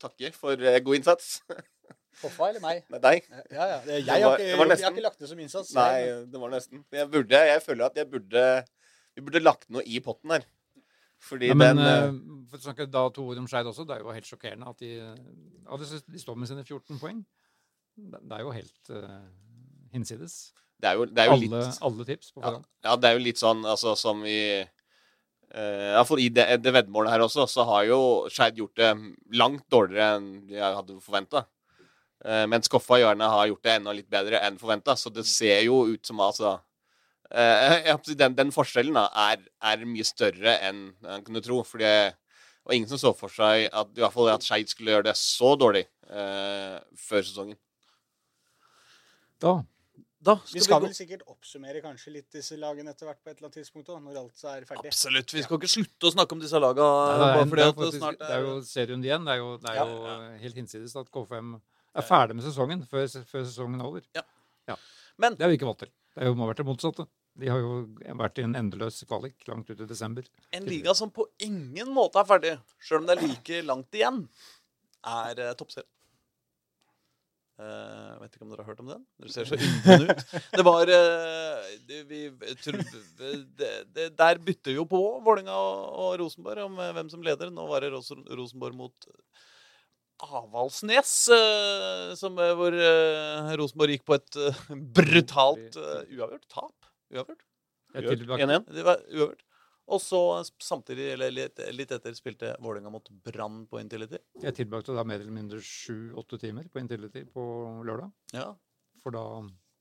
takke 0.00 0.32
for 0.36 0.56
god 0.56 1.00
innsats. 1.00 1.36
Hoffa 2.20 2.50
eller 2.50 2.62
meg? 2.64 2.84
Nei, 2.92 3.00
deg. 3.06 3.28
Ja, 3.50 3.66
ja. 3.66 3.80
Jeg, 3.88 4.04
Det 4.06 4.12
har 4.12 4.36
ikke, 4.36 4.46
jeg 4.46 4.84
har 4.84 4.94
ikke 4.94 5.04
lagt 5.06 5.22
det 5.22 5.30
som 5.30 5.40
innsats. 5.40 5.74
Nei, 5.76 6.24
det 6.30 6.40
var 6.42 6.52
nesten. 6.52 6.84
Jeg 6.94 7.10
burde, 7.12 7.42
jeg 7.50 7.62
føler 7.64 7.88
at 7.88 8.00
jeg 8.00 8.10
burde 8.10 8.46
Vi 9.16 9.24
burde 9.26 9.42
lagt 9.42 9.70
noe 9.74 9.82
i 9.86 10.00
potten 10.04 10.36
her. 10.36 10.44
Fordi 11.20 11.50
Ja, 11.50 11.56
men 11.58 11.76
den 11.76 11.86
eh, 11.86 12.40
for 12.50 12.58
å 12.58 12.64
snakke 12.64 12.86
da 12.88 13.04
to 13.12 13.26
ord 13.28 13.40
om 13.42 13.46
Skeid 13.50 13.68
også, 13.68 13.84
det 13.88 13.98
er 13.98 14.04
jo 14.04 14.14
helt 14.14 14.28
sjokkerende 14.28 14.70
at 14.72 14.80
de, 14.80 14.94
ja, 14.96 15.76
de, 15.76 16.22
står 16.22 16.38
med 16.40 16.48
sine 16.48 16.64
14 16.64 17.00
poeng. 17.00 17.20
Det 18.00 18.36
er 18.36 18.44
jo 18.46 18.54
helt 18.54 18.92
uh, 18.94 19.20
hinsides. 19.92 20.38
Det 20.80 20.88
er 20.88 20.96
jo, 20.96 21.06
det 21.10 21.22
er 21.22 21.28
jo 21.28 21.36
Alle, 21.36 21.48
litt 21.50 21.82
alle 21.84 22.06
tips 22.08 22.32
på 22.32 22.40
forhånd. 22.40 22.64
ja, 22.86 22.94
det 22.96 23.10
er 23.10 23.18
jo 23.18 23.24
litt 23.26 23.40
sånn 23.40 23.66
altså, 23.68 23.92
som 24.00 24.22
i 24.24 24.40
uh, 24.64 25.90
Iallfall 25.92 26.22
i 26.24 26.30
det, 26.32 26.46
det 26.64 26.72
veddemålet 26.78 27.12
her 27.12 27.26
også, 27.26 27.44
så 27.50 27.66
har 27.68 27.84
jo 27.90 28.00
Skeid 28.32 28.56
gjort 28.62 28.80
det 28.80 28.90
langt 29.36 29.66
dårligere 29.68 30.16
enn 30.16 30.30
jeg 30.48 30.78
hadde 30.80 30.96
forventa. 31.04 31.44
Mens 32.50 32.68
Koffa 32.68 32.98
gjerne 33.00 33.28
har 33.32 33.46
gjort 33.48 33.62
det 33.64 33.76
enda 33.78 33.94
litt 33.96 34.10
bedre 34.12 34.40
enn 34.44 34.58
forventa. 34.60 34.96
Så 34.96 35.12
det 35.14 35.24
ser 35.28 35.62
jo 35.64 35.82
ut 35.88 36.06
som 36.06 36.20
altså 36.20 36.58
eh, 37.32 37.88
den, 38.22 38.36
den 38.36 38.52
forskjellen 38.54 38.98
da, 38.98 39.06
er, 39.30 39.44
er 39.72 39.86
mye 39.88 40.04
større 40.08 40.58
enn 40.68 40.90
man 41.04 41.24
kunne 41.24 41.40
tro. 41.44 41.62
For 41.64 41.80
det 41.82 41.94
var 42.64 42.76
ingen 42.76 42.90
som 42.90 43.00
så 43.00 43.14
for 43.16 43.32
seg 43.32 43.68
at, 43.72 43.92
i 43.96 44.04
hvert 44.04 44.12
fall 44.14 44.28
at 44.34 44.44
Skeid 44.44 44.68
skulle 44.68 44.92
gjøre 44.98 45.08
det 45.08 45.16
så 45.18 45.54
dårlig 45.58 45.86
eh, 46.12 46.78
før 47.08 47.24
sesongen. 47.24 47.58
Da 49.40 49.60
Da 50.20 50.34
Vi 50.52 50.60
skal 50.60 50.82
vel 50.84 50.92
sikkert 50.92 51.22
oppsummere 51.32 51.80
kanskje 51.80 52.10
litt 52.12 52.26
disse 52.36 52.58
lagene 52.60 52.92
etter 52.92 53.08
hvert 53.08 53.22
på 53.24 53.30
et 53.30 53.38
eller 53.38 53.46
annet 53.48 53.56
tidspunkt 53.56 53.88
også, 53.88 54.02
når 54.04 54.18
alt 54.20 54.42
er 54.52 54.66
ferdig. 54.68 54.90
Absolutt. 54.92 55.32
Vi 55.32 55.44
skal 55.46 55.56
ikke 55.56 55.70
slutte 55.72 56.10
å 56.10 56.12
snakke 56.12 56.36
om 56.36 56.42
disse 56.42 56.60
lagene. 56.60 56.88
Nei, 57.08 57.14
det, 57.16 57.62
er, 57.64 57.72
det, 57.72 58.02
er 58.04 58.18
det 58.20 58.28
er 58.36 58.44
jo 58.44 58.50
er 58.58 58.66
serien 58.68 59.06
igjen. 59.06 59.24
Det 59.24 59.32
er 59.32 59.40
jo, 59.40 59.54
det 59.62 59.70
er 59.72 59.78
Ja. 59.80 59.86
jo 59.88 60.42
helt 60.42 60.60
hinsides 60.60 60.96
at 61.00 61.08
K5 61.08 61.54
er 61.96 62.06
ferdig 62.06 62.36
med 62.38 62.44
sesongen 62.46 62.84
før, 62.86 63.06
før 63.26 63.46
sesongen 63.46 63.80
er 63.80 63.88
over. 63.88 64.04
Ja. 64.14 64.22
Ja. 64.68 64.76
Men- 65.18 65.34
Det 65.36 65.42
har 65.46 65.50
vi 65.50 65.58
ikke 65.58 65.66
valgt 65.70 65.84
til. 65.86 65.92
Det 66.14 66.22
har 66.24 66.30
jo, 66.30 66.34
vært 66.46 66.56
det 66.62 66.66
motsatte. 66.66 67.06
De 67.40 67.48
har 67.48 67.58
jo 67.62 67.86
vært 68.18 68.38
i 68.38 68.42
en 68.42 68.56
endeløs 68.58 69.04
kvalik 69.06 69.46
langt 69.48 69.70
ut 69.70 69.80
i 69.80 69.86
desember. 69.86 70.24
En 70.52 70.64
liga 70.66 70.92
som 70.94 71.10
på 71.14 71.26
ingen 71.46 71.88
måte 71.94 72.18
er 72.20 72.26
ferdig, 72.26 72.56
sjøl 72.82 73.00
om 73.02 73.06
det 73.06 73.16
er 73.18 73.26
like 73.28 73.60
langt 73.64 73.94
igjen, 73.94 74.24
er 75.06 75.38
uh, 75.46 75.54
toppserien. 75.54 75.86
Uh, 77.60 78.16
vet 78.22 78.32
ikke 78.34 78.46
om 78.46 78.52
dere 78.54 78.62
har 78.64 78.70
hørt 78.72 78.78
om 78.80 78.88
den? 78.88 79.02
Dere 79.20 79.32
ser 79.34 79.44
så 79.44 79.56
undrende 79.60 80.14
ut. 80.14 80.22
Det 80.56 80.64
var 80.64 80.88
uh, 80.88 81.66
det, 81.90 81.98
vi, 82.08 82.20
tror, 82.64 82.78
det, 83.20 83.70
det, 83.92 84.06
Der 84.16 84.40
bytter 84.40 84.72
jo 84.78 84.86
på 84.88 85.00
Vålinga 85.26 85.52
og, 85.52 85.82
og 86.06 86.14
Rosenborg 86.22 86.62
om 86.64 86.78
uh, 86.80 86.88
hvem 86.96 87.10
som 87.12 87.20
leder. 87.26 87.52
Nå 87.52 87.66
var 87.68 87.84
det 87.84 87.90
Ros- 87.92 88.14
Rosenborg 88.32 88.78
mot 88.80 89.10
Avaldsnes, 90.26 91.12
eh, 91.34 92.14
som, 92.18 92.34
hvor 92.36 92.74
eh, 92.76 93.52
Rosenborg 93.60 93.94
gikk 93.96 94.04
på 94.08 94.16
et 94.18 94.38
eh, 94.40 94.60
brutalt 94.96 95.78
uavgjort 95.80 96.48
tap. 96.52 96.90
Uavgjort. 97.14 97.46
Jeg 97.94 98.04
Gjør. 98.06 98.18
tilbake- 98.22 98.46
1-1. 98.46 98.66
Det 98.76 98.84
var 98.86 99.00
uavgjort. 99.10 99.46
Og 99.90 99.98
så 99.98 100.20
samtidig, 100.62 101.08
eller 101.16 101.32
litt, 101.34 101.58
litt 101.74 101.90
etter, 101.90 102.14
spilte 102.14 102.52
Vålerenga 102.62 102.92
mot 102.94 103.08
Brann 103.26 103.64
på 103.66 103.80
Intility. 103.80 104.20
Jeg 104.44 104.54
tilbrakte 104.54 104.94
da 104.94 105.02
mer 105.02 105.18
eller 105.18 105.34
mindre 105.34 105.58
sju-åtte 105.58 106.38
timer 106.38 106.68
på 106.70 106.78
Intility 106.78 107.24
på 107.26 107.42
lørdag. 107.88 108.12
Ja. 108.36 108.52
For 109.02 109.10
da 109.16 109.24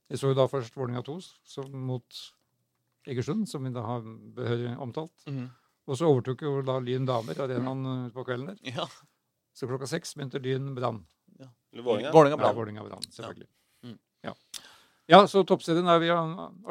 Jeg 0.10 0.18
så 0.18 0.32
jo 0.32 0.38
da 0.40 0.48
først 0.50 0.74
Vålerenga 0.74 1.04
2 1.06 1.20
som 1.46 1.70
mot 1.86 2.22
Egersund, 3.06 3.46
som 3.48 3.64
vi 3.64 3.70
da 3.76 3.84
har 3.86 4.02
behørig 4.02 4.72
omtalt. 4.82 5.14
Og 5.90 5.98
så 5.98 6.10
overtok 6.10 6.42
jo 6.46 6.62
da 6.66 6.80
Lyn 6.82 7.06
damer 7.06 7.38
arenaen 7.46 7.86
eh, 8.08 8.10
på 8.14 8.26
kvelden 8.26 8.52
der. 8.54 8.60
ja. 8.76 8.86
Så 9.60 9.68
klokka 9.68 9.90
seks 9.92 10.14
begynte 10.16 10.40
Lyn 10.40 10.72
Brann. 10.76 11.02
Ja, 11.40 11.50
Brann. 11.76 12.06
Vålerenga 12.14 12.86
Brann, 12.86 13.04
selvfølgelig. 13.12 13.50
Mm. 13.84 13.98
Ja. 14.24 14.34
ja, 15.12 15.20
så 15.28 15.44
toppserien 15.48 15.90
er 15.92 16.00
vi 16.00 16.12
a 16.14 16.22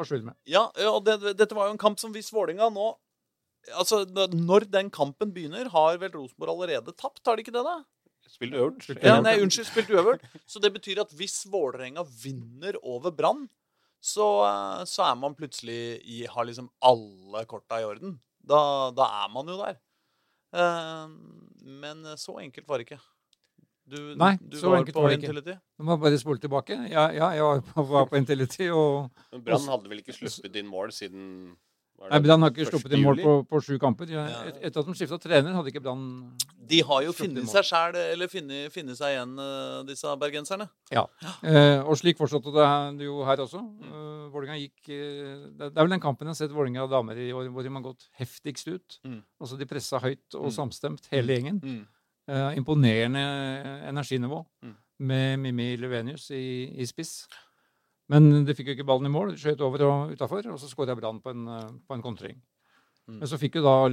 jour 0.01 0.23
med. 0.25 0.33
Ja, 0.49 0.63
ja, 0.73 0.89
og 0.89 1.05
det, 1.05 1.35
dette 1.37 1.57
var 1.57 1.69
jo 1.69 1.75
en 1.75 1.81
kamp 1.81 2.01
som 2.01 2.15
hvis 2.15 2.33
Vålerenga 2.33 2.71
nå 2.73 2.95
Altså, 3.75 4.05
Når 4.31 4.69
den 4.71 4.87
kampen 4.89 5.33
begynner, 5.35 5.67
har 5.69 5.97
vel 5.99 6.13
Rosenborg 6.13 6.53
allerede 6.53 6.93
tapt? 6.95 7.19
Har 7.27 7.35
de 7.35 7.43
ikke 7.43 7.53
det, 7.53 7.61
da? 7.67 7.81
Spilt 8.29 8.55
uøvert. 8.55 8.85
Ja, 9.03 9.17
nei, 9.21 9.35
unnskyld, 9.43 9.67
spilt 9.67 9.91
uøvert. 9.91 10.23
Så 10.49 10.61
det 10.63 10.71
betyr 10.73 11.01
at 11.03 11.11
hvis 11.19 11.41
Vålerenga 11.51 12.05
vinner 12.23 12.77
over 12.79 13.11
Brann, 13.13 13.43
så, 13.99 14.29
eh, 14.47 14.85
så 14.87 15.09
er 15.09 15.19
man 15.19 15.35
plutselig 15.35 15.99
i 16.07 16.23
Har 16.31 16.47
liksom 16.47 16.69
alle 16.79 17.43
korta 17.51 17.81
i 17.81 17.85
orden. 17.85 18.15
Da, 18.39 18.89
da 18.95 19.09
er 19.25 19.33
man 19.35 19.51
jo 19.51 19.59
der. 19.59 19.75
Eh, 20.53 21.07
men 21.83 22.05
så 22.17 22.39
enkelt 22.41 22.67
var 22.67 22.81
det 22.81 22.89
ikke. 22.89 23.01
Du, 23.89 23.97
Nei, 24.19 24.35
du 24.41 24.57
så 24.59 24.69
var 24.69 24.83
enkelt 24.83 24.95
på 24.95 25.01
var 25.01 25.09
det 25.13 25.17
ikke. 25.17 25.31
Intility. 25.31 25.55
Nå 25.79 25.87
må 25.87 25.97
bare 26.01 26.19
spole 26.21 26.41
tilbake. 26.41 26.75
Ja, 26.91 27.07
ja 27.09 27.31
jeg 27.37 27.45
var 27.47 27.63
på, 27.65 27.85
var 27.93 28.05
på 28.11 28.19
Intility, 28.19 28.69
og 28.69 29.09
Men 29.33 29.45
Brann 29.47 29.65
hadde 29.71 29.89
vel 29.89 30.03
ikke 30.03 30.17
sluppet 30.17 30.59
inn 30.61 30.69
mål 30.69 30.93
siden 30.93 31.25
Nei, 32.09 32.19
Brann 32.23 32.41
har 32.41 32.49
ikke 32.53 32.63
1. 32.63 32.69
sluppet 32.71 32.93
inn 32.95 33.03
mål 33.03 33.17
på, 33.21 33.31
på 33.49 33.59
sju 33.65 33.77
kamper. 33.81 34.07
Ja, 34.09 34.23
Ja. 34.29 34.43
et, 34.47 34.59
etter 34.69 34.79
at 34.79 34.85
de 34.87 34.93
skifta 34.95 35.17
trener, 35.19 35.51
hadde 35.53 35.67
ikke 35.73 35.81
Brann 35.83 36.03
De 36.69 36.79
har 36.85 37.01
jo 37.03 37.11
funnet 37.11 37.49
seg 37.49 37.63
sjæl, 37.65 37.95
eller 38.13 38.27
funnet, 38.31 38.71
funnet 38.71 38.95
seg 38.97 39.15
igjen, 39.15 39.33
eh, 39.41 39.83
disse 39.89 40.13
bergenserne. 40.21 40.69
Eh, 40.93 41.79
og 41.83 41.97
slik 41.97 42.17
fortsatte 42.17 42.53
det 42.97 43.05
jo 43.09 43.23
her 43.25 43.37
også. 43.43 43.59
Mm. 43.59 43.91
Uh, 43.91 44.29
Vålinga 44.31 44.55
gikk 44.61 44.89
eh, 44.93 45.49
det, 45.57 45.71
er 45.75 45.81
vel 45.81 45.89
den 45.89 45.99
kampen 46.03 46.27
jeg 46.29 46.35
har 46.35 46.39
sett 46.43 46.53
Vålinga 46.55 46.87
damer 46.89 47.17
i 47.17 47.31
år 47.33 47.49
hvor 47.49 47.63
de 47.65 47.69
har 47.73 47.81
gått 47.81 48.07
heftigst 48.21 48.67
ut. 48.69 48.99
Mm. 49.03 49.23
Altså 49.41 49.57
De 49.57 49.65
pressa 49.65 49.99
høyt 49.99 50.35
og 50.35 50.45
Mm. 50.51 50.55
samstemt, 50.55 51.09
hele 51.11 51.33
gjengen. 51.35 51.85
Eh, 52.29 52.55
imponerende 52.57 53.25
energinivå 53.89 54.45
Mm. 54.63 54.75
med 54.99 55.39
Mimmi 55.39 55.75
Levenius 55.77 56.29
i, 56.31 56.69
i 56.79 56.85
spiss. 56.85 57.27
Men 58.09 58.45
de 58.45 58.55
fikk 58.57 58.71
jo 58.71 58.77
ikke 58.77 58.87
ballen 58.89 59.09
i 59.09 59.13
mål. 59.13 59.35
De 59.35 59.41
skjøt 59.41 59.61
over 59.61 59.83
og 59.85 60.13
utafor, 60.15 60.47
og 60.49 60.57
så 60.61 60.69
skåra 60.71 60.95
Brann 60.97 61.21
på 61.21 61.29
en, 61.33 61.47
eh, 61.47 61.69
på 61.87 61.93
en 61.97 62.01
kontring. 62.05 62.39
Mm. 63.07 63.19
Men 63.19 63.27
så 63.29 63.37
fikk 63.41 63.59
jo 63.59 63.65
da 63.65 63.89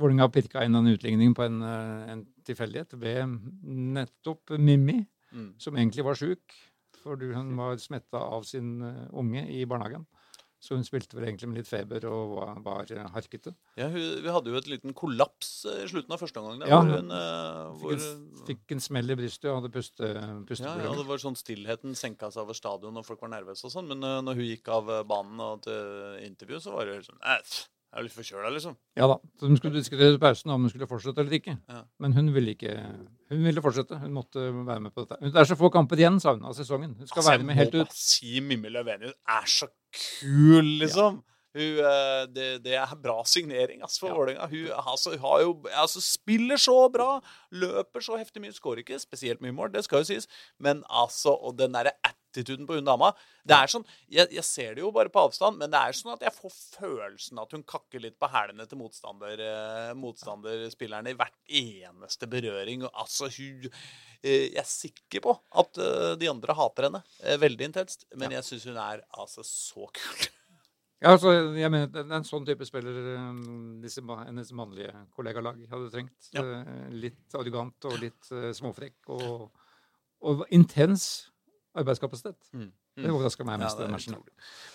Vålerenga 0.00 0.30
pirka 0.32 0.62
inn 0.64 0.76
en 0.78 0.86
utligning 0.86 1.34
på 1.34 1.42
en, 1.44 1.60
eh, 1.62 2.12
en 2.12 2.26
tilfeldighet 2.46 2.94
ved 2.98 3.26
nettopp 3.66 4.54
Mimmi, 4.58 5.06
Mm. 5.34 5.54
som 5.58 5.74
egentlig 5.76 6.04
var 6.04 6.14
sjuk. 6.14 6.54
Fordi 7.02 7.32
hun 7.34 7.56
var 7.56 7.76
smetta 7.76 8.18
av 8.18 8.42
sin 8.44 8.82
eh, 8.82 9.08
unge 9.12 9.46
i 9.48 9.64
barnehagen. 9.64 10.06
Så 10.60 10.76
hun 10.76 10.84
spilte 10.84 11.16
vel 11.16 11.24
egentlig 11.24 11.48
med 11.48 11.56
litt 11.62 11.68
feber 11.70 12.04
og 12.10 12.34
var, 12.36 12.58
var 12.60 12.90
eh, 12.92 13.06
harkete. 13.14 13.54
Ja, 13.80 13.86
hun, 13.88 14.02
vi 14.20 14.28
hadde 14.34 14.52
jo 14.52 14.58
et 14.60 14.68
liten 14.68 14.92
kollaps 14.92 15.64
eh, 15.64 15.86
i 15.86 15.88
slutten 15.88 16.12
av 16.12 16.20
første 16.20 16.42
omgang. 16.42 16.68
Ja, 16.68 16.82
hun, 16.84 17.08
hvor, 17.80 17.94
Fikk 17.96 18.04
en, 18.04 18.44
fikk 18.50 18.76
en 18.76 18.84
smell 18.84 19.14
i 19.14 19.16
brystet 19.22 19.48
og 19.48 19.62
hadde 19.62 19.72
puste, 19.72 20.12
ja, 20.60 20.76
ja, 20.84 20.92
det 21.00 21.08
var 21.08 21.22
sånn 21.24 21.38
Stillheten 21.40 21.96
senka 21.96 22.28
seg 22.28 22.44
over 22.44 22.58
stadion, 22.58 23.00
og 23.00 23.08
folk 23.08 23.24
var 23.24 23.32
nervøse 23.38 23.64
og 23.70 23.72
sånn. 23.72 23.88
Men 23.88 24.04
uh, 24.04 24.18
når 24.26 24.36
hun 24.42 24.50
gikk 24.52 24.68
av 24.76 24.92
eh, 24.98 25.04
banen 25.08 25.40
og 25.48 25.64
til 25.64 26.20
intervju, 26.28 26.60
så 26.68 26.76
var 26.76 26.92
det 26.92 27.00
sånn 27.08 27.20
Æh, 27.24 27.40
jeg 27.90 27.98
er 27.98 28.04
litt 28.06 28.14
forkjøla, 28.14 28.50
liksom. 28.54 28.76
Ja 29.00 29.08
da. 29.10 29.16
Så 29.40 29.48
de 29.50 29.56
skulle 29.58 29.80
diskutere 29.80 30.20
pausen 30.22 30.52
om 30.54 30.62
hun 30.62 30.70
skulle 30.70 30.86
fortsette 30.86 31.24
eller 31.24 31.40
ikke. 31.40 31.56
Ja. 31.72 31.80
Men 32.04 32.12
hun 32.14 32.28
ville 32.36 32.52
ikke 32.54 32.76
Hun 33.32 33.40
ville 33.48 33.64
fortsette. 33.64 33.98
Hun 34.04 34.12
måtte 34.14 34.44
være 34.52 34.84
med 34.84 34.92
på 34.94 35.02
dette. 35.08 35.18
Det 35.32 35.40
er 35.42 35.48
så 35.48 35.56
få 35.58 35.72
kamper 35.74 35.98
igjen, 35.98 36.20
sa 36.22 36.36
hun, 36.36 36.44
av 36.46 36.54
sesongen. 36.54 36.92
Hun 37.00 37.08
skal 37.10 37.24
Altså, 37.24 37.32
være 37.32 37.48
med 37.48 37.58
helt 37.58 37.74
Jeg 37.74 37.82
må 37.82 37.88
ut. 37.88 37.90
bare 37.90 38.04
si 38.04 38.40
Mimmi 38.46 38.70
Løvenius 38.76 39.16
er 39.34 39.50
så 39.50 39.66
kul, 39.92 40.64
liksom. 40.80 41.22
Hun, 41.50 41.78
eh, 41.82 42.24
det, 42.30 42.48
det 42.62 42.76
er 42.78 42.92
bra 43.02 43.24
signering 43.26 43.82
ass, 43.82 43.98
for 43.98 44.12
Ja. 44.12 44.14
Vålerenga. 44.14 44.46
Hun, 44.52 44.68
altså, 44.92 45.16
hun 45.16 45.24
har 45.24 45.40
jo, 45.42 45.54
altså, 45.74 46.02
spiller 46.04 46.60
så 46.62 46.76
bra, 46.92 47.08
løper 47.50 48.04
så 48.06 48.18
heftig 48.20 48.42
mye, 48.44 48.54
skårer 48.54 48.84
ikke 48.84 49.00
spesielt 49.02 49.42
mye 49.42 49.54
mål, 49.56 49.72
det 49.74 49.82
skal 49.84 50.04
jo 50.04 50.10
sies. 50.12 50.30
Men 50.62 50.84
altså, 50.88 51.34
og 51.34 51.58
den 51.58 51.74
derre 51.74 51.96
attituden 52.30 52.66
på 52.68 52.78
hun 52.78 52.86
dama 52.86 53.10
det 53.50 53.56
er 53.56 53.70
sånn, 53.72 53.84
jeg, 54.12 54.28
jeg 54.36 54.44
ser 54.46 54.74
det 54.76 54.82
jo 54.82 54.90
bare 54.94 55.10
på 55.12 55.22
avstand, 55.24 55.58
men 55.60 55.72
det 55.72 55.80
er 55.80 55.96
sånn 55.96 56.12
at 56.12 56.24
jeg 56.26 56.34
får 56.36 56.52
følelsen 56.76 57.40
at 57.42 57.54
hun 57.56 57.64
kakker 57.68 58.02
litt 58.04 58.18
på 58.20 58.28
hælene 58.30 58.66
til 58.68 58.80
motstander, 58.80 59.42
eh, 59.44 59.92
motstanderspillerne 59.98 61.14
i 61.14 61.16
hvert 61.18 61.38
eneste 61.60 62.28
berøring. 62.30 62.84
Og, 62.86 62.92
altså, 62.92 63.30
hun 63.32 63.70
eh, 63.70 64.50
Jeg 64.50 64.60
er 64.60 64.68
sikker 64.68 65.24
på 65.24 65.34
at 65.62 65.80
eh, 65.80 66.10
de 66.20 66.28
andre 66.30 66.56
hater 66.58 66.90
henne 66.90 67.00
eh, 67.24 67.40
veldig 67.40 67.70
intenst, 67.70 68.04
men 68.20 68.36
jeg 68.36 68.46
syns 68.46 68.68
hun 68.68 68.82
er 68.82 69.02
altså 69.16 69.46
så 69.46 69.88
kul. 69.88 70.28
Ja, 71.00 71.14
altså, 71.14 71.32
jeg 71.56 71.72
mener, 71.72 71.88
er 71.96 72.18
en 72.18 72.28
sånn 72.28 72.44
type 72.44 72.66
spiller 72.68 73.14
um, 73.16 73.78
disse, 73.80 74.02
hennes 74.04 74.50
mannlige 74.52 74.92
kollegalag 75.16 75.62
hadde 75.70 75.88
trengt. 75.94 76.28
Ja. 76.36 76.44
Eh, 76.44 76.90
Litt 76.92 77.40
arrogant 77.40 77.88
og 77.88 77.96
litt 78.02 78.28
eh, 78.36 78.50
småfrekk. 78.56 78.98
Og, 79.16 79.46
og 80.28 80.44
intens 80.52 81.29
arbeidskapasitet. 81.78 82.36
Mm. 82.52 82.70
Det 82.98 83.10
overraska 83.12 83.44
meg 83.46 83.60
Ja, 83.60 83.64
mest. 83.64 83.78
det 83.78 83.84
i 83.84 83.86
den 83.86 83.94
matchen. 83.94 84.16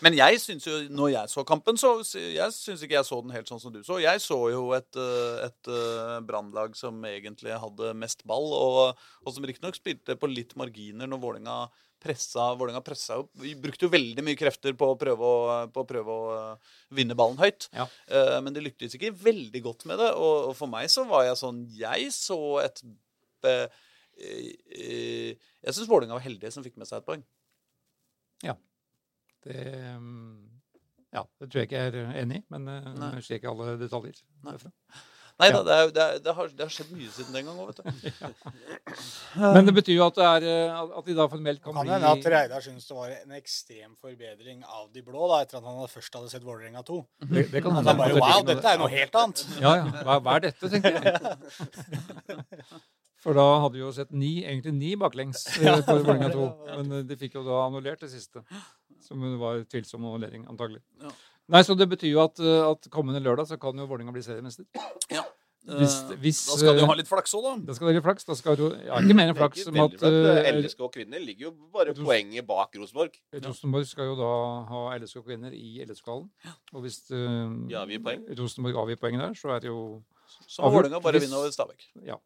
Men 0.06 0.16
jeg 0.16 0.40
syns 0.40 0.68
jo, 0.68 0.76
når 0.96 1.12
jeg 1.12 1.32
så 1.34 1.44
kampen, 1.48 1.78
så 1.78 1.92
jeg 2.16 2.56
syns 2.56 2.84
ikke 2.86 2.96
jeg 2.96 3.08
så 3.08 3.22
den 3.22 3.34
helt 3.36 3.50
sånn 3.52 3.60
som 3.60 3.74
du 3.74 3.82
så. 3.84 4.00
Jeg 4.00 4.22
så 4.24 4.38
jo 4.54 4.72
et, 4.78 4.96
eh, 4.96 5.46
et 5.50 5.72
eh, 5.72 6.20
brannlag 6.26 6.76
som 6.76 7.04
egentlig 7.04 7.52
hadde 7.60 7.94
mest 8.00 8.24
ball, 8.26 8.48
og, 8.48 9.02
og 9.26 9.36
som 9.36 9.44
riktignok 9.44 9.76
spilte 9.76 10.16
på 10.16 10.32
litt 10.32 10.56
marginer 10.56 11.10
når 11.12 11.20
Vålinga 11.20 11.58
pressa 12.06 12.54
Vålinga 12.56 12.84
pressa 12.86 13.20
opp. 13.20 13.32
Vi 13.42 13.56
brukte 13.60 13.88
jo 13.88 13.92
veldig 13.92 14.24
mye 14.24 14.38
krefter 14.38 14.76
på 14.78 14.92
å 14.94 14.98
prøve 15.00 15.26
å, 15.26 15.38
på 15.74 15.84
å, 15.84 15.88
prøve 15.90 16.16
å 16.16 16.26
eh, 16.36 16.76
vinne 16.96 17.18
ballen 17.18 17.40
høyt. 17.42 17.68
Ja. 17.74 17.88
Men 18.40 18.54
det 18.54 18.64
lyktes 18.64 18.96
ikke 18.96 19.12
veldig 19.12 19.62
godt 19.66 19.88
med 19.90 20.00
det. 20.00 20.14
Og, 20.14 20.52
og 20.52 20.56
for 20.56 20.72
meg 20.72 20.88
så 20.94 21.04
var 21.10 21.26
jeg 21.26 21.42
sånn 21.42 21.66
Jeg 21.76 22.12
så 22.14 22.40
et 22.64 22.86
Jeg 24.16 25.74
syns 25.76 25.90
Vålerenga 25.90 26.18
var 26.18 26.26
heldige 26.26 26.52
som 26.56 26.64
fikk 26.66 26.78
med 26.80 26.88
seg 26.90 27.02
et 27.02 27.08
poeng. 27.08 27.24
Ja. 28.46 28.56
Det, 29.46 29.64
mm, 30.00 30.56
ja, 31.16 31.24
det 31.40 31.50
tror 31.50 31.62
jeg 31.62 31.70
ikke 31.70 31.82
jeg 31.82 31.92
er 31.94 32.22
enig 32.24 32.42
i, 32.42 32.46
men 32.54 32.70
eh, 32.72 32.88
Nei. 32.98 33.12
jeg 33.20 33.28
ser 33.28 33.38
ikke 33.42 33.52
alle 33.54 33.76
detaljer. 33.82 34.24
Nei. 34.46 34.56
Nei 35.36 35.50
Ja. 35.52 35.58
da, 35.60 35.62
det, 35.68 35.76
er, 35.76 35.90
det, 35.92 36.04
er, 36.04 36.20
det, 36.24 36.34
har, 36.38 36.52
det 36.56 36.64
har 36.64 36.72
skjedd 36.72 36.92
mye 36.96 37.10
siden 37.12 37.36
den 37.36 37.48
gang 37.50 37.58
òg, 37.60 37.68
vet 37.68 37.80
du. 37.84 37.84
Men 39.56 39.68
det 39.68 39.74
betyr 39.76 39.98
jo 39.98 40.06
at, 40.08 40.16
det 40.16 40.28
er, 40.30 40.46
eh, 40.72 40.80
at 41.00 41.10
de 41.10 41.16
da 41.18 41.26
formelt 41.32 41.60
Kan 41.60 41.76
kan 41.76 41.82
kan 41.82 41.92
hende 41.98 42.12
at 42.16 42.22
bli 42.24 42.32
Reidar 42.32 42.64
syns 42.64 42.88
det 42.88 42.96
var 42.96 43.12
en 43.18 43.36
ekstrem 43.36 43.98
forbedring 44.00 44.64
av 44.64 44.86
de 44.96 45.04
blå, 45.04 45.28
da, 45.34 45.42
etter 45.44 45.60
at 45.60 45.68
han 45.68 45.92
først 45.92 46.16
hadde 46.16 46.32
sett 46.32 46.48
Vålerenga 46.48 46.86
2. 46.88 47.02
det, 47.28 47.48
det 47.52 47.64
kan 47.66 47.76
hende. 47.76 47.92
han 47.92 48.00
bare 48.00 48.16
Wow, 48.16 48.48
dette 48.48 48.76
er 48.76 48.80
noe 48.80 48.92
helt 48.96 49.20
annet. 49.22 49.46
Ja, 49.60 49.76
ja. 49.82 49.90
Hva, 50.08 50.22
hva 50.24 50.40
er 50.40 50.48
dette, 50.48 50.72
tenker 50.72 51.02
jeg. 51.04 51.04
For 53.26 53.34
da 53.38 53.46
hadde 53.64 53.74
vi 53.80 53.82
jo 53.82 53.92
sett 53.96 54.12
ni, 54.14 54.32
egentlig 54.46 54.74
ni 54.78 54.92
baklengs 55.02 55.46
eh, 55.58 55.80
på 55.86 55.96
Vålerenga 56.04 56.30
2. 56.34 56.50
Men 56.78 57.00
eh, 57.00 57.06
de 57.10 57.18
fikk 57.18 57.40
jo 57.40 57.46
da 57.48 57.64
annullert 57.66 58.04
det 58.06 58.12
siste. 58.14 58.46
Som 59.06 59.24
var 59.42 59.64
tvilsom 59.70 60.06
annullering, 60.06 60.46
antagelig. 60.50 60.84
Nei, 61.50 61.62
så 61.66 61.76
det 61.78 61.86
betyr 61.92 62.14
jo 62.14 62.22
at, 62.24 62.40
eh, 62.42 62.62
at 62.70 62.88
kommende 62.94 63.22
lørdag 63.26 63.50
så 63.50 63.58
kan 63.62 63.78
jo 63.82 63.90
Vålerenga 63.90 64.14
bli 64.16 64.24
seriemester. 64.26 64.70
Hvis, 65.66 65.96
Eh, 66.14 66.18
hvis, 66.22 66.40
da 66.46 66.56
skal 66.60 66.76
de 66.78 66.82
jo 66.84 66.88
ha 66.92 66.94
litt 66.94 67.08
flaks 67.10 67.32
òg, 67.34 67.42
da. 67.48 67.52
Da 67.66 67.74
skal 67.74 67.88
det 67.90 67.96
litt 67.96 68.04
flaks. 68.06 68.26
Da 68.28 68.36
skal 68.38 68.60
jo, 68.62 68.68
ja, 68.86 69.00
ikke 69.02 69.16
mer 69.18 69.32
enn 69.32 69.38
flaks. 69.40 69.64
Som 69.66 69.80
at 69.82 69.96
eh, 70.06 70.50
LSK 70.60 70.84
kvinner 70.94 71.24
ligger 71.26 71.48
jo 71.48 71.52
bare 71.74 71.96
Ros- 71.96 72.06
poenget 72.06 72.46
bak 72.46 72.78
Rosenborg. 72.78 73.18
Rosenborg 73.42 73.88
skal 73.90 74.12
jo 74.12 74.14
da 74.20 74.30
ha 74.70 74.82
LSK 75.00 75.24
kvinner 75.26 75.56
i 75.58 75.80
LSK-hallen. 75.88 76.28
Og 76.78 76.86
hvis 76.86 77.00
uh, 77.10 77.50
De 77.66 77.80
avgir. 77.82 77.98
Rosenborg 78.38 78.78
avgir 78.84 79.02
poeng 79.02 79.18
der, 79.18 79.34
så 79.42 79.56
er 79.56 79.66
det 79.66 79.72
jo 79.72 79.80
Så 80.46 80.62
må. 80.62 80.70
Vålerenga 80.76 81.02
bare 81.02 81.18
Hvis- 81.18 81.26
vinne 81.26 81.42
over 81.42 81.50
Stabæk. 81.58 81.88
Ja. 82.12 82.20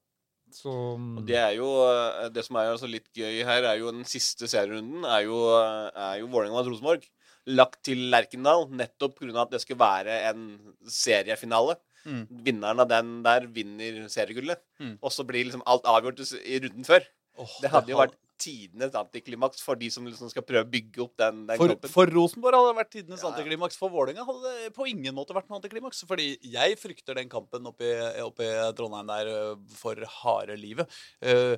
Så 0.56 0.72
Og 0.98 1.22
det 1.28 1.38
er 1.38 1.54
jo 1.58 1.68
eh, 1.86 2.30
Det 2.34 2.44
som 2.46 2.58
er 2.60 2.72
altså 2.72 2.90
litt 2.90 3.08
gøy 3.16 3.44
her, 3.48 3.68
er 3.70 3.80
jo 3.82 3.92
den 3.94 4.06
siste 4.08 4.50
serierunden 4.50 5.06
er 5.06 5.26
jo, 5.28 5.42
eh, 5.60 5.90
er 5.94 6.22
jo 6.22 6.30
Vålerenga 6.32 6.58
mot 6.58 6.72
Rosenborg. 6.72 7.06
Lagt 7.50 7.80
til 7.88 8.10
Lerkendal 8.14 8.68
nettopp 8.70 9.20
pga. 9.20 9.44
at 9.44 9.54
det 9.54 9.62
skal 9.64 9.80
være 9.80 10.18
en 10.30 10.50
seriefinale. 10.86 11.78
Mm. 12.06 12.24
Vinneren 12.46 12.84
av 12.84 12.90
den 12.90 13.14
der 13.26 13.48
vinner 13.48 14.04
seriegullet. 14.12 14.62
Mm. 14.80 14.98
Og 15.02 15.12
så 15.14 15.26
blir 15.28 15.48
liksom 15.48 15.66
alt 15.66 15.88
avgjort 15.90 16.22
i 16.44 16.60
runden 16.64 16.88
før. 16.88 17.06
Oh, 17.40 17.50
Det 17.62 17.72
hadde 17.72 17.94
jo 17.94 18.00
vært 18.00 18.18
tidenes 18.40 18.96
antiklimaks 18.98 19.62
for 19.66 19.80
de 19.80 19.90
som 19.94 20.08
liksom 20.08 20.32
skal 20.32 20.46
prøve 20.48 20.66
å 20.66 20.72
bygge 20.72 21.04
opp 21.04 21.16
den, 21.22 21.44
den 21.50 21.60
For, 21.60 21.74
kampen. 21.74 21.94
for 21.94 22.12
Rosenborg 22.16 22.58
hadde 22.58 22.72
det 22.72 22.80
vært 22.80 22.92
tidenes 22.96 23.22
Ja, 23.22 23.28
ja. 23.28 23.32
antiklimaks. 23.34 23.80
For 23.80 23.94
Vålerenga 23.94 24.26
hadde 24.28 24.54
det 24.56 24.74
på 24.76 24.88
ingen 24.90 25.16
måte 25.18 25.36
vært 25.38 25.50
noe 25.52 25.60
antiklimaks. 25.62 26.04
Fordi 26.10 26.30
jeg 26.54 26.78
frykter 26.82 27.20
den 27.20 27.32
kampen 27.32 27.68
oppe 27.70 27.88
i, 27.90 28.52
Trondheim 28.78 29.10
der 29.10 29.32
øh, 29.34 29.56
for 29.76 30.00
harde 30.22 30.56
livet. 30.60 30.90
Uh, 31.24 31.56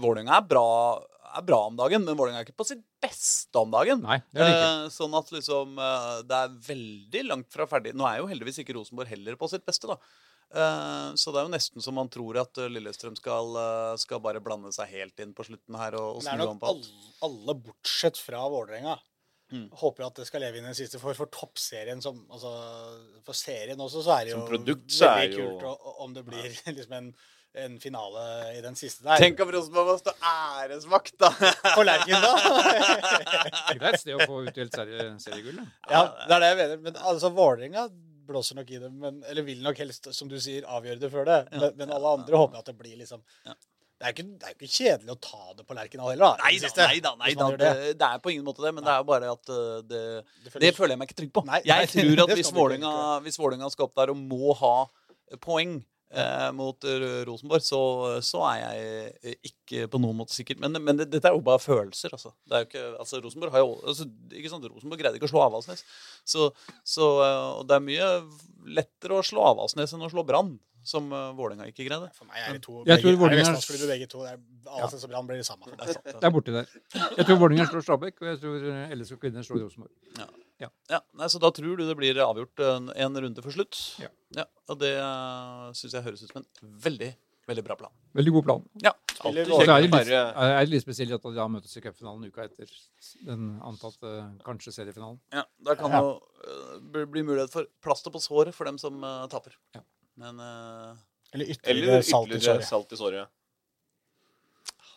Vålerenga 0.00 0.38
er 0.38 0.46
bra, 0.48 0.66
er 1.36 1.44
bra 1.46 1.60
om 1.68 1.76
dagen, 1.78 2.06
men 2.06 2.16
Vålerenga 2.18 2.42
er 2.42 2.48
ikke 2.48 2.60
på 2.62 2.68
sitt 2.70 2.82
beste 3.02 3.60
om 3.60 3.70
dagen. 3.72 4.02
Nei, 4.04 4.18
det 4.30 4.42
er 4.42 4.48
det 4.48 4.56
ikke. 4.56 4.72
Eh, 4.86 4.88
sånn 4.94 5.14
at 5.18 5.30
liksom 5.34 5.78
eh, 5.80 6.16
det 6.28 6.40
er 6.44 6.56
veldig 6.66 7.22
langt 7.30 7.48
fra 7.54 7.66
ferdig. 7.70 7.94
Nå 7.96 8.06
er 8.08 8.20
jo 8.20 8.28
heldigvis 8.30 8.60
ikke 8.62 8.76
Rosenborg 8.76 9.10
heller 9.12 9.38
på 9.40 9.48
sitt 9.52 9.64
beste, 9.68 9.88
da. 9.90 9.96
Eh, 10.50 11.10
så 11.14 11.30
det 11.30 11.38
er 11.38 11.46
jo 11.46 11.52
nesten 11.52 11.84
så 11.84 11.92
man 11.94 12.08
tror 12.10 12.40
at 12.42 12.58
eh, 12.58 12.70
Lillestrøm 12.74 13.14
skal, 13.18 13.52
eh, 13.60 13.92
skal 14.02 14.18
bare 14.24 14.40
blande 14.42 14.72
seg 14.74 14.90
helt 14.96 15.22
inn 15.22 15.30
på 15.36 15.46
slutten 15.46 15.76
her 15.78 15.94
og, 16.00 16.16
og 16.16 16.24
Det 16.24 16.32
er 16.32 16.40
snu 16.40 16.42
om 16.48 16.56
nok 16.56 16.64
på 16.64 16.72
alt. 16.72 16.88
alle, 16.90 17.14
alle 17.28 17.54
bortsett 17.68 18.18
fra 18.18 18.42
Vålerenga. 18.50 18.96
Mm. 19.50 19.64
Håper 19.80 20.04
at 20.06 20.18
det 20.20 20.26
skal 20.28 20.42
leve 20.44 20.58
inn 20.60 20.66
den 20.68 20.76
siste. 20.78 20.98
For, 21.02 21.14
for 21.18 21.26
toppserien 21.34 21.98
som 22.02 22.20
altså, 22.30 22.50
For 23.26 23.34
serien 23.34 23.80
også, 23.82 24.02
så 24.06 24.12
er 24.20 24.28
det 24.28 24.34
jo 24.36 24.44
produkt 24.46 24.94
så 24.94 25.08
er 25.10 25.24
veldig 25.24 25.40
jo- 25.40 25.52
kult 25.58 25.64
å- 25.70 25.94
om 26.06 26.12
det 26.14 26.22
blir 26.28 26.44
liksom 26.76 26.92
en, 26.98 27.08
en 27.58 27.78
finale 27.82 28.26
i 28.54 28.60
den 28.62 28.78
siste 28.78 29.02
der. 29.06 29.18
Tenk 29.22 29.42
om 29.42 29.50
Rosenborg 29.54 29.88
må 29.90 29.96
stå 30.02 30.14
æresvakt, 30.34 31.16
da! 31.18 31.30
På 31.78 31.82
Lerkendal! 31.82 32.38
Det 33.70 33.80
er 33.80 33.88
et 33.94 34.00
sted 34.02 34.14
å 34.18 34.26
få 34.26 34.42
utdelt 34.46 34.74
seriegull, 35.22 35.58
da. 35.62 35.66
ja, 35.90 36.02
det 36.28 36.34
er 36.36 36.40
det 36.44 36.48
jeg 36.52 36.58
mener. 36.60 36.80
Men 36.86 37.00
altså, 37.10 37.30
Vålerenga 37.34 37.88
blåser 38.30 38.58
nok 38.58 38.70
i 38.70 38.78
det, 38.82 38.92
men, 39.02 39.20
eller 39.30 39.46
vil 39.46 39.60
nok 39.64 39.82
helst, 39.82 40.08
som 40.16 40.30
du 40.30 40.38
sier, 40.40 40.64
avgjøre 40.70 41.02
det 41.02 41.10
før 41.12 41.28
det. 41.28 41.42
Men, 41.52 41.74
men 41.82 41.92
alle 41.98 42.14
andre 42.20 42.40
håper 42.44 42.62
at 42.62 42.72
det 42.72 42.78
blir 42.78 42.96
liksom 43.02 43.22
Ja. 43.48 43.58
Det 44.00 44.08
er 44.08 44.14
ikke, 44.14 44.24
det 44.40 44.46
er 44.48 44.52
jo 44.54 44.56
ikke 44.56 44.72
kjedelig 44.72 45.12
å 45.12 45.16
ta 45.20 45.50
det 45.58 45.64
på 45.68 45.74
Lerkendal 45.76 46.06
heller, 46.08 46.38
da. 46.38 46.46
Nei 46.46 46.54
det 46.56 46.68
da, 46.72 46.84
nei 46.88 47.00
da, 47.04 47.10
nei 47.20 47.32
da. 47.36 47.48
Det, 47.52 47.72
det. 48.00 48.06
er 48.06 48.22
på 48.24 48.30
ingen 48.32 48.46
måte 48.46 48.64
det, 48.64 48.70
men 48.72 48.86
det 48.86 48.94
er 48.94 49.02
jo 49.02 49.06
bare 49.10 49.32
at 49.34 49.50
uh, 49.52 49.82
det, 49.84 50.00
Det 50.54 50.70
føler 50.72 50.94
jeg 50.94 51.00
meg 51.02 51.10
ikke 51.10 51.18
trygg 51.18 51.32
på. 51.36 51.42
Nei, 51.44 51.58
jeg 51.68 51.84
nei, 51.84 51.90
tror 52.16 52.22
at 52.24 52.32
hvis 53.26 53.36
Vålerenga, 53.36 53.68
skal 53.74 53.90
opp 53.90 54.00
der 54.00 54.14
og 54.14 54.22
må 54.22 54.54
ha 54.56 54.72
poeng 55.44 55.76
eh, 55.76 55.84
mot 56.56 56.84
eh, 56.84 57.20
Rosenborg, 57.28 57.62
så, 57.62 57.80
så 58.24 58.42
er 58.50 58.62
jeg 58.62 59.36
ikke 59.46 59.84
på 59.92 60.00
noen 60.02 60.18
måte 60.18 60.34
sikker. 60.34 60.58
Men, 60.62 60.80
men 60.82 60.98
det, 60.98 61.06
dette 61.12 61.30
er 61.30 61.36
jo 61.36 61.44
bare 61.46 61.62
følelser, 61.62 62.10
altså. 62.16 62.32
Det 62.42 62.56
er 62.56 62.64
jo 62.64 62.68
ikke, 62.70 62.86
altså 63.04 63.20
Rosenborg 63.22 63.54
har 63.54 63.62
jo 63.62 63.76
altså, 63.78 64.08
ikke 64.34 64.50
sant, 64.50 64.66
Rosenborg 64.72 65.02
greide 65.02 65.20
ikke 65.20 65.28
å 65.28 65.32
slå 65.32 65.44
Avaldsnes. 65.44 65.84
Så, 66.26 66.50
så, 66.82 67.12
eh, 67.26 67.46
og 67.60 67.70
det 67.70 67.78
er 67.78 67.86
mye 67.86 68.10
lettere 68.80 69.20
å 69.20 69.26
slå 69.26 69.46
Avaldsnes 69.52 69.94
enn 69.94 70.04
å 70.08 70.10
slå 70.10 70.26
Brann, 70.26 70.56
som 70.90 71.10
uh, 71.12 71.30
Vålerenga 71.36 71.68
ikke 71.68 71.84
greide. 71.86 72.10
For 72.16 72.26
meg 72.26 72.40
er 72.40 72.54
det 72.56 72.62
to 72.64 72.82
Jeg 72.88 73.02
tror 73.02 73.18
Vålinga, 73.20 73.50
er 73.52 73.88
begge 73.92 74.06
to. 74.10 74.22
Det 74.24 74.34
er 74.34 74.38
Avaldsnes 74.66 75.06
og 75.06 75.12
Brann 75.12 75.30
blir 75.30 75.42
det 75.42 75.46
samme. 75.46 75.70
Det 75.70 75.78
er, 75.78 75.98
sant, 75.98 76.14
Det 76.14 76.26
er 76.26 76.34
borti 76.34 76.54
der. 76.56 76.70
Jeg 77.20 77.26
tror 77.28 77.42
Vålerenga 77.44 77.70
slår 77.70 77.84
Stabæk, 77.86 78.22
og 78.24 78.30
jeg 78.32 78.40
tror 78.42 78.70
LSK 78.96 79.20
kvinner 79.22 79.46
slår 79.46 79.68
Rosenborg. 79.68 79.92
Ja, 80.18 80.30
nei, 80.68 81.28
Så 81.32 81.40
da 81.40 81.48
tror 81.56 81.78
du 81.78 81.86
det 81.88 81.96
blir 81.96 82.18
avgjort 82.20 82.60
en, 82.66 82.90
en 82.92 83.16
runde 83.24 83.42
for 83.44 83.54
slutt? 83.54 83.78
Ja. 84.02 84.44
Og 84.68 84.78
det 84.82 84.92
uh, 85.00 85.70
syns 85.76 85.94
jeg 85.96 86.04
høres 86.04 86.22
ut 86.24 86.30
som 86.32 86.42
en 86.42 86.74
veldig, 86.84 87.08
veldig 87.48 87.64
bra 87.66 87.76
plan. 87.80 87.92
Veldig 88.18 88.32
god 88.36 88.44
plan. 88.48 88.64
Ja. 88.84 88.92
Så 89.20 89.28
er 89.30 89.36
det 89.36 89.46
litt, 89.50 89.92
bare- 89.92 90.20
er 90.32 90.64
det 90.64 90.72
litt 90.72 90.84
spesielt 90.84 91.12
at 91.16 91.22
de 91.26 91.32
da 91.36 91.46
møtes 91.52 91.72
i 91.76 91.82
cupfinalen 91.84 92.24
uka 92.30 92.44
etter 92.46 92.70
den 93.26 93.50
antatte 93.66 94.12
kanskje 94.46 94.72
seriefinalen. 94.78 95.18
ja 95.32 95.44
Da 95.64 95.74
kan 95.80 95.92
Ja. 95.92 96.00
uh, 96.16 96.78
bli, 96.80 97.04
bli 97.06 97.22
mulighet 97.28 97.52
for 97.52 97.66
plaster 97.84 98.10
på 98.14 98.20
såret 98.22 98.54
for 98.56 98.64
dem 98.70 98.78
som 98.80 99.02
uh, 99.04 99.26
taper. 99.32 99.56
Ja. 99.76 99.82
Men 100.16 100.40
uh, 100.40 100.96
Eller 101.32 101.44
Eller 101.44 101.54
ytterligere 101.54 102.02
salt 102.02 102.32
i 102.34 102.40
såret. 102.40 102.64
salt 102.68 102.92
i 102.92 102.96
såret. 102.96 103.28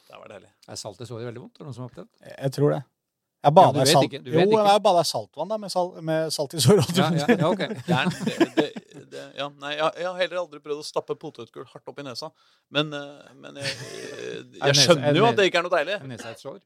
det 0.09 0.19
var 0.19 0.27
deilig. 0.29 0.49
Er 0.69 0.75
salt 0.77 1.01
i 1.01 1.05
såret 1.09 1.25
veldig 1.25 1.41
vondt? 1.41 1.55
Er 1.57 1.63
det 1.63 1.67
noen 1.67 1.75
som 1.77 1.83
har 1.87 1.91
opplevd? 1.91 2.09
Jeg 2.37 2.51
tror 2.53 2.73
det. 2.75 2.81
Jeg 3.43 3.51
Ja, 3.51 3.55
bader 3.57 3.73
du 3.73 3.79
vet 3.83 3.89
salt. 3.91 4.05
ikke, 4.07 4.19
du 4.23 4.29
Jo, 4.31 4.37
vet 4.39 4.51
ikke. 4.53 4.65
jeg 4.71 4.81
bader 4.83 5.03
saltvann 5.09 5.49
da, 5.51 5.57
med, 5.59 5.71
sal 5.73 5.89
med 6.01 6.29
salt 6.31 6.53
i 6.55 6.61
såret. 6.63 6.91
Ja, 6.95 7.09
ja, 7.11 7.25
ja, 7.27 7.49
ok. 7.49 7.59
Det, 8.57 8.67
det, 8.93 9.03
det, 9.11 9.23
ja, 9.37 9.47
nei, 9.59 9.73
jeg, 9.75 9.89
jeg 9.99 10.07
har 10.07 10.19
heller 10.21 10.39
aldri 10.45 10.59
prøvd 10.63 10.79
å 10.79 10.85
stappe 10.87 11.15
potetgull 11.19 11.65
hardt 11.73 11.91
opp 11.91 11.99
i 11.99 12.05
nesa. 12.07 12.29
Men, 12.71 12.93
uh, 12.95 13.33
men 13.35 13.59
jeg, 13.59 13.73
jeg, 14.55 14.61
Er 14.69 14.79
skjønner 14.79 15.09
er 15.11 15.19
jo 15.19 15.27
at 15.27 15.35
det 15.41 15.49
ikke 15.49 15.59
er 15.59 15.67
noe 15.67 15.75
deilig. 15.75 15.99
Er 15.99 16.31
et 16.31 16.39
sår? 16.41 16.61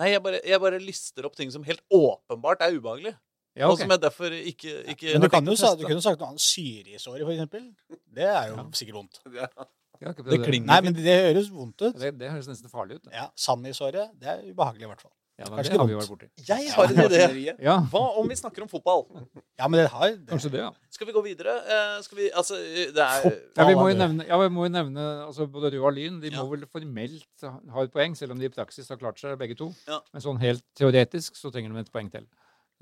Nei, 0.00 0.12
jeg 0.12 0.22
bare, 0.22 0.38
jeg 0.46 0.60
bare 0.62 0.78
lister 0.84 1.26
opp 1.26 1.34
ting 1.40 1.50
som 1.52 1.64
helt 1.66 1.80
åpenbart 1.90 2.62
er 2.66 2.76
ubehagelig. 2.76 3.14
Ja, 3.58 3.66
Og 3.66 3.80
som 3.80 3.90
jeg 3.90 3.98
derfor 4.04 4.30
ikke, 4.36 4.76
ikke 4.92 5.16
Men 5.16 5.24
du, 5.24 5.28
kan 5.32 5.44
jo, 5.48 5.56
sa- 5.58 5.72
du 5.74 5.82
kunne 5.88 6.00
sagt 6.04 6.20
noe 6.20 6.28
annet. 6.30 6.44
Syre 6.44 6.94
i 6.94 7.00
såret, 7.02 7.24
for 7.26 7.32
eksempel. 7.34 7.64
Det 8.06 8.28
er 8.30 8.52
jo 8.52 8.60
Ja. 8.60 8.66
sikkert 8.76 9.00
vondt. 9.00 9.22
Ja. 10.00 10.14
Det 10.16 10.38
klinger. 10.46 10.64
Nei, 10.64 10.78
men 10.86 10.94
det 10.96 11.12
høres 11.26 11.50
vondt 11.52 11.82
ut. 11.82 11.96
Det, 12.00 12.14
det 12.16 12.30
høres 12.32 12.46
nesten 12.48 12.70
farlig 12.72 12.94
ut. 12.96 13.02
Da. 13.04 13.10
Ja, 13.12 13.24
Sand 13.36 13.66
i 13.68 13.72
såret, 13.76 14.14
det 14.16 14.30
er 14.32 14.38
ubehagelig 14.46 14.86
i 14.86 14.88
hvert 14.88 15.02
fall. 15.04 15.12
Ja, 15.40 15.46
men 15.48 15.56
Kanskje 15.56 15.72
det 15.72 15.78
har 15.80 15.86
vi 15.88 15.94
vært 15.96 16.10
borti. 16.12 16.26
Jeg 16.48 16.72
har 16.74 16.90
en 16.90 16.98
idé. 17.06 17.52
Ja, 17.68 17.74
Hva 17.88 18.00
om 18.20 18.26
vi 18.28 18.36
snakker 18.36 18.62
om 18.66 18.68
fotball? 18.68 19.06
Ja, 19.56 19.68
men 19.72 19.78
det 19.80 19.86
har 19.88 20.10
det. 20.10 20.26
kanskje 20.28 20.50
det, 20.52 20.60
ja. 20.60 20.70
Skal 20.92 21.08
vi 21.08 21.14
gå 21.16 21.22
videre? 21.24 21.54
Eh, 21.64 21.94
skal 22.04 22.18
vi 22.18 22.26
Altså, 22.36 22.58
det 22.92 23.00
er 23.06 23.24
Ja, 23.56 23.64
vi 23.70 23.74
må 23.78 23.86
jo 23.88 23.96
nevne, 23.96 24.26
ja, 24.28 24.36
vi 24.42 24.50
må 24.52 24.66
jo 24.68 24.72
nevne 24.74 25.06
altså 25.24 25.46
både 25.48 25.70
Rød 25.72 25.80
og 25.88 25.94
Lyn. 25.96 26.20
De 26.20 26.28
Ja. 26.28 26.42
må 26.44 26.50
vel 26.52 26.66
formelt 26.68 27.46
ha 27.46 27.82
et 27.86 27.92
poeng, 27.94 28.14
selv 28.20 28.32
om 28.36 28.38
de 28.38 28.50
i 28.50 28.52
praksis 28.52 28.88
har 28.92 29.00
klart 29.00 29.18
seg 29.18 29.38
begge 29.40 29.56
to. 29.56 29.72
Ja. 29.88 30.02
Men 30.12 30.20
sånn 30.22 30.40
helt 30.44 30.62
teoretisk 30.76 31.40
så 31.40 31.50
trenger 31.50 31.72
de 31.72 31.80
et 31.86 31.92
poeng 31.92 32.10
til. 32.12 32.28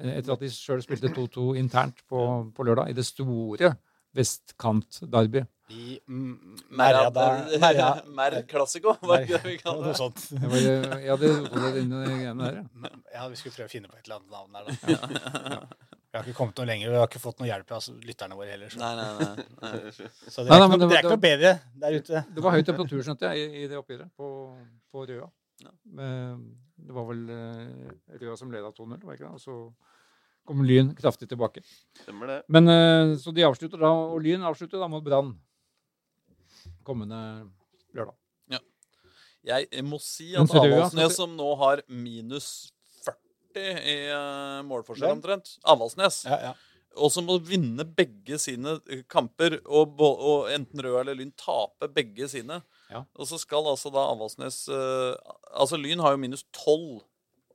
Eh, 0.03 0.19
Etter 0.19 0.33
at 0.35 0.41
de 0.43 0.51
sjøl 0.51 0.83
spilte 0.83 1.15
2-2 1.15 1.57
internt 1.63 2.03
på, 2.11 2.25
på 2.55 2.67
lørdag 2.67 2.91
i 2.91 2.99
det 2.99 3.07
store 3.07 3.77
vestkant-derby. 4.17 5.45
I 5.69 5.99
Merja 6.09 7.11
Merja- 7.13 7.59
Merja- 7.61 8.07
Mer 8.09 8.43
Classico, 8.49 8.95
var 9.03 9.19
det 9.21 9.27
ikke 9.29 9.43
det 9.43 9.51
vi 9.51 9.59
kalte 9.65 9.91
det? 9.93 11.05
Ja, 11.05 11.17
Det 11.21 11.33
var, 11.35 11.49
det 11.51 11.53
rota 11.53 11.79
inn 11.83 11.93
i 11.93 12.05
greiene 12.07 12.45
der. 12.49 12.55
ja. 12.63 12.91
Ja, 13.19 13.27
vi 13.29 13.37
skulle 13.37 13.55
prøve 13.57 13.69
å 13.69 13.73
finne 13.75 13.91
på 13.93 13.99
et 13.99 14.09
eller 14.09 14.17
annet 14.17 14.33
navn 14.33 14.53
der, 14.57 14.65
da. 14.65 15.61
Vi 16.09 16.17
har 16.17 16.25
ikke 16.25 16.39
kommet 16.39 16.57
noe 16.57 16.65
lenger. 16.71 16.89
Vi 16.89 16.97
har 16.97 17.05
ikke 17.11 17.21
fått 17.21 17.41
noe 17.43 17.47
hjelp 17.51 17.73
av 17.77 17.85
lytterne 18.09 18.37
våre 18.39 18.49
heller. 18.55 18.71
Så, 18.73 18.79
Nei, 18.81 18.95
nei, 18.97 19.09
nei. 19.19 19.43
nei. 19.61 19.81
så 20.33 20.41
det, 20.41 20.49
er 20.49 20.55
nei, 20.55 20.57
ikke 20.57 20.71
noe, 20.73 20.79
det 20.79 20.87
det 20.89 20.95
er 20.97 21.03
ikke 21.03 21.11
noe 21.13 21.21
bedre 21.27 21.51
der 21.83 21.97
ute. 21.99 22.23
Det 22.33 22.45
var 22.47 22.55
høy 22.57 22.63
temperatur, 22.65 23.03
skjønte 23.05 23.29
jeg, 23.35 23.43
i, 23.45 23.61
i 23.61 23.69
det 23.69 23.77
oppgjøret 23.77 24.09
på, 24.17 24.31
på 24.95 25.05
Røa. 25.11 25.29
Ja. 25.67 25.73
Men 26.01 26.47
Det 26.81 26.97
var 26.97 27.05
vel 27.11 27.21
eh, 27.35 27.93
Røa 28.23 28.39
som 28.41 28.49
leda 28.57 28.73
2-0, 28.73 28.97
var 29.05 29.19
ikke 29.19 29.27
det? 29.29 29.35
Og 29.37 29.43
så 29.45 29.59
kom 30.49 30.65
Lyn 30.67 30.95
kraftig 30.97 31.29
tilbake. 31.31 31.63
Stemmer 32.03 32.33
det. 32.33 32.39
Men 32.49 32.73
eh, 32.73 33.17
Så 33.21 33.35
de 33.37 33.45
avslutter 33.47 33.81
da, 33.81 33.93
og 33.93 34.23
Lyn 34.25 34.47
avslutter 34.49 34.81
da 34.81 34.89
mot 34.91 35.05
Brann 35.05 35.35
kommende 36.89 37.21
lørdag. 37.97 38.17
Jeg 39.49 39.85
må 39.87 39.99
si 40.03 40.33
at 40.37 40.51
Avaldsnes, 40.51 41.15
som 41.17 41.37
nå 41.39 41.49
har 41.61 41.83
minus 41.89 42.71
40 43.07 43.79
i 43.79 43.99
uh, 44.13 44.65
målforskjell 44.67 45.15
omtrent 45.15 45.55
Avaldsnes. 45.69 46.25
Ja, 46.29 46.39
ja. 46.51 46.55
Og 46.99 47.13
som 47.15 47.29
må 47.29 47.37
vinne 47.45 47.85
begge 47.85 48.41
sine 48.43 48.79
eh, 48.91 49.05
kamper, 49.07 49.61
og, 49.65 50.01
og 50.03 50.49
enten 50.51 50.83
Rød 50.83 50.97
eller 51.03 51.19
Lyn 51.21 51.35
tape 51.39 51.91
begge 51.95 52.31
sine, 52.33 52.63
Ja. 52.89 53.03
Og 53.21 53.29
så 53.29 53.37
skal 53.37 53.67
altså 53.69 53.91
da 53.93 54.01
Avaldsnes 54.09 54.63
eh, 54.73 55.33
Altså 55.61 55.77
Lyn 55.77 56.01
har 56.01 56.15
jo 56.15 56.21
minus 56.23 56.47
12, 56.57 57.03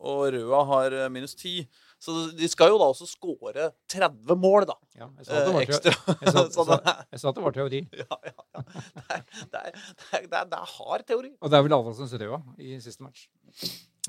og 0.06 0.20
Røa 0.36 0.60
har 0.70 0.94
eh, 0.94 1.10
minus 1.10 1.34
10. 1.34 1.66
Så 2.04 2.14
de 2.36 2.48
skal 2.52 2.74
jo 2.74 2.80
da 2.82 2.90
også 2.92 3.06
skåre 3.08 3.70
30 3.92 4.36
mål, 4.36 4.66
da. 4.68 4.76
Ja, 5.00 5.08
jeg 5.22 5.28
sa 5.28 5.38
at 5.38 5.38
det 5.38 5.52
Eh, 5.52 5.56
var, 5.56 5.64
ekstra. 5.64 5.94
Jeg 5.94 6.34
sa, 6.34 6.42
jeg, 6.44 6.52
sa, 6.52 6.98
jeg 7.14 7.22
sa 7.22 7.30
at 7.32 7.38
det 7.38 7.46
var 7.46 7.56
teori. 7.56 7.80
ja, 8.02 8.18
ja, 8.28 8.34
ja. 8.34 8.64
Det, 8.68 9.14
er, 9.14 9.24
det, 9.54 9.62
er, 9.64 10.28
det, 10.28 10.42
er, 10.42 10.50
det, 10.52 10.60
hard 10.74 11.06
teori. 11.08 11.32
Og 11.40 11.54
det 11.54 11.60
er 11.60 11.66
vel 11.70 11.76
Avaldsnes 11.78 12.16
Røa 12.20 12.42
i 12.60 12.76
siste 12.84 13.06
match. 13.06 13.30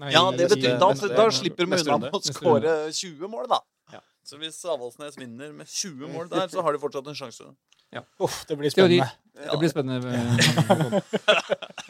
Nei, 0.02 0.10
Ja, 0.10 0.24
det 0.34 0.48
betyr, 0.50 0.74
da, 0.82 0.90
da 1.14 1.28
slipper 1.30 1.68
de 1.68 1.78
unna 1.78 2.00
med 2.08 2.18
å 2.18 2.22
skåre 2.26 2.74
20 2.90 3.30
mål, 3.30 3.46
da. 3.52 3.60
Ja. 3.94 4.02
Så 4.24 4.40
hvis 4.40 4.58
Avaldsnes 4.64 5.18
vinner 5.20 5.52
med 5.52 5.68
20 5.68 6.08
mål 6.12 6.30
der, 6.32 6.48
så 6.48 6.64
har 6.64 6.72
de 6.72 6.80
fortsatt 6.80 7.08
en 7.10 7.18
sjanse. 7.18 7.52
Uff, 8.18 8.44
det 8.48 8.56
blir 8.58 8.70
Teori. 8.70 8.98
spennende. 8.98 9.50
Det 9.50 9.58
blir 9.58 9.70
spennende. 9.70 11.02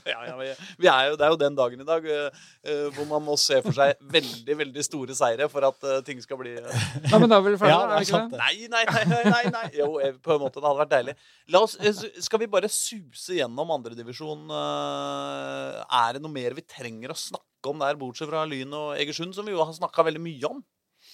Ja, 0.04 0.20
ja, 0.28 0.34
vi, 0.36 0.86
er 0.88 1.08
jo, 1.08 1.16
det 1.16 1.24
er 1.24 1.30
jo 1.32 1.38
den 1.40 1.56
dagen 1.56 1.80
i 1.80 1.86
dag 1.86 2.06
eh, 2.08 2.42
eh, 2.64 2.86
hvor 2.92 3.06
man 3.08 3.24
må 3.24 3.36
se 3.40 3.60
for 3.64 3.76
seg 3.76 3.94
veldig 4.12 4.56
veldig 4.58 4.84
store 4.84 5.16
seire 5.16 5.48
for 5.52 5.64
at 5.68 5.86
uh, 5.86 5.98
ting 6.04 6.20
skal 6.24 6.40
bli 6.40 6.54
uh... 6.56 6.68
Nei, 7.06 7.20
men 7.22 7.28
da 7.30 7.38
er 7.38 7.44
vi 7.44 7.52
vel 7.52 7.58
ferdige, 7.60 7.76
Ja, 7.76 7.80
er 7.84 8.02
vi 8.02 8.08
ikke 8.08 8.18
sant, 8.18 8.34
det? 8.34 8.40
Nei, 8.42 8.68
nei, 8.72 8.84
nei, 9.12 9.22
nei, 9.28 9.42
nei. 9.54 9.64
Jo, 9.76 9.88
på 10.24 10.36
en 10.36 10.44
måte. 10.44 10.60
Det 10.60 10.68
hadde 10.68 10.82
vært 10.82 10.94
deilig. 10.94 11.16
La 11.54 11.64
oss, 11.64 11.78
skal 12.26 12.42
vi 12.42 12.50
bare 12.56 12.72
suse 12.72 13.38
gjennom 13.38 13.72
andredivisjon? 13.76 14.48
Er 14.52 16.16
det 16.16 16.24
noe 16.24 16.32
mer 16.32 16.56
vi 16.56 16.64
trenger 16.68 17.12
å 17.12 17.18
snakke 17.18 17.72
om 17.72 17.80
der, 17.80 17.96
bortsett 18.00 18.28
fra 18.28 18.44
Lyn 18.48 18.72
og 18.76 18.94
Egersund, 19.00 19.36
som 19.36 19.48
vi 19.48 19.56
jo 19.56 19.64
har 19.64 19.76
snakka 19.76 20.04
veldig 20.08 20.24
mye 20.24 20.52
om? 20.52 20.64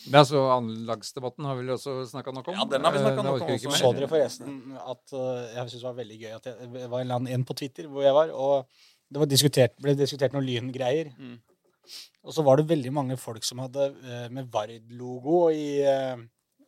Men 0.09 0.22
altså, 0.22 0.40
Anlagsdebatten 0.55 1.44
har 1.44 1.59
vi 1.59 1.64
vel 1.64 1.74
også 1.74 1.94
snakka 2.09 2.32
nok 2.32 2.48
om. 2.48 2.56
Ja, 2.56 2.66
den 2.72 2.86
har 2.86 2.94
vi 2.94 3.02
snakket 3.02 3.20
Eh, 3.20 3.27
nok 3.27 3.43
om 3.43 3.52
også. 3.56 3.74
Så 3.77 3.93
dere 3.97 4.09
forresten 4.09 4.56
at 4.81 5.12
uh, 5.12 5.44
jeg 5.52 5.64
synes 5.66 5.77
det 5.77 5.89
var 5.89 5.98
veldig 5.98 6.18
gøy 6.22 6.32
at 6.39 6.48
det 6.48 6.89
var 6.94 7.05
en 7.05 7.28
en 7.28 7.44
på 7.44 7.56
Twitter 7.60 7.89
hvor 7.90 8.06
jeg 8.06 8.16
var, 8.16 8.32
og 8.32 8.66
det 9.10 9.20
var 9.20 9.28
diskutert, 9.28 9.77
ble 9.82 9.94
diskutert 9.98 10.32
noen 10.32 10.47
lyngreier. 10.47 11.12
Mm. 11.18 11.39
Og 12.24 12.35
så 12.36 12.44
var 12.47 12.56
det 12.56 12.68
veldig 12.70 12.93
mange 12.93 13.16
folk 13.20 13.44
som 13.44 13.60
hadde 13.60 13.90
uh, 14.01 14.28
med 14.32 14.48
Vard-logo 14.52 15.51
i, 15.51 15.82
uh, 15.85 16.16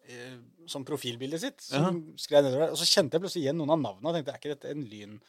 i, 0.08 0.18
som 0.68 0.84
profilbildet 0.84 1.40
sitt. 1.40 1.62
Som 1.70 2.02
skrev 2.20 2.44
nedover 2.44 2.66
der. 2.66 2.74
Og 2.74 2.80
så 2.80 2.88
kjente 2.88 3.16
jeg 3.16 3.24
plutselig 3.24 3.46
igjen 3.46 3.56
noen 3.62 3.72
av 3.76 3.80
navnene 3.80 4.10
og 4.10 4.18
tenkte 4.18 4.34
er 4.34 4.42
ikke 4.42 4.56
dette 4.56 4.74
en 4.74 4.84
lyn? 4.90 5.22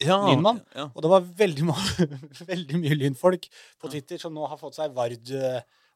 Ja, 0.00 0.16
Lynmann? 0.24 0.62
Ja. 0.72 0.86
Og 0.94 1.04
det 1.04 1.10
var 1.12 1.26
veldig, 1.42 1.66
veldig 2.52 2.80
mye 2.80 2.96
lynfolk 2.96 3.50
på 3.80 3.90
Twitter 3.92 4.20
som 4.22 4.32
nå 4.32 4.46
har 4.48 4.56
fått 4.60 4.78
seg 4.78 4.94
Vard, 4.96 5.28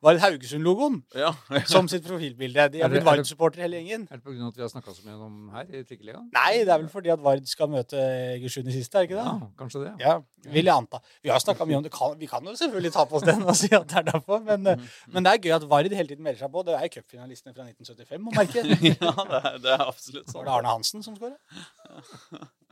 Vard 0.05 0.21
Haugesund-logoen 0.21 0.99
Ja. 1.17 1.31
som 1.73 1.89
sitt 1.89 2.05
profilbilde. 2.07 2.67
De 2.75 2.79
Er 2.83 2.85
har 2.85 2.93
blitt 2.93 3.01
er 3.01 3.05
det- 3.05 3.09
Vard-supportere 3.09 3.65
hele 3.65 3.81
gjengen. 3.81 4.05
Er 4.11 4.21
det 4.21 4.25
pga. 4.25 4.49
at 4.49 4.57
vi 4.59 4.63
har 4.63 4.69
snakka 4.73 4.95
så 4.95 5.05
mye 5.07 5.17
om 5.25 5.51
her 5.55 5.65
i 5.73 5.83
Trikkeligaen? 5.89 6.29
Nei, 6.35 6.53
det 6.65 6.69
er 6.69 6.79
vel 6.83 6.89
fordi 6.93 7.13
at 7.15 7.23
Vard 7.25 7.47
skal 7.49 7.69
møte 7.73 7.97
Egersund 8.37 8.69
i 8.69 8.77
siste, 8.77 8.99
er 8.99 9.07
det 9.07 9.11
ikke 9.11 9.21
det? 9.23 9.27
Ja, 9.27 9.51
kanskje 9.63 9.85
det. 9.87 9.93
Ja, 10.05 10.19
vil 10.45 10.65
jeg 10.69 10.75
anta. 10.75 11.01
Vi 11.25 11.31
har 11.33 11.41
snakka 11.41 11.67
mye 11.67 11.79
om 11.81 11.87
det. 11.87 11.93
Vi 12.21 12.27
kan 12.31 12.45
jo 12.45 12.53
selvfølgelig 12.61 12.93
ta 12.93 13.05
på 13.09 13.17
oss 13.17 13.25
den 13.27 13.43
og 13.43 13.57
si 13.57 13.71
at 13.73 13.89
det 13.89 13.97
er 14.03 14.09
derfor, 14.13 14.43
men, 14.45 14.61
mm. 14.77 14.89
men 15.15 15.25
det 15.25 15.33
er 15.33 15.39
gøy 15.49 15.57
at 15.57 15.69
Vard 15.71 15.89
hele 15.89 16.09
tiden 16.09 16.23
melder 16.25 16.45
seg 16.45 16.53
på. 16.53 16.65
Det 16.69 16.75
er 16.77 16.89
cupfinalistene 16.99 17.55
fra 17.57 17.65
1975, 17.65 18.21
må 18.21 18.35
merke. 18.37 18.61
ja, 19.05 19.15
det 19.33 19.41
er, 19.41 19.59
det 19.65 19.73
er 19.79 19.87
absolutt 19.89 20.27
Var 20.29 20.37
sånn. 20.37 20.45
det 20.45 20.55
Arne 20.59 20.69
Hansen 20.77 21.03
som 21.07 21.17
skåra? 21.17 21.39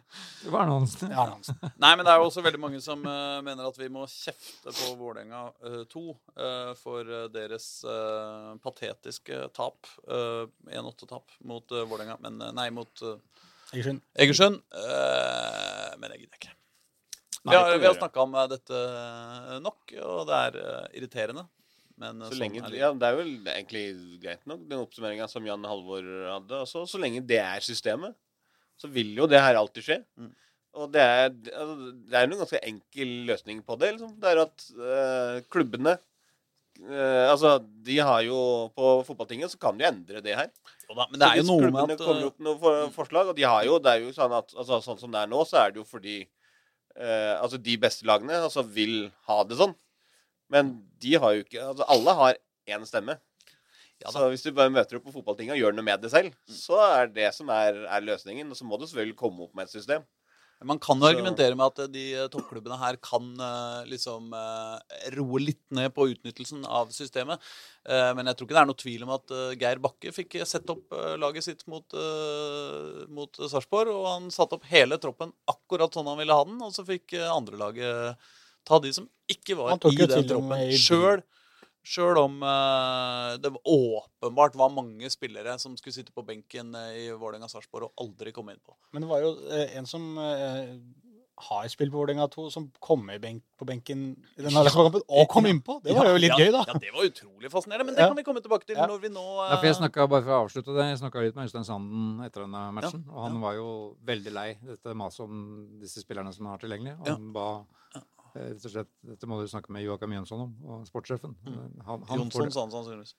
Det 0.43 0.51
var. 0.53 0.67
Ja, 0.67 1.23
Arne 1.23 1.37
Hansen. 1.37 1.59
Nei, 1.81 1.93
men 1.97 2.05
det 2.05 2.13
er 2.13 2.21
jo 2.21 2.29
også 2.29 2.43
veldig 2.45 2.61
mange 2.61 2.81
som 2.85 3.03
uh, 3.07 3.41
mener 3.45 3.69
at 3.69 3.79
vi 3.79 3.89
må 3.93 4.05
kjefte 4.11 4.73
på 4.75 4.91
Vålerenga 4.99 5.45
2 5.93 6.03
for 6.79 7.07
eh, 7.07 7.29
deres 7.33 7.67
eh, 7.89 8.49
patetiske 8.63 9.39
tap. 9.57 9.89
Uh, 10.09 10.49
1-8-tap 10.71 11.33
mot 11.49 11.75
uh, 11.75 11.85
Vålerenga, 11.89 12.19
men 12.25 12.41
Nei, 12.57 12.69
mot 12.75 13.05
Egersund. 13.73 14.03
Egersund. 14.21 14.61
Eh, 14.77 15.93
men 16.01 16.13
jeg 16.13 16.25
gidder 16.25 16.41
ikke. 16.41 16.53
Vi 17.43 17.51
Nei, 17.51 17.57
har, 17.57 17.71
det 17.73 17.81
vi 17.83 17.89
har 17.89 17.97
snakka 17.97 18.23
om 18.23 18.37
dette 18.53 18.81
nok, 19.65 19.95
og 20.05 20.27
det 20.29 20.41
er 20.49 20.59
irriterende. 21.01 21.47
Men 22.03 22.21
Så 22.25 22.35
sånn 22.35 22.43
lenge, 22.45 22.61
er 22.63 22.73
det. 22.73 22.81
ja, 22.81 22.91
det 22.97 23.09
er 23.09 23.17
vel 23.19 23.33
egentlig 23.53 23.85
greit 24.23 24.45
nok, 24.51 24.67
den 24.69 24.83
oppsummeringa 24.83 25.27
som 25.31 25.47
Jan 25.47 25.65
Halvor 25.69 26.05
hadde. 26.05 26.61
Også, 26.67 26.85
så 26.91 27.01
lenge 27.01 27.25
det 27.27 27.41
er 27.43 27.65
systemet, 27.65 28.15
så 28.83 28.91
vil 28.91 29.13
jo 29.17 29.29
det 29.31 29.41
her 29.43 29.59
alltid 29.59 29.87
skje. 29.87 29.99
Mm. 30.19 30.33
Og 30.81 30.89
det 30.93 31.03
er, 31.05 31.29
altså, 31.53 31.91
det 32.09 32.17
er 32.17 32.25
en 32.27 32.39
ganske 32.41 32.63
enkel 32.65 33.11
løsning 33.29 33.61
på 33.67 33.77
det. 33.81 33.93
Liksom. 33.97 34.15
Det 34.21 34.31
er 34.31 34.41
at 34.41 34.65
eh, 34.73 35.43
klubbene 35.53 35.97
eh, 35.99 37.27
Altså, 37.29 37.59
de 37.61 37.99
har 38.01 38.23
jo 38.25 38.39
På 38.77 38.95
fotballtinget 39.05 39.53
så 39.53 39.61
kan 39.61 39.77
de 39.77 39.85
endre 39.91 40.23
det 40.25 40.39
her. 40.39 40.49
Da, 40.89 41.07
men 41.11 41.21
det 41.21 41.29
er 41.29 41.41
jo 41.43 41.49
noe 41.51 41.69
med 41.69 41.93
at 41.93 41.93
Klubbene 41.93 41.99
kommer 42.01 42.23
eh, 42.23 42.31
opp 42.31 42.39
med 42.41 42.49
noen 42.49 42.63
for, 42.63 42.95
forslag, 42.97 43.33
og 43.33 43.37
de 43.37 43.45
har 43.45 43.67
jo 43.69 43.77
Det 43.85 43.93
er 43.93 44.07
jo 44.07 44.15
sånn 44.17 44.37
at 44.39 44.57
altså, 44.57 44.81
Sånn 44.85 45.03
som 45.03 45.13
det 45.13 45.21
er 45.21 45.33
nå, 45.35 45.45
så 45.49 45.61
er 45.61 45.75
det 45.75 45.83
jo 45.83 45.87
fordi 45.89 46.19
eh, 46.23 47.35
Altså, 47.37 47.61
de 47.61 47.77
beste 47.85 48.09
lagene 48.09 48.41
altså, 48.41 48.65
vil 48.65 49.11
ha 49.29 49.43
det 49.45 49.61
sånn. 49.61 49.77
Men 50.53 50.79
de 51.05 51.19
har 51.21 51.37
jo 51.37 51.45
ikke 51.45 51.69
Altså, 51.69 51.89
alle 51.93 52.17
har 52.23 52.41
én 52.73 52.89
stemme. 52.89 53.19
Ja 54.03 54.11
så 54.15 54.27
hvis 54.33 54.43
du 54.43 54.51
bare 54.57 54.73
møter 54.75 54.99
opp 54.99 55.05
på 55.07 55.13
fotballtinga 55.15 55.55
og 55.55 55.61
gjør 55.63 55.75
noe 55.77 55.87
med 55.87 56.01
det 56.03 56.11
selv, 56.11 56.33
så 56.51 56.81
er 56.87 57.07
det 57.15 57.29
som 57.37 57.49
er, 57.55 57.85
er 57.87 58.01
løsningen. 58.03 58.51
Og 58.51 58.59
så 58.59 58.67
må 58.67 58.79
du 58.81 58.87
selvfølgelig 58.89 59.17
komme 59.21 59.47
opp 59.47 59.55
med 59.55 59.69
et 59.69 59.77
system. 59.79 60.03
Man 60.65 60.79
kan 60.79 60.95
jo 61.01 61.09
Så- 61.09 61.11
argumentere 61.17 61.57
med 61.59 61.67
at 61.73 61.79
eh, 61.83 61.89
de 61.91 62.03
eh, 62.15 62.29
toppklubbene 62.31 62.77
her 62.79 62.95
kan 63.03 63.25
eh, 63.35 63.85
liksom 63.91 64.29
roe 65.17 65.41
litt 65.43 65.59
ned 65.75 65.91
på 65.95 66.05
utnyttelsen 66.13 66.63
av 66.71 66.93
systemet. 66.95 67.41
Eh, 67.85 68.13
Men 68.15 68.27
jeg 68.31 68.37
tror 68.37 68.47
ikke 68.47 68.55
det 68.55 68.63
er 68.63 68.69
noe 68.71 68.79
tvil 68.79 69.03
om 69.03 69.11
at 69.17 69.35
Geir 69.59 69.81
Bakke 69.83 70.13
fikk 70.15 70.37
sett 70.47 70.71
opp 70.71 70.95
laget 71.19 71.43
sitt 71.49 71.67
mot, 71.67 71.83
mot 73.11 73.43
Sarpsborg. 73.43 73.91
Og 73.91 74.07
han 74.07 74.31
satte 74.31 74.55
opp 74.59 74.65
hele 74.71 74.99
troppen 75.03 75.33
akkurat 75.51 75.93
sånn 75.99 76.07
han 76.07 76.19
ville 76.23 76.33
ha 76.39 76.45
den. 76.47 76.63
Og 76.63 76.71
så 76.75 76.87
fikk 76.87 77.17
andrelaget 77.27 78.17
ta 78.65 78.79
de 78.79 78.93
som 78.95 79.09
ikke 79.31 79.57
var 79.59 79.75
i 79.75 79.97
den 80.07 80.29
troppen. 80.31 80.71
Sjøl 80.79 81.23
Sjøl 81.83 82.19
om 82.21 82.37
eh, 82.47 83.37
det 83.43 83.51
åpenbart 83.67 84.55
var 84.55 84.71
mange 84.71 85.11
spillere 85.11 85.57
som 85.59 85.75
skulle 85.77 85.95
sitte 85.97 86.13
på 86.15 86.23
benken 86.27 86.75
eh, 86.79 86.93
i 87.05 87.07
Vålerenga-Sarpsborg 87.11 87.89
og 87.91 87.93
aldri 88.05 88.31
komme 88.33 88.55
innpå. 88.55 88.77
Men 88.95 89.03
det 89.03 89.09
var 89.11 89.25
jo 89.25 89.33
eh, 89.51 89.73
en 89.81 89.89
som 89.91 90.05
eh, 90.23 90.77
har 91.43 91.67
spilt 91.73 91.91
på 91.91 91.99
Vålerenga 91.99 92.29
2, 92.31 92.45
som 92.55 92.69
kom 92.79 93.03
i 93.11 93.17
benk, 93.19 93.43
på 93.59 93.67
benken 93.67 94.05
i 94.39 94.45
den 94.45 94.55
kampen 94.55 95.03
og 95.09 95.27
kom 95.33 95.49
innpå. 95.51 95.81
Det 95.83 95.97
var 95.97 96.13
jo 96.13 96.21
litt 96.23 96.31
ja, 96.31 96.39
gøy, 96.39 96.53
da. 96.55 96.63
Ja, 96.71 96.77
det 96.79 96.93
var 96.95 97.09
utrolig 97.09 97.51
fascinerende. 97.51 97.89
Men 97.89 97.97
det 97.99 98.05
Ja. 98.05 98.13
kan 98.13 98.17
vi 98.21 98.23
komme 98.31 98.43
tilbake 98.45 98.69
til 98.69 98.77
Ja. 98.79 98.87
når 98.87 99.01
vi 99.03 99.09
nå 99.11 99.25
Ja, 99.49 99.57
for 99.57 99.67
jeg 99.67 99.75
snakka 99.81 100.07
bare 100.09 100.23
for 100.23 100.31
å 100.37 100.41
avslutte 100.47 100.77
det, 100.77 100.87
jeg 100.93 101.01
snakka 101.03 101.25
litt 101.25 101.35
med 101.35 101.49
Øystein 101.51 101.67
Sanden 101.67 102.23
etter 102.29 102.45
denne 102.47 102.63
matchen. 102.79 103.03
og 103.11 103.23
han 103.27 103.41
var 103.43 103.55
jo 103.59 103.97
veldig 104.07 104.33
lei 104.33 104.49
dette 104.63 104.95
maset 104.95 105.25
om 105.27 105.81
disse 105.83 105.99
spillerne 106.05 106.31
som 106.33 106.47
han 106.47 106.55
har 106.55 106.63
tilgjengelig. 106.63 106.95
Og 107.01 107.07
Ja. 107.11 107.15
han 107.19 107.33
ba 107.33 107.49
eh, 107.97 108.01
rett 108.35 108.65
og 108.65 108.73
slett 108.73 108.91
Dette 109.07 109.29
må 109.29 109.41
du 109.41 109.49
snakke 109.51 109.73
med 109.75 109.85
Joakim 109.85 110.15
Jønsson 110.17 110.47
om, 110.47 110.55
og 110.65 110.87
sportssjefen. 110.89 111.37
Han 111.87 112.07
Jonsson 112.09 112.51
sa 112.55 112.65
han 112.67 112.75
sannsynligvis. 112.75 113.15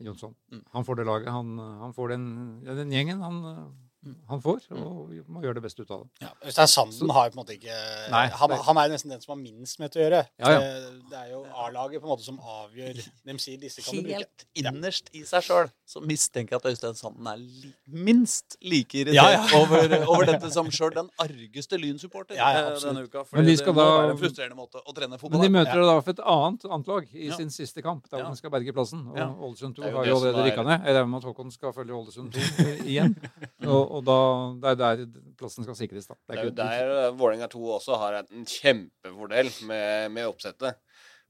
Jonsson. 0.00 0.34
Mm. 0.50 0.64
Han 0.72 0.84
får 0.88 0.96
det 0.96 1.06
laget. 1.06 1.28
Han, 1.28 1.58
han 1.58 1.92
får 1.94 2.14
den, 2.14 2.26
ja, 2.64 2.74
den 2.74 2.92
gjengen 2.94 3.20
han, 3.20 3.40
Mm. 3.44 3.89
Han 4.30 4.40
får, 4.40 4.62
og 4.72 5.10
vi 5.10 5.18
må 5.28 5.42
gjøre 5.44 5.58
det 5.58 5.62
beste 5.66 5.82
ut 5.84 5.90
av 5.92 6.00
det. 6.06 6.22
Ja, 6.24 6.30
Øystein 6.48 6.68
Sanden 6.72 7.10
har 7.12 7.26
jo 7.28 7.32
på 7.34 7.36
en 7.36 7.40
måte 7.44 7.52
ikke 7.58 7.74
Nei, 8.10 8.22
han, 8.32 8.50
han 8.64 8.78
er 8.80 8.88
nesten 8.94 9.10
den 9.12 9.20
som 9.20 9.34
har 9.34 9.40
minst 9.42 9.78
med 9.78 9.90
det 9.92 10.00
å 10.00 10.04
gjøre. 10.06 10.20
Ja, 10.40 10.52
ja. 10.54 10.60
Det, 10.60 10.92
det 11.10 11.18
er 11.20 11.28
jo 11.34 11.40
A-laget 11.66 12.00
på 12.00 12.08
en 12.08 12.12
måte 12.14 12.24
som 12.24 12.38
avgjør 12.40 12.96
De 13.28 13.34
sier 13.44 13.58
disse 13.60 13.84
kan 13.84 13.98
du 13.98 14.06
bruke. 14.06 14.22
Helt 14.22 14.46
innerst 14.56 15.10
i 15.12 15.20
seg 15.28 15.44
sjøl 15.44 15.68
så 15.90 16.00
mistenker 16.00 16.56
jeg 16.56 16.62
at 16.62 16.68
Øystein 16.72 16.96
Sanden 16.96 17.28
er 17.28 17.36
li 17.42 17.74
minst 18.08 18.56
like 18.62 18.94
irritert 19.02 19.20
Ja, 19.20 19.28
ja. 19.36 19.60
Over, 19.60 19.92
over 20.08 20.24
dette 20.30 20.48
som 20.54 20.70
sjøl 20.72 20.94
den 20.96 21.10
argeste 21.20 21.76
Lynsupporter 21.82 22.38
Ja, 22.40 22.48
ja, 22.56 22.64
eh, 22.72 22.80
denne 22.80 23.04
uka. 23.04 23.26
For 23.28 23.42
de 23.44 23.52
det 23.56 23.66
må 23.68 23.74
da- 23.82 23.90
være 24.00 24.14
en 24.16 24.22
frustrerende 24.24 24.56
måte 24.56 24.80
å 24.80 24.94
trene 24.96 25.10
Men 25.12 25.18
fotball 25.20 25.44
de 25.44 25.52
på. 25.52 25.56
møter 25.58 25.84
da 25.90 25.98
for 26.00 26.10
et 26.16 26.24
annet, 26.24 26.64
annet 26.70 26.88
lag 26.94 27.12
i 27.12 27.28
Ja. 27.28 27.36
sin 27.36 27.50
siste 27.50 27.82
kamp, 27.84 28.08
der 28.08 28.24
Ja. 28.24 28.30
de 28.30 28.36
skal 28.40 28.50
berge 28.50 28.72
plassen. 28.72 29.04
Og 29.10 29.16
Ja. 29.18 29.28
Ålesund 29.28 29.76
2 29.76 29.82
er 29.84 29.90
jo 29.90 29.96
har 29.98 30.04
jo 30.06 30.16
allerede 30.16 30.40
er- 30.40 30.50
rykka 30.50 30.64
ned. 30.64 30.84
Jeg 30.86 30.94
regner 30.96 31.06
med 31.12 31.18
at 31.24 31.24
Håkon 31.34 31.50
skal 31.52 31.72
følge 31.72 31.92
Ålesund 31.92 32.32
2 32.32 32.40
igjen. 32.88 33.16
Og, 33.66 33.89
og 33.90 34.04
da, 34.06 34.18
det 34.62 34.72
er 34.72 34.80
der 34.80 35.22
plassen 35.38 35.66
skal 35.66 35.76
sikres, 35.78 36.08
da. 36.08 36.16
Det 36.28 36.38
er 36.38 36.48
jo 36.48 36.56
der 36.56 36.92
eh, 36.96 37.14
Vålerenga 37.16 37.48
2 37.50 37.62
også 37.76 37.98
har 38.00 38.20
en 38.22 38.46
kjempefordel 38.48 39.50
med, 39.68 40.12
med 40.16 40.28
oppsettet. 40.30 40.78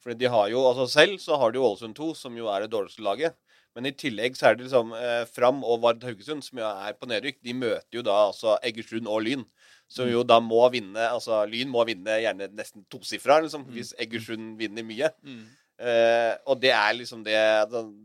Fordi 0.00 0.16
de 0.22 0.30
har 0.32 0.48
jo, 0.48 0.62
altså 0.64 0.86
Selv 0.88 1.18
så 1.20 1.36
har 1.40 1.52
de 1.52 1.60
Ålesund 1.60 1.96
2, 1.96 2.12
som 2.16 2.36
jo 2.38 2.48
er 2.52 2.64
det 2.64 2.72
dårligste 2.72 3.04
laget. 3.04 3.36
Men 3.76 3.86
i 3.86 3.94
tillegg 3.94 4.34
så 4.36 4.48
er 4.48 4.56
det 4.56 4.66
liksom 4.66 4.94
eh, 4.96 5.24
Fram 5.30 5.60
og 5.62 5.82
Vard 5.84 6.04
Haugesund, 6.04 6.42
som 6.42 6.58
jo 6.58 6.66
er 6.66 6.96
på 6.98 7.08
nedrykk, 7.10 7.38
de 7.46 7.54
møter 7.54 8.00
jo 8.00 8.04
da 8.06 8.16
altså 8.30 8.56
Egersund 8.66 9.08
og 9.10 9.22
Lyn. 9.26 9.44
Som 9.90 10.10
jo 10.10 10.22
da 10.22 10.38
må 10.42 10.62
vinne 10.70 11.08
altså 11.10 11.42
Lyn 11.50 11.70
må 11.70 11.82
vinne 11.88 12.20
gjerne 12.22 12.50
nesten 12.54 12.84
tosifra, 12.90 13.40
liksom, 13.44 13.66
hvis 13.74 13.92
Egersund 13.98 14.54
vinner 14.60 14.86
mye. 14.86 15.10
Mm. 15.26 15.48
Eh, 15.80 16.34
og 16.50 16.58
det 16.60 16.74
er 16.76 16.92
liksom 16.92 17.22
det 17.24 17.38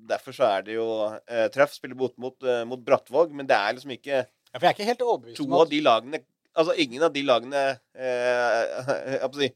Derfor 0.08 0.32
så 0.32 0.46
er 0.48 0.62
det 0.64 0.78
jo 0.78 0.86
eh, 1.28 1.50
Treff 1.52 1.74
spiller 1.76 1.98
bort 2.00 2.14
mot, 2.16 2.38
eh, 2.48 2.62
mot 2.64 2.80
Brattvåg, 2.80 3.34
men 3.36 3.50
det 3.50 3.58
er 3.58 3.76
liksom 3.76 3.92
ikke 3.98 4.22
Ja, 4.56 4.60
for 4.62 4.70
jeg 4.70 4.72
er 4.72 4.78
ikke 4.78 4.88
helt 4.88 5.02
overbevist 5.04 5.40
to 5.42 5.46
om 5.50 5.60
av 5.60 5.68
de 5.68 5.82
lagene 5.84 6.22
Altså 6.56 6.72
ingen 6.80 7.04
av 7.04 7.12
de 7.12 7.26
lagene 7.28 7.62
eh, 8.00 8.86
jeg 9.18 9.32
si, 9.36 9.50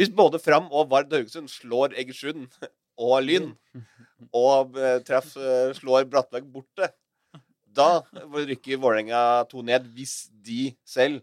Hvis 0.00 0.10
både 0.18 0.40
Fram 0.42 0.66
og 0.74 0.88
Vard 0.90 1.12
Haugesund 1.14 1.46
slår 1.52 1.94
Egersund 1.94 2.48
og 3.06 3.22
Lyn, 3.22 3.52
og 4.42 4.74
eh, 4.74 4.98
Treff 5.06 5.36
eh, 5.38 5.70
slår 5.78 6.08
Brattberg 6.10 6.50
borte, 6.52 6.90
da 7.70 8.02
rykker 8.10 8.80
Vålerenga 8.82 9.46
to 9.48 9.62
ned 9.64 9.86
hvis 9.94 10.26
de 10.44 10.72
selv 10.82 11.22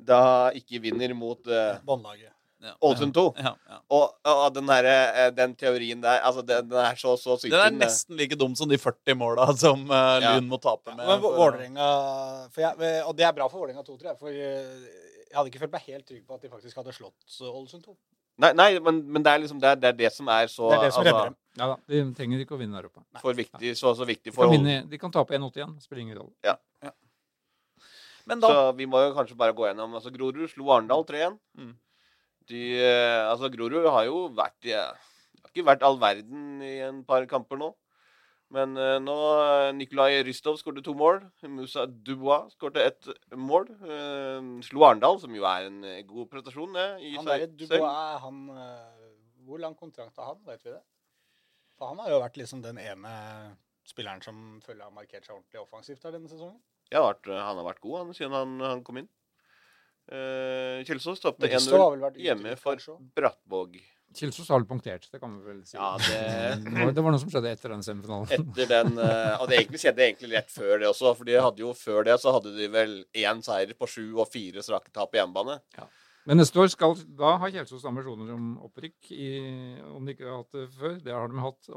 da 0.00 0.48
ikke 0.56 0.80
vinner 0.82 1.12
mot 1.16 1.46
eh, 1.46 1.76
Båndlaget. 1.84 2.32
Ja. 2.64 2.72
Ålesund 2.80 3.12
2. 3.14 3.22
Ja, 3.36 3.50
ja. 3.68 3.78
Og, 3.92 4.14
og 4.32 4.54
den, 4.54 4.66
der, 4.70 4.86
eh, 4.88 5.26
den 5.36 5.52
teorien 5.60 6.00
der 6.00 6.22
altså 6.24 6.40
den, 6.46 6.68
den 6.70 6.78
er 6.80 6.96
så, 6.96 7.12
så 7.20 7.36
syk. 7.36 7.50
Den 7.52 7.60
er 7.60 7.68
eh, 7.68 7.78
nesten 7.82 8.16
like 8.16 8.38
dum 8.38 8.54
som 8.56 8.70
de 8.70 8.78
40 8.80 9.18
måla 9.20 9.50
som 9.64 9.84
uh, 9.90 10.16
Ja. 10.24 10.32
Må 10.40 10.56
tape 10.62 10.94
med. 10.94 11.04
Men 11.04 11.20
for- 11.20 11.36
Vålerenga 11.36 11.88
for 12.54 12.64
jeg, 12.64 13.02
Og 13.04 13.16
det 13.18 13.26
er 13.28 13.36
bra 13.36 13.48
for 13.52 13.60
Vålerenga 13.60 13.84
2, 13.84 13.96
tror 14.00 14.12
jeg. 14.12 14.18
For 14.22 14.32
eh, 14.32 14.90
jeg 15.26 15.36
hadde 15.36 15.52
ikke 15.52 15.62
følt 15.66 15.74
meg 15.76 15.88
helt 15.92 16.06
trygg 16.08 16.22
på 16.26 16.38
at 16.38 16.46
de 16.46 16.52
faktisk 16.52 16.80
hadde 16.80 16.96
slått 16.96 17.40
eh, 17.42 17.50
Ålesund 17.52 17.84
2. 17.84 17.96
Nei, 18.44 18.52
nei 18.52 18.70
men, 18.84 19.00
men 19.08 19.24
det 19.24 19.32
er 19.32 19.40
liksom 19.44 19.60
det 19.60 19.68
er, 19.70 19.78
det 19.80 19.88
er 19.92 19.96
det 20.00 20.12
som 20.12 20.28
er 20.28 20.48
så 20.52 20.68
Det 20.72 20.76
er 20.76 20.82
det 20.88 20.92
som 20.92 21.00
altså, 21.00 21.12
redder 21.12 21.30
dem. 21.30 21.36
Ja 21.56 21.68
da, 21.70 21.76
De 21.88 22.02
trenger 22.18 22.42
ikke 22.44 22.56
å 22.56 22.60
vinne 22.60 22.76
der 22.76 22.88
oppe. 22.88 23.00
for 23.22 23.36
viktig, 23.36 23.72
så, 23.78 23.92
så 23.96 24.04
viktig 24.08 24.28
De 24.32 24.34
for 24.36 24.48
kan, 24.48 24.56
vinne, 24.56 24.82
de 24.90 24.98
kan 25.00 25.12
tape 25.12 25.36
1-8 25.36 25.60
igjen. 25.60 25.72
Spiller 25.84 26.02
ingen 26.04 26.18
rolle. 26.20 26.56
Men 28.26 28.40
da 28.42 28.48
Så 28.50 28.62
vi 28.76 28.88
må 28.90 29.00
jo 29.04 29.12
kanskje 29.14 29.36
bare 29.38 29.54
gå 29.54 29.68
gjennom 29.68 29.92
altså 29.94 30.10
Grorud 30.10 30.48
slo 30.50 30.72
Arendal 30.74 31.04
3-1. 31.06 31.36
Mm. 31.60 31.74
De, 32.50 32.62
eh, 32.78 33.22
altså 33.26 33.50
Grorud 33.50 33.88
har 33.90 34.06
jo 34.06 34.26
vært 34.34 34.68
i 34.68 34.76
eh, 34.76 35.10
Har 35.42 35.50
ikke 35.50 35.66
vært 35.66 35.84
all 35.86 35.98
verden 35.98 36.62
i 36.62 36.78
en 36.86 37.02
par 37.06 37.26
kamper 37.30 37.58
nå. 37.58 37.72
Men 38.54 38.78
eh, 38.78 38.98
nå 39.02 39.16
Nikolai 39.74 40.20
Rystov 40.26 40.60
skåret 40.60 40.84
to 40.86 40.94
mål. 40.94 41.24
Musa 41.50 41.86
Dubois 41.90 42.52
skåret 42.54 42.78
ett 42.84 43.10
mål. 43.34 43.66
Slo 44.66 44.86
Arendal, 44.86 45.18
som 45.22 45.34
jo 45.34 45.46
er 45.48 45.70
en 45.70 45.80
god 46.06 46.30
prestasjon. 46.30 46.78
I 47.02 47.16
Han 47.18 47.32
der, 47.32 47.48
Dubois, 47.50 48.20
han 48.22 48.44
Hvor 49.46 49.62
lang 49.62 49.74
kontrakt 49.78 50.16
har 50.18 50.34
han? 50.34 50.44
Vet 50.46 50.62
vi 50.62 50.74
det? 50.76 50.82
For 51.76 51.90
han 51.90 51.98
har 52.00 52.14
jo 52.14 52.22
vært 52.22 52.38
liksom 52.40 52.62
den 52.64 52.78
ene 52.80 53.10
spilleren 53.86 54.22
som 54.24 54.38
føler 54.64 54.86
har 54.86 54.94
markert 54.94 55.26
seg 55.26 55.34
ordentlig 55.36 55.60
offensivt 55.60 56.06
her 56.06 56.14
denne 56.14 56.30
sesongen. 56.30 56.58
Ja, 56.94 57.02
han 57.02 57.58
har 57.58 57.66
vært 57.66 57.82
god 57.82 57.98
han, 58.00 58.14
siden 58.14 58.34
han, 58.34 58.54
han 58.62 58.82
kom 58.86 59.02
inn. 59.02 59.10
Uh, 60.06 60.84
Kjelsås 60.86 61.18
tapte 61.18 61.42
Men 61.42 61.56
Rystov 61.56 61.80
har 61.82 61.94
vel 61.96 62.04
1-0 62.14 62.26
hjemme 62.28 62.56
for? 62.60 62.82
Brattvåg. 63.18 63.78
Kjelsås 64.16 64.48
har 64.48 64.60
vel 64.60 64.68
punktert, 64.68 65.08
det 65.12 65.18
kan 65.20 65.34
vi 65.34 65.50
vel 65.50 65.58
si. 65.66 65.76
Ja, 65.76 65.90
det 66.00 66.20
Det 66.64 66.72
var, 66.78 66.92
det 66.94 67.04
var 67.04 67.12
noe 67.12 67.20
som 67.20 67.32
skjedde 67.32 67.52
etter 67.52 67.74
den 67.74 67.84
semifinalen. 67.84 68.30
Etter 68.32 68.70
den 68.70 68.96
eh, 69.02 69.34
Og 69.42 69.50
det 69.50 69.58
egentlig 69.58 69.82
skjedde 69.82 70.04
egentlig 70.06 70.30
rett 70.32 70.52
før 70.52 70.80
det 70.80 70.88
også. 70.88 71.12
For 71.18 71.28
de 71.28 71.36
hadde 71.36 71.64
jo 71.64 71.74
før 71.76 72.06
det 72.06 72.16
så 72.22 72.32
hadde 72.36 72.54
de 72.56 72.70
vel 72.72 72.96
én 73.18 73.42
seier 73.44 73.74
på 73.76 73.90
sju 73.90 74.04
og 74.14 74.30
fire 74.32 74.64
strake 74.64 74.94
tap 74.94 75.12
på 75.12 75.20
hjemmebane. 75.20 75.58
Men 76.26 76.40
neste 76.40 76.58
år 76.58 76.70
skal 76.72 76.96
da 77.18 77.36
ha 77.42 77.50
Kjelsås 77.52 77.84
ambisjoner 77.86 78.32
om 78.34 78.48
opprykk, 78.66 79.12
i, 79.14 79.28
om 79.94 80.06
de 80.06 80.16
ikke 80.16 80.26
har 80.26 80.40
hatt 80.40 80.56
det 80.56 80.64
før. 80.74 80.96
Det 81.04 81.14
har 81.14 81.30
de 81.30 81.44
hatt, 81.44 81.68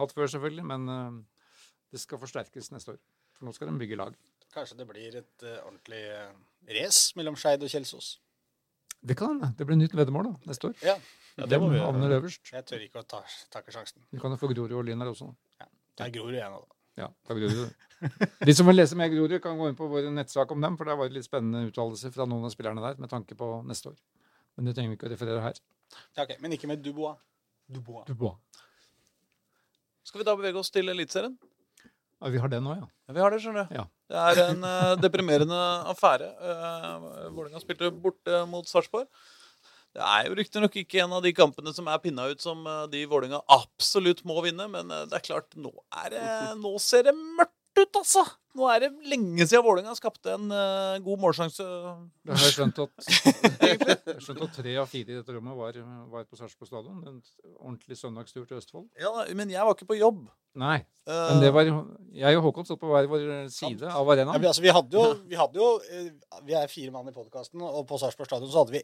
hatt 0.00 0.12
før, 0.12 0.28
selvfølgelig, 0.34 0.66
men 0.68 0.90
uh, 0.92 1.54
det 1.94 2.02
skal 2.02 2.20
forsterkes 2.20 2.68
neste 2.74 2.96
år. 2.96 2.98
For 3.38 3.48
nå 3.48 3.54
skal 3.56 3.70
de 3.70 3.80
bygge 3.80 3.96
lag. 3.96 4.18
Kanskje 4.52 4.76
det 4.82 4.88
blir 4.90 5.16
et 5.22 5.46
uh, 5.46 5.62
ordentlig 5.62 6.02
uh, 6.10 6.36
race 6.78 7.12
mellom 7.18 7.36
Skeid 7.38 7.62
og 7.62 7.70
Kjelsås. 7.72 8.16
Det 9.00 9.14
kan 9.18 9.34
hende. 9.34 9.52
Det 9.58 9.66
blir 9.68 9.78
nytt 9.78 9.94
veddemål 9.94 10.32
da, 10.32 10.34
neste 10.50 10.72
år. 10.72 10.80
Ja. 10.82 10.96
Ja, 11.38 11.46
det 11.46 11.60
må 11.62 11.68
vi 11.70 11.78
havner 11.78 12.16
øverst. 12.16 12.50
Jeg 12.50 12.64
tør 12.66 12.80
ikke 12.82 12.98
å 12.98 13.06
ta, 13.06 13.20
takke 13.54 13.70
sjansen. 13.70 14.02
Du 14.10 14.18
kan 14.18 14.32
jo 14.34 14.38
få 14.40 14.48
Grorud 14.50 14.74
og 14.74 14.88
Lyn 14.88 14.98
her 14.98 15.12
også. 15.12 15.28
Det 15.94 16.06
er 16.08 16.10
Grorud 16.16 16.34
igjen 16.34 16.50
nå, 16.50 16.58
da. 16.64 16.74
Ja, 16.98 17.06
ta 17.28 17.36
Grorud. 17.38 17.70
De 18.48 18.54
som 18.58 18.66
vil 18.66 18.74
lese 18.74 18.98
mer 18.98 19.10
Grorud, 19.12 19.36
kan 19.42 19.58
gå 19.58 19.68
inn 19.70 19.76
på 19.78 19.86
vår 19.90 20.08
nettsak 20.16 20.50
om 20.50 20.64
dem, 20.64 20.74
for 20.80 20.90
der 20.90 20.98
var 20.98 21.10
det 21.10 21.14
litt 21.14 21.28
spennende 21.28 21.68
uttalelser 21.70 22.10
fra 22.14 22.26
noen 22.26 22.48
av 22.48 22.54
spillerne 22.54 22.82
der 22.82 22.98
med 22.98 23.12
tanke 23.12 23.38
på 23.38 23.52
neste 23.68 23.92
år. 23.92 24.00
Men 24.58 24.66
det 24.66 24.74
trenger 24.74 24.90
vi 24.90 24.98
ikke 24.98 25.06
å 25.06 25.12
referere 25.12 25.44
her. 25.44 25.60
Ja, 26.18 26.24
ok, 26.24 26.34
Men 26.42 26.56
ikke 26.56 26.70
med 26.70 26.82
Dubois. 26.82 27.20
Dubois. 27.70 28.02
Dubois. 28.08 28.64
skal 30.02 30.24
vi 30.24 30.26
da 30.26 30.34
bevege 30.40 30.58
oss 30.58 30.72
til 30.74 30.90
Eliteserien. 30.90 31.38
Ja, 32.18 32.32
vi 32.34 32.42
har 32.42 32.50
det 32.50 32.58
nå, 32.64 32.74
ja. 32.80 32.88
Ja, 33.06 33.14
vi 33.14 33.22
har 33.22 33.30
det, 33.30 33.38
skjønner 33.44 33.68
du. 33.68 33.76
Ja. 33.78 33.86
Det 34.08 34.20
er 34.30 34.38
en 34.46 34.62
uh, 34.64 34.94
deprimerende 35.00 35.58
affære. 35.92 36.30
Uh, 36.40 37.28
Vålerenga 37.34 37.60
spilte 37.60 37.90
borte 37.92 38.44
mot 38.48 38.68
Sarpsborg. 38.68 39.08
Det 39.96 40.04
er 40.04 40.28
jo 40.28 40.36
riktignok 40.38 40.76
ikke 40.80 41.02
en 41.02 41.12
av 41.16 41.24
de 41.24 41.32
kampene 41.36 41.72
som 41.74 41.88
er 41.90 42.00
pinna 42.00 42.28
ut 42.30 42.42
som 42.44 42.60
eh, 42.68 42.82
de 42.92 43.00
Vålerenga 43.08 43.40
absolutt 43.50 44.20
må 44.28 44.36
vinne, 44.44 44.66
men 44.70 44.92
det 44.92 45.16
er 45.16 45.24
klart, 45.24 45.48
nå, 45.56 45.72
er 46.04 46.12
det, 46.12 46.24
nå 46.60 46.74
ser 46.82 47.06
det 47.08 47.14
mørkt 47.16 47.57
ut, 47.84 47.98
altså! 48.02 48.24
Nå 48.58 48.66
er 48.72 48.80
det 48.82 48.88
lenge 49.06 49.44
siden 49.46 49.62
Vålerenga 49.62 49.92
skapte 49.94 50.32
en 50.34 50.48
uh, 50.50 50.96
god 51.04 51.20
målsjanse. 51.22 51.62
Det 52.26 52.32
har 52.32 52.42
jeg 52.48 52.54
skjønt 52.56 52.80
at, 52.82 53.10
jeg 53.62 54.16
skjønt 54.24 54.40
at 54.48 54.56
tre 54.56 54.72
av 54.82 54.88
fire 54.90 55.12
i 55.12 55.18
dette 55.20 55.34
rommet 55.36 55.54
var, 55.54 55.78
var 56.10 56.24
på 56.26 56.38
Sarpsborg 56.40 56.70
stadion. 56.72 56.98
En 57.06 57.20
ordentlig 57.60 57.98
søndagstur 58.00 58.48
til 58.48 58.58
Østfold. 58.58 58.88
Ja, 58.98 59.12
men 59.38 59.52
jeg 59.54 59.62
var 59.62 59.76
ikke 59.78 59.90
på 59.92 60.00
jobb. 60.00 60.26
Nei, 60.58 60.80
Uh, 61.08 61.14
men 61.30 61.38
det 61.40 61.48
var 61.54 61.64
Jeg 62.12 62.36
og 62.36 62.42
Håkon 62.44 62.66
stod 62.68 62.76
på 62.82 62.88
hver 62.90 63.06
vår 63.08 63.22
side 63.48 63.86
av 63.88 64.02
Ja, 64.04 64.12
arenaen. 64.12 64.42
vi, 64.42 64.48
altså, 64.50 64.60
vi 64.60 64.72
hadde 64.76 64.92
jo, 64.92 65.04
vi, 65.24 65.38
hadde 65.40 65.56
jo 65.56 65.68
eh, 65.88 66.10
vi 66.44 66.52
er 66.58 66.68
fire 66.68 66.92
mann 66.92 67.08
i 67.08 67.14
podkasten, 67.14 67.62
og 67.64 67.86
på 67.88 67.96
Sarpsborg 68.02 68.28
stadion 68.28 68.50
så 68.52 68.60
hadde 68.60 68.74
vi 68.74 68.82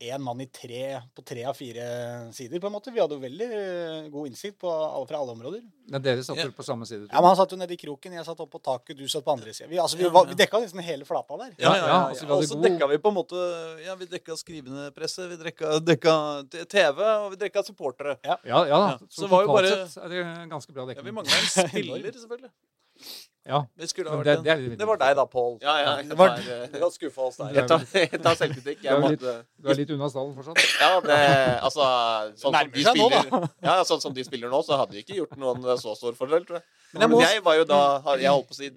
én 0.00 0.22
mann 0.22 0.40
i 0.40 0.46
tre 0.46 1.00
på 1.16 1.24
tre 1.26 1.42
av 1.44 1.56
fire 1.58 1.84
sider, 2.32 2.60
på 2.62 2.66
en 2.68 2.72
måte. 2.72 2.92
Vi 2.94 3.00
hadde 3.02 3.16
jo 3.16 3.22
veldig 3.22 3.46
eh, 3.50 4.08
god 4.14 4.28
innsikt 4.30 4.58
på, 4.62 4.70
alle- 4.70 5.08
fra 5.10 5.18
alle 5.18 5.32
områder. 5.34 5.62
Ja, 5.90 5.98
dere 5.98 6.22
satt 6.22 6.36
Ja. 6.36 6.44
vel 6.44 6.52
på 6.52 6.62
samme 6.62 6.86
side? 6.86 7.08
Ja, 7.10 7.18
men 7.20 7.24
Han 7.32 7.36
satt 7.36 7.50
jo 7.50 7.56
nede 7.58 7.72
i 7.74 7.76
kroken, 7.76 8.12
jeg 8.14 8.24
satt 8.24 8.38
oppe 8.40 8.58
på 8.58 8.62
taket, 8.62 8.96
du 8.96 9.08
satt 9.08 9.24
på 9.24 9.32
andre 9.32 9.52
sida. 9.52 9.68
Vi, 9.68 9.76
altså, 9.78 9.96
vi, 9.98 10.04
var- 10.08 10.26
vi 10.26 10.34
dekka 10.38 10.60
liksom 10.62 10.78
hele 10.86 11.04
flata 11.04 11.36
der. 11.36 11.54
Ja, 11.58 11.74
ja, 11.74 11.76
ja. 11.76 11.86
Ja, 11.86 12.08
altså, 12.10 12.28
og 12.30 12.44
så 12.44 12.54
god- 12.54 12.64
dekka 12.68 12.86
vi 12.88 12.98
på 12.98 13.08
en 13.08 13.14
måte 13.14 13.84
Ja, 13.84 13.94
vi 13.96 14.06
dekka 14.06 14.36
skrivende 14.36 14.90
presse, 14.94 15.26
vi 15.28 15.36
dekka, 15.36 15.80
dekka 15.80 16.14
TV, 16.68 17.00
og 17.24 17.30
vi 17.32 17.36
dekka 17.36 17.62
supportere. 17.64 18.18
Ja, 18.24 18.36
ja. 18.44 18.64
Ja, 18.66 18.98
Så, 19.10 19.22
så 19.22 19.28
var 19.28 19.42
jo 19.42 19.48
bare- 19.48 19.88
sett 19.88 20.04
er 20.04 20.08
det 20.08 20.48
ganske 20.50 20.72
bra 20.72 20.82
Ja, 20.86 20.94
dekning. 20.94 21.04
vi 21.04 21.10
mangla 21.10 21.32
en 21.32 21.70
spiller, 21.70 22.12
selvfølgelig. 22.22 22.50
Ja, 23.48 23.62
Det, 23.80 23.88
skulle 23.88 24.10
ha 24.12 24.16
vært 24.20 24.26
det, 24.28 24.34
det, 24.44 24.52
er 24.52 24.76
Det 24.76 24.86
var 24.90 24.98
deg, 25.00 25.14
da, 25.16 25.24
Pål. 25.32 25.54
Ja, 25.64 25.74
ja. 25.80 25.92
Det 26.02 26.08
Jeg 26.12 26.18
var, 26.20 26.34
tar, 26.36 26.66
det 26.74 26.80
var 26.82 26.90
skuffa 26.92 27.22
oss 27.30 27.36
der. 27.40 27.54
jeg 27.56 27.66
tar, 27.70 27.84
jeg 27.96 28.20
tar 28.26 28.34
selvkritikk. 28.36 28.82
Du 28.82 28.88
er 28.88 28.92
Jeg 28.92 29.00
litt- 29.00 29.22
måtte 29.24 29.34
Du 29.64 29.70
er 29.72 29.78
litt 29.80 29.90
unna 29.96 30.08
stallen 30.12 30.34
fortsatt? 30.36 30.64
Ja, 30.80 30.90
det 31.00 31.18
Altså, 31.64 31.86
sånn 32.36 32.52
som 32.52 32.72
de 32.74 32.84
spiller, 32.84 33.30
nå, 33.32 33.48
Ja, 33.64 33.76
sånn 33.88 34.00
som 34.04 34.12
de 34.14 34.24
spiller 34.28 34.52
nå, 34.52 34.60
så 34.68 34.76
hadde 34.82 34.92
de 34.92 35.02
ikke 35.02 35.16
gjort 35.22 35.36
noen 35.40 35.64
eh, 35.64 35.76
så 35.80 35.96
stor 35.96 36.12
fordel, 36.18 36.44
tror 36.44 36.60
jeg. 36.60 36.66
Men 36.92 37.00
jeg 37.06 37.10
må- 37.14 37.22
jeg 37.24 37.42
var 37.44 37.54
jo 37.56 37.64
da 37.64 37.80
Jeg 38.20 38.30
holdt 38.30 38.48
på 38.48 38.56
å 38.56 38.60
si 38.60 38.70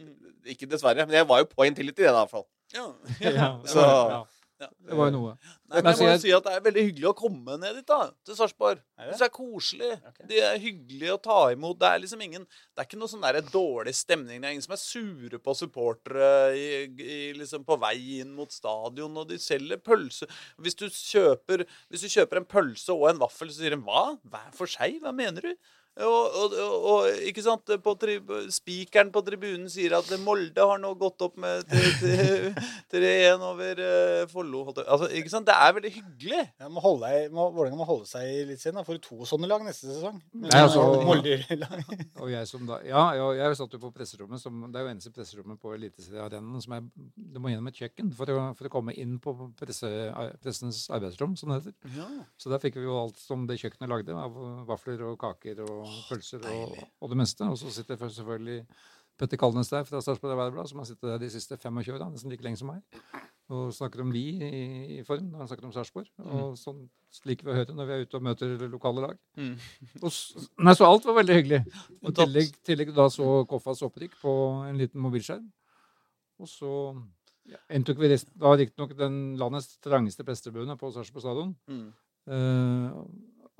Ikke 0.55 0.65
dessverre, 0.71 1.03
men 1.05 1.11
jeg 1.19 1.27
var 1.27 1.43
jo 1.43 1.45
på 1.51 1.67
Intility, 1.67 2.01
i 2.07 2.15
hvert 2.15 2.29
fall. 2.31 2.47
Ja. 2.73 2.87
Ja, 3.21 3.59
Så-. 3.65 4.25
Det 4.69 4.97
var 4.97 5.09
jo 5.09 5.13
noe. 5.15 5.33
Nei, 5.71 5.79
men 5.79 5.89
jeg 5.91 5.99
må 6.01 6.07
jo 6.11 6.21
si 6.21 6.33
at 6.35 6.45
det 6.45 6.53
er 6.53 6.63
veldig 6.65 6.83
hyggelig 6.87 7.09
å 7.09 7.15
komme 7.17 7.57
ned 7.61 7.79
dit, 7.79 7.85
da. 7.87 8.11
Til 8.27 8.37
Sarpsborg. 8.37 8.81
Det? 8.99 9.07
Det 9.09 9.25
er 9.25 9.33
koselig. 9.33 9.91
Okay. 10.11 10.27
De 10.29 10.41
er 10.45 10.59
hyggelige 10.61 11.15
å 11.15 11.21
ta 11.23 11.39
imot. 11.55 11.79
Det 11.81 11.89
er 11.89 12.03
liksom 12.03 12.21
ingen 12.25 12.45
Det 12.45 12.83
er 12.83 12.89
ikke 12.89 12.99
noe 13.01 13.11
sånn 13.11 13.25
der 13.25 13.41
dårlig 13.47 13.95
stemning. 13.97 14.41
Det 14.41 14.49
er 14.49 14.55
ingen 14.57 14.67
som 14.67 14.75
er 14.77 14.81
sure 14.83 15.41
på 15.41 15.57
supportere 15.57 16.31
i, 16.57 16.69
i, 16.87 17.19
liksom 17.37 17.65
på 17.67 17.79
vei 17.81 17.95
inn 18.21 18.35
mot 18.37 18.53
stadion, 18.53 19.17
og 19.17 19.29
de 19.31 19.39
selger 19.41 19.81
pølse. 19.81 20.29
Hvis 20.61 20.77
du 20.79 20.87
kjøper, 20.87 21.65
hvis 21.89 22.05
du 22.05 22.11
kjøper 22.11 22.41
en 22.41 22.49
pølse 22.57 22.95
og 22.95 23.09
en 23.09 23.21
vaffel, 23.21 23.51
så 23.51 23.63
sier 23.63 23.75
de 23.75 23.81
hva? 23.85 24.11
Hver 24.31 24.51
for 24.57 24.69
seg? 24.69 25.01
Hva 25.03 25.15
mener 25.15 25.51
du? 25.51 25.71
Og, 25.99 26.35
og, 26.39 26.53
og, 26.87 27.07
ikke 27.27 27.43
sant, 27.43 27.67
på 27.83 27.91
tri- 27.99 28.21
Spikeren 28.55 29.09
på 29.11 29.19
tribunen 29.27 29.67
sier 29.69 29.91
at 29.97 30.07
Molde 30.23 30.63
har 30.63 30.79
nå 30.79 30.93
gått 30.95 31.19
opp 31.25 31.35
med 31.43 31.67
3-1 31.67 33.43
over 33.43 33.81
uh, 33.83 34.21
Follo. 34.31 34.61
Altså, 34.85 35.09
ikke 35.19 35.31
sant? 35.33 35.49
Det 35.49 35.55
er 35.55 35.75
veldig 35.75 35.91
hyggelig. 35.97 36.45
Ja, 36.61 36.69
må 36.71 36.83
holde 36.83 37.09
må, 37.35 37.49
Vålerenga 37.55 37.79
må 37.81 37.87
holde 37.89 38.07
seg 38.09 38.47
litt 38.49 38.61
siden. 38.63 38.79
da. 38.79 38.85
Får 38.87 39.01
du 39.01 39.03
to 39.09 39.27
sånne 39.27 39.49
lag 39.51 39.65
neste 39.67 39.89
sesong? 39.91 40.21
Nei, 40.31 40.53
altså- 40.61 40.85
Molde-lag. 41.05 41.83
Og 42.23 42.31
jeg 42.31 42.47
som 42.49 42.63
da 42.69 42.79
Ja, 42.87 43.03
jeg, 43.17 43.41
jeg 43.41 43.59
satt 43.59 43.75
jo 43.75 43.81
på 43.83 43.91
presserommet, 43.95 44.41
som, 44.41 44.63
det 44.71 44.79
er 44.79 44.87
jo 44.87 44.93
eneste 44.93 45.11
presserommet 45.15 45.59
på 45.61 45.75
Eliteseriearenaen 45.75 46.63
som 46.63 46.77
er 46.77 46.87
Du 47.35 47.39
må 47.43 47.51
gjennom 47.51 47.67
et 47.71 47.79
kjøkken 47.83 48.13
for 48.15 48.31
å, 48.31 48.39
for 48.57 48.69
å 48.69 48.73
komme 48.73 48.95
inn 48.95 49.17
på 49.21 49.35
presse, 49.59 49.89
pressens 50.43 50.85
arbeidsrom, 50.93 51.35
som 51.39 51.51
det 51.51 51.61
heter. 51.65 51.75
Så 52.39 52.51
der 52.51 52.61
fikk 52.63 52.79
vi 52.79 52.87
jo 52.87 52.95
alt 53.03 53.19
som 53.19 53.43
det 53.49 53.59
kjøkkenet 53.61 53.91
lagde, 53.91 54.15
av 54.15 54.35
vafler 54.69 55.03
og 55.09 55.17
kaker 55.21 55.61
og 55.65 55.80
pølser 56.09 56.45
og, 56.51 56.77
og 57.01 57.11
det 57.13 57.19
meste. 57.19 57.47
Og 57.47 57.59
så 57.59 57.71
sitter 57.73 57.99
selvfølgelig 58.01 58.61
Petter 59.19 59.37
Kalnes 59.37 59.69
der 59.69 59.83
fra 59.85 60.01
Sarpsborg 60.01 60.33
Arbeiderblad, 60.33 60.69
som 60.71 60.79
har 60.81 60.87
sittet 60.89 61.09
der 61.09 61.19
de 61.21 61.29
siste 61.29 61.57
25 61.57 61.93
åra, 61.95 62.09
nesten 62.09 62.31
like 62.31 62.45
lenge 62.45 62.57
som 62.57 62.71
meg. 62.71 62.81
Og 63.51 63.73
snakker 63.75 64.01
om 64.01 64.11
vi 64.13 64.23
i, 64.31 64.97
i 64.97 65.03
form 65.03 65.27
når 65.27 65.43
han 65.43 65.49
snakker 65.49 65.67
om 65.67 65.73
Sarpsborg. 65.75 66.07
Og 66.23 66.53
sånn 66.57 66.85
liker 67.27 67.47
vi 67.47 67.53
å 67.53 67.57
høre 67.59 67.75
når 67.75 67.89
vi 67.89 67.95
er 67.95 68.05
ute 68.05 68.17
og 68.17 68.25
møter 68.25 68.67
lokale 68.71 69.03
lag. 69.03 69.17
Mm. 69.37 69.55
Og 69.99 70.11
nei, 70.63 70.75
så 70.77 70.87
alt 70.87 71.07
var 71.09 71.17
veldig 71.19 71.39
hyggelig. 71.39 71.63
Og 71.99 72.13
i 72.13 72.15
tillegg, 72.21 72.53
tillegg 72.69 72.93
da 72.95 73.09
så 73.11 73.41
Koffas 73.49 73.83
opprykk 73.85 74.15
på 74.21 74.35
en 74.69 74.79
liten 74.79 75.03
mobilskjerm. 75.03 75.49
Og 76.41 76.49
så 76.49 76.71
ja, 77.51 77.59
inntok 77.75 77.99
vi 78.01 78.13
rest, 78.13 78.31
da 78.39 78.55
riktignok 78.55 78.95
den 78.97 79.19
landets 79.41 79.75
trangeste 79.83 80.25
prestebuene 80.25 80.77
på 80.79 80.93
Sarpsborg 80.95 81.27
stadion. 81.27 81.53
Mm. 81.69 81.89
Eh, 82.31 82.87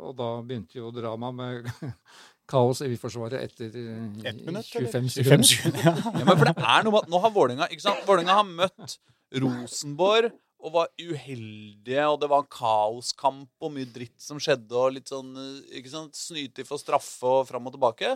og 0.02 0.16
da 0.18 0.30
begynte 0.44 0.80
jo 0.80 0.92
dramaet 0.96 1.38
med 1.38 1.72
kaos 2.52 2.82
i 2.84 2.98
Forsvaret 3.00 3.40
etter 3.40 3.72
eh, 3.80 4.36
minutt, 4.44 4.68
25 4.74 5.10
25 5.14 5.50
sekunder. 5.54 5.86
Ja. 5.86 5.96
Ja, 6.20 6.26
men 6.28 6.36
for 6.36 6.50
det 6.50 6.56
er 6.58 6.86
noe 6.86 6.94
med 6.96 7.04
at 7.06 7.12
Nå 7.14 7.22
har 7.24 7.36
Vålinga, 7.36 7.68
ikke 7.72 7.86
sant? 7.86 8.06
Vålinga 8.08 8.38
har 8.42 8.48
møtt 8.48 8.98
Rosenborg 9.42 10.32
og 10.62 10.76
var 10.76 10.92
uheldige, 11.02 12.04
og 12.06 12.20
det 12.22 12.30
var 12.30 12.44
en 12.44 12.52
kaoskamp 12.54 13.66
og 13.66 13.72
mye 13.74 13.88
dritt 13.90 14.20
som 14.22 14.38
skjedde, 14.42 14.76
og 14.78 14.94
litt 14.98 15.10
sånn 15.10 15.32
eh, 15.34 15.80
ikke 15.80 15.94
sant, 15.94 16.18
snyting 16.18 16.68
for 16.68 16.82
straffe 16.82 17.32
og 17.40 17.48
fram 17.50 17.70
og 17.70 17.78
tilbake. 17.78 18.14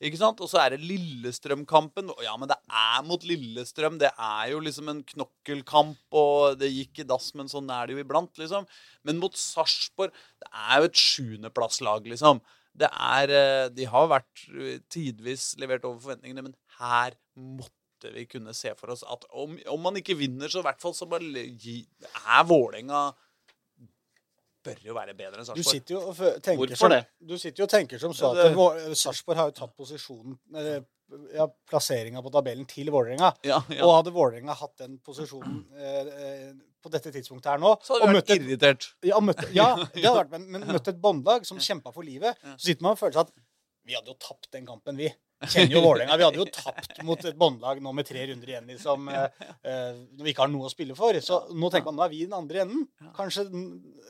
Ikke 0.00 0.16
sant? 0.16 0.40
Og 0.40 0.48
så 0.48 0.62
er 0.62 0.72
det 0.72 0.84
Lillestrøm-kampen. 0.88 2.08
Ja, 2.24 2.32
men 2.40 2.48
det 2.48 2.56
er 2.72 3.02
mot 3.04 3.24
Lillestrøm. 3.26 3.98
Det 4.00 4.08
er 4.10 4.46
jo 4.54 4.62
liksom 4.64 4.88
en 4.88 5.02
knokkelkamp, 5.04 6.00
og 6.16 6.56
det 6.60 6.70
gikk 6.72 7.02
i 7.02 7.08
dass, 7.08 7.28
men 7.36 7.50
sånn 7.52 7.68
er 7.74 7.88
det 7.88 7.98
jo 7.98 8.04
iblant, 8.04 8.32
liksom. 8.40 8.64
Men 9.04 9.20
mot 9.20 9.36
Sarpsborg 9.36 10.14
Det 10.40 10.48
er 10.48 10.80
jo 10.80 10.88
et 10.88 11.02
sjuendeplasslag, 11.04 12.08
liksom. 12.14 12.40
Det 12.80 12.88
er 12.88 13.34
eh, 13.34 13.66
De 13.74 13.88
har 13.92 14.08
vært 14.08 14.46
eh, 14.54 14.80
tidvis 14.92 15.52
levert 15.60 15.84
over 15.84 16.00
forventningene, 16.00 16.48
men 16.48 16.56
her 16.80 17.18
måtte 17.36 18.14
vi 18.14 18.24
kunne 18.24 18.54
se 18.56 18.72
for 18.78 18.94
oss 18.94 19.02
at 19.04 19.26
om, 19.36 19.58
om 19.68 19.82
man 19.84 19.98
ikke 20.00 20.16
vinner, 20.16 20.48
så 20.48 20.62
i 20.62 20.68
hvert 20.70 20.80
fall 20.80 20.96
så 20.96 21.08
bare 21.10 21.28
er 21.28 22.46
Vålerenga 22.48 23.10
Bør 24.64 24.80
jo 24.84 24.94
være 24.96 25.14
bedre 25.16 25.40
enn 25.40 25.56
Du 25.56 25.62
sitter 25.64 25.94
jo 25.94 26.00
og 26.10 26.16
tenker 26.44 26.60
Hvorfor 26.60 26.76
som, 26.82 26.92
det? 26.92 27.04
Du 27.24 27.36
sitter 27.40 27.62
jo 27.62 27.66
og 27.68 27.72
tenker 27.72 28.00
som 28.02 28.12
så 28.16 28.32
at 28.34 28.50
det- 28.50 28.96
Sarpsborg 29.00 29.38
har 29.38 29.46
jo 29.48 29.54
tatt 29.56 29.76
posisjonen 29.76 30.34
eller, 30.54 30.82
ja, 31.34 31.46
plasseringa 31.70 32.20
på 32.22 32.30
tabellen 32.30 32.66
til 32.68 32.90
Vålerenga. 32.92 33.32
Ja, 33.42 33.62
ja. 33.72 33.84
Og 33.86 33.94
hadde 33.96 34.12
Vålerenga 34.14 34.54
hatt 34.54 34.76
den 34.82 34.98
posisjonen 34.98 35.64
eh, 35.74 36.10
eh, 36.26 36.52
på 36.80 36.92
dette 36.92 37.10
tidspunktet 37.12 37.50
her 37.54 37.58
nå 37.62 37.72
Så 37.82 37.96
hadde 37.96 38.12
du 38.12 38.18
vært 38.20 38.30
et, 38.36 38.44
irritert. 38.44 38.90
ja, 39.02 39.18
møtte, 39.24 39.48
ja, 39.56 39.70
det 39.94 40.04
hadde 40.04 40.18
vært, 40.24 40.30
men, 40.36 40.46
men 40.52 40.68
møtt 40.76 40.92
et 40.92 41.00
båndlag 41.00 41.48
som 41.48 41.58
kjempa 41.58 41.92
for 41.96 42.06
livet, 42.06 42.36
så 42.54 42.60
sitter 42.70 42.82
man 42.86 42.92
og 42.96 43.00
føler 43.00 43.16
seg 43.18 43.26
at 43.26 43.34
vi 43.88 43.96
hadde 43.96 44.12
jo 44.12 44.18
tapt 44.20 44.50
den 44.52 44.66
kampen, 44.68 44.96
vi. 45.00 45.08
Kjenner 45.48 45.72
jo 45.72 45.80
Vålerenga. 45.84 46.16
Vi 46.20 46.24
hadde 46.26 46.40
jo 46.40 46.46
tapt 46.52 46.98
mot 47.06 47.22
et 47.24 47.36
båndlag 47.40 47.78
nå 47.80 47.92
med 47.96 48.06
tre 48.08 48.26
runder 48.28 48.50
igjen, 48.52 48.66
liksom, 48.68 49.08
eh, 49.08 49.46
eh, 49.64 50.00
når 50.18 50.26
vi 50.26 50.34
ikke 50.34 50.44
har 50.44 50.52
noe 50.52 50.68
å 50.68 50.72
spille 50.72 50.96
for. 50.98 51.16
Så 51.24 51.38
nå 51.56 51.70
tenker 51.72 51.88
man 51.88 52.00
nå 52.00 52.04
er 52.04 52.12
vi 52.12 52.20
i 52.20 52.28
den 52.28 52.36
andre 52.36 52.64
enden. 52.66 52.84
Kanskje, 53.16 53.46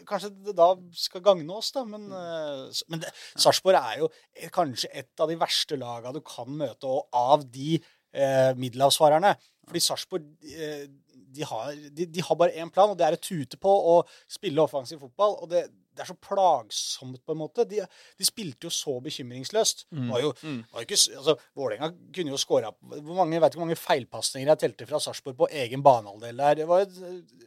kanskje 0.09 0.33
det 0.49 0.57
da 0.59 0.73
skal 1.05 1.23
gagne 1.27 1.55
oss, 1.55 1.71
da. 1.77 1.85
Men, 1.87 2.09
eh, 2.11 2.83
men 2.91 3.07
Sarpsborg 3.37 3.79
er 3.79 4.03
jo 4.03 4.11
kanskje 4.57 4.91
et 5.05 5.23
av 5.23 5.31
de 5.31 5.39
verste 5.39 5.79
laga 5.79 6.13
du 6.17 6.21
kan 6.27 6.51
møte, 6.51 6.91
og 6.91 7.07
av 7.15 7.47
de 7.47 7.79
eh, 7.79 8.51
middelhavsfarerne. 8.59 9.37
Fordi 9.71 9.85
Sarpsborg 9.87 10.27
eh, 10.51 10.89
de, 11.31 11.47
har, 11.47 11.71
de, 11.95 12.07
de 12.11 12.27
har 12.27 12.39
bare 12.39 12.59
én 12.59 12.75
plan, 12.75 12.91
og 12.91 12.99
det 12.99 13.07
er 13.07 13.15
å 13.15 13.23
tute 13.23 13.61
på 13.61 13.71
og 13.95 14.11
spille 14.27 14.63
offensiv 14.63 14.99
fotball. 15.05 15.39
Og 15.45 15.53
det, 15.53 15.69
det 15.91 16.05
er 16.05 16.09
så 16.09 16.17
plagsomt, 16.23 17.21
på 17.27 17.35
en 17.35 17.41
måte. 17.41 17.65
De, 17.69 17.81
de 17.83 18.27
spilte 18.27 18.69
jo 18.69 18.73
så 18.73 18.97
bekymringsløst. 19.05 19.87
Mm. 19.91 20.09
Var 20.13 20.23
jo, 20.23 20.33
var 20.73 20.87
ikke, 20.87 20.99
altså, 21.19 21.35
Vålerenga 21.59 21.91
kunne 22.15 22.35
jo 22.35 22.41
skåra 22.41 22.71
mange, 22.81 23.41
vet 23.41 23.51
ikke 23.51 23.61
hvor 23.61 23.67
mange 23.67 23.79
feilpasninger 23.81 24.53
jeg 24.53 24.63
telte 24.65 24.89
fra 24.89 25.01
Sarpsborg 25.03 25.39
på 25.41 25.51
egen 25.65 25.85
banehalvdel 25.85 26.45
der. 26.45 26.61
Det 26.61 26.69
var 26.71 26.85
et 26.87 27.01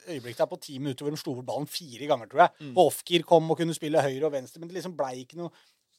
øyeblikk 0.07 0.41
der 0.41 0.52
på 0.52 0.60
ti 0.61 0.80
minutter 0.80 1.07
hvor 1.07 1.15
de 1.15 1.22
slo 1.22 1.38
bort 1.40 1.49
ballen 1.49 1.70
fire 1.72 2.10
ganger, 2.10 2.32
tror 2.32 2.45
jeg. 2.45 2.56
Mm. 2.60 2.74
Offgear 2.84 3.28
kom 3.30 3.53
og 3.53 3.61
kunne 3.61 3.78
spille 3.78 4.03
høyre 4.03 4.28
og 4.28 4.36
venstre, 4.36 4.61
men 4.61 4.72
det 4.72 4.80
liksom 4.80 4.98
blei 4.99 5.15
ikke 5.24 5.40
noe 5.40 5.53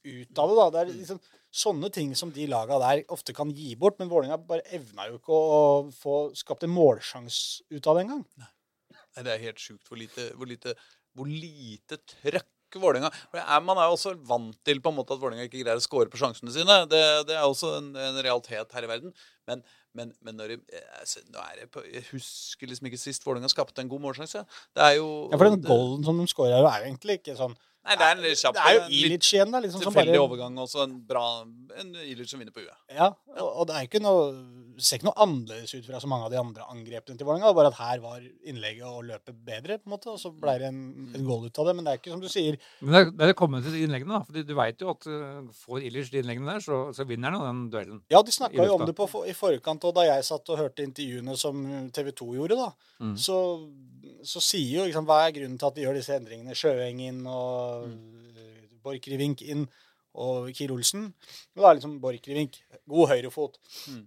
ut 0.05 0.39
av 0.39 0.51
det. 0.51 0.57
da. 0.59 0.67
Det 0.71 0.83
er 0.83 0.93
liksom 0.93 1.23
sånne 1.55 1.91
ting 1.95 2.13
som 2.19 2.33
de 2.35 2.49
laga 2.51 2.81
der 2.83 3.05
ofte 3.15 3.35
kan 3.37 3.53
gi 3.55 3.73
bort, 3.79 3.97
men 4.01 4.11
Vålerenga 4.11 4.41
bare 4.43 4.67
evna 4.75 5.09
jo 5.09 5.21
ikke 5.21 5.33
å, 5.37 5.45
å 5.55 5.95
få 5.95 6.19
skapt 6.37 6.67
en 6.67 6.75
målsjanse 6.75 7.65
ut 7.73 7.89
av 7.89 7.97
det 7.97 8.05
engang. 8.07 8.27
Nei, 9.15 9.23
det 9.23 9.33
er 9.33 9.45
helt 9.47 9.63
sjukt 9.63 9.87
hvor 9.89 10.01
lite, 10.01 10.33
hvor 10.35 10.51
lite, 10.51 10.75
hvor 11.15 11.31
lite 11.31 12.01
trøkk 12.11 12.51
det 12.75 13.39
er, 13.39 13.61
Man 13.63 13.79
er 13.79 13.87
jo 13.87 13.95
også 13.95 14.15
vant 14.27 14.57
til 14.67 14.81
på 14.83 14.91
en 14.91 14.97
måte 14.97 15.15
at 15.15 15.21
Vålerenga 15.23 15.47
ikke 15.47 15.61
greier 15.61 15.79
å 15.79 15.85
score 15.85 16.11
på 16.11 16.19
sjansene 16.19 16.51
sine. 16.51 16.79
Det, 16.91 17.03
det 17.29 17.37
er 17.37 17.45
også 17.47 17.77
en, 17.79 17.93
en 17.95 18.19
realitet 18.25 18.73
her 18.75 18.87
i 18.87 18.91
verden. 18.91 19.15
Men, 19.47 19.63
men, 19.95 20.11
men 20.25 20.35
når 20.41 20.55
de, 20.55 20.57
altså, 20.99 21.23
det 21.31 21.69
på, 21.71 21.85
Jeg 21.87 22.03
husker 22.11 22.71
liksom 22.71 22.89
ikke 22.91 22.99
sist 22.99 23.27
Vålerenga 23.27 23.53
skapte 23.53 23.85
en 23.85 23.93
god 23.93 24.03
målsjanse. 24.09 24.43
Det 24.75 24.83
er 24.89 24.97
jo 24.99 25.07
Ja, 25.31 25.39
For 25.39 25.51
den 25.51 25.63
golden 25.63 26.03
som 26.09 26.19
de 26.19 26.27
skårer 26.31 26.57
er 26.59 26.83
jo 26.83 26.91
egentlig 26.91 27.21
ikke 27.21 27.39
sånn 27.39 27.55
Nei, 27.85 27.97
det 28.01 28.07
er 28.07 28.17
en 28.17 28.23
litt 28.25 28.41
kjapp 28.41 28.57
Det 28.57 28.65
er 28.65 28.77
jo 28.79 28.85
Ilic 28.99 29.31
igjen, 29.35 29.51
da. 29.53 29.61
Liksom, 29.61 29.83
som 29.83 29.93
tilfeldig 29.93 30.17
bare, 30.17 30.27
overgang 30.27 30.61
og 30.63 30.69
så 30.73 30.87
en 30.87 30.95
bra 31.05 31.25
En 31.81 31.91
Ilic 32.05 32.31
som 32.31 32.41
vinner 32.41 32.55
på 32.55 32.65
huet. 32.65 32.77
Ja, 32.95 33.11
og, 33.37 33.49
og 33.49 33.67
det 33.69 33.77
er 33.77 33.89
ikke 33.91 34.01
noe 34.05 34.31
det 34.75 34.83
ser 34.83 34.99
ikke 34.99 35.07
noe 35.07 35.23
annerledes 35.23 35.75
ut 35.77 35.87
fra 35.87 36.01
så 36.03 36.09
mange 36.11 36.27
av 36.27 36.33
de 36.33 36.39
andre 36.41 36.65
angrepene 36.73 37.19
til 37.19 37.29
Vålerenga. 37.29 37.53
Bare 37.55 37.71
at 37.71 37.77
her 37.79 38.01
var 38.03 38.25
innlegget 38.51 38.87
og 38.89 39.05
løpet 39.07 39.37
bedre, 39.47 39.77
på 39.79 39.87
en 39.89 39.95
måte, 39.95 40.11
og 40.11 40.19
så 40.19 40.33
ble 40.35 40.57
det 40.61 40.71
en, 40.71 40.81
en 41.15 41.27
goal 41.29 41.47
ut 41.47 41.61
av 41.63 41.69
det. 41.69 41.75
Men 41.79 41.87
det 41.87 41.93
er 41.93 42.01
ikke 42.01 42.15
som 42.15 42.23
du 42.25 42.27
sier 42.33 42.59
Men 42.81 42.97
det 42.97 43.03
er, 43.03 43.13
det 43.21 43.29
er 43.29 43.39
kommet 43.39 43.67
til 43.67 43.77
innleggene, 43.85 44.17
da. 44.19 44.27
fordi 44.27 44.45
du 44.49 44.55
veit 44.59 44.83
jo 44.83 44.91
at 44.91 45.07
uh, 45.11 45.47
får 45.63 45.87
Ilic 45.91 46.11
de 46.11 46.23
innleggene 46.25 46.57
der, 46.57 46.65
så, 46.65 46.81
så 46.97 47.07
vinner 47.07 47.31
han 47.31 47.39
jo 47.39 47.47
den 47.47 47.63
duellen. 47.75 48.03
Ja, 48.11 48.23
de 48.27 48.35
snakka 48.35 48.67
jo 48.67 48.79
om 48.81 48.87
det 48.89 48.97
på, 48.99 49.09
i 49.31 49.37
forkant, 49.39 49.87
og 49.87 49.95
da 49.99 50.09
jeg 50.09 50.27
satt 50.27 50.51
og 50.51 50.63
hørte 50.65 50.87
intervjuene 50.87 51.39
som 51.39 51.63
TV 51.95 52.11
2 52.11 52.33
gjorde, 52.41 52.59
da, 52.65 52.73
Mm. 53.05 53.17
så, 53.19 53.37
så 54.25 54.41
sier 54.43 54.81
jo 54.81 54.87
liksom, 54.89 55.07
Hva 55.09 55.21
er 55.27 55.35
grunnen 55.37 55.59
til 55.61 55.69
at 55.69 55.77
de 55.77 55.85
gjør 55.85 55.99
disse 55.99 56.17
endringene? 56.17 56.57
Sjøeng 56.59 57.01
inn 57.05 57.23
og 57.27 57.87
mm. 57.89 58.81
Borchgrevink 58.85 59.43
inn 59.47 59.67
og 60.15 60.51
Kiel 60.55 60.75
Olsen. 60.75 61.07
Og 61.55 61.63
da 61.63 61.71
er 61.71 61.79
liksom 61.79 62.01
Borchgrevink 62.03 62.61
god 62.91 63.09
høyrefot. 63.15 63.57
Mm. 63.93 64.03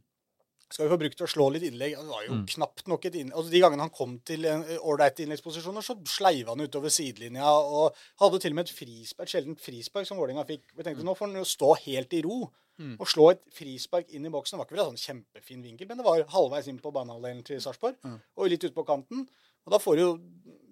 Skal 0.68 0.84
vi 0.84 0.92
få 0.92 1.00
brukt 1.00 1.16
til 1.16 1.24
å 1.28 1.32
slå 1.32 1.46
litt 1.54 1.64
innlegg? 1.64 1.96
Det 1.96 2.12
var 2.12 2.24
jo 2.26 2.34
Mm. 2.36 2.46
knapt 2.52 2.88
nok 2.92 3.06
et 3.08 3.16
innlegg. 3.16 3.38
Altså, 3.40 3.52
de 3.52 3.62
gangene 3.64 3.86
han 3.86 3.90
kom 3.90 4.20
til 4.20 4.44
ålreite 4.44 5.24
innleggsposisjoner, 5.24 5.82
så 5.82 5.96
sleiva 6.04 6.52
han 6.52 6.60
utover 6.68 6.92
sidelinja 6.92 7.48
og 7.48 7.96
hadde 8.20 8.42
til 8.44 8.52
og 8.52 8.56
med 8.56 8.68
et 8.68 8.76
frispark, 8.76 9.32
sjeldent 9.32 9.62
frispark 9.64 10.06
som 10.06 10.18
Vålerenga 10.20 10.44
fikk. 10.46 10.64
Vi 10.76 10.84
tenkte 10.84 11.08
nå 11.08 11.16
får 11.16 11.28
han 11.32 11.40
jo 11.40 11.48
stå 11.48 11.74
helt 11.86 12.14
i 12.14 12.22
ro 12.28 12.52
Mm. 12.78 12.98
slå 13.10 13.32
et 13.32 13.42
frispark 13.52 14.12
inn 14.14 14.26
i 14.28 14.30
boksen. 14.30 14.54
Det 14.54 14.60
var 14.60 14.66
ikke 14.68 14.78
en 14.78 14.96
sånn 14.96 15.06
kjempefin 15.08 15.64
vinkel, 15.64 15.88
men 15.88 15.98
det 15.98 16.06
var 16.06 16.22
halvveis 16.30 16.68
inn 16.68 16.78
på 16.78 16.92
banehalvdelen 16.94 17.44
til 17.44 17.60
Sarpsborg. 17.60 17.96
Mm. 18.04 18.20
Og 18.38 18.50
litt 18.50 18.64
ute 18.64 18.76
på 18.76 18.86
kanten. 18.86 19.28
Og 19.68 19.76
da 19.76 19.82
får 19.84 20.00
du 20.00 20.04
jo 20.06 20.12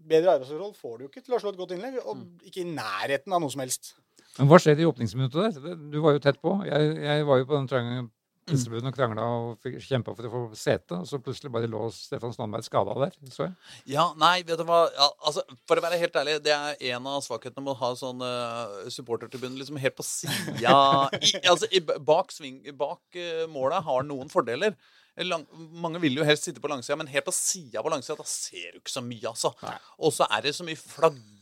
bedre 0.05 0.35
arbeidsforhold 0.38 0.76
får 0.80 0.97
du 0.97 1.05
jo 1.05 1.11
ikke 1.11 1.23
til 1.26 1.35
å 1.35 1.41
slå 1.41 1.51
et 1.51 1.59
godt 1.59 1.76
innlegg, 1.76 1.99
og 2.05 2.17
Mm. 2.17 2.26
ikke 2.45 2.61
i 2.61 2.69
nærheten 2.72 3.34
av 3.34 3.41
noe 3.41 3.51
som 3.51 3.63
helst. 3.65 3.95
Men 4.38 4.47
hva 4.47 4.59
skjedde 4.59 4.84
i 4.84 4.89
åpningsminuttet 4.89 5.63
der? 5.63 5.76
Du 5.91 6.01
var 6.01 6.13
jo 6.13 6.19
tett 6.19 6.41
på. 6.41 6.63
Jeg, 6.67 6.95
jeg 7.03 7.26
var 7.26 7.39
jo 7.39 7.47
på 7.49 7.57
den 7.57 8.09
pressebunnen 8.45 8.91
og 8.91 8.95
krangla 8.95 9.26
og 9.26 9.63
kjempa 9.81 10.13
for 10.13 10.27
å 10.27 10.31
få 10.34 10.41
sete, 10.59 10.99
og 10.99 11.07
så 11.09 11.17
plutselig 11.23 11.51
bare 11.53 11.69
lå 11.72 11.88
Stefan 11.95 12.34
Strandberg 12.35 12.65
skada 12.67 12.93
der. 12.99 13.15
Så 13.34 13.47
jeg. 13.47 13.55
Ja, 13.95 14.11
nei, 14.22 14.43
vet 14.45 14.59
du 14.59 14.65
hva 14.67 14.84
ja, 14.93 15.07
altså, 15.26 15.41
For 15.65 15.80
å 15.80 15.85
være 15.85 15.97
helt 16.01 16.19
ærlig, 16.19 16.38
det 16.45 16.53
er 16.53 16.77
en 16.93 17.07
av 17.09 17.23
svakhetene 17.26 17.63
med 17.65 17.73
å 17.73 17.80
ha 17.80 17.93
sånn 17.97 18.22
uh, 18.22 18.85
supportertribune 18.93 19.57
liksom 19.57 19.80
helt 19.81 19.97
på 19.97 20.05
sida 20.05 20.76
altså, 21.51 21.72
Bak, 22.05 22.35
sving, 22.35 22.61
bak 22.77 23.17
uh, 23.17 23.47
målet 23.51 23.88
har 23.88 24.05
noen 24.05 24.30
fordeler. 24.30 24.77
Lang, 25.23 25.45
mange 25.71 26.01
vil 26.03 26.17
jo 26.19 26.25
helst 26.27 26.43
sitte 26.43 26.59
på 26.59 26.67
langsida, 26.67 26.97
men 26.99 27.07
helt 27.07 27.25
på 27.25 27.31
sida 27.31 27.79
på 27.81 27.91
langsida, 27.93 28.17
da 28.19 28.27
ser 28.27 28.73
du 28.73 28.81
ikke 28.81 28.91
så 28.91 29.03
mye, 29.05 29.29
altså. 29.31 29.53
Og 30.03 30.11
så 30.11 30.27
er 30.27 30.41
det 30.43 30.55
så 30.57 30.65
mye 30.67 30.75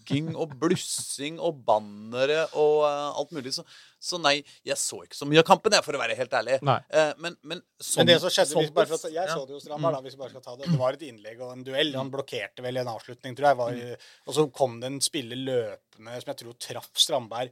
flagging 0.04 0.36
og 0.36 0.54
blussing 0.60 1.40
og 1.40 1.64
bannere 1.66 2.48
og 2.54 2.84
uh, 2.84 3.18
alt 3.20 3.32
mulig. 3.32 3.54
Så, 3.54 3.64
så 4.00 4.20
nei, 4.20 4.44
jeg 4.66 4.78
så 4.78 5.04
ikke 5.04 5.16
så 5.16 5.26
mye 5.26 5.40
av 5.40 5.48
kampen, 5.48 5.74
jeg, 5.74 5.84
for 5.86 5.96
å 5.96 6.02
være 6.02 6.16
helt 6.18 6.34
ærlig. 6.34 6.60
Eh, 6.60 7.14
men, 7.24 7.38
men, 7.42 7.62
sånn, 7.80 8.04
Men 8.04 8.12
det 8.12 8.18
som 8.22 8.34
skjedde, 8.34 8.58
hvis, 8.58 8.68
sånn- 8.68 8.76
bare 8.76 8.92
for 8.92 9.08
jeg 9.08 9.16
ja. 9.16 9.28
så 9.32 9.46
det 9.48 9.56
jo 9.56 9.62
Strandberg, 9.64 9.96
da, 9.96 10.02
hvis 10.04 10.18
vi 10.18 10.22
bare 10.24 10.34
skal 10.34 10.44
ta 10.44 10.56
det. 10.58 10.68
Det 10.74 10.80
var 10.82 10.98
et 10.98 11.06
innlegg 11.08 11.40
og 11.40 11.54
en 11.56 11.64
duell. 11.64 11.94
Han 11.96 12.12
blokkerte 12.12 12.66
vel 12.66 12.78
i 12.78 12.84
en 12.84 12.92
avslutning, 12.92 13.38
tror 13.38 13.50
jeg. 13.50 13.60
Var, 13.62 14.04
og 14.28 14.38
så 14.38 14.46
kom 14.60 14.78
det 14.84 14.92
en 14.92 15.00
spiller 15.04 15.40
løpende 15.40 16.20
som 16.20 16.34
jeg 16.34 16.40
tror 16.42 16.60
traff 16.68 16.92
Strandberg 16.98 17.52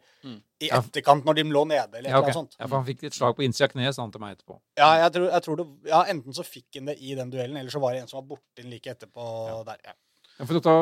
i 0.61 0.69
etterkant 0.73 1.25
når 1.27 1.39
de 1.39 1.47
lå 1.53 1.63
nede, 1.69 1.99
eller 1.99 2.09
Ja, 2.11 2.21
noe 2.21 2.35
sånt. 2.35 2.55
ja, 2.57 2.65
for 2.67 2.79
han 2.81 2.87
fikk 2.87 3.07
et 3.07 3.15
slag 3.15 3.35
på 3.37 3.45
innsida 3.45 3.69
av 3.69 3.75
kneet, 3.75 3.95
sa 3.95 4.03
han 4.03 4.13
til 4.13 4.23
meg 4.23 4.35
etterpå. 4.35 4.59
Ja, 4.81 4.91
jeg 5.05 5.15
tror, 5.15 5.27
jeg 5.31 5.45
tror 5.47 5.59
det, 5.61 5.67
ja, 5.89 6.03
enten 6.11 6.35
så 6.35 6.45
fikk 6.45 6.79
han 6.81 6.91
det 6.91 6.97
i 6.99 7.15
den 7.17 7.31
duellen, 7.33 7.57
eller 7.61 7.73
så 7.73 7.81
var 7.81 7.95
det 7.95 8.03
en 8.03 8.11
som 8.11 8.19
var 8.19 8.27
borte 8.35 8.65
like 8.65 8.91
etterpå 8.91 9.25
der. 9.69 9.79
Ja. 9.85 9.95
Ja, 10.39 10.45
for 10.49 10.59
ta, 10.63 10.73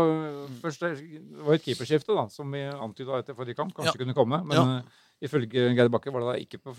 først, 0.62 0.80
Det 0.80 1.44
var 1.46 1.54
et 1.58 1.64
keeperskifte, 1.66 2.16
da, 2.16 2.28
som 2.32 2.52
vi 2.52 2.62
antyda 2.70 3.20
etter 3.20 3.36
forrige 3.36 3.56
kamp 3.58 3.74
kanskje 3.76 3.98
Ja. 4.00 4.06
kunne 4.06 4.16
komme. 4.16 4.44
Men 4.46 4.56
Ja. 4.58 4.78
eh, 4.80 4.84
ifølge 5.28 5.50
Geir 5.76 5.90
Bakke 5.90 6.14
var 6.14 6.22
det 6.22 6.30
da 6.30 6.36
ikke 6.46 6.60
på, 6.64 6.72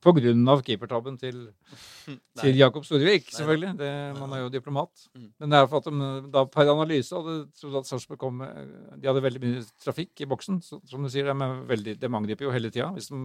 på 0.00 0.12
grunn 0.14 0.48
av 0.48 0.62
keepertabben 0.62 1.18
til, 1.18 1.48
til 2.38 2.54
Jakob 2.56 2.84
Storvik, 2.84 3.26
selvfølgelig. 3.34 3.76
Det, 3.76 4.20
man 4.20 4.32
er 4.32 4.44
jo 4.44 4.48
diplomat. 4.54 5.08
Mm. 5.16 5.32
Men 5.40 5.50
det 5.50 5.58
er 5.58 5.66
for 5.66 5.78
at 5.78 5.84
de 5.90 6.30
da 6.30 6.44
per 6.44 6.70
analyse 6.70 7.10
hadde 7.16 7.48
trodd 7.58 7.80
at 7.80 7.86
Sarpsborg 7.90 8.18
kom 8.18 8.38
De 8.38 9.08
hadde 9.08 9.22
veldig 9.24 9.40
mye 9.42 9.64
trafikk 9.82 10.20
i 10.22 10.26
boksen. 10.30 10.62
Så, 10.62 10.78
som 10.86 11.02
du 11.02 11.08
sier, 11.10 11.24
de, 11.24 11.30
er 11.34 11.66
veldig, 11.66 11.98
de 11.98 12.06
angriper 12.06 12.46
jo 12.46 12.54
hele 12.54 12.70
tida 12.70 12.92
hvis 12.94 13.08
de 13.10 13.18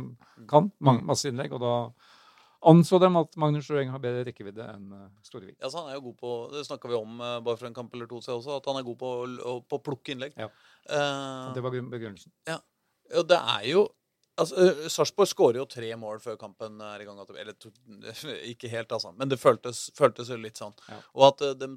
kan. 0.49 0.71
Mange, 0.81 1.03
masse 1.05 1.29
innlegg. 1.29 1.53
Og 1.53 1.61
da 1.61 1.75
anså 2.69 2.99
dem 3.01 3.15
at 3.19 3.35
Magnus 3.37 3.69
Roeng 3.71 3.89
har 3.91 3.99
bedre 4.03 4.23
rekkevidde 4.27 4.65
enn 4.73 4.89
Storevik. 4.93 5.23
Storvik. 5.23 5.55
Ja, 5.61 5.69
så 5.69 5.81
han 5.83 5.89
er 5.91 5.97
jo 5.99 6.05
god 6.09 6.17
på, 6.19 6.31
Det 6.53 6.65
snakka 6.67 6.89
vi 6.91 6.95
om 6.99 7.19
eh, 7.21 7.39
bare 7.45 7.57
for 7.57 7.67
en 7.67 7.73
kamp 7.77 7.93
eller 7.93 8.07
to 8.07 8.21
siden 8.21 8.39
også, 8.39 8.57
at 8.61 8.65
han 8.71 8.79
er 8.81 8.83
god 8.87 8.97
på, 8.99 9.11
å- 9.53 9.81
plukke 9.83 10.13
innlegg. 10.15 10.33
Ja. 10.37 10.47
Uh, 10.89 11.53
Det 11.55 11.63
var 11.63 11.71
begrunnelsen. 11.71 11.91
begrunnelsen. 11.91 12.31
ja, 12.47 12.59
det 13.23 13.39
er 13.39 13.67
jo 13.71 13.87
altså, 14.39 14.89
Sarpsborg 14.91 15.29
skårer 15.29 15.59
jo 15.59 15.65
tre 15.69 15.89
mål 15.99 16.21
før 16.23 16.37
kampen 16.41 16.79
er 16.83 17.03
i 17.03 17.07
gang. 17.07 17.19
Eller 17.35 17.55
to, 17.59 17.71
ikke 18.53 18.71
helt, 18.71 18.91
altså. 18.95 19.13
Men 19.17 19.31
det 19.31 19.39
føltes, 19.41 19.85
føltes 19.97 20.31
jo 20.33 20.39
litt 20.41 20.59
sånn. 20.61 20.75
Ja. 20.89 20.99
Og 21.13 21.27
at 21.29 21.45
de 21.61 21.69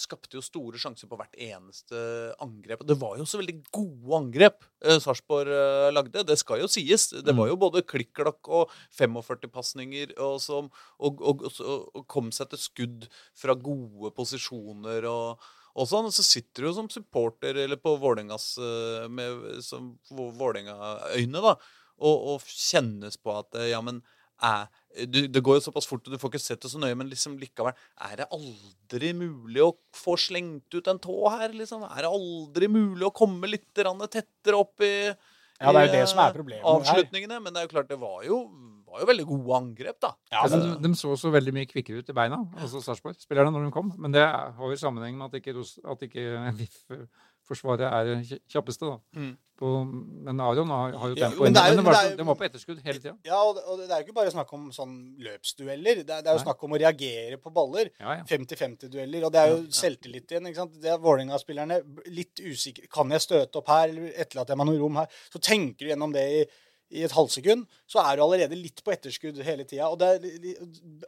skapte 0.00 0.38
jo 0.38 0.44
store 0.44 0.80
sjanser 0.80 1.10
på 1.10 1.18
hvert 1.20 1.36
eneste 1.36 2.00
angrep. 2.42 2.86
Det 2.88 2.98
var 3.00 3.20
jo 3.20 3.28
så 3.28 3.40
veldig 3.42 3.58
gode 3.74 4.20
angrep 4.22 4.66
Sarpsborg 5.04 5.52
lagde. 5.94 6.24
Det 6.26 6.38
skal 6.40 6.62
jo 6.64 6.70
sies. 6.70 7.10
Det 7.12 7.36
var 7.36 7.50
jo 7.50 7.60
både 7.60 7.84
klikk-klakk 7.86 8.50
og 8.60 8.74
45-pasninger 8.96 10.16
og, 10.18 10.36
som- 10.42 10.72
og, 10.98 11.20
og, 11.20 11.48
og, 11.60 12.04
kom 12.10 12.30
seg 12.34 12.50
til 12.52 12.62
skudd 12.62 13.08
fra 13.38 13.54
gode 13.58 14.12
posisjoner 14.16 15.06
og 15.10 15.48
og 15.78 15.86
sånn, 15.86 16.08
så 16.10 16.24
sitter 16.26 16.64
du 16.64 16.68
jo 16.68 16.76
som 16.80 16.88
supporter 16.90 17.58
eller 17.62 17.78
på 17.80 17.92
Vålerengas 18.02 18.46
eh, 18.58 19.04
med 19.12 19.60
som 19.64 19.92
Vålerenga-øyne, 20.10 21.42
da, 21.44 21.54
og, 22.00 22.34
og 22.34 22.48
kjennes 22.48 23.20
på 23.20 23.36
at 23.36 23.60
eh, 23.60 23.70
ja, 23.74 23.80
men 23.84 24.02
er 24.40 24.68
du, 25.06 25.20
Det 25.30 25.42
går 25.44 25.58
jo 25.58 25.64
såpass 25.68 25.86
fort, 25.86 26.02
og 26.06 26.14
du 26.14 26.18
får 26.18 26.32
ikke 26.32 26.42
sett 26.42 26.62
det 26.64 26.70
så 26.72 26.80
nøye, 26.80 26.96
men 26.98 27.10
liksom 27.10 27.36
likevel 27.38 27.76
Er 28.08 28.22
det 28.22 28.26
aldri 28.34 29.12
mulig 29.14 29.62
å 29.62 29.74
få 29.96 30.16
slengt 30.18 30.74
ut 30.74 30.88
en 30.90 30.98
tå 31.02 31.18
her, 31.30 31.54
liksom? 31.54 31.84
Er 31.86 32.06
det 32.06 32.10
aldri 32.10 32.70
mulig 32.72 33.06
å 33.06 33.12
komme 33.14 33.50
litt 33.50 33.68
tettere 33.76 34.58
opp 34.58 34.82
i 34.82 34.92
Ja, 35.60 35.70
det 35.70 35.76
er 35.76 35.86
jo 35.86 35.94
det 35.94 36.02
som 36.10 36.24
er 36.24 36.32
eh, 36.32 36.36
problemet 36.40 36.64
her. 36.64 36.80
Avslutningene. 36.80 37.38
Men 37.44 37.54
det 37.54 37.62
er 37.62 37.68
jo 37.68 37.72
klart, 37.74 37.90
det 37.92 38.00
var 38.00 38.24
jo, 38.26 38.40
var 38.88 39.04
jo 39.04 39.08
veldig 39.12 39.26
gode 39.28 39.58
angrep, 39.60 39.98
da. 40.02 40.14
Ja, 40.32 40.42
de, 40.48 40.58
men, 40.58 40.76
de 40.82 40.92
så 40.98 41.14
så 41.20 41.30
veldig 41.34 41.54
mye 41.54 41.68
kvikkere 41.70 42.00
ut 42.00 42.10
i 42.10 42.16
beina, 42.16 42.40
altså 42.56 42.80
Sarpsborg-spillerne, 42.82 43.52
når 43.54 43.68
de 43.68 43.74
kom. 43.76 43.92
Men 44.00 44.16
det 44.16 44.24
har 44.24 44.72
jo 44.72 44.80
sammenheng 44.80 45.20
med 45.20 45.28
at 45.28 45.38
ikke, 45.38 45.54
at 45.92 46.06
ikke 46.08 46.24
VIF-forsvaret 47.50 47.86
er 47.90 48.10
kj- 48.22 48.40
kjappeste. 48.48 48.86
da. 48.86 48.98
Mm. 49.20 49.36
På, 49.60 49.84
men 49.84 50.40
Aron 50.40 50.68
har, 50.72 50.92
har 50.96 51.08
jo 51.10 51.16
Ja, 51.18 51.28
tempo 51.28 51.42
men 51.44 51.52
Men 51.52 51.84
var, 51.84 51.92
er 51.98 52.10
jo- 52.10 52.16
den 52.16 52.26
var 52.26 52.34
på 52.34 52.44
etterskudd 52.48 52.78
hele 52.82 52.98
tida. 52.98 53.12
ja, 53.26 53.36
og 53.44 53.56
det, 53.56 53.64
og 53.66 53.76
det 53.78 53.90
er 53.90 53.98
jo 54.00 54.06
ikke 54.06 54.14
bare 54.16 54.30
snakk 54.32 54.52
om 54.56 54.70
sånn 54.72 54.94
løpsdueller. 55.20 55.96
Det 56.00 56.08
er, 56.14 56.22
det 56.22 56.28
er 56.28 56.32
jo 56.38 56.38
Nei. 56.40 56.44
snakk 56.46 56.62
om 56.64 56.70
å 56.72 56.78
reagere 56.80 57.36
på 57.36 57.52
baller. 57.52 57.90
Ja, 58.00 58.14
ja. 58.16 58.24
50-50-dueller. 58.24 59.24
Og 59.26 59.32
det 59.32 59.40
er 59.42 59.48
jo 59.52 59.58
selvtillit 59.70 60.32
igjen. 60.32 60.46
ikke 60.48 60.56
sant? 60.62 60.80
Det 60.80 60.88
er 60.90 60.98
Vålerenga-spillerne 61.04 61.82
litt 62.08 62.40
usikre. 62.40 62.88
Kan 62.88 63.10
jeg 63.10 63.20
støte 63.20 63.56
opp 63.60 63.68
her, 63.68 63.88
eller 63.90 64.12
etterlater 64.16 64.54
jeg 64.54 64.56
meg 64.62 64.66
noe 64.70 64.78
rom 64.80 64.96
her? 64.96 65.06
Så 65.32 65.38
tenker 65.44 65.84
du 65.84 65.90
gjennom 65.92 66.12
det 66.16 66.24
i, 66.40 66.44
i 66.90 67.04
et 67.06 67.12
halvsekund, 67.14 67.66
så 67.86 68.00
er 68.02 68.16
du 68.18 68.22
allerede 68.24 68.56
litt 68.58 68.80
på 68.84 68.90
etterskudd 68.92 69.36
hele 69.46 69.64
tida. 69.64 69.86
Og 69.92 69.98
det 70.00 70.08
er, 70.10 70.64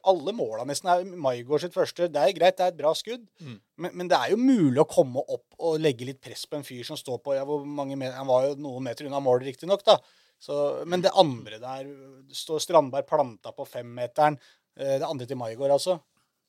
alle 0.06 0.32
måla 0.36 0.64
nesten 0.68 0.88
er 0.92 1.04
Maigård 1.04 1.60
sitt 1.64 1.74
første. 1.74 2.06
Det 2.12 2.20
er 2.22 2.32
greit, 2.36 2.56
det 2.60 2.66
er 2.68 2.72
et 2.74 2.78
bra 2.78 2.92
skudd, 2.94 3.24
Mm. 3.42 3.56
men, 3.82 3.90
men 3.98 4.08
det 4.08 4.18
er 4.18 4.30
jo 4.30 4.36
mulig 4.38 4.78
å 4.78 4.88
komme 4.88 5.24
opp 5.26 5.46
og 5.58 5.80
legge 5.82 6.06
litt 6.06 6.20
press 6.22 6.46
på 6.46 6.56
en 6.60 6.62
fyr 6.66 6.84
som 6.86 6.96
står 6.96 7.18
på 7.24 7.34
ja, 7.34 7.42
hvor 7.44 7.64
mange 7.66 7.96
meter, 7.98 8.14
Han 8.16 8.26
var 8.30 8.46
jo 8.46 8.54
noen 8.62 8.84
meter 8.86 9.06
unna 9.10 9.20
mål, 9.20 9.42
riktignok, 9.42 9.82
da. 9.84 9.98
Så, 10.42 10.84
men 10.86 11.02
det 11.02 11.10
andre 11.14 11.58
der 11.62 11.90
står 12.34 12.58
Strandberg 12.62 13.06
planta 13.06 13.52
på 13.54 13.66
femmeteren. 13.66 14.38
Eh, 14.76 14.98
Det 14.98 15.06
andre 15.06 15.26
til 15.26 15.36
Maigård, 15.38 15.70
altså. 15.70 15.98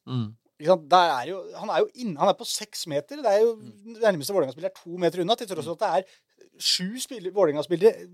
Mm. 0.09 0.31
Er 0.63 1.25
jo, 1.27 1.39
han 1.59 1.69
er 1.73 1.79
jo 1.83 1.89
inne, 1.95 2.17
han 2.21 2.29
er 2.29 2.37
på 2.39 2.45
seks 2.47 2.85
meter. 2.87 3.17
Det 3.21 3.25
er 3.33 3.41
jo 3.41 3.55
Mm. 3.57 3.97
nærmeste 4.01 4.31
Vålerenga-spiller 4.33 4.69
er 4.69 4.77
to 4.83 4.97
meter 4.97 5.21
unna, 5.21 5.35
til 5.35 5.47
tross 5.47 5.65
for 5.65 5.73
at 5.73 5.79
det 5.79 5.89
er 5.89 6.59
sju 6.59 6.97
spiller- 7.01 7.33
Vålerenga-spillere 7.33 8.07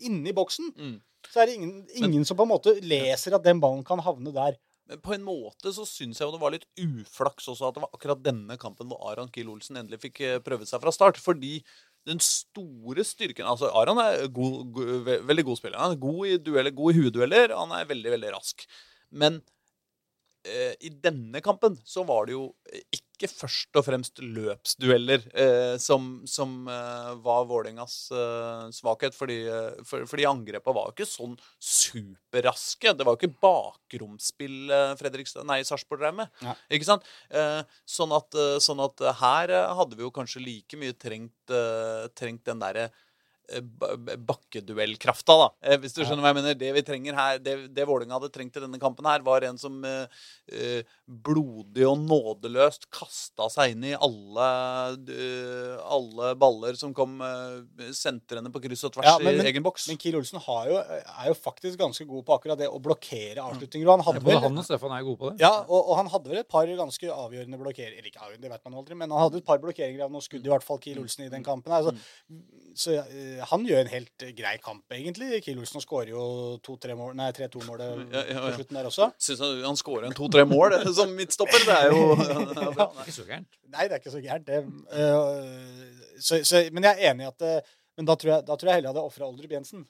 i- 0.00 0.06
inne 0.08 0.28
i 0.28 0.32
boksen. 0.36 0.72
Mm. 0.76 1.00
Så 1.30 1.42
er 1.42 1.46
det 1.46 1.54
ingen, 1.58 1.86
ingen 1.94 2.24
som 2.24 2.36
på 2.36 2.42
en 2.46 2.48
måte 2.54 2.72
leser 2.80 3.34
at 3.36 3.44
den 3.44 3.60
ballen 3.60 3.84
kan 3.84 3.98
havne 4.00 4.32
der. 4.32 4.56
Men 4.88 4.98
på 5.04 5.12
en 5.14 5.22
måte 5.22 5.70
så 5.72 5.84
syns 5.86 6.18
jeg 6.18 6.26
jo 6.26 6.32
det 6.32 6.40
var 6.40 6.50
litt 6.50 6.64
uflaks 6.80 7.46
også 7.52 7.68
at 7.68 7.74
det 7.76 7.82
var 7.84 7.90
akkurat 7.94 8.22
denne 8.24 8.56
kampen 8.58 8.88
hvor 8.90 8.98
Aron 9.12 9.28
Kiel 9.30 9.48
Olsen 9.52 9.76
endelig 9.76 10.00
fikk 10.00 10.18
prøvd 10.18 10.44
prøve 10.48 10.66
seg 10.66 10.80
fra 10.82 10.90
start. 10.90 11.16
Fordi 11.20 11.62
den 12.08 12.18
store 12.18 13.04
styrken 13.04 13.46
Altså, 13.46 13.68
Aron 13.76 13.98
er 14.02 14.26
god, 14.28 14.72
go- 14.72 14.98
ve 15.04 15.18
veldig 15.28 15.44
god 15.44 15.56
spiller. 15.60 15.78
Han 15.78 15.92
er 15.92 16.00
god 16.00 16.26
i 16.26 16.36
dueller, 16.38 16.70
god 16.74 16.94
i 16.94 16.98
huedueller. 16.98 17.54
Han 17.54 17.70
er 17.76 17.84
veldig, 17.84 18.10
veldig 18.16 18.32
rask. 18.34 18.66
Men 19.12 19.42
eh, 20.46 20.74
i 20.80 20.90
denne 20.90 21.40
kampen 21.44 21.76
så 21.84 22.04
var 22.08 22.28
det 22.28 22.36
jo 22.36 22.50
ikke 22.94 23.28
først 23.28 23.76
og 23.76 23.84
fremst 23.84 24.22
løpsdueller 24.24 25.26
eh, 25.36 25.74
som, 25.82 26.22
som 26.28 26.62
eh, 26.72 27.10
var 27.20 27.44
Vålerengas 27.50 27.96
eh, 28.16 28.70
svakhet. 28.72 29.16
Fordi, 29.16 29.42
eh, 29.44 29.82
for, 29.84 30.06
fordi 30.08 30.24
angrepet 30.30 30.76
var 30.76 30.88
jo 30.88 30.94
ikke 30.96 31.08
sånn 31.10 31.36
superraske. 31.60 32.94
Det 32.96 33.04
var 33.04 33.16
jo 33.16 33.20
ikke 33.20 33.42
bakromsspill 33.44 34.72
eh, 34.72 34.94
Fredrikstad, 35.00 35.44
nei, 35.48 35.60
Sarpsborg 35.68 36.04
drev 36.06 36.16
med. 36.22 36.32
Ja. 36.46 36.56
Ikke 36.72 36.88
sant? 36.88 37.12
Eh, 37.28 37.60
sånn, 37.84 38.16
at, 38.16 38.32
eh, 38.38 38.56
sånn 38.64 38.80
at 38.86 39.04
eh, 39.04 39.20
her 39.20 39.52
eh, 39.58 39.76
hadde 39.82 40.00
vi 40.00 40.06
jo 40.06 40.14
kanskje 40.16 40.44
like 40.46 40.80
mye 40.80 40.96
trengt, 40.96 41.52
eh, 41.52 42.08
trengt 42.16 42.46
den 42.48 42.64
derre 42.64 42.88
eh, 42.88 43.06
bakkeduellkrafta, 44.30 45.36
da. 45.40 45.48
Eh, 45.66 45.78
hvis 45.82 45.94
du 45.96 46.02
skjønner 46.04 46.22
hva 46.24 46.30
jeg 46.32 46.38
mener. 46.40 46.56
Det 46.60 46.70
vi 46.76 46.82
trenger 46.86 47.16
her, 47.18 47.38
det, 47.42 47.54
det 47.74 47.86
Vålerenga 47.88 48.16
hadde 48.18 48.30
trengt 48.34 48.56
i 48.58 48.62
denne 48.62 48.80
kampen 48.82 49.06
her, 49.08 49.22
var 49.26 49.44
en 49.48 49.58
som 49.60 49.76
eh, 49.86 50.06
eh, 50.52 50.82
blodig 51.06 51.86
og 51.88 51.98
nådeløst 52.04 52.88
kasta 52.94 53.48
seg 53.52 53.74
inn 53.74 53.88
i 53.90 53.94
alle, 53.96 54.48
eh, 55.10 55.76
alle 55.90 56.32
baller 56.40 56.78
som 56.80 56.94
kom 56.96 57.18
eh, 57.24 57.90
sentrene 57.96 58.52
på 58.54 58.62
kryss 58.64 58.84
og 58.88 58.94
tvers 58.96 59.08
Ja, 59.08 59.16
men- 59.18 59.36
men- 59.38 59.46
i 59.46 59.50
egen 59.52 59.64
boks. 59.66 59.88
Men 59.90 59.98
Kiel 60.00 60.16
Olsen 60.20 60.40
har 60.44 60.68
jo, 60.70 60.78
er 60.80 61.26
jo 61.30 61.34
faktisk 61.38 61.78
ganske 61.80 62.06
god 62.08 62.24
på 62.26 62.36
akkurat 62.38 62.58
det 62.60 62.68
å 62.70 62.80
blokkere 62.82 63.38
avslutninger. 63.42 63.86
Og 63.88 63.98
han 63.98 64.06
hadde 64.06 64.24
vel 64.26 64.40
han 64.44 64.58
og 64.58 64.64
Stefan 64.66 64.92
er 64.96 65.02
gode 65.06 65.18
på 65.18 65.30
det. 65.32 65.40
Ja, 65.44 65.52
og, 65.66 65.90
og 65.90 65.96
han 66.00 66.10
hadde 66.12 66.30
vel 66.30 66.42
et 66.44 66.48
par 66.50 66.66
ganske 66.66 67.10
avgjørende 67.10 67.58
blokkeringer 67.60 68.06
ikke 68.06 68.20
avgjørende, 68.22 68.42
det 68.46 68.50
vet 68.54 68.64
man 68.68 68.78
aldri, 68.80 68.96
men 68.96 69.10
han 69.10 69.24
hadde 69.26 69.40
et 69.42 69.46
par 69.46 69.58
blokkeringer 69.62 70.04
av 70.06 70.12
noe 70.14 70.22
skudd, 70.24 70.44
i 70.46 70.52
hvert 70.52 70.64
fall 70.66 70.78
Kiel 70.82 71.00
Olsen, 71.02 71.24
i 71.26 71.32
den 71.32 71.44
kampen. 71.46 71.72
her. 71.72 71.82
Så, 71.82 71.94
så 72.80 72.94
eh, 73.00 73.39
han 73.48 73.64
gjør 73.66 73.80
en 73.84 73.90
helt 73.92 74.24
grei 74.36 74.52
kamp, 74.62 74.84
egentlig. 74.92 75.40
Kiel 75.44 75.58
Olsen 75.62 75.82
skårer 75.82 76.12
jo 76.12 76.22
2-3-mål 76.66 77.14
Nei, 77.18 77.30
3-2-målet 77.36 77.86
Ja, 77.86 78.20
ja, 78.20 78.24
ja. 78.34 78.42
på 78.44 78.52
slutten 78.58 78.78
der 78.80 78.88
også. 78.90 79.10
Syns 79.22 79.42
han, 79.44 79.60
han 79.64 79.78
skårer 79.80 80.08
en 80.10 80.16
to-tre 80.16 80.44
mål 80.48 80.76
som 80.96 81.12
midtstopper. 81.16 81.64
Det 81.66 81.76
er 81.76 81.94
jo 81.94 82.14
det 82.20 82.66
er. 82.66 82.82
Ikke 83.04 83.16
så 83.16 83.26
gærent. 83.28 83.48
Nei, 83.70 83.86
det 83.86 83.96
er 83.96 84.02
ikke 84.02 84.14
så 84.16 84.22
gærent, 84.24 84.46
det. 84.50 84.60
Så, 86.20 86.40
så, 86.44 86.64
men 86.72 86.84
jeg 86.88 86.96
er 86.98 87.12
enig 87.14 87.24
i 87.24 87.30
at 87.30 87.46
eh, 87.48 87.70
Men 87.98 88.08
da 88.08 88.14
tror 88.16 88.30
jeg, 88.34 88.44
da 88.48 88.54
tror 88.56 88.70
jeg 88.70 88.78
heller 88.78 88.88
jeg 88.90 88.94
hadde 88.94 89.08
ofra 89.10 89.26
Oldrup 89.28 89.52
Jensen. 89.52 89.82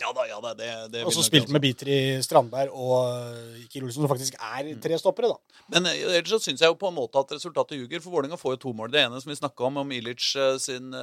Ja 0.00 0.10
da, 0.14 0.24
ja 0.28 0.38
da. 0.42 0.52
Det, 0.56 0.68
det 0.92 1.02
Og 1.06 1.12
så 1.14 1.24
spilt 1.26 1.50
med 1.52 1.62
biter 1.64 1.88
i 1.90 1.98
Strandberg 2.24 2.72
og 2.72 2.94
eh, 3.08 3.64
Kiel 3.70 3.86
Olsen, 3.86 4.02
som 4.02 4.10
faktisk 4.10 4.36
er 4.38 4.70
tre 4.82 4.98
stoppere, 5.00 5.32
da. 5.32 5.60
Men 5.74 5.88
eh, 5.90 6.02
ellers 6.18 6.32
så 6.34 6.40
syns 6.42 6.62
jeg 6.62 6.70
jo 6.70 6.78
på 6.78 6.90
en 6.90 6.96
måte 6.96 7.20
at 7.20 7.34
resultatet 7.34 7.78
ljuger. 7.78 8.02
For 8.04 8.14
Vålerenga 8.14 8.38
får 8.40 8.56
jo 8.56 8.60
to 8.66 8.74
mål. 8.76 8.92
Det 8.94 9.02
ene 9.04 9.20
som 9.22 9.32
vi 9.32 9.38
snakka 9.38 9.68
om, 9.68 9.80
om 9.82 9.94
Ilic 9.94 10.30
eh, 10.40 10.56
sin, 10.62 10.94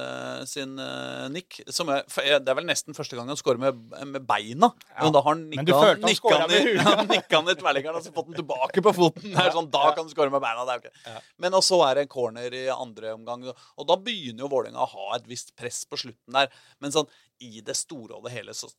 sin 0.48 0.74
uh, 0.80 1.28
nick. 1.32 1.60
Som 1.72 1.92
er, 1.92 2.06
det 2.08 2.52
er 2.52 2.58
vel 2.58 2.68
nesten 2.68 2.96
første 2.96 3.18
gang 3.18 3.30
han 3.30 3.40
scorer 3.40 3.60
med, 3.62 3.80
med 4.14 4.26
beina. 4.28 4.72
Men 4.98 5.14
da 5.14 5.24
har 5.24 5.36
han 5.36 5.44
nikka 5.52 5.78
han 5.82 6.02
han 6.02 7.12
han 7.42 7.50
i 7.52 7.58
tverrleggeren 7.58 7.98
og 7.98 8.04
så 8.04 8.14
fått 8.14 8.30
den 8.30 8.40
tilbake 8.40 8.84
på 8.84 8.94
foten. 8.96 9.32
Det 9.32 9.46
er 9.46 9.54
sånn, 9.54 9.70
Da 9.72 9.92
kan 9.96 10.08
du 10.08 10.14
score 10.14 10.32
med 10.32 10.42
beina. 10.44 10.66
Det 10.68 10.76
er 10.78 10.84
okay. 10.84 11.04
ja. 11.08 11.20
Men 11.42 11.58
også 11.58 11.80
er 11.88 11.98
det 11.98 12.06
en 12.06 12.12
corner 12.12 12.56
i 12.56 12.66
andre 12.72 13.16
omgang. 13.16 13.48
Og 13.52 13.88
da 13.88 13.98
begynner 14.00 14.46
jo 14.46 14.52
Vålerenga 14.52 14.84
å 14.84 14.90
ha 14.94 15.18
et 15.18 15.28
visst 15.30 15.54
press 15.58 15.82
på 15.88 16.00
slutten 16.00 16.38
der. 16.38 16.50
Men 16.82 16.94
sånn 16.94 17.10
i 17.42 17.60
det 17.64 17.74
store 17.78 18.16
og 18.16 18.24
det 18.26 18.32
hele 18.36 18.54
så 18.56 18.70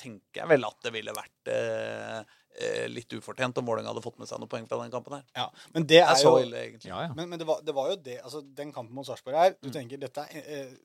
tenker 0.00 0.42
jeg 0.42 0.50
vel 0.50 0.66
at 0.68 0.78
det 0.84 0.92
ville 0.94 1.14
vært 1.14 1.50
eh, 1.54 2.18
eh, 2.58 2.84
litt 2.90 3.12
ufortjent 3.14 3.60
om 3.60 3.68
Vålerenga 3.68 3.92
hadde 3.92 4.02
fått 4.04 4.18
med 4.20 4.30
seg 4.30 4.40
noen 4.42 4.50
poeng 4.50 4.66
fra 4.70 4.80
den 4.82 4.92
kampen 4.94 5.18
her. 5.18 5.24
Ja, 5.38 5.46
men 5.74 5.86
det 5.86 5.98
Det 5.98 6.02
er 6.02 6.12
er 6.12 6.20
så 6.22 6.34
jo 6.34 6.44
ille, 6.46 6.64
egentlig. 6.66 6.90
Ja, 6.90 7.04
ja. 7.06 7.14
Men, 7.14 7.30
men 7.30 7.40
det, 7.40 7.46
var, 7.48 7.62
det 7.64 7.74
var 7.76 7.92
jo 7.92 7.96
det 8.08 8.18
altså 8.22 8.42
Den 8.42 8.72
kampen 8.74 8.96
mot 8.96 9.06
Sarpsborg 9.06 9.38
her 9.38 9.56
Du 9.62 9.70
tenker 9.74 10.00
dette 10.00 10.24
er 10.32 10.52
eh, 10.56 10.76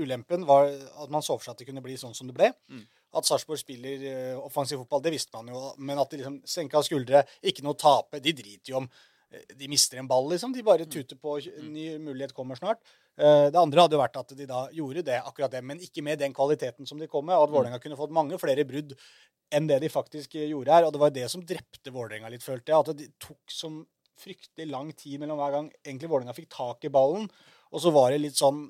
Ulempen 0.00 0.46
var 0.48 0.70
at 0.72 1.10
man 1.12 1.20
så 1.20 1.36
for 1.36 1.44
seg 1.44 1.52
at 1.52 1.60
det 1.60 1.66
kunne 1.68 1.82
bli 1.84 1.98
sånn 2.00 2.14
som 2.16 2.24
det 2.30 2.32
ble. 2.32 2.46
Mm. 2.72 2.84
At 3.18 3.26
Sarpsborg 3.28 3.60
spiller 3.60 4.04
eh, 4.08 4.38
offensiv 4.40 4.80
fotball, 4.80 5.02
det 5.04 5.12
visste 5.12 5.36
man 5.36 5.50
jo. 5.52 5.66
Men 5.84 6.00
at 6.00 6.08
de 6.08 6.22
liksom 6.22 6.38
senka 6.48 6.80
skuldre, 6.86 7.20
ikke 7.44 7.64
noe 7.66 7.76
å 7.76 7.80
tape. 7.82 8.22
De 8.24 8.32
driter 8.38 8.72
jo 8.72 8.78
om 8.80 8.88
De 9.56 9.68
mister 9.70 9.98
en 9.98 10.08
ball, 10.10 10.28
liksom. 10.32 10.52
De 10.52 10.62
bare 10.66 10.84
tuter 10.86 11.16
på. 11.16 11.38
En 11.58 11.72
ny 11.72 11.86
mulighet 11.98 12.34
kommer 12.36 12.58
snart. 12.58 12.82
Eh, 13.16 13.48
Det 13.50 13.58
andre 13.60 13.80
hadde 13.84 13.96
jo 13.96 14.02
vært 14.02 14.18
at 14.20 14.34
de 14.36 14.46
da 14.46 14.66
gjorde 14.72 15.04
det, 15.06 15.18
akkurat 15.22 15.50
det, 15.50 15.62
men 15.64 15.80
ikke 15.80 16.02
med 16.04 16.18
den 16.20 16.34
kvaliteten 16.36 16.86
som 16.88 16.98
de 16.98 17.08
kom 17.08 17.24
med. 17.26 17.36
Og 17.36 17.48
at 17.48 17.54
Vålerenga 17.54 17.80
kunne 17.80 17.96
fått 17.96 18.12
mange 18.12 18.38
flere 18.40 18.64
brudd 18.68 18.94
enn 19.52 19.66
det 19.68 19.80
de 19.82 19.88
faktisk 19.92 20.34
eh, 20.36 20.48
gjorde 20.52 20.72
her. 20.72 20.84
Og 20.84 20.92
det 20.92 21.00
var 21.00 21.10
det 21.10 21.30
som 21.30 21.44
drepte 21.44 21.92
Vålerenga 21.92 22.30
litt, 22.32 22.44
følte 22.44 22.72
jeg. 22.72 22.78
At 22.78 22.96
det 22.96 23.10
tok 23.18 23.42
som 23.50 23.82
fryktelig 24.22 24.68
lang 24.70 24.92
tid 24.92 25.18
mellom 25.20 25.38
hver 25.40 25.52
gang 25.56 25.68
egentlig 25.84 26.10
Vålerenga 26.12 26.36
fikk 26.36 26.50
tak 26.52 26.84
i 26.84 26.92
ballen. 26.92 27.28
Og 27.72 27.80
så 27.80 27.90
var 27.92 28.10
det 28.12 28.20
litt 28.20 28.36
sånn 28.38 28.66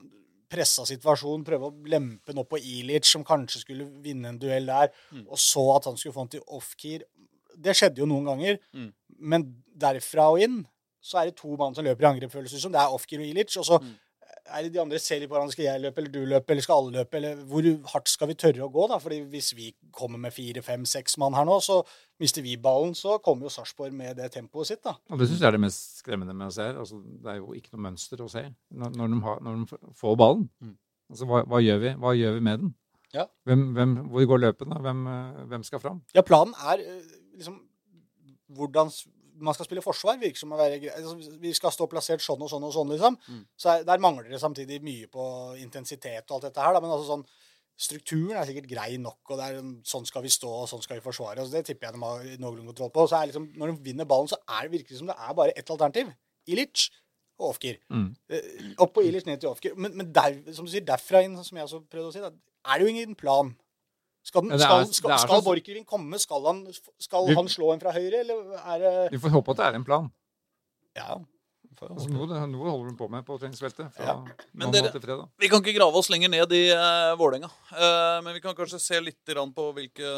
pressa 0.52 0.84
situasjon, 0.84 1.44
prøve 1.48 1.70
å 1.70 1.74
lempe 1.89 2.28
den 2.30 2.43
opp 2.43 2.51
på 2.52 2.59
Ilic, 2.60 3.06
som 3.09 3.24
kanskje 3.24 3.62
skulle 3.62 3.86
vinne 4.05 4.28
en 4.28 4.39
duell 4.39 4.66
der, 4.68 4.90
og 5.24 5.39
så 5.40 5.62
at 5.78 5.86
han 5.89 5.97
skulle 5.97 6.12
få 6.12 6.26
den 6.26 6.34
til 6.34 6.43
off-keer. 6.47 7.06
Det 7.60 7.74
skjedde 7.76 7.98
jo 7.98 8.06
noen 8.06 8.24
ganger, 8.30 8.58
Mm. 8.74 8.92
men 9.18 9.48
derfra 9.78 10.30
og 10.32 10.40
inn 10.40 10.66
så 11.02 11.18
er 11.20 11.24
det 11.30 11.36
to 11.36 11.56
mann 11.56 11.74
som 11.74 11.84
løper 11.84 12.02
i 12.04 12.12
angrep, 12.14 12.30
føles 12.30 12.50
det 12.52 12.60
som. 12.62 12.70
Det 12.72 12.78
er 12.80 12.92
off-keer 12.94 13.18
og 13.20 13.26
Ilic, 13.26 13.56
og 13.58 13.64
så 13.66 13.80
Mm. 13.82 13.94
er 14.54 14.62
det 14.62 14.72
de 14.72 14.80
andre 14.80 14.98
ser 14.98 15.18
litt 15.20 15.28
på 15.30 15.34
hverandre. 15.34 15.52
Skal 15.52 15.64
jeg 15.64 15.80
løpe, 15.82 15.98
eller 15.98 16.10
du 16.10 16.24
løpe, 16.26 16.50
eller 16.50 16.62
skal 16.62 16.74
alle 16.76 16.92
løpe? 16.98 17.14
Eller 17.16 17.34
hvor 17.44 17.62
hardt 17.92 18.08
skal 18.08 18.28
vi 18.28 18.34
tørre 18.34 18.62
å 18.62 18.70
gå, 18.72 18.88
da? 18.88 18.98
Fordi 18.98 19.20
hvis 19.30 19.52
vi 19.54 19.74
kommer 19.92 20.18
med 20.18 20.32
fire, 20.32 20.62
fem, 20.62 20.84
seks 20.84 21.16
mann 21.18 21.34
her 21.34 21.44
nå, 21.44 21.58
så 21.60 21.84
mister 22.20 22.42
vi 22.42 22.56
ballen, 22.56 22.94
så 22.94 23.18
kommer 23.22 23.42
jo 23.42 23.48
Sarpsborg 23.50 23.92
med 23.92 24.16
det 24.16 24.30
tempoet 24.32 24.66
sitt, 24.66 24.82
da. 24.82 24.94
Og 25.10 25.18
det 25.18 25.28
syns 25.28 25.40
jeg 25.40 25.48
er 25.48 25.52
det 25.52 25.60
mest 25.60 26.02
skremmende 26.04 26.34
med 26.34 26.48
å 26.48 26.52
se. 26.52 26.62
Altså, 26.62 27.02
det 27.22 27.30
er 27.30 27.36
jo 27.38 27.52
ikke 27.52 27.72
noe 27.74 27.90
mønster 27.90 28.16
å 28.22 28.30
se 28.30 28.44
når, 28.72 28.94
når, 28.96 29.08
de, 29.08 29.20
har, 29.22 29.40
når 29.40 29.66
de 29.66 29.92
får 29.94 30.16
ballen. 30.16 30.48
Mm. 30.62 30.76
Altså, 31.10 31.26
hva, 31.26 31.42
hva, 31.46 31.58
gjør 31.62 31.80
vi? 31.80 31.94
hva 31.98 32.14
gjør 32.16 32.34
vi 32.34 32.40
med 32.40 32.58
den? 32.60 32.74
Ja. 33.12 33.26
Hvem, 33.44 33.74
hvem, 33.74 33.96
hvor 34.08 34.24
går 34.26 34.38
løpene? 34.40 34.78
Hvem, 34.80 35.48
hvem 35.48 35.62
skal 35.64 35.80
fram? 35.80 36.02
Ja, 36.14 36.22
planen 36.22 36.54
er 36.64 36.78
liksom 37.36 37.60
hvordan 38.52 38.90
man 39.42 39.56
skal 39.56 39.66
spille 39.66 39.84
forsvar, 39.84 40.18
virker 40.20 40.38
som 40.38 40.52
å 40.54 40.59
være 40.60 40.80
grei 40.82 40.92
Altså, 40.92 41.36
vi 41.40 41.52
skal 41.56 41.72
stå 41.74 41.88
plassert 41.90 42.22
sånn 42.22 42.42
og 42.44 42.50
sånn 42.52 42.66
og 42.68 42.74
sånn, 42.74 42.92
liksom. 42.94 43.16
Mm. 43.28 43.40
Så 43.59 43.70
er, 43.72 43.86
der 43.88 44.02
mangler 44.02 44.28
det 44.30 44.42
samtidig 44.42 44.82
mye 44.84 45.09
på 45.12 45.24
intensitet 45.62 46.28
og 46.28 46.38
alt 46.38 46.50
dette 46.50 46.62
her, 46.64 46.76
da. 46.76 46.82
Men 46.84 46.94
altså 46.94 47.14
sånn 47.14 47.26
Strukturen 47.82 48.36
er 48.36 48.44
sikkert 48.46 48.68
grei 48.68 48.98
nok, 49.00 49.30
og 49.32 49.38
det 49.40 49.46
er 49.48 49.62
sånn 49.88 50.04
skal 50.06 50.22
vi 50.22 50.30
stå, 50.30 50.50
og 50.62 50.66
sånn 50.70 50.82
skal 50.84 50.98
vi 50.98 51.04
forsvare 51.06 51.40
Altså, 51.40 51.56
Det 51.56 51.70
tipper 51.70 51.88
jeg 51.88 51.96
de 51.96 52.02
har 52.04 52.26
noenlunde 52.42 52.68
kontroll 52.68 52.92
på. 52.94 53.06
Så 53.09 53.16
er 53.16 53.30
liksom, 53.30 53.48
når 53.59 53.72
de 53.72 53.86
vinner 53.88 54.09
ballen, 54.09 54.28
så 54.30 54.38
er 54.44 54.66
det 54.68 54.74
virkelig 54.76 55.00
som 55.00 55.09
det 55.09 55.16
er 55.16 55.38
bare 55.38 55.54
ett 55.56 55.72
alternativ. 55.72 56.12
Ilic 56.52 56.84
og 57.40 57.48
Ofkir. 57.48 57.80
Mm. 57.90 58.06
Eh, 58.28 58.68
Opp 58.84 58.92
på 58.94 59.06
Ilic, 59.09 59.26
ned 59.26 59.40
til 59.40 59.50
Ofkir. 59.50 59.74
Men, 59.80 59.96
men 59.98 60.12
der, 60.14 60.36
som 60.52 60.68
du 60.68 60.70
sier, 60.70 60.84
derfra 60.86 61.24
inn, 61.24 61.34
som 61.42 61.59
jeg 61.59 61.66
også 61.66 61.82
prøvde 61.90 62.12
å 62.12 62.14
si, 62.14 62.22
da, 62.22 62.30
er 62.68 62.78
det 62.78 62.86
jo 62.86 62.92
ingen 62.92 63.16
plan. 63.18 63.54
Skal, 64.23 64.47
den, 64.47 64.59
skal, 64.61 64.86
skal, 64.94 65.12
er 65.16 65.24
skal 65.24 65.43
Borchgrevink 65.43 65.89
komme? 65.90 66.19
Skal, 66.23 66.47
han, 66.47 66.62
skal 67.03 67.27
Vi- 67.27 67.35
han 67.35 67.51
slå 67.51 67.73
en 67.74 67.82
fra 67.82 67.94
høyre, 67.94 68.23
eller 68.23 68.57
er 68.62 68.82
det 68.82 68.97
Vi 69.16 69.23
får 69.23 69.35
håpe 69.35 69.55
at 69.55 69.62
det 69.62 69.69
er 69.69 69.78
en 69.81 69.86
plan. 69.86 70.11
Ja. 70.97 71.20
Altså, 71.82 72.07
noe, 72.12 72.28
noe 72.47 72.69
holder 72.70 72.93
hun 72.93 72.97
på 73.01 73.09
med 73.11 73.24
på 73.27 73.35
treningsfeltet. 73.40 73.89
Fra 73.97 74.05
Ja. 74.07 74.12
Men 74.55 74.70
dere- 74.70 74.93
til. 74.93 75.24
Vi 75.40 75.49
kan 75.51 75.59
ikke 75.59 75.74
grave 75.74 75.99
oss 75.99 76.09
lenger 76.12 76.31
ned 76.31 76.53
i 76.55 76.61
uh, 76.70 77.16
Vålerenga. 77.19 77.49
Uh, 77.73 78.23
men 78.23 78.36
vi 78.36 78.43
kan 78.44 78.55
kanskje 78.55 78.78
se 78.78 79.01
litt 79.01 79.19
på 79.27 79.65
hvilke, 79.74 80.12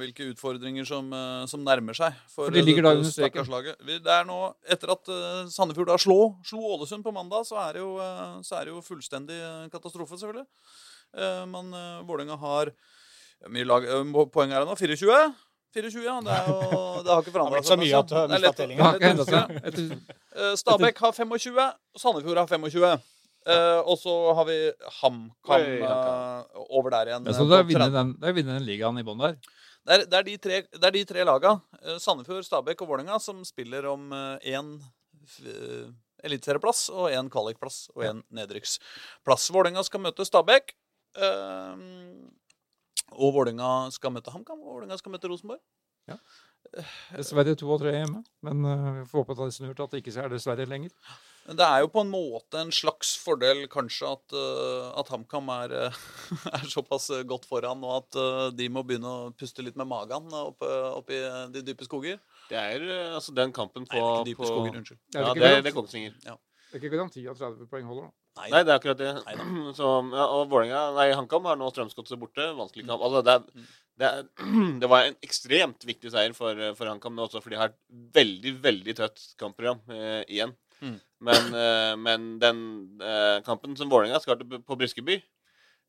hvilke 0.00 0.30
utfordringer 0.32 0.86
som, 0.88 1.12
uh, 1.12 1.44
som 1.44 1.60
nærmer 1.60 1.92
seg. 1.92 2.14
For 2.32 2.48
de 2.48 2.62
ligger 2.62 2.82
da 2.86 2.94
under 2.96 3.10
streken. 3.10 3.44
Det 3.84 4.00
er 4.08 4.24
nå, 4.24 4.54
Etter 4.64 4.94
at 4.94 5.12
uh, 5.12 5.44
Sandefjord 5.52 5.92
da 5.92 5.98
slo, 5.98 6.38
slo 6.48 6.64
Ålesund 6.78 7.04
på 7.04 7.12
mandag, 7.12 7.44
så 7.44 7.60
er 7.60 7.76
det 7.76 7.84
jo, 7.84 7.92
så 8.40 8.56
er 8.56 8.64
det 8.64 8.72
jo 8.72 8.80
fullstendig 8.80 9.36
katastrofe, 9.68 10.16
selvfølgelig. 10.16 10.48
Eh, 11.12 11.44
men 11.46 11.72
uh, 11.74 12.02
Vålerenga 12.08 12.38
har 12.40 12.72
mye 13.50 13.64
lag, 13.66 13.84
eh, 13.84 14.26
poeng 14.32 14.52
er 14.52 14.60
det 14.62 14.68
nå? 14.68 14.76
24? 14.78 15.34
24, 15.72 16.04
ja. 16.04 16.18
Det, 16.20 16.30
er 16.36 16.46
jo, 16.46 16.56
det 17.02 17.10
har 17.10 17.22
ikke 17.22 17.32
Det 17.32 17.32
har 17.32 17.32
forandra 17.32 17.56
blitt 17.58 17.70
så 17.70 17.76
mye 17.80 17.98
at 17.98 18.08
du 18.10 18.14
har 18.14 18.28
Det 18.28 18.36
er 18.36 18.42
lett- 18.44 18.56
tellingen. 18.56 18.78
Det 18.78 18.86
har 18.86 18.98
ikke 18.98 19.08
lett 19.08 19.22
å 19.22 19.24
hendt 19.24 19.24
huske. 19.24 19.40
seg. 19.40 19.66
Etter, 19.72 20.18
Eh, 20.32 20.54
Stabæk 20.56 20.96
har 20.98 21.12
25, 21.12 21.58
og 21.92 22.00
Sandefjord 22.00 22.38
har 22.40 22.46
25. 22.48 23.00
Uh, 23.42 23.80
og 23.90 23.98
så 23.98 24.12
har 24.38 24.44
vi 24.46 24.54
HamKam 25.00 25.64
eh, 25.82 26.60
over 26.70 26.90
der 26.94 27.06
igjen. 27.10 27.24
men 27.24 27.32
eh, 27.34 27.36
så 27.36 27.44
det 27.50 27.58
er 27.58 27.64
vinne 27.66 27.88
den, 27.90 28.12
vinne 28.36 28.54
den 28.54 28.64
ligaen 28.64 28.96
i 29.00 29.02
bånn 29.02 29.18
der. 29.20 29.34
Det 29.84 29.92
er, 29.96 30.04
det, 30.06 30.14
er 30.14 30.22
de 30.22 30.36
tre, 30.38 30.60
det 30.78 30.84
er 30.88 30.94
de 30.94 31.02
tre 31.04 31.24
laga, 31.26 31.56
eh, 31.82 31.98
Sandefjord, 31.98 32.46
Stabæk 32.46 32.80
og 32.80 32.88
Vålerenga, 32.92 33.18
som 33.20 33.42
spiller 33.44 33.84
om 33.90 34.08
én 34.46 34.70
eliteserieplass 36.22 36.86
og 36.94 37.10
én 37.10 37.28
kvalikplass 37.28 37.88
og 37.96 38.04
én 38.06 38.22
nedrykksplass. 38.30 39.50
Vålerenga 39.52 39.82
skal 39.84 40.00
møte 40.06 40.24
Stabæk. 40.24 40.72
Eh, 43.12 43.18
og 43.18 43.36
Vålerenga 43.36 43.90
skal 43.94 44.14
møte 44.14 44.32
HamKam, 44.34 44.62
og 44.62 44.78
Vålerenga 44.78 44.98
skal 45.00 45.14
møte 45.14 45.30
Rosenborg. 45.30 45.62
Ja. 46.10 46.18
Dessverre 47.12 47.54
to 47.58 47.68
og 47.74 47.82
tre 47.82 47.92
hjemme. 47.94 48.22
Men 48.46 48.64
uh, 48.64 48.88
vi 49.00 49.04
får 49.10 49.22
håpe 49.22 49.34
at 49.36 49.42
det 49.42 49.50
er 49.50 49.54
snurt 49.58 49.84
at 49.84 49.92
det 49.92 50.00
ikke 50.02 50.14
er 50.22 50.32
dessverre 50.32 50.66
lenger. 50.66 50.94
Men 51.46 51.58
det 51.58 51.66
er 51.66 51.82
jo 51.82 51.88
på 51.90 52.04
en 52.04 52.10
måte 52.10 52.60
en 52.60 52.70
slags 52.74 53.16
fordel 53.18 53.64
kanskje 53.70 54.12
at, 54.14 54.34
uh, 54.34 54.92
at 55.00 55.10
HamKam 55.10 55.50
er, 55.56 55.74
uh, 55.90 56.04
er 56.56 56.68
såpass 56.70 57.10
godt 57.28 57.48
foran, 57.50 57.82
og 57.82 57.96
at 58.00 58.18
uh, 58.18 58.46
de 58.54 58.68
må 58.70 58.84
begynne 58.86 59.10
å 59.10 59.32
puste 59.36 59.64
litt 59.66 59.78
med 59.78 59.90
magen 59.90 60.30
oppe 60.38 60.70
opp 60.92 61.10
i 61.10 61.20
de 61.54 61.64
dype 61.66 61.86
skoger. 61.86 62.20
Det 62.52 62.58
er 62.58 62.82
eh, 62.84 63.14
altså 63.16 63.34
den 63.34 63.52
kampen 63.54 63.86
på, 63.88 63.96
Nei, 63.96 64.08
ikke 64.08 64.26
dype 64.30 64.42
på 64.42 64.48
skoger, 64.50 64.80
unnskyld. 64.80 65.00
Det 65.08 65.20
er 65.20 65.26
Ja, 65.26 65.34
det, 65.34 65.52
det 65.64 65.70
er 65.70 65.76
Kongsvinger. 65.76 66.16
Det 66.22 66.34
er 66.78 66.80
ikke 66.80 66.92
garanti 66.96 67.24
at 67.28 67.38
30 67.40 67.70
poeng 67.70 67.86
holder, 67.88 68.08
da. 68.08 68.21
Nei, 68.38 68.48
Nei, 68.48 68.62
det 68.64 68.72
er 68.72 68.78
akkurat 68.78 69.00
det. 69.00 69.10
Så, 69.78 69.88
ja, 70.14 70.26
og 70.32 70.46
Vålinga, 70.52 70.82
Nei, 70.96 71.10
HamKam 71.16 71.48
har 71.50 71.58
nå 71.60 71.68
Strømsgodset 71.72 72.20
borte. 72.20 72.46
Vanskelig 72.56 72.86
kamp. 72.88 73.02
Altså, 73.04 73.20
det, 73.26 73.34
er, 73.34 73.66
det, 74.00 74.08
er, 74.08 74.52
det 74.82 74.88
var 74.92 75.08
en 75.08 75.18
ekstremt 75.26 75.84
viktig 75.88 76.12
seier 76.14 76.32
for, 76.36 76.58
for 76.78 76.88
HamKam, 76.88 77.16
men 77.16 77.26
også 77.26 77.42
fordi 77.44 77.58
de 77.58 77.60
har 77.60 77.74
et 77.74 77.80
veldig, 78.16 78.54
veldig 78.64 78.96
tøft 79.02 79.26
kampprogram 79.42 79.82
eh, 79.92 80.22
igjen. 80.32 80.54
Mm. 80.82 80.96
Men, 81.28 81.52
eh, 81.60 81.92
men 82.08 82.24
den 82.42 82.62
eh, 83.04 83.36
kampen 83.46 83.76
som 83.78 83.92
Vålerenga 83.92 84.18
skal 84.24 84.40
til 84.40 84.62
på 84.64 84.78
Briskeby, 84.80 85.20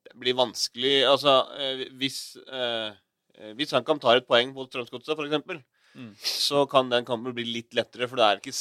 det 0.04 0.18
blir 0.20 0.36
vanskelig 0.36 0.98
Altså, 1.08 1.32
eh, 1.56 1.86
hvis 1.96 2.36
eh, 2.44 2.92
Hvis 3.56 3.72
HamKam 3.74 4.02
tar 4.04 4.20
et 4.20 4.28
poeng 4.28 4.52
mot 4.54 4.68
Strømsgodset, 4.70 5.16
f.eks., 5.16 5.64
Mm. 5.94 6.16
så 6.26 6.64
kan 6.66 6.88
den 6.90 7.06
kampen 7.06 7.36
bli 7.38 7.44
litt 7.46 7.76
lettere, 7.78 8.08
for 8.10 8.18
det 8.18 8.26
er 8.26 8.40
ikke, 8.40 8.54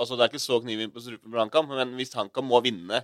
altså, 0.00 0.16
det 0.16 0.22
er 0.24 0.30
ikke 0.30 0.40
så 0.40 0.56
knivinn 0.64 0.92
på 0.94 1.02
strupen 1.04 1.28
for 1.28 1.40
HamKam. 1.42 1.66
Men 1.76 1.90
hvis 1.98 2.14
HamKam 2.16 2.46
må 2.48 2.62
vinne 2.64 3.02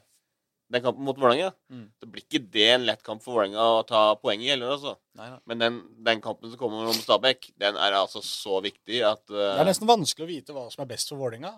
den 0.72 0.82
kampen 0.82 1.04
mot 1.06 1.18
Vålerenga, 1.18 1.52
Mm. 1.70 1.84
Det 2.00 2.08
blir 2.10 2.22
ikke 2.24 2.40
det 2.50 2.64
en 2.74 2.86
lett 2.86 3.02
kamp 3.06 3.22
for 3.22 3.36
Vålerenga 3.36 3.58
å 3.78 3.84
ta 3.86 4.00
poeng 4.16 4.40
i 4.42 4.48
heller, 4.50 4.72
altså. 4.74 4.96
Nei, 5.14 5.28
nei. 5.30 5.38
Men 5.46 5.58
den, 5.62 5.76
den 6.08 6.20
kampen 6.20 6.50
som 6.50 6.58
kommer 6.58 6.88
om 6.90 6.96
Stabæk, 6.98 7.52
den 7.58 7.76
er 7.76 7.92
altså 7.96 8.20
så 8.22 8.58
viktig 8.64 8.98
at 9.06 9.22
Det 9.30 9.36
eh, 9.38 9.60
er 9.62 9.68
nesten 9.68 9.86
vanskelig 9.88 10.26
å 10.26 10.30
vite 10.30 10.52
hva 10.56 10.66
som 10.72 10.82
er 10.82 10.90
best 10.90 11.08
for 11.12 11.18
Vålerenga 11.22 11.52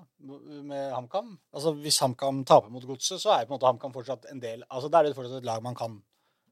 med 0.69 0.93
HamKam. 0.93 1.39
Altså, 1.55 1.73
hvis 1.81 1.99
HamKam 2.05 2.45
taper 2.49 2.71
mot 2.71 2.85
Godset, 2.85 3.21
så 3.23 3.33
er 3.35 3.47
på 3.47 3.53
en 3.55 3.57
måte 3.59 3.71
HamKam 3.71 3.93
fortsatt 3.97 4.29
en 4.31 4.41
del 4.45 4.63
Altså, 4.69 4.91
Da 4.93 5.01
er 5.01 5.09
det 5.09 5.17
fortsatt 5.17 5.41
et 5.41 5.49
lag 5.49 5.63
man 5.65 5.75
kan 5.79 6.03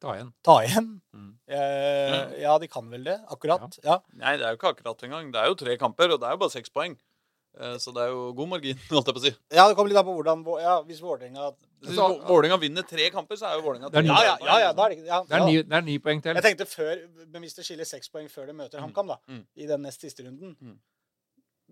Ta 0.01 0.13
igjen. 0.13 0.33
ta 0.45 0.59
igjen. 0.65 0.89
Mm. 1.17 1.31
Eh, 1.49 2.41
ja, 2.43 2.59
de 2.61 2.69
kan 2.69 2.89
vel 2.93 3.05
det. 3.07 3.15
Akkurat. 3.33 3.79
Ja. 3.85 4.01
Nei, 4.13 4.35
det 4.37 4.45
er 4.45 4.53
jo 4.53 4.59
ikke 4.59 4.75
akkurat 4.75 5.05
engang. 5.07 5.31
Det 5.33 5.41
er 5.41 5.49
jo 5.49 5.55
tre 5.57 5.77
kamper, 5.81 6.13
og 6.13 6.21
det 6.21 6.29
er 6.29 6.35
jo 6.37 6.41
bare 6.43 6.53
seks 6.53 6.69
poeng. 6.69 6.99
Eh, 7.57 7.77
Så 7.81 7.93
det 7.97 8.03
er 8.05 8.11
jo 8.13 8.33
god 8.37 8.49
margin, 8.51 8.77
holdt 8.93 9.07
jeg 9.09 9.17
på 9.17 9.21
å 9.23 9.25
si. 9.25 9.33
ja, 9.57 9.65
det 9.69 9.77
kommer 9.79 9.89
litt 9.93 10.01
an 10.01 10.05
på 10.09 10.17
hvordan 10.19 10.43
ja, 10.61 10.75
Hvis 10.85 11.01
Vålerenga 11.01 11.51
Vålerenga 12.27 12.59
vinner 12.61 12.85
tre 12.89 13.07
kamper, 13.15 13.39
så 13.41 13.49
er 13.49 13.57
jo 13.57 13.63
Vålerenga 13.65 13.89
er 13.89 13.95
tre 13.95 14.03
ja, 14.09 14.19
ja, 14.27 14.35
ja, 14.45 14.57
ja, 14.67 14.73
da 14.77 14.85
er 14.87 14.93
det 14.95 15.07
ja, 15.07 15.21
Det 15.29 15.39
er, 15.39 15.47
ni, 15.47 15.57
det 15.63 15.79
er 15.79 15.87
ni 15.87 15.97
poeng 16.03 16.21
til. 16.25 16.37
Jeg 16.37 16.45
tenkte 16.45 16.67
før 16.69 17.01
hvis 17.41 17.57
det 17.57 17.65
skiller 17.69 17.89
seks 17.89 18.13
poeng 18.13 18.29
før 18.33 18.51
de 18.51 18.57
møter 18.61 18.83
HamKam, 18.85 19.09
da, 19.15 19.19
Mm. 19.29 19.43
i 19.57 19.67
den 19.69 19.83
nest 19.89 20.01
siste 20.05 20.25
runden 20.27 20.57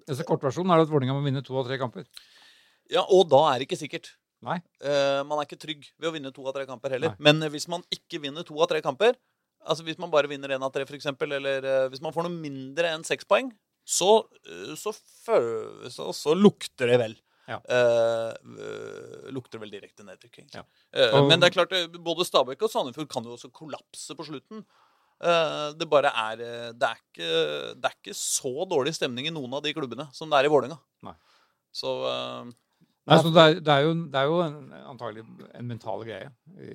Altså, 0.09 0.25
kortversjonen 0.29 0.73
er 0.75 0.83
at 0.85 0.91
Vålerenga 0.91 1.15
må 1.17 1.23
vinne 1.25 1.41
to 1.45 1.55
av 1.57 1.65
tre 1.69 1.79
kamper. 1.81 2.05
Ja, 2.93 3.05
og 3.09 3.29
da 3.33 3.39
er 3.55 3.61
det 3.63 3.69
ikke 3.69 3.79
sikkert. 3.81 4.11
Nei. 4.45 4.59
Uh, 4.85 5.23
man 5.25 5.39
er 5.41 5.47
ikke 5.47 5.57
trygg 5.63 5.87
ved 5.97 6.11
å 6.11 6.13
vinne 6.13 6.33
to 6.35 6.43
av 6.45 6.53
tre 6.57 6.67
kamper 6.69 6.93
heller. 6.93 7.15
Nei. 7.15 7.25
Men 7.33 7.41
hvis 7.55 7.65
man 7.73 7.85
ikke 7.95 8.21
vinner 8.21 8.45
to 8.45 8.59
av 8.61 8.69
tre 8.69 8.83
kamper, 8.85 9.17
altså 9.65 9.87
hvis 9.87 9.97
man 10.03 10.13
bare 10.13 10.29
vinner 10.29 10.53
én 10.53 10.67
av 10.67 10.73
tre, 10.75 10.85
f.eks., 10.85 11.09
eller 11.25 11.65
uh, 11.65 11.87
hvis 11.89 12.03
man 12.05 12.13
får 12.13 12.27
noe 12.27 12.35
mindre 12.37 12.91
enn 12.93 13.07
seks 13.09 13.25
poeng, 13.25 13.49
så, 13.85 14.11
eh, 14.49 14.73
så, 14.81 14.93
så, 15.93 16.09
så 16.17 16.35
lukter 16.37 16.91
det 16.91 16.99
vel. 17.03 17.17
Ja. 17.45 17.59
Eh, 17.69 18.31
eh, 18.33 19.29
lukter 19.37 19.61
vel 19.61 19.73
direkte 19.73 20.07
nedtrykking. 20.07 20.49
Ja. 20.55 20.65
Uh, 20.97 21.27
men 21.29 21.37
det 21.41 21.51
er 21.51 21.57
klart, 21.59 21.75
både 22.01 22.25
Stabæk 22.25 22.65
og 22.65 22.73
Sandefjord 22.73 23.11
kan 23.13 23.27
jo 23.27 23.37
også 23.37 23.53
kollapse 23.53 24.17
på 24.17 24.27
slutten. 24.31 24.65
Uh, 25.21 25.71
det 25.77 25.89
bare 25.89 26.11
er 26.25 26.41
det 26.75 26.89
er, 26.89 26.99
ikke, 26.99 27.29
det 27.77 27.91
er 27.91 27.97
ikke 27.99 28.17
så 28.17 28.65
dårlig 28.69 28.95
stemning 28.97 29.29
i 29.29 29.35
noen 29.35 29.59
av 29.59 29.65
de 29.65 29.75
klubbene 29.77 30.09
som 30.17 30.33
det 30.33 30.41
er 30.41 30.49
i 30.49 30.53
Vålerenga. 30.53 30.81
Så 31.75 31.91
Nei, 33.07 33.19
så 33.21 33.31
det, 33.35 33.43
er, 33.43 33.59
det, 33.61 33.73
er 33.75 33.83
jo, 33.85 33.91
det 34.09 34.17
er 34.21 34.29
jo 34.31 34.37
en, 34.41 34.55
antagelig 34.95 35.25
en 35.59 35.67
mental 35.69 36.05
greie 36.07 36.31
i, 36.57 36.69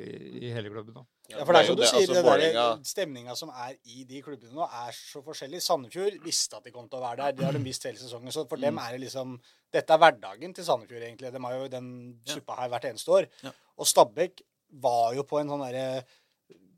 i 0.46 0.52
hele 0.54 0.70
klubben. 0.70 0.94
da. 1.00 1.02
Ja, 1.30 1.44
for 1.46 1.54
det 1.54 1.62
er 1.64 1.68
som 1.70 1.78
du 1.78 1.84
sier, 1.86 2.04
altså, 2.04 2.14
det 2.20 2.22
Vålerenga- 2.26 2.86
stemninga 2.86 3.36
som 3.38 3.50
er 3.50 3.74
i 3.86 4.04
de 4.10 4.22
klubbene 4.26 4.54
nå, 4.54 4.68
er 4.84 4.92
så 4.98 5.24
forskjellig. 5.26 5.62
Sandefjord 5.66 6.20
visste 6.26 6.58
at 6.58 6.66
de 6.66 6.74
kom 6.76 6.86
til 6.90 7.00
å 7.00 7.04
være 7.08 7.18
der. 7.24 7.36
Det 7.40 7.46
har 7.48 7.58
de 7.58 7.64
visst 7.66 7.86
hele 7.90 7.98
sesongen. 8.02 8.32
Så 8.34 8.46
for 8.50 8.58
dem 8.62 8.76
Mm. 8.78 8.84
er 8.86 8.92
det 8.98 9.02
liksom 9.08 9.40
Dette 9.74 9.94
er 9.94 9.98
hverdagen 10.02 10.54
til 10.58 10.66
Sandefjord, 10.66 11.02
egentlig. 11.06 11.32
De 11.34 11.42
har 11.44 11.54
jo 11.54 11.68
den 11.68 11.90
suppa 12.26 12.56
her 12.62 12.70
hvert 12.70 12.86
eneste 12.90 13.12
år. 13.14 13.28
Ja. 13.44 13.52
Og 13.78 13.86
Stabæk 13.90 14.42
var 14.82 15.14
jo 15.18 15.24
på 15.26 15.40
en 15.42 15.50
sånn 15.50 15.62
derre 15.66 16.04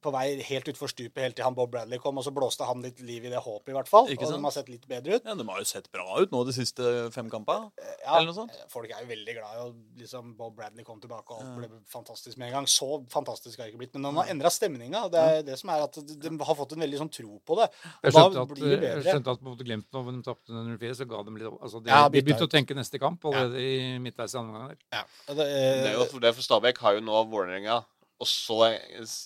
på 0.01 0.11
vei 0.13 0.25
helt 0.47 0.67
utfor 0.71 0.89
stupet 0.91 1.21
helt 1.23 1.37
til 1.37 1.45
han 1.45 1.55
Bob 1.57 1.71
Bradley 1.73 1.99
kom, 2.01 2.17
og 2.17 2.25
så 2.25 2.33
blåste 2.33 2.65
han 2.67 2.81
litt 2.83 2.99
liv 3.05 3.25
i 3.27 3.31
det 3.31 3.41
håpet, 3.41 3.71
i 3.73 3.75
hvert 3.77 3.89
fall. 3.91 4.09
Ikke 4.11 4.25
og 4.25 4.31
sant? 4.31 4.41
de 4.41 4.47
har 4.47 4.55
sett 4.55 4.71
litt 4.71 4.87
bedre 4.89 5.19
ut. 5.19 5.27
Ja, 5.27 5.35
De 5.37 5.45
har 5.47 5.61
jo 5.61 5.67
sett 5.69 5.89
bra 5.93 6.07
ut 6.21 6.33
nå 6.33 6.43
de 6.47 6.55
siste 6.55 6.91
fem 7.15 7.29
kampene. 7.31 7.69
Ja, 8.01 8.17
Eller 8.17 8.31
noe 8.31 8.37
sånt. 8.37 8.57
Folk 8.71 8.91
er 8.91 9.03
jo 9.05 9.09
veldig 9.11 9.35
glad 9.37 9.57
i 9.57 9.63
å 9.63 9.69
liksom, 10.01 10.33
Bob 10.39 10.55
Bradley 10.57 10.85
kom 10.87 10.99
tilbake, 11.03 11.35
og 11.35 11.43
alt 11.43 11.57
ble 11.59 11.81
fantastisk 11.91 12.37
med 12.41 12.49
en 12.49 12.59
gang. 12.59 12.69
Så 12.71 12.89
fantastisk 13.13 13.59
har 13.59 13.69
det 13.69 13.75
ikke 13.75 13.83
blitt. 13.85 13.93
Men 13.97 14.09
han 14.09 14.21
har 14.23 14.33
endra 14.33 14.51
stemninga. 14.53 15.05
Det 15.13 15.25
er 15.35 15.45
det 15.51 15.59
som 15.61 15.73
er 15.73 15.85
at 15.85 16.01
de, 16.01 16.17
de 16.25 16.33
har 16.49 16.57
fått 16.57 16.75
en 16.77 16.85
veldig 16.85 17.01
sånn 17.03 17.13
tro 17.13 17.37
på 17.45 17.59
det. 17.61 17.69
Jeg 18.01 18.11
Og 18.11 18.17
da 18.17 18.25
skjønte 18.25 18.41
at, 18.45 18.53
blir 18.55 18.75
det 18.81 18.91
jeg 18.91 19.05
skjønte 19.07 19.35
at 19.37 19.45
på 19.45 19.55
Glimt 19.61 19.87
nå, 19.93 20.01
når 20.07 20.17
de 20.17 20.23
tapte 20.25 20.55
0-4, 20.55 20.95
så 20.97 21.05
ga 21.09 21.21
dem 21.27 21.37
litt 21.37 21.49
altså 21.51 21.81
de, 21.83 21.91
Ja, 21.91 22.07
de 22.09 22.21
begynte 22.25 22.47
å 22.47 22.51
tenke 22.51 22.77
neste 22.77 22.97
kamp 23.01 23.23
allerede 23.29 23.61
i 23.61 23.99
midtveis 24.01 24.33
i 24.33 24.39
andre 24.41 24.63
omgang. 24.63 24.79
Ja. 24.95 25.03
Det, 25.27 25.35
Det 25.37 25.91
er 25.91 25.97
jo 25.99 26.07
det 26.21 26.31
er 26.31 26.35
for 26.37 26.45
Stabæk 26.45 26.81
har 26.81 26.97
jo 26.97 27.03
nå 27.05 27.21
Vålerenga, 27.31 27.81
og 28.21 28.29
så 28.29 28.59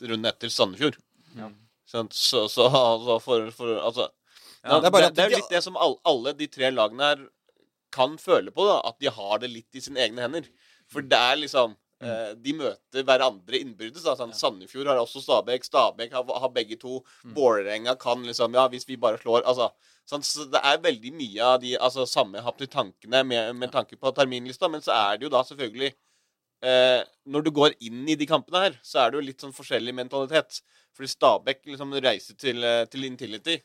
runden 0.07 0.29
etter 0.31 0.51
Sandefjord. 0.53 0.97
Ja. 1.35 1.51
Så, 1.85 2.05
Så, 2.11 2.45
så 2.51 2.67
altså 2.95 3.19
for, 3.23 3.49
for 3.55 3.79
Altså 3.79 4.09
Ja, 4.65 4.79
det, 4.81 4.89
er 4.89 4.95
det, 4.95 5.09
det 5.15 5.23
er 5.23 5.33
jo 5.33 5.39
litt 5.41 5.51
det 5.53 5.61
som 5.61 5.75
alle, 5.77 5.99
alle 6.09 6.33
de 6.37 6.47
tre 6.49 6.71
lagene 6.73 7.09
her 7.11 7.25
kan 7.95 8.15
føle 8.19 8.51
på, 8.51 8.65
da. 8.67 8.79
At 8.89 8.97
de 8.99 9.11
har 9.13 9.41
det 9.43 9.51
litt 9.53 9.77
i 9.77 9.83
sine 9.83 10.01
egne 10.03 10.23
hender. 10.25 10.47
For 10.91 11.05
det 11.05 11.19
er 11.19 11.37
liksom 11.39 11.75
eh, 12.03 12.31
De 12.41 12.55
møter 12.57 13.05
hverandre 13.07 13.61
innbyrdes. 13.61 14.03
Da. 14.07 14.15
Sånn, 14.17 14.33
Sandefjord 14.35 14.89
har 14.89 15.01
også 15.03 15.21
Stabæk. 15.23 15.67
Stabæk 15.69 16.15
har, 16.17 16.33
har 16.41 16.53
begge 16.55 16.79
to. 16.81 17.03
Vålerenga 17.37 17.95
kan 18.01 18.25
liksom 18.25 18.57
Ja, 18.57 18.65
hvis 18.73 18.89
vi 18.89 18.97
bare 19.01 19.21
slår 19.21 19.45
Altså 19.45 19.69
sånn, 20.09 20.25
så 20.25 20.45
det 20.49 20.61
er 20.61 20.81
veldig 20.83 21.11
mye 21.17 21.45
av 21.45 21.61
de 21.63 21.71
altså, 21.77 22.05
samme 22.09 22.41
hapte 22.45 22.67
tankene 22.69 23.23
med, 23.25 23.55
med 23.57 23.71
tanke 23.73 23.97
på 23.97 24.11
terminlista, 24.13 24.69
men 24.69 24.83
så 24.85 24.93
er 24.93 25.17
det 25.17 25.25
jo 25.25 25.31
da 25.33 25.41
selvfølgelig 25.47 25.95
eh, 26.65 27.03
Når 27.29 27.45
du 27.45 27.51
går 27.55 27.75
inn 27.85 28.03
i 28.09 28.17
de 28.19 28.27
kampene 28.29 28.63
her, 28.65 28.75
så 28.85 29.03
er 29.05 29.11
det 29.13 29.19
jo 29.21 29.27
litt 29.29 29.45
sånn 29.45 29.53
forskjellig 29.55 29.93
mentalitet. 29.97 30.59
Fordi 30.95 31.09
Stabæk 31.11 31.63
liksom 31.71 31.93
reiser 32.03 32.37
til, 32.39 32.63
eh, 32.63 32.85
til 32.91 33.03
Intility. 33.07 33.57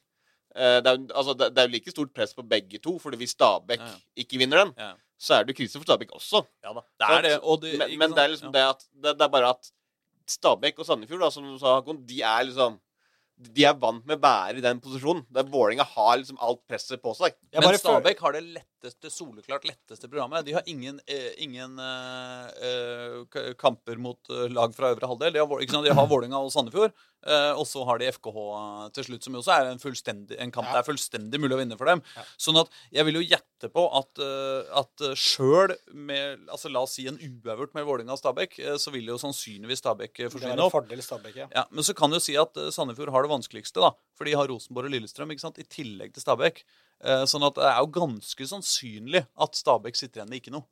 Eh, 0.55 0.81
det, 0.83 0.91
er, 0.91 1.03
altså, 1.15 1.35
det, 1.39 1.51
det 1.55 1.63
er 1.63 1.69
jo 1.69 1.75
like 1.77 1.93
stort 1.95 2.13
press 2.17 2.35
på 2.35 2.43
begge 2.51 2.81
to, 2.83 2.97
fordi 3.03 3.21
hvis 3.21 3.37
Stabæk 3.37 3.79
Ja, 3.85 3.87
ja. 3.93 4.01
ikke 4.25 4.41
vinner 4.41 4.65
den, 4.65 4.73
Ja. 4.79 4.93
så 5.21 5.37
er 5.39 5.45
det 5.45 5.55
jo 5.55 5.61
krise 5.63 5.79
for 5.79 5.87
Stabæk 5.87 6.11
også. 6.17 6.45
Ja 6.65 6.73
da. 6.75 6.83
Det 6.99 7.11
er 7.17 7.23
det. 7.29 7.35
Og 7.43 7.61
det, 7.63 7.77
men 7.79 7.99
men 8.05 8.17
det 8.17 8.25
er 8.25 8.33
liksom 8.35 8.53
det 8.53 8.65
at 8.69 8.83
det, 8.95 9.17
det 9.19 9.27
er 9.29 9.35
bare 9.37 9.51
at 9.55 9.71
Stabæk 10.31 10.79
og 10.79 10.87
Sandefjord, 10.87 11.21
da, 11.25 11.31
som 11.35 11.45
du 11.47 11.59
sa, 11.59 11.77
Håkon, 11.81 12.05
de 12.07 12.21
er 12.23 12.45
liksom 12.51 12.79
De 13.41 13.65
er 13.65 13.73
vant 13.81 14.05
med 14.05 14.19
å 14.19 14.21
være 14.21 14.59
i 14.59 14.61
den 14.61 14.81
posisjonen. 14.85 15.23
Der 15.33 15.47
Vålerenga 15.49 15.87
har 15.95 16.19
liksom 16.21 16.37
alt 16.45 16.61
presset 16.69 17.01
på 17.01 17.15
seg. 17.17 17.33
Men 17.55 17.79
Stabæk 17.81 18.19
har 18.21 18.33
det 18.37 18.43
lett 18.45 18.67
letteste, 18.81 19.11
soleklart 19.13 19.65
letteste 19.69 20.09
programmet. 20.09 20.45
De 20.45 20.53
har 20.57 20.63
ingen, 20.67 21.01
eh, 21.07 21.33
ingen 21.45 21.79
eh, 21.79 22.47
eh, 22.65 23.55
kamper 23.59 23.97
mot 24.01 24.19
eh, 24.31 24.49
lag 24.49 24.75
fra 24.75 24.91
øvre 24.95 25.07
halvdel. 25.11 25.33
De 25.33 25.39
har, 25.39 25.61
ikke 25.61 25.73
sant? 25.77 25.85
De 25.87 25.95
har 25.95 26.07
Vålerenga 26.09 26.39
og 26.41 26.51
Sandefjord. 26.53 26.93
Eh, 27.27 27.53
og 27.53 27.67
så 27.69 27.85
har 27.85 27.99
de 28.01 28.09
FKH 28.09 28.39
til 28.97 29.05
slutt, 29.05 29.25
som 29.27 29.35
jo 29.37 29.43
også 29.43 29.53
er 29.53 29.71
en, 29.75 30.27
en 30.39 30.51
kamp 30.55 30.67
Ja. 30.67 30.73
det 30.73 30.81
er 30.81 30.89
fullstendig 30.89 31.41
mulig 31.41 31.53
å 31.57 31.61
vinne 31.61 31.77
for 31.77 31.85
dem. 31.91 32.01
Sånn 32.41 32.57
at 32.61 32.71
jeg 32.91 33.05
vil 33.05 33.21
jo 33.21 33.25
gjette 33.29 33.69
på 33.75 33.85
at, 33.99 34.23
at 34.81 35.05
sjøl 35.21 35.75
med 35.93 36.47
altså 36.49 36.71
La 36.73 36.81
oss 36.87 36.95
si 36.97 37.05
en 37.11 37.19
uavgjort 37.21 37.75
med 37.77 37.85
Vålerenga 37.85 38.17
og 38.17 38.23
Stabæk, 38.23 38.57
så 38.81 38.93
vil 38.95 39.11
jo 39.13 39.19
sannsynligvis 39.21 39.83
Stabæk 39.85 40.15
eh, 40.15 40.23
Det 40.25 40.31
er 40.31 40.33
forsvinne 40.39 40.57
en 40.57 40.65
opp. 40.65 40.73
fordel 40.79 41.03
Stabæk, 41.05 41.37
ja. 41.43 41.49
Ja, 41.55 41.67
Men 41.71 41.85
så 41.85 41.93
kan 41.99 42.11
du 42.15 42.21
si 42.25 42.39
at 42.41 42.57
Sandefjord 42.73 43.13
har 43.13 43.27
det 43.29 43.35
vanskeligste, 43.37 43.85
da. 43.85 43.93
For 44.17 44.25
de 44.25 44.33
har 44.41 44.49
Rosenborg 44.49 44.89
og 44.89 44.97
Lillestrøm 44.97 45.31
ikke 45.37 45.45
sant? 45.45 45.61
i 45.61 45.69
tillegg 45.69 46.15
til 46.17 46.25
Stabæk. 46.25 46.65
Eh, 47.03 47.25
sånn 47.25 47.47
at 47.47 47.55
det 47.57 47.65
er 47.65 47.79
jo 47.81 47.87
ganske 47.97 48.47
sannsynlig 48.51 49.23
at 49.41 49.57
Stabæk 49.57 49.97
sitter 49.97 50.21
igjen 50.21 50.29
med 50.31 50.43
ikke 50.43 50.53
noe. 50.53 50.67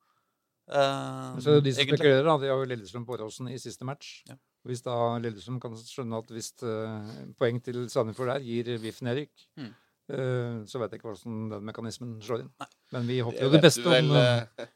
Eh, 0.69 1.39
Så 1.41 1.61
de 1.65 1.73
som 1.73 1.81
egentlig. 1.81 1.99
spekulerer, 1.99 2.25
da, 2.29 2.37
de 2.43 2.51
har 2.53 2.59
jo 2.61 2.69
Lillestrøm 2.69 3.07
på 3.09 3.17
Åråsen 3.17 3.49
i 3.49 3.57
siste 3.59 3.85
match. 3.89 4.23
Ja. 4.29 4.37
Hvis 4.69 4.83
da 4.85 4.95
Lillestrøm 5.23 5.61
kan 5.63 5.73
skjønne 5.81 6.19
at 6.21 6.29
hvis 6.35 6.51
eh, 6.63 7.13
poeng 7.41 7.63
til 7.65 7.87
Sandefjord 7.89 8.35
der 8.35 8.45
gir 8.45 8.75
VIF 8.83 9.01
nedrykk, 9.07 9.47
Mm. 9.57 9.71
eh, 10.13 10.59
så 10.69 10.79
vet 10.83 10.91
jeg 10.93 11.01
ikke 11.01 11.09
hvordan 11.15 11.49
den 11.55 11.65
mekanismen 11.65 12.21
slår 12.21 12.41
inn. 12.45 12.53
Men 12.93 13.07
vi 13.09 13.21
håper 13.25 13.41
jo 13.47 13.51
det 13.55 13.63
beste 13.65 13.85
vel, 13.89 14.11
om 14.13 14.69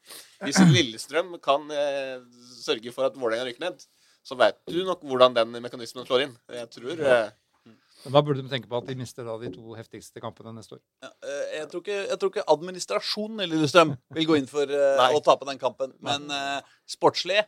Hvis 0.47 0.57
Lillestrøm 0.73 1.37
kan 1.41 1.69
sørge 2.57 2.91
for 2.93 3.05
at 3.05 3.13
Vålerenga 3.13 3.45
rykker 3.51 3.59
ned, 3.69 3.85
så 4.23 4.37
vet 4.39 4.57
du 4.71 4.83
nok 4.87 5.01
hvordan 5.03 5.33
den 5.35 5.51
mekanismen 5.61 6.05
slår 6.07 6.21
inn. 6.25 6.37
Jeg 6.49 6.69
tror 6.71 6.97
eh, 7.05 7.29
Men 8.03 8.15
Da 8.17 8.21
burde 8.25 8.43
de 8.43 8.51
tenke 8.51 8.67
på 8.71 8.77
at 8.81 8.87
de 8.89 8.95
mister 8.99 9.23
da 9.27 9.37
de 9.39 9.51
to 9.53 9.75
heftigste 9.77 10.21
kampene 10.23 10.53
neste 10.57 10.77
år. 10.77 10.83
Ja, 11.05 11.11
eh, 11.23 11.43
jeg, 11.59 11.67
tror 11.71 11.83
ikke, 11.85 11.99
jeg 12.11 12.19
tror 12.19 12.33
ikke 12.33 12.47
administrasjonen 12.55 13.43
i 13.45 13.49
Lillestrøm 13.51 13.95
vil 14.17 14.29
gå 14.29 14.39
inn 14.41 14.49
for 14.51 14.67
uh, 14.75 15.09
å 15.15 15.21
tape 15.23 15.47
den 15.49 15.61
kampen. 15.61 15.95
Men 16.03 16.27
uh, 16.31 16.59
sportslig 16.89 17.41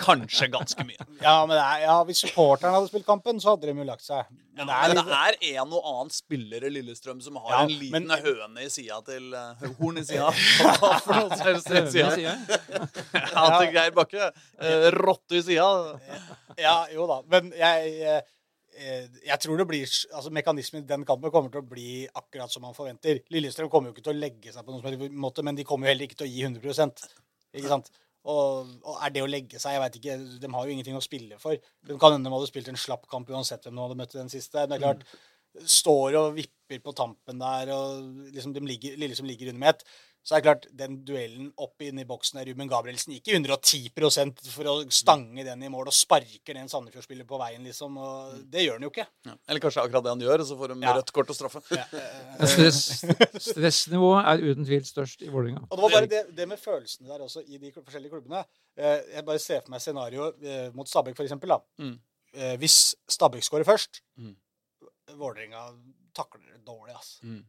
kanskje 0.00 0.48
ganske 0.50 0.82
mye. 0.86 1.04
Ja, 1.22 1.34
men 1.46 1.54
det 1.54 1.62
er, 1.62 1.82
ja, 1.84 1.96
Hvis 2.08 2.24
supporterne 2.24 2.74
hadde 2.74 2.88
spilt 2.90 3.06
kampen, 3.06 3.38
så 3.42 3.52
hadde 3.52 3.68
de 3.70 3.74
jo 3.78 3.86
lagt 3.86 4.02
seg. 4.02 4.26
Men 4.58 4.66
det 4.66 4.74
er 4.74 4.94
Men 4.94 4.98
det 5.06 5.18
er 5.20 5.36
en 5.60 5.74
og 5.76 5.86
annen 5.90 6.10
spiller 6.14 6.66
i 6.66 6.72
Lillestrøm 6.74 7.20
som 7.22 7.38
har 7.42 7.52
Ja, 7.52 7.60
en 7.62 7.74
liten 7.78 8.08
men- 8.08 8.24
høne 8.24 8.64
i 8.64 8.70
sida 8.72 9.00
til 9.06 9.30
uh, 9.34 9.62
Horn 9.78 10.00
i 10.02 10.04
sida. 10.08 10.30
For 10.34 11.14
noe 11.14 11.38
helst 11.46 11.70
i 11.70 11.84
sida. 11.92 12.34
Ja, 13.34 13.44
til 13.60 13.70
Geir 13.74 13.94
Bakke. 13.94 14.30
Uh, 14.58 14.88
rotte 14.98 15.38
i 15.38 15.44
sida. 15.46 15.70
Ja, 16.58 16.76
jo 16.94 17.06
da. 17.10 17.20
Men 17.30 17.52
jeg, 17.58 18.22
jeg 18.74 19.38
tror 19.42 19.60
det 19.60 19.66
blir 19.70 19.84
altså 19.86 20.32
Mekanismen 20.34 20.82
i 20.82 20.88
den 20.88 21.04
kampen 21.06 21.32
kommer 21.32 21.52
til 21.52 21.62
å 21.62 21.68
bli 21.68 22.04
akkurat 22.10 22.52
som 22.52 22.64
man 22.66 22.76
forventer. 22.76 23.20
Lillestrøm 23.32 23.70
kommer 23.72 23.90
jo 23.90 23.96
ikke 23.96 24.06
til 24.08 24.14
å 24.14 24.22
legge 24.22 24.54
seg 24.54 24.66
på 24.66 24.74
noen 24.74 25.20
måte, 25.20 25.44
men 25.46 25.58
de 25.58 25.66
kommer 25.68 25.88
jo 25.88 25.94
heller 25.94 26.08
ikke 26.08 26.18
til 26.22 26.28
å 26.28 26.32
gi 26.32 26.46
100% 26.48 27.04
Ikke 27.54 27.70
sant? 27.70 27.92
Og, 28.24 28.70
og 28.88 29.02
er 29.04 29.12
det 29.12 29.20
å 29.20 29.28
legge 29.28 29.60
seg 29.60 29.76
Jeg 29.76 29.82
vet 29.82 29.98
ikke, 29.98 30.14
De 30.40 30.50
har 30.54 30.66
jo 30.66 30.72
ingenting 30.72 30.96
å 30.96 31.04
spille 31.04 31.38
for. 31.42 31.60
De 31.84 31.98
kan 32.00 32.14
hende 32.14 32.30
de 32.30 32.34
hadde 32.34 32.48
spilt 32.48 32.70
en 32.72 32.80
slapp 32.80 33.04
kamp 33.10 33.30
uansett 33.30 33.66
hvem 33.66 33.76
de 33.76 33.84
hadde 33.84 33.98
møtt 34.00 34.16
i 34.16 34.20
den 34.22 34.32
siste. 34.32 34.64
Det 34.64 34.78
er 34.78 34.84
klart, 34.86 35.04
står 35.54 36.18
og 36.18 36.32
vipper 36.38 36.80
på 36.82 36.94
tampen 36.96 37.38
der, 37.38 37.70
og 37.74 38.32
liksom 38.34 38.56
de 38.56 38.64
ligger, 38.64 38.96
Lillestrøm 38.98 39.28
ligger 39.30 39.52
under 39.52 39.62
med 39.66 39.74
ett. 39.74 39.84
Så 40.24 40.32
er 40.34 40.40
det 40.40 40.44
klart, 40.46 40.66
den 40.72 40.94
duellen 41.04 41.50
opp 41.60 41.82
inn 41.84 41.98
i 42.00 42.04
boksen 42.08 42.38
der 42.40 42.46
Ruben 42.48 42.68
Gabrielsen 42.70 43.12
gikk 43.12 43.26
i 43.28 43.34
110 43.36 43.90
for 44.48 44.64
å 44.70 44.74
stange 44.88 45.44
den 45.44 45.62
i 45.62 45.68
mål 45.68 45.90
og 45.90 45.92
sparker 45.92 46.56
den 46.56 46.70
Sandefjord-spiller 46.72 47.26
på 47.28 47.36
veien, 47.42 47.60
liksom. 47.68 47.98
Og 48.00 48.38
det 48.48 48.62
gjør 48.64 48.78
han 48.78 48.86
jo 48.86 48.90
ikke. 48.94 49.04
Ja. 49.28 49.34
Eller 49.48 49.60
kanskje 49.60 49.82
akkurat 49.84 50.06
det 50.06 50.14
han 50.14 50.24
gjør, 50.24 50.40
og 50.40 50.48
så 50.48 50.56
får 50.56 50.72
de 50.72 50.78
Ja. 50.86 50.94
rødt 50.96 51.12
kort 51.12 51.28
og 51.34 51.36
straffe. 51.36 51.60
Ja. 51.76 51.84
Stress, 52.54 53.04
stressnivået 53.50 54.24
er 54.32 54.44
uten 54.48 54.64
tvil 54.64 54.84
størst 54.88 55.22
i 55.26 55.28
Vålerenga. 55.28 55.66
Og 55.68 55.76
det 55.76 55.82
var 55.84 55.94
bare 55.98 56.10
det, 56.14 56.22
det 56.36 56.48
med 56.48 56.58
følelsene 56.62 57.08
der 57.12 57.20
også 57.26 57.44
i 57.44 57.58
de 57.60 57.72
forskjellige 57.76 58.14
klubbene. 58.16 58.44
Eh, 58.80 59.00
Jeg 59.18 59.24
bare 59.28 59.38
ser 59.38 59.60
for 59.60 59.74
meg 59.76 59.80
scenario 59.84 60.30
eh, 60.40 60.70
mot 60.74 60.88
Stabæk, 60.88 61.16
for 61.20 61.24
eksempel. 61.28 61.52
Da. 61.52 61.60
Mm. 61.84 61.98
Eh, 62.34 62.56
Hvis 62.64 62.94
Stabæk 63.12 63.44
skårer 63.44 63.64
først, 63.68 64.00
Mm. 64.16 64.36
Vålerenga 65.18 65.66
takler 66.16 66.40
det 66.54 66.64
dårlig, 66.64 66.94
altså. 66.96 67.20
Mm. 67.28 67.42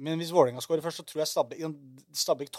Men 0.00 0.20
hvis 0.22 0.30
Vålerenga 0.32 0.62
skårer 0.64 0.80
først, 0.84 1.02
så 1.02 1.04
tror 1.04 1.20
jeg 1.22 1.72
Stabæk, 2.16 2.54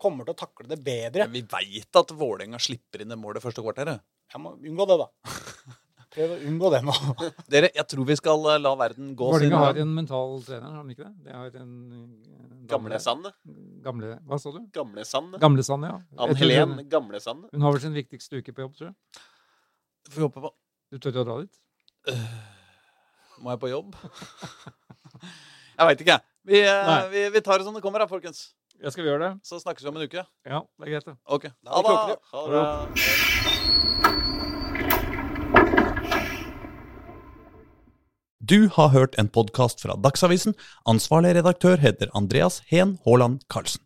kommer 0.00 0.24
til 0.24 0.32
å 0.32 0.38
takle 0.38 0.68
det 0.70 0.78
bedre. 0.84 1.26
Men 1.26 1.34
vi 1.34 1.42
veit 1.50 1.98
at 2.00 2.14
Vålerenga 2.16 2.60
slipper 2.62 3.04
inn 3.04 3.12
det 3.12 3.18
målet 3.20 3.44
første 3.44 3.64
kvarteret. 3.64 4.00
Jeg 4.32 4.40
må 4.42 4.54
unngå 4.56 4.86
det, 4.88 4.96
da. 5.02 5.08
Prøv 6.16 6.32
å 6.32 6.36
unngå 6.48 6.70
det 6.72 6.80
nå. 6.86 6.94
Dere, 7.52 7.68
jeg 7.76 7.84
tror 7.92 8.08
vi 8.08 8.16
skal 8.16 8.48
eh, 8.54 8.60
la 8.62 8.72
verden 8.80 9.12
gå 9.18 9.26
sin 9.34 9.50
Vålerenga 9.50 9.62
har 9.66 9.80
en 9.82 9.92
mental 9.98 10.38
trener, 10.46 10.78
har 10.78 10.86
de 10.86 10.96
ikke 10.96 11.04
det? 11.04 11.14
Det 11.26 11.36
har 11.36 11.58
en 11.60 11.74
Gamle 12.70 13.00
Sand. 13.02 13.28
Gamle, 13.84 14.14
hva 14.26 14.38
sa 14.40 14.52
du? 14.54 14.62
Gamle 14.74 15.04
Sand. 15.06 15.36
Gamle 15.42 15.64
Sand, 15.66 15.86
ja. 15.86 15.98
Ann 16.16 16.32
Jeg 16.32 16.40
Helen 16.40 16.56
Gamlesand. 16.56 16.90
Gamle 16.94 17.20
Sand. 17.22 17.44
Hun 17.52 17.66
har 17.66 17.76
vel 17.76 17.84
sin 17.84 17.94
viktigste 17.98 18.40
uke 18.40 18.56
på 18.56 18.64
jobb, 18.64 18.78
tror 18.78 18.88
jeg. 18.88 19.20
Får 20.08 20.22
vi 20.22 20.24
håpe 20.24 20.46
på. 20.46 20.52
Du 20.94 20.98
tør 21.02 21.20
å 21.20 21.26
dra 21.28 21.36
dit? 21.42 21.60
Må 23.44 23.52
jeg 23.52 23.60
på 23.62 23.70
jobb? 23.70 23.94
jeg 25.76 25.90
veit 25.90 26.06
ikke. 26.06 26.18
Vi, 26.46 26.60
eh, 26.62 27.08
vi, 27.10 27.30
vi 27.30 27.40
tar 27.40 27.58
det 27.58 27.64
som 27.66 27.74
det 27.74 27.80
kommer, 27.82 27.98
da, 27.98 28.06
folkens. 28.06 28.52
Ja, 28.78 28.90
skal 28.94 29.02
vi 29.02 29.10
gjøre 29.10 29.24
det? 29.24 29.30
Så 29.42 29.58
snakkes 29.58 29.82
vi 29.82 29.88
om 29.90 29.96
en 29.98 30.04
uke. 30.06 30.22
Ja, 30.46 30.60
det 30.78 30.86
er 30.86 30.90
greit, 30.92 31.06
det. 31.08 31.16
Ok. 31.26 31.48
Da 31.66 31.80
er. 31.82 32.16
Ha 32.30 32.40
det. 32.52 32.62
Du 38.46 38.68
har 38.76 38.92
hørt 38.94 39.18
en 39.18 39.26
podkast 39.26 39.82
fra 39.82 39.98
Dagsavisen. 39.98 40.54
Ansvarlig 40.86 41.34
redaktør 41.40 41.82
heter 41.82 42.14
Andreas 42.14 42.60
Heen 42.70 42.94
Haaland 43.02 43.42
Karlsen. 43.50 43.85